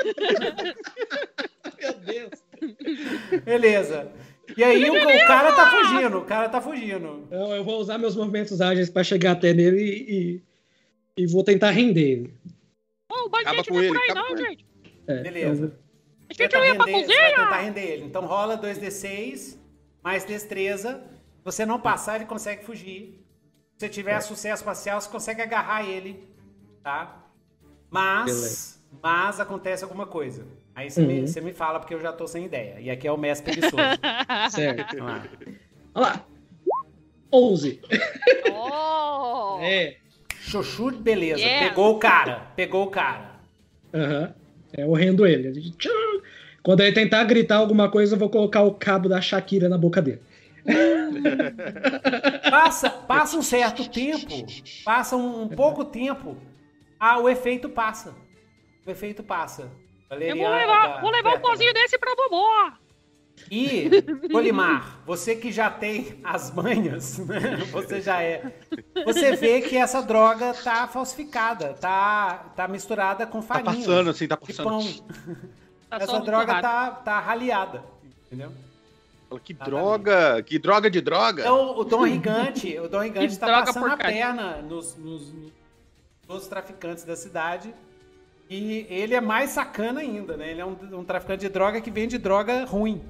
[1.83, 2.31] Meu Deus!
[3.45, 4.11] Beleza.
[4.57, 7.25] E aí o, o cara tá fugindo, o cara tá fugindo.
[7.27, 10.43] Então eu vou usar meus movimentos ágeis pra chegar até nele e,
[11.19, 12.35] e, e vou tentar render ele.
[13.11, 14.49] Ô, o Acaba com não é ele, por aí, acaba não, com ele.
[14.51, 14.65] gente!
[15.09, 15.82] É, Beleza.
[16.33, 18.05] A Você gente vai pra render- você vai tentar render ele.
[18.05, 19.59] Então rola 2d6,
[20.03, 21.03] mais destreza.
[21.39, 23.25] Se você não passar, ele consegue fugir.
[23.77, 26.29] Se você tiver sucesso parcial, você consegue agarrar ele,
[26.83, 27.25] tá?
[27.91, 28.79] Mas, Beleza.
[29.03, 30.47] mas acontece alguma coisa.
[30.75, 31.27] Aí você, me, Uhum.
[31.27, 32.81] você me fala porque eu já tô sem ideia.
[32.81, 33.77] E aqui é o mestre preguiçoso.
[34.51, 34.97] Certo.
[34.97, 35.25] Vamos lá.
[35.95, 36.27] Olha lá.
[37.33, 37.81] 11.
[38.53, 39.59] Oh!
[39.63, 39.97] É.
[40.41, 41.41] Chuchu, beleza.
[41.41, 41.69] Yeah.
[41.69, 42.51] Pegou o cara.
[42.57, 43.37] Pegou o cara.
[43.95, 44.35] Aham.
[44.77, 45.49] É, eu rendo ele.
[45.49, 46.12] A gente- tchum.
[46.63, 50.01] Quando ele tentar gritar alguma coisa, eu vou colocar o cabo da Shakira na boca
[50.01, 50.21] dele.
[52.51, 54.47] Passa, passa um certo tempo,
[54.85, 56.37] passa um, um pouco tempo,
[56.99, 58.15] ah, o efeito passa.
[58.87, 59.63] O efeito passa.
[59.63, 62.73] Eu Valeriana vou levar, da- vou levar um pozinho desse pra vovó!
[63.51, 63.89] E,
[64.31, 67.57] Golimar, você que já tem as manhas, né?
[67.73, 68.53] Você já é.
[69.05, 73.75] Você vê que essa droga tá falsificada, tá, tá misturada com Tá farinha.
[73.75, 74.65] passando assim, tá de passando.
[74.69, 74.81] pão.
[75.99, 76.63] Tá Essa droga rápido.
[76.63, 77.85] tá, tá raliada.
[78.27, 78.51] Entendeu?
[79.29, 81.43] Fala, Que droga, que droga de droga.
[81.43, 85.35] Então, o Dom Rigante, o Dom Rigante tá passando a perna nos, nos,
[86.27, 87.75] nos traficantes da cidade.
[88.49, 90.51] E ele é mais sacana ainda, né?
[90.51, 93.03] Ele é um, um traficante de droga que vende droga ruim.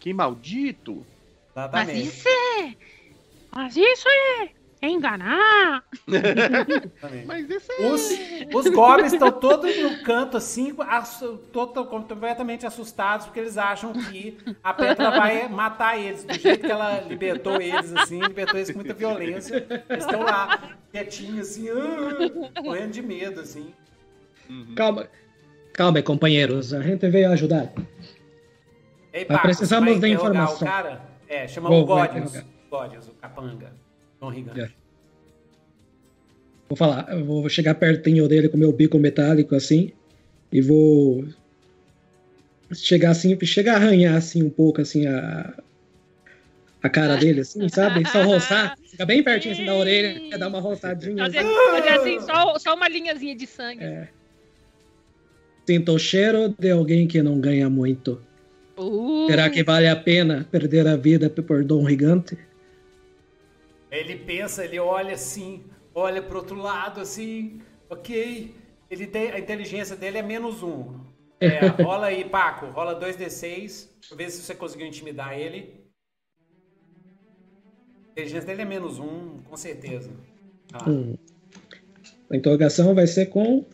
[0.00, 1.04] Que maldito.
[1.54, 2.02] Mas Exatamente.
[2.02, 2.74] isso é.
[3.54, 4.48] Mas isso é.
[4.84, 5.82] É enganar!
[7.26, 7.86] Mas isso é...
[7.86, 8.10] Os,
[8.54, 10.76] os goblins estão todos no canto, assim,
[11.50, 16.22] toto- completamente assustados, porque eles acham que a Petra vai matar eles.
[16.24, 19.66] Do jeito que ela libertou eles, assim, libertou eles com muita violência.
[19.88, 23.72] Eles estão lá, quietinhos, assim, ah, morrendo de medo, assim.
[24.76, 25.08] Calma.
[25.72, 26.74] Calma aí, companheiros.
[26.74, 27.72] A gente veio ajudar.
[29.14, 30.68] Ei, Mas precisamos interrogar informação.
[30.68, 31.00] O cara?
[31.26, 32.44] É, chama Vou- o Godius.
[32.70, 33.72] Godius, o capanga.
[34.56, 34.68] É.
[36.68, 37.06] Vou falar.
[37.10, 39.92] Eu vou chegar pertinho dele com meu bico metálico assim.
[40.52, 41.24] E vou.
[42.72, 45.54] Chegar assim, chegar a arranhar assim um pouco assim a.
[46.82, 48.06] A cara dele, assim, sabe?
[48.08, 48.76] Só roçar.
[48.90, 51.24] Fica bem pertinho assim da orelha, dar uma roçadinha.
[51.24, 51.54] Fazer, Assim.
[51.70, 53.82] fazer assim, só, só uma linhazinha de sangue.
[53.82, 54.08] É.
[55.66, 58.20] Sinto o cheiro de alguém que não ganha muito.
[58.76, 62.36] Uh, Será que vale a pena perder a vida por Dom Rigante?
[63.96, 65.64] Ele pensa, ele olha assim,
[65.94, 68.54] olha pro outro lado, assim, ok.
[68.90, 71.00] Ele tem, a inteligência dele é menos um.
[71.40, 73.40] É, rola aí, Paco, rola 2d6.
[73.40, 75.84] Deixa eu ver se você conseguiu intimidar ele.
[78.08, 80.10] A inteligência dele é menos um, com certeza.
[80.72, 80.88] Lá.
[80.88, 81.16] Hum.
[82.30, 83.64] A interrogação vai ser com.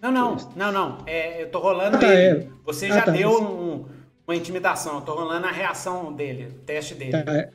[0.00, 0.98] Não, não, não, não.
[1.06, 2.44] É, eu tô rolando Ah, tá, ele.
[2.44, 2.48] é.
[2.64, 3.84] Você Ah, já tá, deu você- um-
[4.26, 4.96] uma intimidação.
[4.96, 7.12] Eu tô rolando a reação dele, o teste dele.
[7.12, 7.50] Tá, é,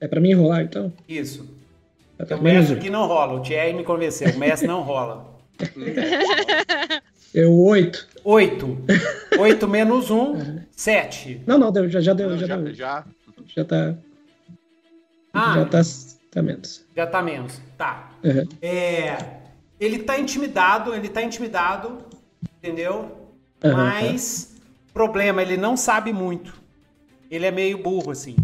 [0.00, 0.92] é pra mim enrolar, então?
[1.08, 1.44] Isso.
[2.16, 2.78] Tá, É tá, o um.
[2.78, 3.34] que não rola.
[3.34, 4.30] O Thierry me convenceu.
[4.30, 5.38] O mestre não rola.
[7.34, 8.08] Eu, oito.
[8.24, 8.78] 8.
[9.38, 11.42] 8 menos 1, 7.
[11.46, 12.74] Não, não, deu, já, já deu, já, já, deu.
[12.74, 13.04] já.
[13.56, 13.94] Já tá.
[15.32, 15.80] Ah, Já tá,
[16.30, 16.84] tá menos.
[16.94, 17.60] já tá menos.
[17.78, 18.10] Tá.
[18.24, 18.46] Uhum.
[18.60, 19.16] É,
[19.78, 21.98] ele tá intimidado, ele tá intimidado,
[22.58, 23.28] entendeu?
[23.64, 24.56] Aham, Mas,
[24.92, 26.60] problema, ele não sabe muito.
[27.30, 28.34] Ele é meio burro, assim.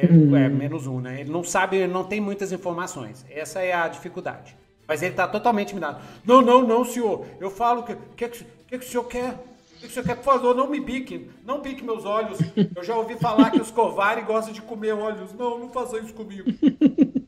[0.00, 0.36] É, Hum.
[0.36, 1.20] é, menos um, né?
[1.20, 3.26] Ele não sabe, ele não tem muitas informações.
[3.28, 4.56] Essa é a dificuldade.
[4.86, 6.00] Mas ele tá totalmente intimidado.
[6.24, 7.26] Não, não, não, senhor.
[7.40, 7.92] Eu falo que.
[7.94, 9.34] O que, que, que, o senhor quer?
[9.76, 10.14] O que você quer?
[10.14, 11.28] Por favor, não me bique.
[11.44, 12.38] Não bique meus olhos.
[12.76, 15.32] Eu já ouvi falar que os Kovari gostam de comer olhos.
[15.34, 16.48] Não, não faça isso comigo.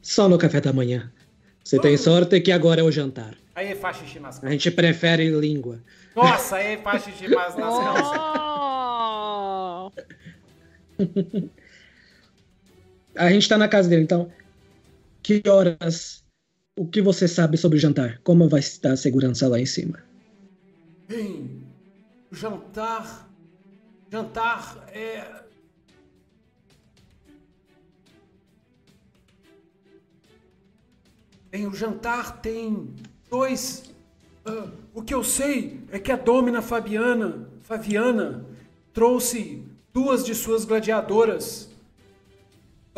[0.00, 1.12] Só no café da manhã.
[1.62, 3.34] Você tem sorte que agora é o jantar.
[3.54, 5.80] Aí faz xixi nas A gente prefere língua.
[6.16, 8.18] Nossa, aí faz xixi nas calças.
[13.18, 14.30] A gente tá na casa dele, então.
[15.22, 16.24] Que horas.
[16.78, 18.20] O que você sabe sobre o jantar?
[18.22, 19.98] Como vai estar a segurança lá em cima?
[21.08, 21.66] Bem,
[22.30, 23.28] jantar.
[24.10, 25.42] Jantar é.
[31.50, 32.94] Bem, o jantar tem
[33.28, 33.92] dois.
[34.46, 38.46] ah, o que eu sei é que a Domina Fabiana, Fabiana
[38.92, 41.67] trouxe duas de suas gladiadoras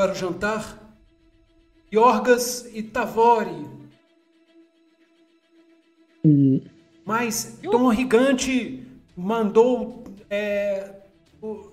[0.00, 0.78] para o jantar.
[1.92, 3.66] Yorgas e Tavori.
[6.24, 6.62] Hum,
[7.04, 8.82] Mas Dom Rigante
[9.14, 10.02] mandou.
[10.30, 11.00] é,
[11.42, 11.66] o-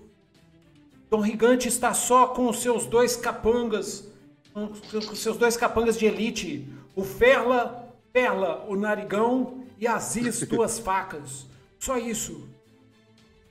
[1.10, 4.12] Dom Rigante está só com os seus dois capangas.
[4.54, 6.68] Com os seus dois capangas de elite.
[6.98, 11.46] O Ferla, Perla, o Narigão e Aziz, duas facas.
[11.80, 12.46] Só isso.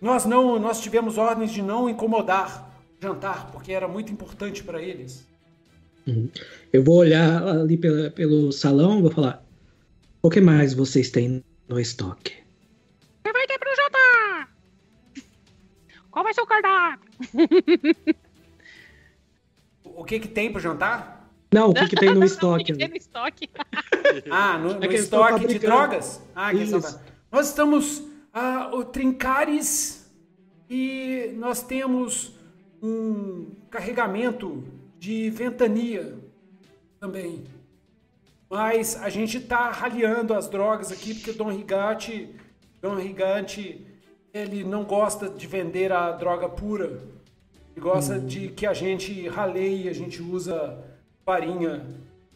[0.02, 2.75] Nós não, nós tivemos ordens de não incomodar
[3.10, 5.26] jantar, porque era muito importante para eles.
[6.72, 9.44] eu vou olhar ali pela- pelo salão e vou falar.
[10.22, 12.32] O que mais vocês têm no estoque?
[13.24, 14.56] Você vai ter pro jantar!
[16.10, 17.10] Qual vai ser o cardápio?
[19.84, 21.30] O que que tem para jantar?
[21.52, 22.72] Não, o que, que tem no Não, estoque?
[22.74, 23.48] tem no estoque.
[24.30, 26.22] Ah, no, no É que estoque de drogas?
[26.34, 27.00] Ah, que Isso.
[27.30, 30.08] Nós estamos ah, o Trincares
[30.70, 32.35] e nós temos
[32.82, 34.64] um carregamento
[34.98, 36.14] de ventania
[37.00, 37.44] também.
[38.48, 42.30] Mas a gente tá raliando as drogas aqui porque Dom Rigatti,
[42.80, 43.84] Dom Rigante,
[44.32, 47.02] ele não gosta de vender a droga pura.
[47.72, 50.78] Ele gosta de que a gente raleie, a gente usa
[51.24, 51.84] farinha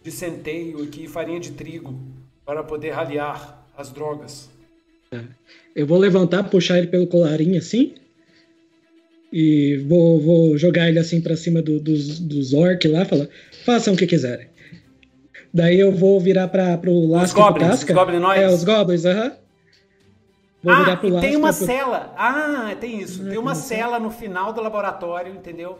[0.02, 1.98] de centeio aqui, farinha de trigo,
[2.44, 4.50] para poder ralear as drogas.
[5.74, 7.94] Eu vou levantar, puxar ele pelo colarinho assim.
[9.32, 13.28] E vou, vou jogar ele assim pra cima do- dos, dos orc lá, falar,
[13.64, 14.48] façam o que quiserem.
[15.52, 18.42] Daí eu vou virar pra, pro Lasca pro goblins, os goblinoides?
[18.42, 19.32] É, os goblins, aham.
[20.62, 22.14] Vou ah, virar pro e Lasca tem uma pro- cela.
[22.16, 23.24] Ah, tem isso.
[23.24, 25.78] Tem uma cela no final do laboratório, entendeu?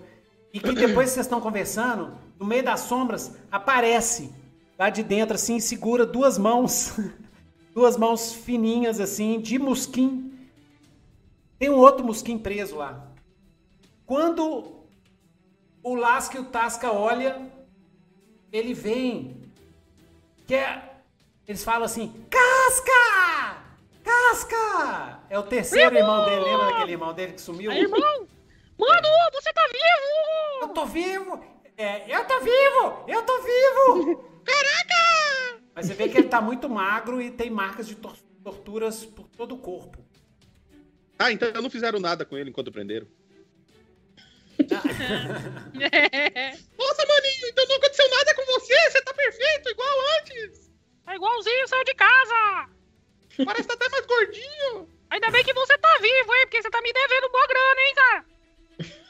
[0.52, 4.30] E que depois que vocês estão conversando, no meio das sombras, aparece
[4.78, 6.98] lá de dentro, assim, e segura duas mãos.
[7.74, 10.32] duas mãos fininhas, assim, de musquim.
[11.58, 13.09] Tem um outro musquim preso lá.
[14.10, 14.88] Quando
[15.84, 17.48] o Lasca e o Tasca olha,
[18.50, 19.40] ele vem.
[20.48, 20.96] Que é,
[21.46, 23.62] eles falam assim: Casca!
[24.02, 25.20] Casca!
[25.30, 26.42] É o terceiro irmão dele.
[26.42, 27.70] Lembra daquele irmão dele que sumiu?
[27.70, 28.26] Aí, irmão!
[28.76, 30.62] Mano, você tá vivo!
[30.62, 31.44] Eu tô vivo!
[31.76, 33.04] É, eu tô vivo!
[33.06, 34.24] Eu tô vivo!
[34.44, 35.62] Caraca!
[35.72, 39.28] Mas você vê que ele tá muito magro e tem marcas de tor- torturas por
[39.28, 40.04] todo o corpo.
[41.16, 43.06] Ah, então não fizeram nada com ele enquanto prenderam.
[46.78, 50.70] Nossa, maninho, então não aconteceu nada com você, você tá perfeito, igual antes.
[51.06, 52.68] É igualzinho, saiu de casa!
[53.44, 54.88] Parece que tá até mais gordinho.
[55.10, 56.42] Ainda bem que você tá vivo, hein?
[56.42, 58.24] Porque você tá me devendo boa grana, hein, cara?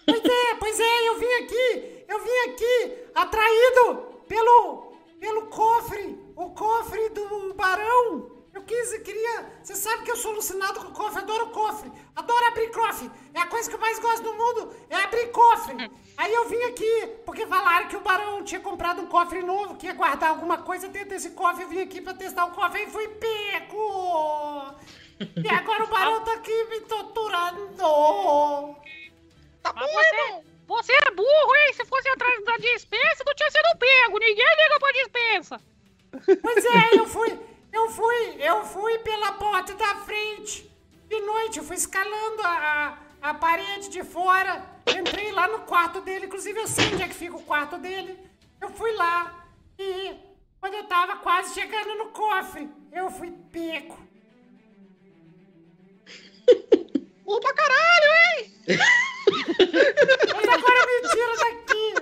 [0.07, 6.51] Pois é, pois é, eu vim aqui, eu vim aqui atraído pelo pelo cofre, o
[6.51, 8.41] cofre do barão.
[8.53, 12.47] Eu quis, eu queria, você sabe que eu sou alucinado com cofre, adoro cofre, adoro
[12.47, 13.11] abrir cofre.
[13.35, 15.91] É a coisa que eu mais gosto do mundo, é abrir cofre.
[16.17, 19.87] Aí eu vim aqui porque falaram que o barão tinha comprado um cofre novo, que
[19.87, 21.65] ia guardar alguma coisa dentro desse cofre.
[21.65, 24.75] Eu vim aqui pra testar o cofre e fui pego.
[25.21, 28.77] E agora o barão tá aqui me torturando.
[29.63, 31.73] Mas você, você é burro, hein?
[31.75, 34.19] Se fosse atrás da dispensa, não tinha sido pego.
[34.19, 35.61] Ninguém liga pra dispensa.
[36.43, 37.39] Pois é, eu fui,
[37.73, 40.70] eu fui, eu fui pela porta da frente.
[41.11, 42.55] De noite, eu fui escalando a,
[43.23, 44.65] a, a parede de fora.
[44.87, 48.17] Entrei lá no quarto dele, inclusive eu sei onde é que fica o quarto dele.
[48.61, 49.17] Eu fui lá
[49.79, 50.15] e
[50.61, 53.99] quando eu tava quase chegando no cofre, eu fui pego.
[57.25, 58.55] Bom pra caralho, hein?
[60.37, 61.95] Mas agora me tira daqui.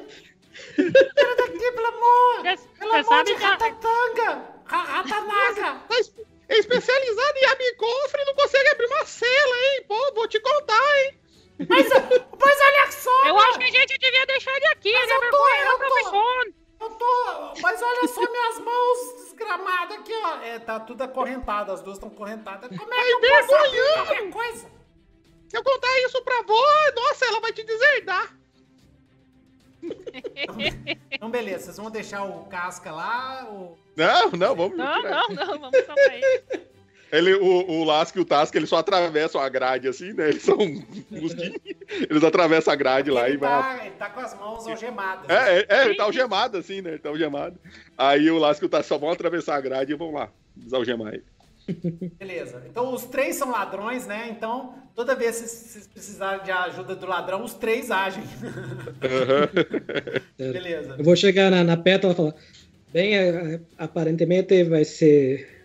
[0.82, 2.42] Me tira daqui, pelo amor.
[2.42, 4.58] Cê- Pelo cê amor sabe de que a- ratatanga.
[4.66, 5.80] Ra- Ratanaga.
[6.58, 9.84] É especializado em abrir cofre e não consegue abrir uma cela, hein?
[9.86, 11.20] Pô, vou te contar, hein?
[11.68, 13.48] Mas, mas olha só, Eu mano.
[13.48, 14.92] acho que a gente devia deixar ele aqui.
[14.92, 16.52] Mas Ele é eu tô- eu tô-.
[16.80, 17.54] Eu tô.
[17.60, 20.36] Mas olha só minhas mãos desgramadas aqui, ó.
[20.42, 22.76] É, tá tudo acorrentado, as duas estão correntadas.
[22.76, 24.70] Como é que eu posso abrir qualquer coisa?
[25.48, 26.64] Se eu contar isso pra avó,
[26.94, 28.37] nossa, ela vai te deserdar.
[31.10, 33.46] Então, beleza, vocês vão deixar o casca lá?
[33.50, 33.78] Ou...
[33.96, 34.76] Não, não, vamos.
[34.76, 36.68] Não, não, não, vamos salvar ele.
[37.10, 40.28] Ele, o, o Lasco e o Tasca, eles só atravessam a grade assim, né?
[40.28, 40.58] Eles são
[41.10, 41.56] mosquinhos.
[41.88, 43.78] Eles atravessam a grade lá ele, e vai.
[43.78, 45.28] tá, ele tá com as mãos algemadas.
[45.28, 46.90] É, é, é, ele tá algemado assim, né?
[46.90, 47.58] Ele tá algemado.
[47.96, 51.14] Aí o Lasco e o Tasca só vão atravessar a grade e vão lá desalgemar
[51.14, 51.24] ele.
[52.18, 52.62] Beleza.
[52.70, 54.28] Então os três são ladrões, né?
[54.30, 58.24] Então, toda vez que vocês precisarem de ajuda do ladrão, os três agem.
[60.38, 60.96] Beleza.
[60.98, 62.34] Eu vou chegar na, na pétala e falar.
[62.92, 65.56] Bem, é, aparentemente vai ser.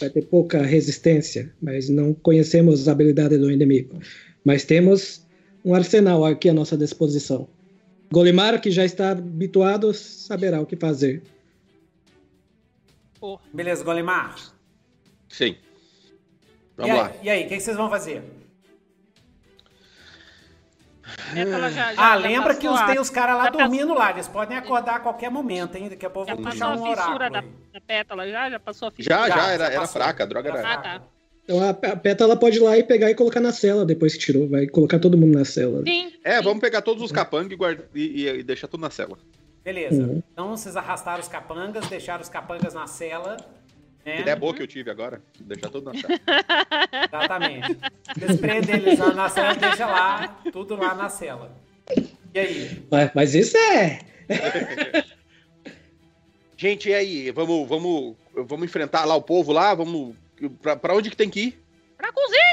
[0.00, 4.00] Vai ter pouca resistência, mas não conhecemos as habilidades do inimigo.
[4.44, 5.24] Mas temos
[5.64, 7.48] um arsenal aqui à nossa disposição.
[8.12, 11.22] Golimar, que já está habituado, saberá o que fazer.
[13.52, 14.55] Beleza, Golimar.
[15.28, 15.56] Sim.
[15.56, 15.58] E
[16.76, 17.12] Vamos aí, lá.
[17.22, 18.22] e aí, o que que vocês vão fazer?
[21.32, 23.66] Pétala já, já, ah, já lembra que passou os, tem os caras lá já passou-
[23.68, 24.10] dormindo lá.
[24.10, 25.88] Eles podem acordar a qualquer momento, hein?
[25.88, 27.30] Daqui a pouco passou puxar a um fissura oráculo.
[27.30, 27.46] da, aí.
[27.72, 28.50] da pétala já?
[28.50, 29.16] Já passou a fissura?
[29.16, 30.00] Já, Já, já, já era, era passou.
[30.02, 30.72] fraca, a droga era.
[30.72, 31.02] Ah, tá.
[31.44, 34.18] Então a, a pétala pode ir lá e pegar e colocar na cela depois que
[34.18, 34.48] tirou.
[34.48, 35.80] Vai colocar todo mundo na cela.
[35.86, 36.12] Sim.
[36.24, 36.42] É, sim.
[36.44, 39.16] vamos pegar todos os capangas e, guarda- e, e- e deixar tudo na cela.
[39.62, 40.02] Beleza.
[40.02, 40.22] Uhum.
[40.32, 43.36] Então vocês arrastaram os capangas, deixaram os capangas na cela.
[44.06, 44.20] Né?
[44.20, 45.20] Ideia boa que eu tive agora.
[45.40, 46.14] Deixar tudo na cela.
[47.12, 47.76] Exatamente.
[48.16, 51.50] Vocês prendem eles lá na cela e deixam lá, tudo lá na cela.
[52.32, 52.86] E aí?
[52.88, 53.98] Mas, mas isso é.
[56.56, 57.32] Gente, e aí?
[57.32, 59.74] Vamos, vamos, vamos enfrentar lá o povo lá?
[59.74, 60.14] Vamos.
[60.62, 61.60] Pra, pra onde que tem que ir?
[61.96, 62.46] Pra cozinha!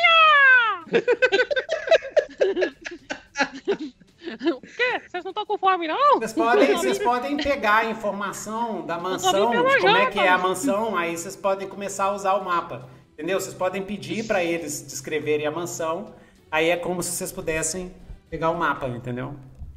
[4.55, 5.01] o quê?
[5.07, 6.19] Vocês não estão com fome, não?
[6.19, 10.37] Vocês podem, vocês podem pegar a informação da mansão, de como é que é a
[10.37, 12.89] mansão, aí vocês podem começar a usar o mapa.
[13.13, 13.39] Entendeu?
[13.39, 16.15] Vocês podem pedir para eles descreverem a mansão.
[16.49, 17.93] Aí é como se vocês pudessem
[18.29, 19.35] pegar o mapa, entendeu?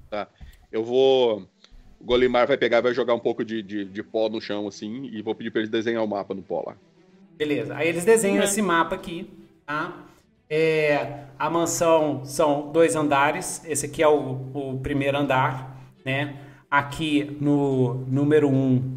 [0.08, 0.28] Tá.
[0.72, 1.46] Eu vou.
[2.00, 5.06] O Golimar vai pegar vai jogar um pouco de, de, de pó no chão, assim,
[5.12, 6.76] e vou pedir pra eles desenhar o mapa no pó lá.
[7.36, 7.74] Beleza.
[7.76, 9.30] Aí eles desenham esse mapa aqui,
[9.66, 10.05] tá?
[10.48, 13.62] É, a mansão são dois andares.
[13.64, 16.36] Esse aqui é o, o primeiro andar, né?
[16.70, 18.96] Aqui no número um,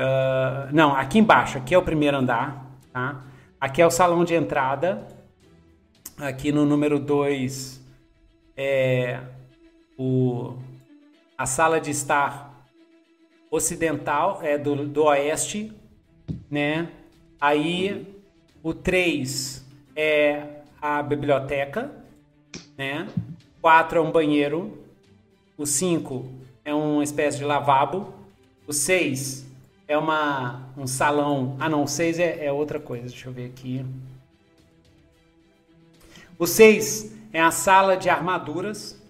[0.00, 1.58] ah, não, aqui embaixo.
[1.58, 3.24] Aqui é o primeiro andar, tá?
[3.60, 5.04] Aqui é o salão de entrada.
[6.16, 7.84] Aqui no número 2
[8.56, 9.20] é
[9.98, 10.54] o,
[11.36, 12.66] a sala de estar
[13.50, 15.72] ocidental, é do, do oeste,
[16.50, 16.88] né?
[17.40, 18.06] Aí
[18.62, 19.64] o 3
[19.96, 21.90] é a biblioteca,
[22.76, 23.08] né?
[23.60, 24.78] 4 é um banheiro.
[25.56, 26.28] O 5
[26.64, 28.14] é uma espécie de lavabo.
[28.66, 29.46] O 6
[29.86, 31.56] é uma, um salão.
[31.58, 33.08] Ah, não, o 6 é, é outra coisa.
[33.08, 33.84] Deixa eu ver aqui.
[36.38, 39.02] O 6 é a sala de armaduras.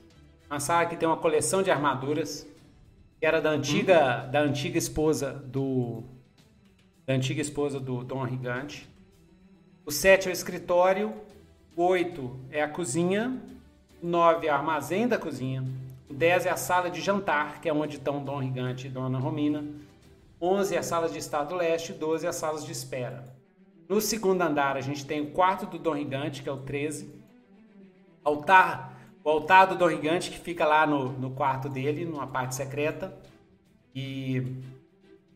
[0.51, 2.47] Uma sala que tem uma coleção de armaduras.
[3.21, 6.03] Que era da antiga, da antiga esposa do.
[7.07, 8.89] Da antiga esposa do Dom Rigante.
[9.85, 11.13] O 7 é o escritório.
[11.79, 13.41] O 8 é a cozinha.
[14.03, 15.65] O 9 é o armazém da cozinha.
[16.11, 19.17] O 10 é a sala de jantar, que é onde estão Dom Rigante e Dona
[19.17, 19.65] Romina.
[20.43, 21.93] 11 é a sala de estado leste.
[21.93, 23.33] 12 é as salas de espera.
[23.89, 27.15] No segundo andar, a gente tem o quarto do Dom Rigante, que é o 13.
[28.25, 32.57] Altar, o altar do Dom Rigante, que fica lá no, no quarto dele, numa parte
[32.57, 33.17] secreta.
[33.95, 34.43] E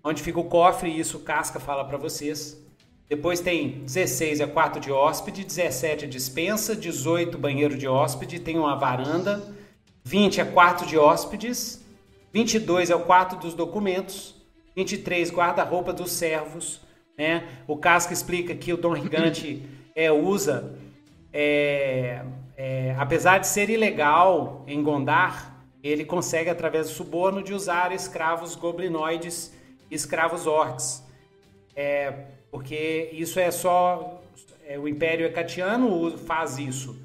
[0.03, 2.61] onde fica o cofre, e isso o Casca fala para vocês.
[3.13, 8.59] Depois tem 16 é quarto de hóspede, 17 é dispensa, 18 banheiro de hóspede, tem
[8.59, 9.55] uma varanda,
[10.03, 11.85] 20 é quarto de hóspedes,
[12.33, 14.35] 22 é o quarto dos documentos,
[14.75, 16.81] 23 guarda-roupa dos servos,
[17.19, 17.47] né?
[17.69, 19.63] O Casca explica que o Dom Rigante
[19.95, 20.75] é, usa,
[21.35, 22.25] é,
[22.57, 28.55] é, apesar de ser ilegal em Gondar, ele consegue através do suborno de usar escravos
[28.55, 29.53] goblinoides
[29.91, 31.07] escravos orcs.
[31.77, 34.23] É, porque isso é só
[34.67, 37.01] é, o Império Hecatiano faz isso,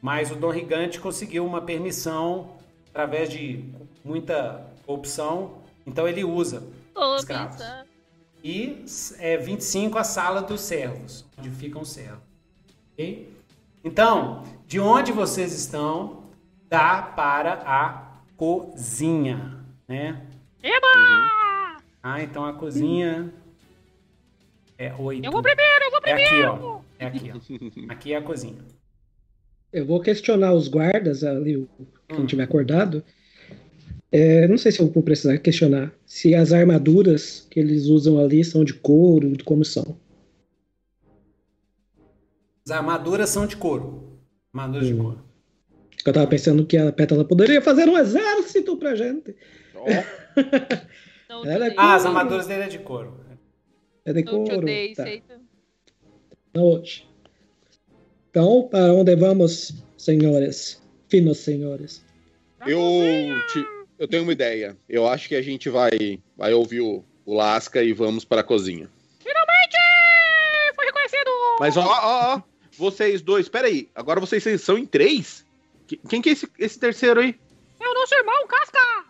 [0.00, 2.56] mas o Dom Rigante conseguiu uma permissão
[2.88, 3.62] através de
[4.02, 7.56] muita opção, então ele usa Tô escravos.
[7.56, 7.86] pensando.
[8.42, 8.84] E
[9.18, 12.22] é 25 a sala dos servos, onde ficam os servos.
[12.92, 13.36] ok?
[13.84, 16.22] Então, de onde vocês estão,
[16.68, 20.24] dá para a cozinha, né?
[20.62, 21.82] Eba!
[22.02, 23.32] Ah, então a cozinha
[24.78, 25.24] é 8.
[25.24, 26.52] Eu vou primeiro, eu vou É primeiro!
[26.52, 26.80] aqui, ó.
[26.98, 27.92] É aqui, ó.
[27.92, 28.58] Aqui é a cozinha.
[29.72, 31.68] Eu vou questionar os guardas ali, o-
[32.08, 32.26] quem Hum.
[32.26, 33.02] tiver acordado.
[34.12, 38.44] É, não sei se eu vou precisar questionar se as armaduras que eles usam ali
[38.44, 39.98] são de couro, como são.
[42.64, 44.18] As armaduras são de couro.
[44.54, 44.94] Armaduras hum.
[44.94, 45.26] de couro.
[46.04, 49.34] Eu tava pensando que a Pétala poderia fazer um exército pra gente.
[49.74, 49.88] Oh.
[51.46, 53.25] é ah, as armaduras dele é de couro.
[54.06, 54.64] É de couro.
[54.94, 55.04] tá.
[56.60, 57.06] Hoje.
[58.30, 60.80] Então, para onde vamos, senhores?
[61.08, 62.04] Finos senhores.
[62.64, 62.80] Eu,
[63.48, 63.66] te,
[63.98, 64.76] eu tenho uma ideia.
[64.88, 68.44] Eu acho que a gente vai, vai ouvir o, o Lasca e vamos para a
[68.44, 68.88] cozinha.
[69.18, 69.76] Finalmente!
[70.76, 71.30] Foi reconhecido!
[71.58, 72.42] Mas ó, ó, ó.
[72.78, 73.88] Vocês dois, peraí.
[73.94, 75.44] Agora vocês são em três?
[76.08, 77.34] Quem que é esse, esse terceiro aí?
[77.80, 79.04] É o nosso irmão, Casca!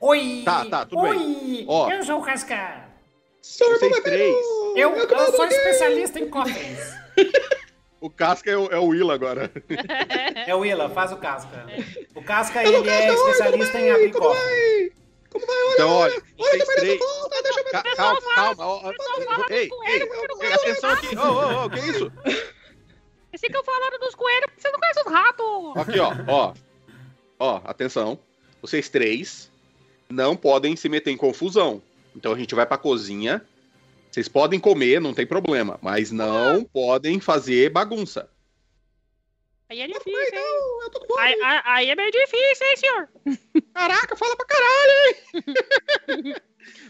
[0.00, 0.42] Oi!
[0.44, 1.16] Tá, tá, tudo Oi.
[1.16, 1.64] bem.
[1.68, 2.81] Ó, eu sou o Casca.
[3.42, 4.36] Vocês três.
[4.76, 6.94] Eu, eu, eu sou especialista em cofres.
[8.00, 9.48] O Casca é o, é o Willa agora.
[10.44, 11.66] É o Willa, faz o Casca.
[12.16, 14.92] O Casca, ele é especialista em abrir cofre.
[15.30, 15.56] Como vai?
[15.56, 16.98] Olha, então, olha, olha, olha três...
[16.98, 17.94] volta, deixa eu ver.
[17.94, 18.94] Calma, calma.
[19.50, 20.02] Ei, ei,
[20.40, 21.16] ei, atenção aqui.
[21.16, 22.12] Ô, ô, ô, que isso?
[23.32, 25.76] Esse que eu falaram dos coelhos, você não conhece os ratos.
[25.76, 26.54] Aqui, ó, ó.
[27.38, 28.18] Ó, atenção.
[28.60, 29.48] Vocês três
[30.10, 31.80] não podem se meter em confusão.
[32.14, 33.44] Então a gente vai pra cozinha
[34.12, 36.64] vocês podem comer, não tem problema, mas não ah.
[36.70, 38.28] podem fazer bagunça.
[39.70, 40.30] Aí é difícil, hein?
[40.34, 43.08] Não, eu tô com aí, aí, aí é meio difícil, hein, senhor?
[43.72, 45.14] Caraca, fala pra caralho, hein?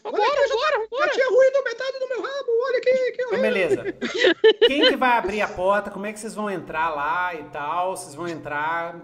[0.03, 1.07] vambora, vambora, vambora.
[1.07, 2.91] Já tinha ruído metade do meu rabo, olha aqui.
[2.91, 3.85] que então, beleza.
[4.67, 5.93] Quem que vai abrir a porta?
[5.93, 7.97] Como é que vocês vão entrar lá e tal?
[7.97, 9.01] Vocês vão entrar...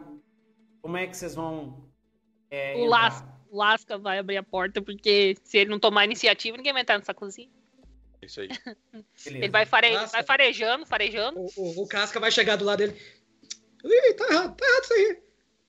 [0.82, 1.88] Como é que vocês vão...
[2.50, 6.72] É, o Lasca, Lasca vai abrir a porta, porque se ele não tomar iniciativa, ninguém
[6.72, 7.48] vai entrar nessa cozinha.
[8.22, 8.48] Isso aí.
[9.26, 9.94] Ele vai, fare...
[10.06, 11.40] vai farejando, farejando.
[11.40, 13.00] O, o, o, Casca vai chegar do lado dele.
[13.84, 15.22] Ih, tá errado, tá errado isso aí.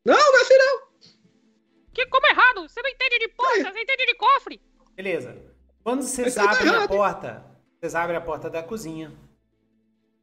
[0.06, 0.90] Não, não é assim não.
[1.94, 2.68] Que, como é errado?
[2.68, 4.62] Você não entende de porta, você entende de cofre.
[4.96, 5.38] Beleza.
[5.84, 7.46] Quando vocês tá abrem tá a porta,
[7.80, 9.12] vocês abrem a porta da cozinha.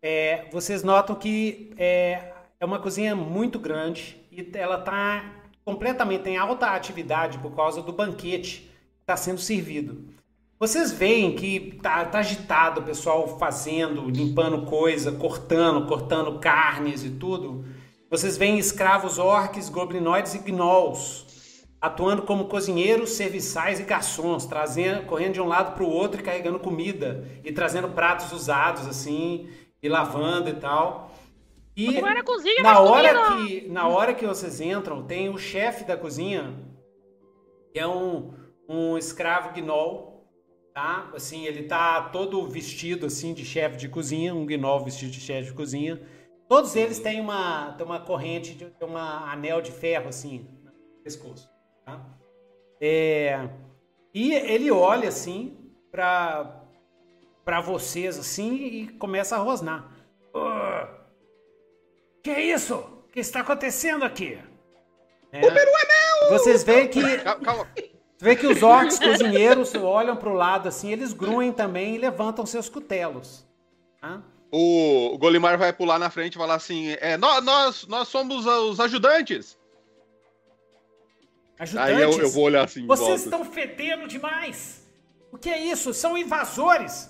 [0.02, 6.38] É, vocês notam que é, é uma cozinha muito grande e ela tá completamente em
[6.38, 10.06] alta atividade por causa do banquete que está sendo servido.
[10.58, 17.10] Vocês veem que tá, tá agitado o pessoal fazendo, limpando coisa, cortando, cortando carnes e
[17.10, 17.66] tudo.
[18.08, 21.26] Vocês veem escravos orques, goblinoides e gnolls
[21.80, 26.24] atuando como cozinheiros, serviçais e garçons, trazendo, correndo de um lado para o outro e
[26.24, 29.48] carregando comida e trazendo pratos usados assim
[29.82, 31.12] e lavando e tal.
[31.76, 36.54] E cozinha, na hora que na hora que vocês entram, tem o chefe da cozinha,
[37.72, 38.32] que é um,
[38.68, 40.16] um escravo gnoll
[40.76, 41.10] tá?
[41.14, 45.48] Assim, ele tá todo vestido assim de chefe de cozinha, um gnoll vestido de chefe
[45.48, 45.98] de cozinha.
[46.46, 51.48] Todos eles têm uma, têm uma corrente, de, uma anel de ferro assim no pescoço,
[51.82, 52.06] tá?
[52.78, 53.48] É,
[54.12, 55.56] e ele olha assim
[55.90, 56.62] para
[57.42, 59.90] para vocês assim e começa a rosnar.
[60.34, 60.95] Oh,
[62.26, 62.74] que é isso?
[62.74, 64.36] O que está acontecendo aqui?
[65.30, 66.30] É, o peru é meu!
[66.30, 67.68] Vocês veem que calma, calma.
[68.18, 72.44] Vê que os orcs cozinheiros olham para o lado assim, eles gruem também e levantam
[72.44, 73.46] seus cutelos.
[74.00, 74.20] Tá?
[74.50, 78.80] O Golimar vai pular na frente e falar assim: é, nós, nós, nós somos os
[78.80, 79.56] ajudantes.
[81.60, 81.94] Ajudantes?
[81.94, 82.86] Aí eu, eu vou olhar assim.
[82.88, 84.84] Vocês estão fedendo demais.
[85.30, 85.94] O que é isso?
[85.94, 87.08] São invasores.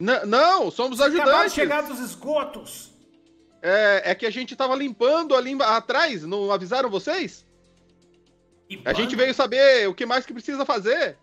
[0.00, 1.52] N não, somos Vocês ajudantes.
[1.52, 2.95] de chegar dos esgotos.
[3.68, 7.44] É, é que a gente tava limpando ali atrás, não avisaram vocês?
[8.84, 11.16] A gente veio saber o que mais que precisa fazer.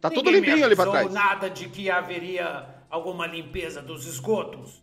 [0.00, 1.12] Tá Ninguém tudo limpinho ali pra trás.
[1.12, 4.80] nada de que haveria alguma limpeza dos esgotos.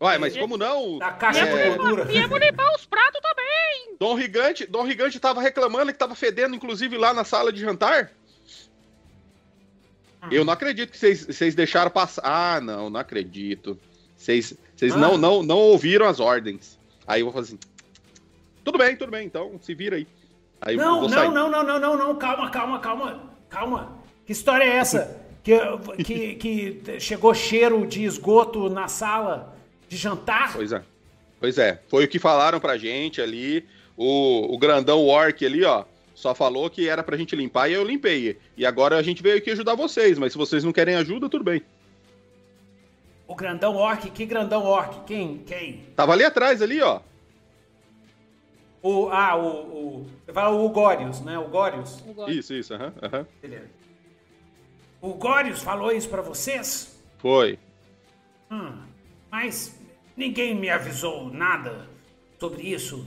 [0.00, 0.96] Uai, mas como não?
[0.96, 1.70] Da caixa é...
[1.70, 2.06] de gordura.
[2.06, 3.96] Viemos limpar os pratos também.
[4.00, 8.10] Dom Rigante, Dom Rigante tava reclamando que tava fedendo, inclusive, lá na sala de jantar.
[10.22, 10.28] Hum.
[10.30, 12.22] Eu não acredito que vocês deixaram passar.
[12.24, 13.78] Ah, não, não acredito.
[14.16, 14.96] Vocês ah.
[14.96, 16.78] não, não, não ouviram as ordens.
[17.06, 17.58] Aí eu vou falar assim:
[18.64, 20.06] tudo bem, tudo bem, então se vira aí.
[20.60, 23.98] aí não, não, não, não, não, não, não, calma, calma, calma, calma.
[24.24, 25.16] Que história é essa?
[25.42, 25.58] que,
[26.04, 29.56] que, que chegou cheiro de esgoto na sala
[29.88, 30.52] de jantar?
[30.52, 30.82] Pois é.
[31.40, 33.66] Pois é, foi o que falaram pra gente ali.
[33.96, 35.84] O, o grandão Orc ali, ó,
[36.14, 38.38] só falou que era pra gente limpar e eu limpei.
[38.56, 41.42] E agora a gente veio aqui ajudar vocês, mas se vocês não querem ajuda, tudo
[41.42, 41.62] bem.
[43.30, 44.10] O grandão Orc?
[44.10, 45.04] Que grandão Orc?
[45.06, 45.38] Quem?
[45.46, 45.84] Quem?
[45.94, 47.00] Tava ali atrás, ali, ó.
[48.82, 50.06] O, ah, o, o.
[50.26, 51.38] Você fala o Gorius, né?
[51.38, 52.02] O Gorius?
[52.26, 52.92] Isso, isso, aham.
[53.00, 53.70] Uh -huh, Beleza.
[55.00, 57.00] O Gorius falou isso para vocês?
[57.18, 57.56] Foi.
[58.50, 58.82] Hum,
[59.30, 59.80] mas
[60.16, 61.86] ninguém me avisou nada
[62.40, 63.06] sobre isso.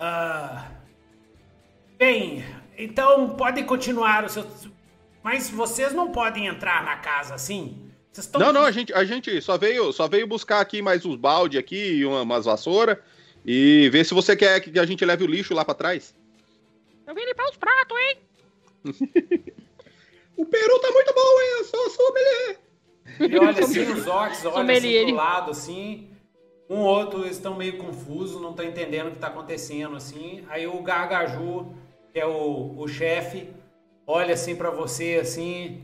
[0.00, 0.64] Uh,
[1.98, 2.46] bem,
[2.78, 4.46] então podem continuar o seu.
[5.22, 7.79] Mas vocês não podem entrar na casa assim.
[8.32, 8.40] Tão...
[8.40, 11.56] Não, não, a gente, a gente só veio, só veio buscar aqui mais uns balde
[11.56, 13.00] aqui e uma, umas vassoura
[13.44, 16.14] e ver se você quer que a gente leve o lixo lá para trás.
[17.06, 18.16] Eu vim limpar os pratos, hein?
[20.36, 21.48] o peru tá muito bom, hein?
[21.58, 22.58] Eu sou sommelier.
[23.20, 26.10] Ele olha assim, os orcs olham assim pro lado, assim.
[26.68, 30.44] Um outro estão meio confusos, não estão entendendo o que está acontecendo, assim.
[30.48, 31.74] Aí o Gargaju,
[32.12, 33.48] que é o, o chefe,
[34.06, 35.82] olha assim para você, assim,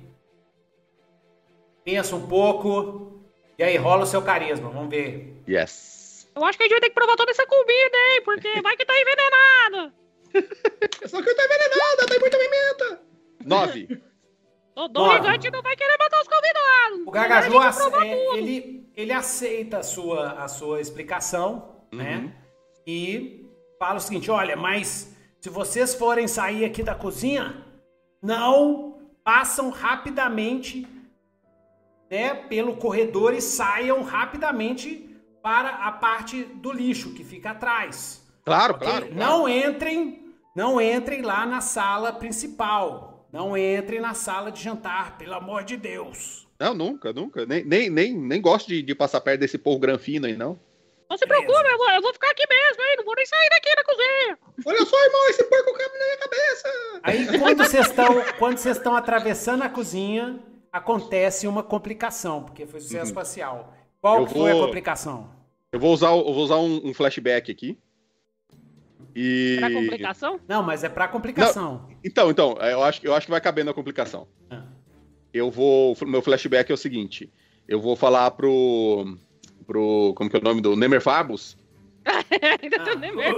[1.86, 3.22] pensa um pouco,
[3.56, 5.40] e aí rola o seu carisma, vamos ver.
[5.48, 6.28] Yes.
[6.34, 8.76] Eu acho que a gente vai ter que provar toda essa comida, hein, porque vai
[8.76, 9.94] que tá envenenado.
[11.06, 13.02] Só que tá envenenada, tem muita pimenta.
[13.44, 14.02] Nove.
[14.74, 17.06] O Gigante não vai querer matar os convidados.
[17.06, 21.98] O Gargaju, é, ele, ele aceita a sua, a sua explicação, uhum.
[21.98, 22.34] né?
[22.84, 23.46] E
[23.78, 27.64] fala o seguinte, olha, mas se vocês forem sair aqui da cozinha,
[28.20, 30.86] não passam rapidamente
[32.10, 35.10] né, pelo corredor e saiam rapidamente
[35.42, 38.24] para a parte do lixo que fica atrás.
[38.44, 38.86] Claro, okay?
[38.86, 39.18] claro, claro.
[39.18, 43.26] Não entrem, não entrem lá na sala principal.
[43.32, 46.46] Não entre na sala de jantar, pelo amor de Deus.
[46.58, 47.44] Não, nunca, nunca.
[47.44, 50.58] Nem, nem, nem, nem gosto de, de passar perto desse povo granfino aí, não.
[51.08, 52.96] Não se preocupe, eu vou, eu vou ficar aqui mesmo, hein?
[52.96, 54.38] Não vou nem sair daqui da cozinha.
[54.64, 56.68] Olha só, irmão, esse porco cabe na minha cabeça.
[57.02, 60.40] Aí, quando vocês estão quando vocês estão atravessando a cozinha,
[60.76, 63.14] acontece uma complicação, porque foi sucesso uhum.
[63.14, 63.74] facial.
[64.00, 65.30] Qual vou, foi a complicação?
[65.72, 67.78] Eu vou usar, eu vou usar um, um flashback aqui.
[69.14, 69.56] E...
[69.58, 70.40] Pra complicação?
[70.46, 71.86] Não, mas é pra complicação.
[71.88, 74.28] Não, então, então, eu acho, eu acho que vai caber na complicação.
[74.50, 74.64] Ah.
[75.32, 75.96] Eu vou.
[76.02, 77.32] Meu flashback é o seguinte:
[77.66, 79.16] eu vou falar pro.
[79.66, 80.12] pro.
[80.14, 81.56] Como que é o nome do Nemerfabus?
[82.62, 83.34] Ainda tem Nemer.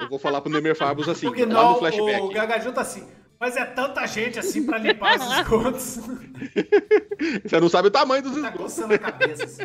[0.00, 2.22] Eu vou falar pro Nemerfabus assim, Porque não, no flashback.
[2.22, 3.06] O Gagaju tá assim.
[3.38, 6.00] Mas é tanta gente assim pra limpar os esgotos.
[7.44, 8.74] Você não sabe o tamanho dos tá esgotos.
[8.74, 9.64] Tá coçando a cabeça assim.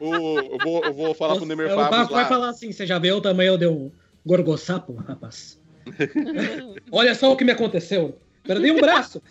[0.00, 2.10] O, eu, vou, eu vou falar pro Nemerfabus.
[2.10, 3.92] Vai falar assim: você já viu o tamanho do
[4.24, 5.60] Gorgossapo, rapaz.
[6.90, 8.18] Olha só o que me aconteceu.
[8.44, 9.22] Perdi um braço.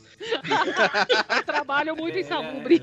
[1.46, 2.82] Trabalho muito insalubre.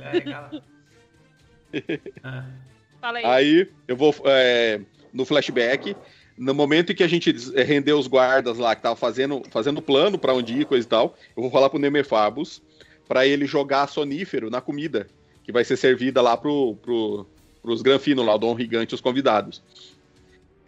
[3.00, 3.24] Fala aí.
[3.24, 4.80] Aí eu vou é,
[5.12, 5.96] no flashback.
[6.38, 10.18] No momento em que a gente rendeu os guardas lá que tava fazendo fazendo plano
[10.18, 12.62] para onde ir, coisa e tal, eu vou falar pro Nemefabus
[13.08, 15.08] para ele jogar sonífero na comida
[15.48, 17.26] que vai ser servida lá pro, pro,
[17.62, 19.62] pros granfinos lá, o Dom Gigante e os convidados.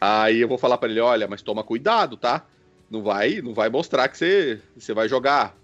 [0.00, 2.46] Aí eu vou falar para ele, olha, mas toma cuidado, tá?
[2.90, 5.54] Não vai, não vai mostrar que você, você vai jogar.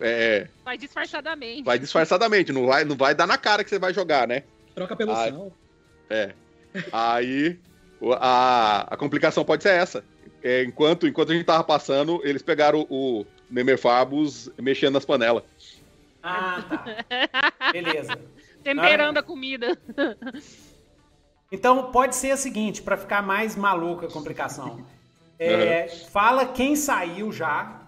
[0.00, 1.62] É, vai disfarçadamente.
[1.62, 4.42] Vai disfarçadamente, não vai, não vai dar na cara que você vai jogar, né?
[4.74, 5.52] Troca pelo Aí, sal.
[6.10, 6.34] É.
[6.90, 7.56] Aí
[8.18, 10.04] a, a complicação pode ser essa.
[10.42, 15.44] É, enquanto, enquanto a gente tava passando, eles pegaram o, o Nemerfabus mexendo nas panelas.
[16.22, 17.72] Ah, tá.
[17.72, 18.18] Beleza.
[18.62, 19.78] Temperando a comida.
[21.52, 24.86] Então pode ser o seguinte, para ficar mais maluca a complicação.
[25.36, 26.08] É, uhum.
[26.10, 27.80] Fala quem saiu já,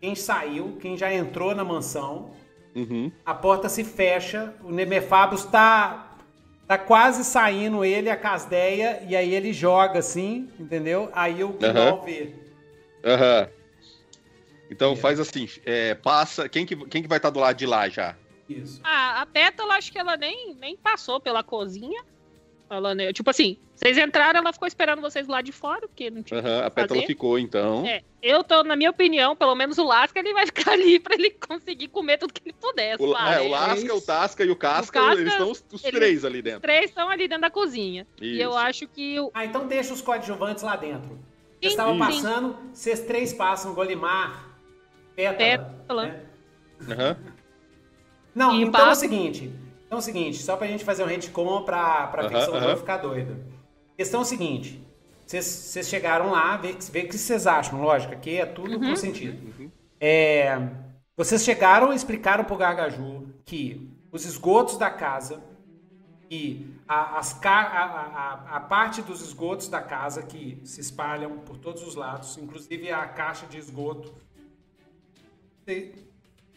[0.00, 2.32] quem saiu, quem já entrou na mansão.
[2.74, 3.10] Uhum.
[3.24, 6.07] A porta se fecha, o Nemefabus tá
[6.68, 11.10] tá quase saindo ele a Casdeia e aí ele joga assim, entendeu?
[11.14, 12.04] Aí o Gnol uhum.
[12.04, 12.34] vê.
[13.02, 13.48] Aham.
[14.70, 14.96] Então é.
[14.96, 16.46] faz assim, é, passa.
[16.46, 18.14] Quem que, quem que vai estar tá do lado de lá já?
[18.46, 18.80] Isso.
[18.84, 22.04] Ah, a Pétala acho que ela nem, nem passou pela cozinha.
[22.70, 26.22] Ela, né, tipo assim, vocês entraram, ela ficou esperando vocês lá de fora, porque não
[26.22, 26.40] tinha.
[26.40, 27.86] Uhum, a Pétala ficou, então.
[27.86, 31.14] É, eu tô, na minha opinião, pelo menos o Lasca, ele vai ficar ali pra
[31.14, 33.00] ele conseguir comer tudo que ele puder.
[33.00, 35.82] O, é, o Lasca, o Tasca e o Casca, o Casca eles estão os, os
[35.82, 36.58] eles, três ali dentro.
[36.58, 38.06] Os três estão ali dentro da cozinha.
[38.20, 38.34] Isso.
[38.34, 39.18] E eu acho que.
[39.18, 39.30] O...
[39.32, 41.18] Ah, então deixa os coadjuvantes lá dentro.
[41.58, 44.56] Vocês estavam passando, vocês três passam, Golimar,
[45.16, 45.38] Pétala.
[45.38, 46.06] Pétala.
[46.06, 46.24] Né?
[46.80, 47.32] Uhum.
[48.34, 48.88] Não, e então passa...
[48.88, 49.67] é o seguinte.
[49.88, 52.54] Então é o seguinte, só pra gente fazer um retcon pra, pra uh -huh, ficção
[52.54, 52.76] uh -huh.
[52.76, 53.40] ficar doida.
[53.96, 54.86] Questão é o seguinte,
[55.26, 58.90] vocês chegaram lá, vê, vê o que vocês acham, lógico, aqui é tudo uhum.
[58.90, 59.42] com sentido.
[59.58, 59.70] Uhum.
[59.98, 60.58] É,
[61.16, 65.42] vocês chegaram e explicaram pro Gargaju que os esgotos da casa
[66.30, 71.56] e a, as, a, a, a, parte dos esgotos da casa que se espalham por
[71.56, 74.14] todos os lados, inclusive a caixa de esgoto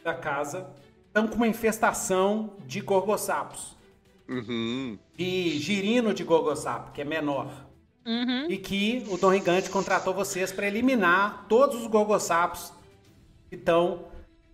[0.04, 0.74] da casa,
[1.12, 3.76] estão com uma infestação de gorgossapos.
[4.28, 4.98] Uhum.
[5.16, 7.52] De girino de gorgossapo, que é menor.
[8.06, 8.50] Uhum.
[8.50, 12.72] E que o Dom Gigante contratou vocês para eliminar todos os gorgossapos
[13.50, 14.06] que estão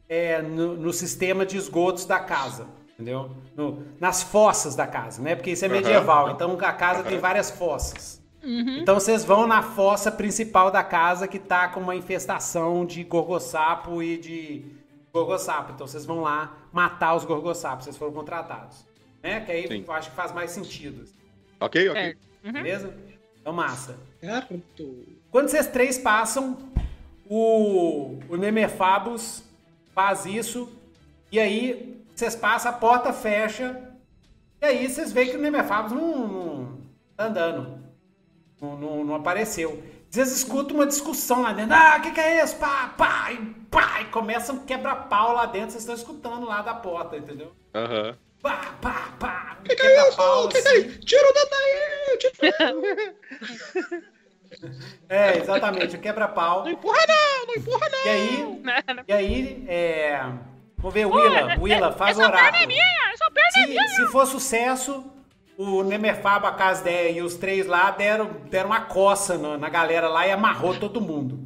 [0.09, 2.65] é, no, no, sistema de esgotos da casa.
[2.95, 3.29] Entendeu?
[3.55, 5.35] No, nas fossas da casa, né?
[5.35, 6.31] Porque isso é medieval, uhum.
[6.31, 8.19] então a casa tem várias fossas.
[8.43, 8.79] Uhum.
[8.79, 14.01] Então vocês vão na fossa principal da casa que tá com uma infestação de gorgossapo
[14.01, 14.76] e de
[15.17, 15.73] Gogossapo.
[15.73, 18.85] Então vocês vão lá matar os gorgossapos, vocês foram contratados.
[19.21, 19.41] Né?
[19.41, 19.83] Que aí Sim.
[19.87, 21.05] eu acho que faz mais sentido.
[21.59, 22.01] Ok, ok.
[22.01, 22.19] Certo.
[22.43, 22.51] Uhum.
[22.53, 22.93] Beleza?
[23.41, 23.97] Então, massa.
[25.31, 26.57] Quando vocês três passam,
[27.29, 29.43] o, o Nemerfabus
[29.93, 30.69] faz isso,
[31.31, 33.81] e aí vocês passam, a porta fecha,
[34.61, 36.81] e aí vocês veem que o Nemerfabus não, não
[37.15, 37.79] tá andando.
[38.61, 39.81] Não, não, não apareceu.
[40.17, 41.75] Vocês escutam uma discussão lá dentro.
[41.75, 42.55] Ah, o que, que é isso?
[42.55, 43.37] Pá, pá, e
[43.69, 45.69] pá, e começam a quebrar pau lá dentro.
[45.69, 47.53] Vocês estão escutando lá da porta, entendeu?
[47.75, 48.17] Aham.
[48.41, 49.57] Pá, pá, pá.
[49.63, 50.47] Que que é isso?
[50.47, 50.99] Que que é isso?
[51.01, 52.17] Tira o dedo aí!
[52.17, 54.07] Tira...
[55.09, 56.63] É, exatamente, o quebra-pau.
[56.63, 58.05] Não empurra não, não empurra não!
[58.05, 58.63] E aí,
[59.07, 60.19] e aí, é...
[60.77, 62.71] Vamos ver, Willa, Willa, faz o oráculo.
[63.13, 65.05] Essa perna é Se, se for sucesso,
[65.57, 70.07] o Nemerfabo, a Casdeia e os três lá deram, deram uma coça no- na galera
[70.07, 71.39] lá e amarrou todo mundo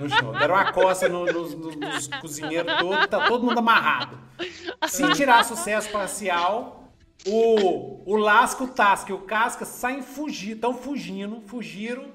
[0.00, 0.32] no chão.
[0.32, 4.18] Deram uma coça no- nos, nos- nos cozinheiros todos, tá todo mundo amarrado.
[4.88, 6.92] Se tirar sucesso parcial,
[7.26, 12.06] o, o Lasco, o Tasca e o Casca saem fugir, estão fugindo, fugiram.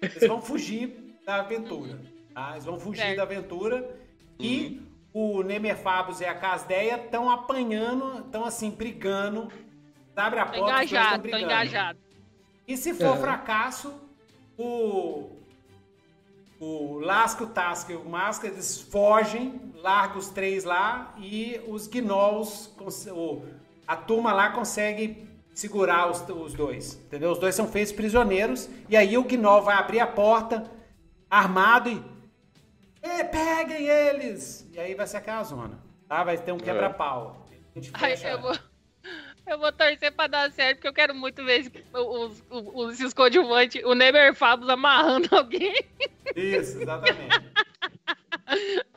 [0.00, 1.98] Eles vão fugir da aventura.
[2.32, 2.52] Tá?
[2.52, 3.16] Eles vão fugir Certo.
[3.16, 3.96] da aventura
[4.38, 4.82] e
[5.12, 9.48] o Nemerfabus e a Casdeia estão apanhando, estão assim, brigando.
[10.16, 11.44] Abre a Tô porta, estão engajado, tô brigando.
[11.44, 11.98] engajado.
[12.66, 13.20] E se for É.
[13.20, 13.94] fracasso,
[14.58, 15.30] o.
[16.58, 21.86] O Lasco, o Tasca e o Masca, eles fogem, largam os três lá e os
[21.86, 22.70] Gnolls,
[23.86, 27.30] a turma lá consegue segurar os, os dois, entendeu?
[27.30, 30.64] Os dois são feitos prisioneiros e aí o Gnoll vai abrir a porta
[31.28, 32.02] armado e...
[33.02, 34.66] "É, peguem eles!
[34.72, 35.78] E aí vai ser aquela zona,
[36.08, 36.24] tá?
[36.24, 37.46] Vai ter um quebra-pau.
[37.50, 38.56] A gente Ai, eu vou.
[39.46, 43.82] Eu vou torcer pra dar certo, porque eu quero muito ver os, os, esses coadjuvantes,
[43.84, 45.74] o Nemerfabus amarrando alguém.
[46.34, 47.40] Isso, exatamente.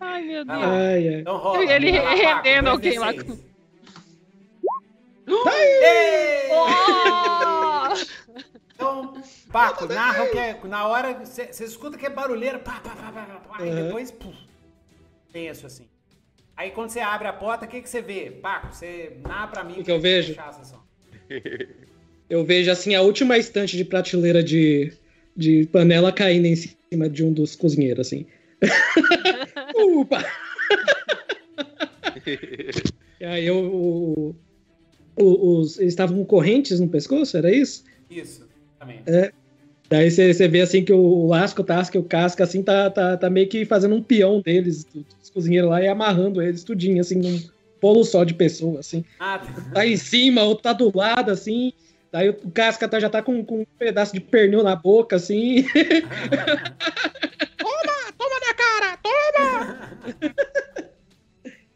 [0.00, 0.58] Ai, meu Deus.
[0.58, 1.14] Ai, ai.
[1.20, 1.64] Então rola.
[1.64, 3.00] E ele rendendo alguém 3d6.
[3.00, 3.12] lá.
[5.82, 6.50] Ei!
[6.50, 7.94] Oh!
[8.74, 10.60] Então, Paco, narra o que é.
[10.64, 11.14] Na hora.
[11.24, 14.10] Você escuta que é barulheiro, pá, pá, pá, pá, pá, e depois.
[14.10, 14.36] Puf,
[15.32, 15.88] tenso assim.
[16.56, 18.30] Aí quando você abre a porta, o que, que você vê?
[18.30, 19.74] Paco, você narra pra mim.
[19.74, 20.36] que que eu vejo?
[22.28, 24.90] Eu vejo assim a última estante de prateleira de,
[25.36, 28.26] de panela caindo em cima de um dos cozinheiros, assim.
[29.76, 30.24] Upa!
[33.20, 34.34] e aí eu, o-
[35.16, 37.84] o- os, eles estavam com correntes no pescoço, era isso?
[38.08, 39.02] Isso, também.
[39.88, 43.16] Daí você vê assim que o Lasco, o Tasca e o Casca assim tá, tá,
[43.18, 44.86] tá meio que fazendo um peão deles,
[45.34, 47.42] cozinheiros lá, e amarrando eles tudinho, assim, num
[47.80, 49.04] bolo só de pessoa, assim.
[49.20, 49.40] Ah,
[49.74, 51.72] tá em cima, outro tá do lado, assim.
[52.10, 55.64] Daí o Casca tá- já tá com, com um pedaço de pernil na boca, assim.
[57.58, 58.12] toma!
[58.16, 58.98] Toma na cara!
[59.02, 60.84] Toma!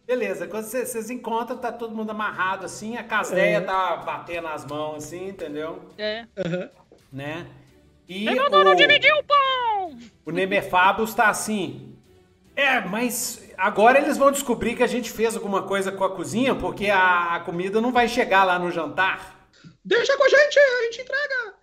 [0.07, 0.47] beleza.
[0.47, 3.03] Quando cê- vocês encontram, tá todo mundo amarrado assim, a É.
[3.03, 5.83] Casdeia tá batendo as mãos assim, entendeu?
[5.99, 6.25] É.
[7.13, 7.47] Né?
[8.09, 9.99] E Eu não o- dividir o pão!
[10.25, 11.95] O Nemerfabus tá assim.
[12.57, 16.55] É, mas agora eles vão descobrir que a gente fez alguma coisa com a cozinha,
[16.55, 19.49] porque a, a comida não vai chegar lá no jantar.
[19.85, 21.59] Deixa com a gente, a gente entrega!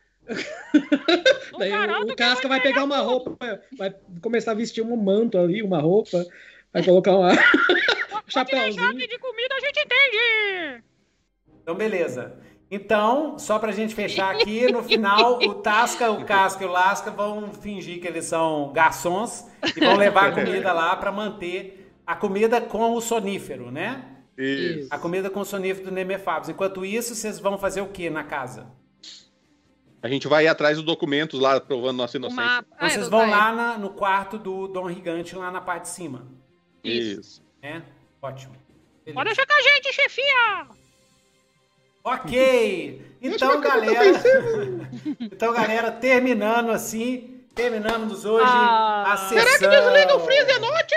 [1.58, 1.72] Daí
[2.04, 3.38] o, Casca vai pegar uma roupa,
[3.78, 6.26] vai começar a vestir um manto ali, uma roupa,
[6.74, 7.32] vai colocar uma...
[7.32, 8.98] um chapéuzinho.
[8.98, 10.84] de comida a gente entende!
[11.62, 12.38] Então, beleza.
[12.70, 17.12] Então, só pra gente fechar aqui, no final, o Tasca, o Casca e o Lasca
[17.12, 22.16] vão fingir que eles são garçons e vão levar a comida lá pra manter a
[22.16, 24.04] comida com o sonífero, né?
[24.38, 24.88] Isso.
[24.92, 26.50] A comida com o sonífero do Nemerfabus.
[26.50, 28.68] Enquanto isso, vocês vão fazer o que na casa?
[30.04, 32.44] A gente vai ir atrás dos documentos lá, provando nossa inocência.
[32.44, 35.84] Então, Ah, vocês eu- vão lá na- no quarto do Dom Gigante, lá na parte
[35.84, 36.28] de cima.
[36.84, 37.20] Isso.
[37.22, 37.42] Isso.
[37.64, 37.82] né?
[38.22, 38.54] Ótimo.
[39.04, 39.16] Beleza.
[39.16, 40.68] Pode deixar com a gente, chefia!
[42.04, 43.02] Ok!
[43.26, 44.22] Então, galera.
[45.20, 47.42] então, galera, terminando assim.
[47.56, 49.14] Terminamos hoje Ah.
[49.14, 49.40] a sessão.
[49.40, 50.96] Será que desliga o freezer à noite?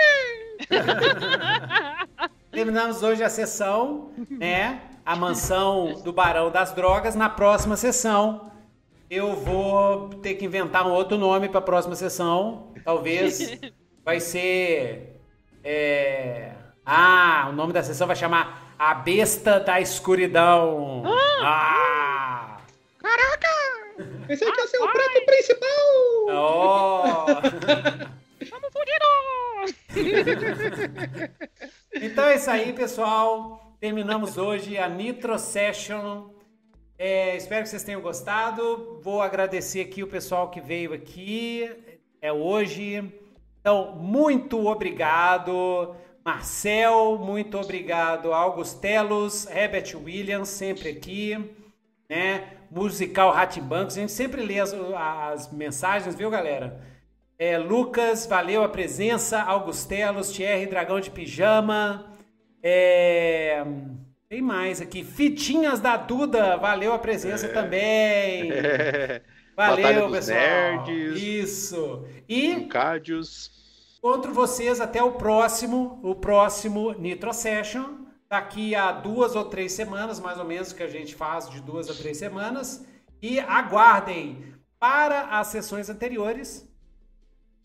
[2.51, 4.81] Terminamos hoje a sessão, né?
[5.05, 7.15] A mansão do Barão das Drogas.
[7.15, 8.51] Na próxima sessão,
[9.09, 12.73] eu vou ter que inventar um outro nome para a próxima sessão.
[12.83, 13.59] Talvez
[14.03, 15.19] vai ser.
[15.63, 16.51] é,
[16.85, 21.03] Ah, o nome da sessão vai chamar A Besta da Escuridão.
[21.43, 22.57] Ah!
[24.27, 25.69] Pensei que ia ser o prato principal!
[26.29, 28.18] Oh!
[32.01, 33.75] Então é isso aí, pessoal.
[33.79, 36.29] Terminamos hoje a Nitro Session.
[36.97, 38.99] É, espero que vocês tenham gostado.
[39.01, 41.69] Vou agradecer aqui o pessoal que veio aqui.
[42.21, 43.03] É hoje.
[43.59, 45.95] Então, muito obrigado.
[46.23, 48.31] Marcel, muito obrigado.
[48.33, 51.55] Augustelos, Herbert Williams, sempre aqui,
[52.09, 52.53] né?
[52.69, 56.88] Musical Ratibancos, a gente sempre lê as, as mensagens, viu, galera?
[57.39, 59.41] É, Lucas, valeu a presença.
[59.41, 62.13] Augustelos, Thierry, Dragão de Pijama.
[62.61, 63.63] É,
[64.27, 65.05] tem mais aqui.
[65.05, 67.49] Fitinhas da Duda, valeu a presença é.
[67.49, 68.51] também.
[68.51, 69.21] É.
[69.55, 70.37] Valeu, pessoal.
[70.37, 72.05] Nerds, Isso.
[72.29, 72.65] E.
[72.67, 73.51] Cádios.
[73.97, 78.05] Encontro vocês até o próximo, o próximo Nitro Session.
[78.29, 81.89] Daqui a duas ou três semanas, mais ou menos, que a gente faz de duas
[81.89, 82.85] a três semanas.
[83.21, 86.68] E aguardem para as sessões anteriores.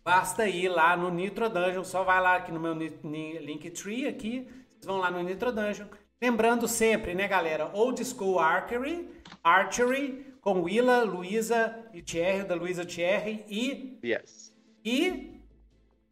[0.05, 1.83] Basta ir lá no Nitro Dungeon.
[1.83, 4.47] Só vai lá aqui no meu Linktree aqui.
[4.69, 5.87] Vocês vão lá no Nitro Dungeon.
[6.21, 7.71] Lembrando sempre, né, galera?
[7.73, 9.09] Old School Archery,
[9.43, 13.99] Archery com Willa, Luísa e Thierry, da Luísa Thierry e.
[14.05, 14.53] Yes.
[14.85, 15.33] E.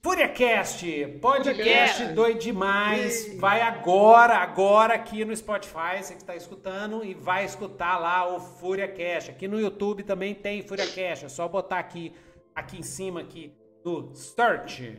[0.03, 3.39] FúriaCast, podcast doido demais.
[3.39, 8.41] Vai agora, agora aqui no Spotify, você que está escutando, e vai escutar lá o
[8.41, 9.31] FúriaCast.
[9.31, 12.13] Aqui no YouTube também tem FúriaCast, é só botar aqui,
[12.53, 14.97] aqui em cima aqui do search.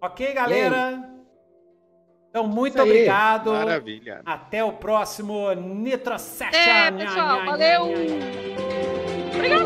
[0.00, 1.02] Ok, galera?
[2.30, 3.52] Então, muito obrigado.
[3.52, 4.20] Maravilha.
[4.24, 6.54] Até o próximo Nitro Session.
[6.54, 7.82] É, pessoal, valeu.
[9.34, 9.64] Obrigado.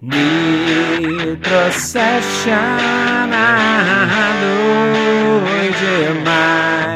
[0.00, 2.52] Nitro Session,
[5.80, 6.93] demais.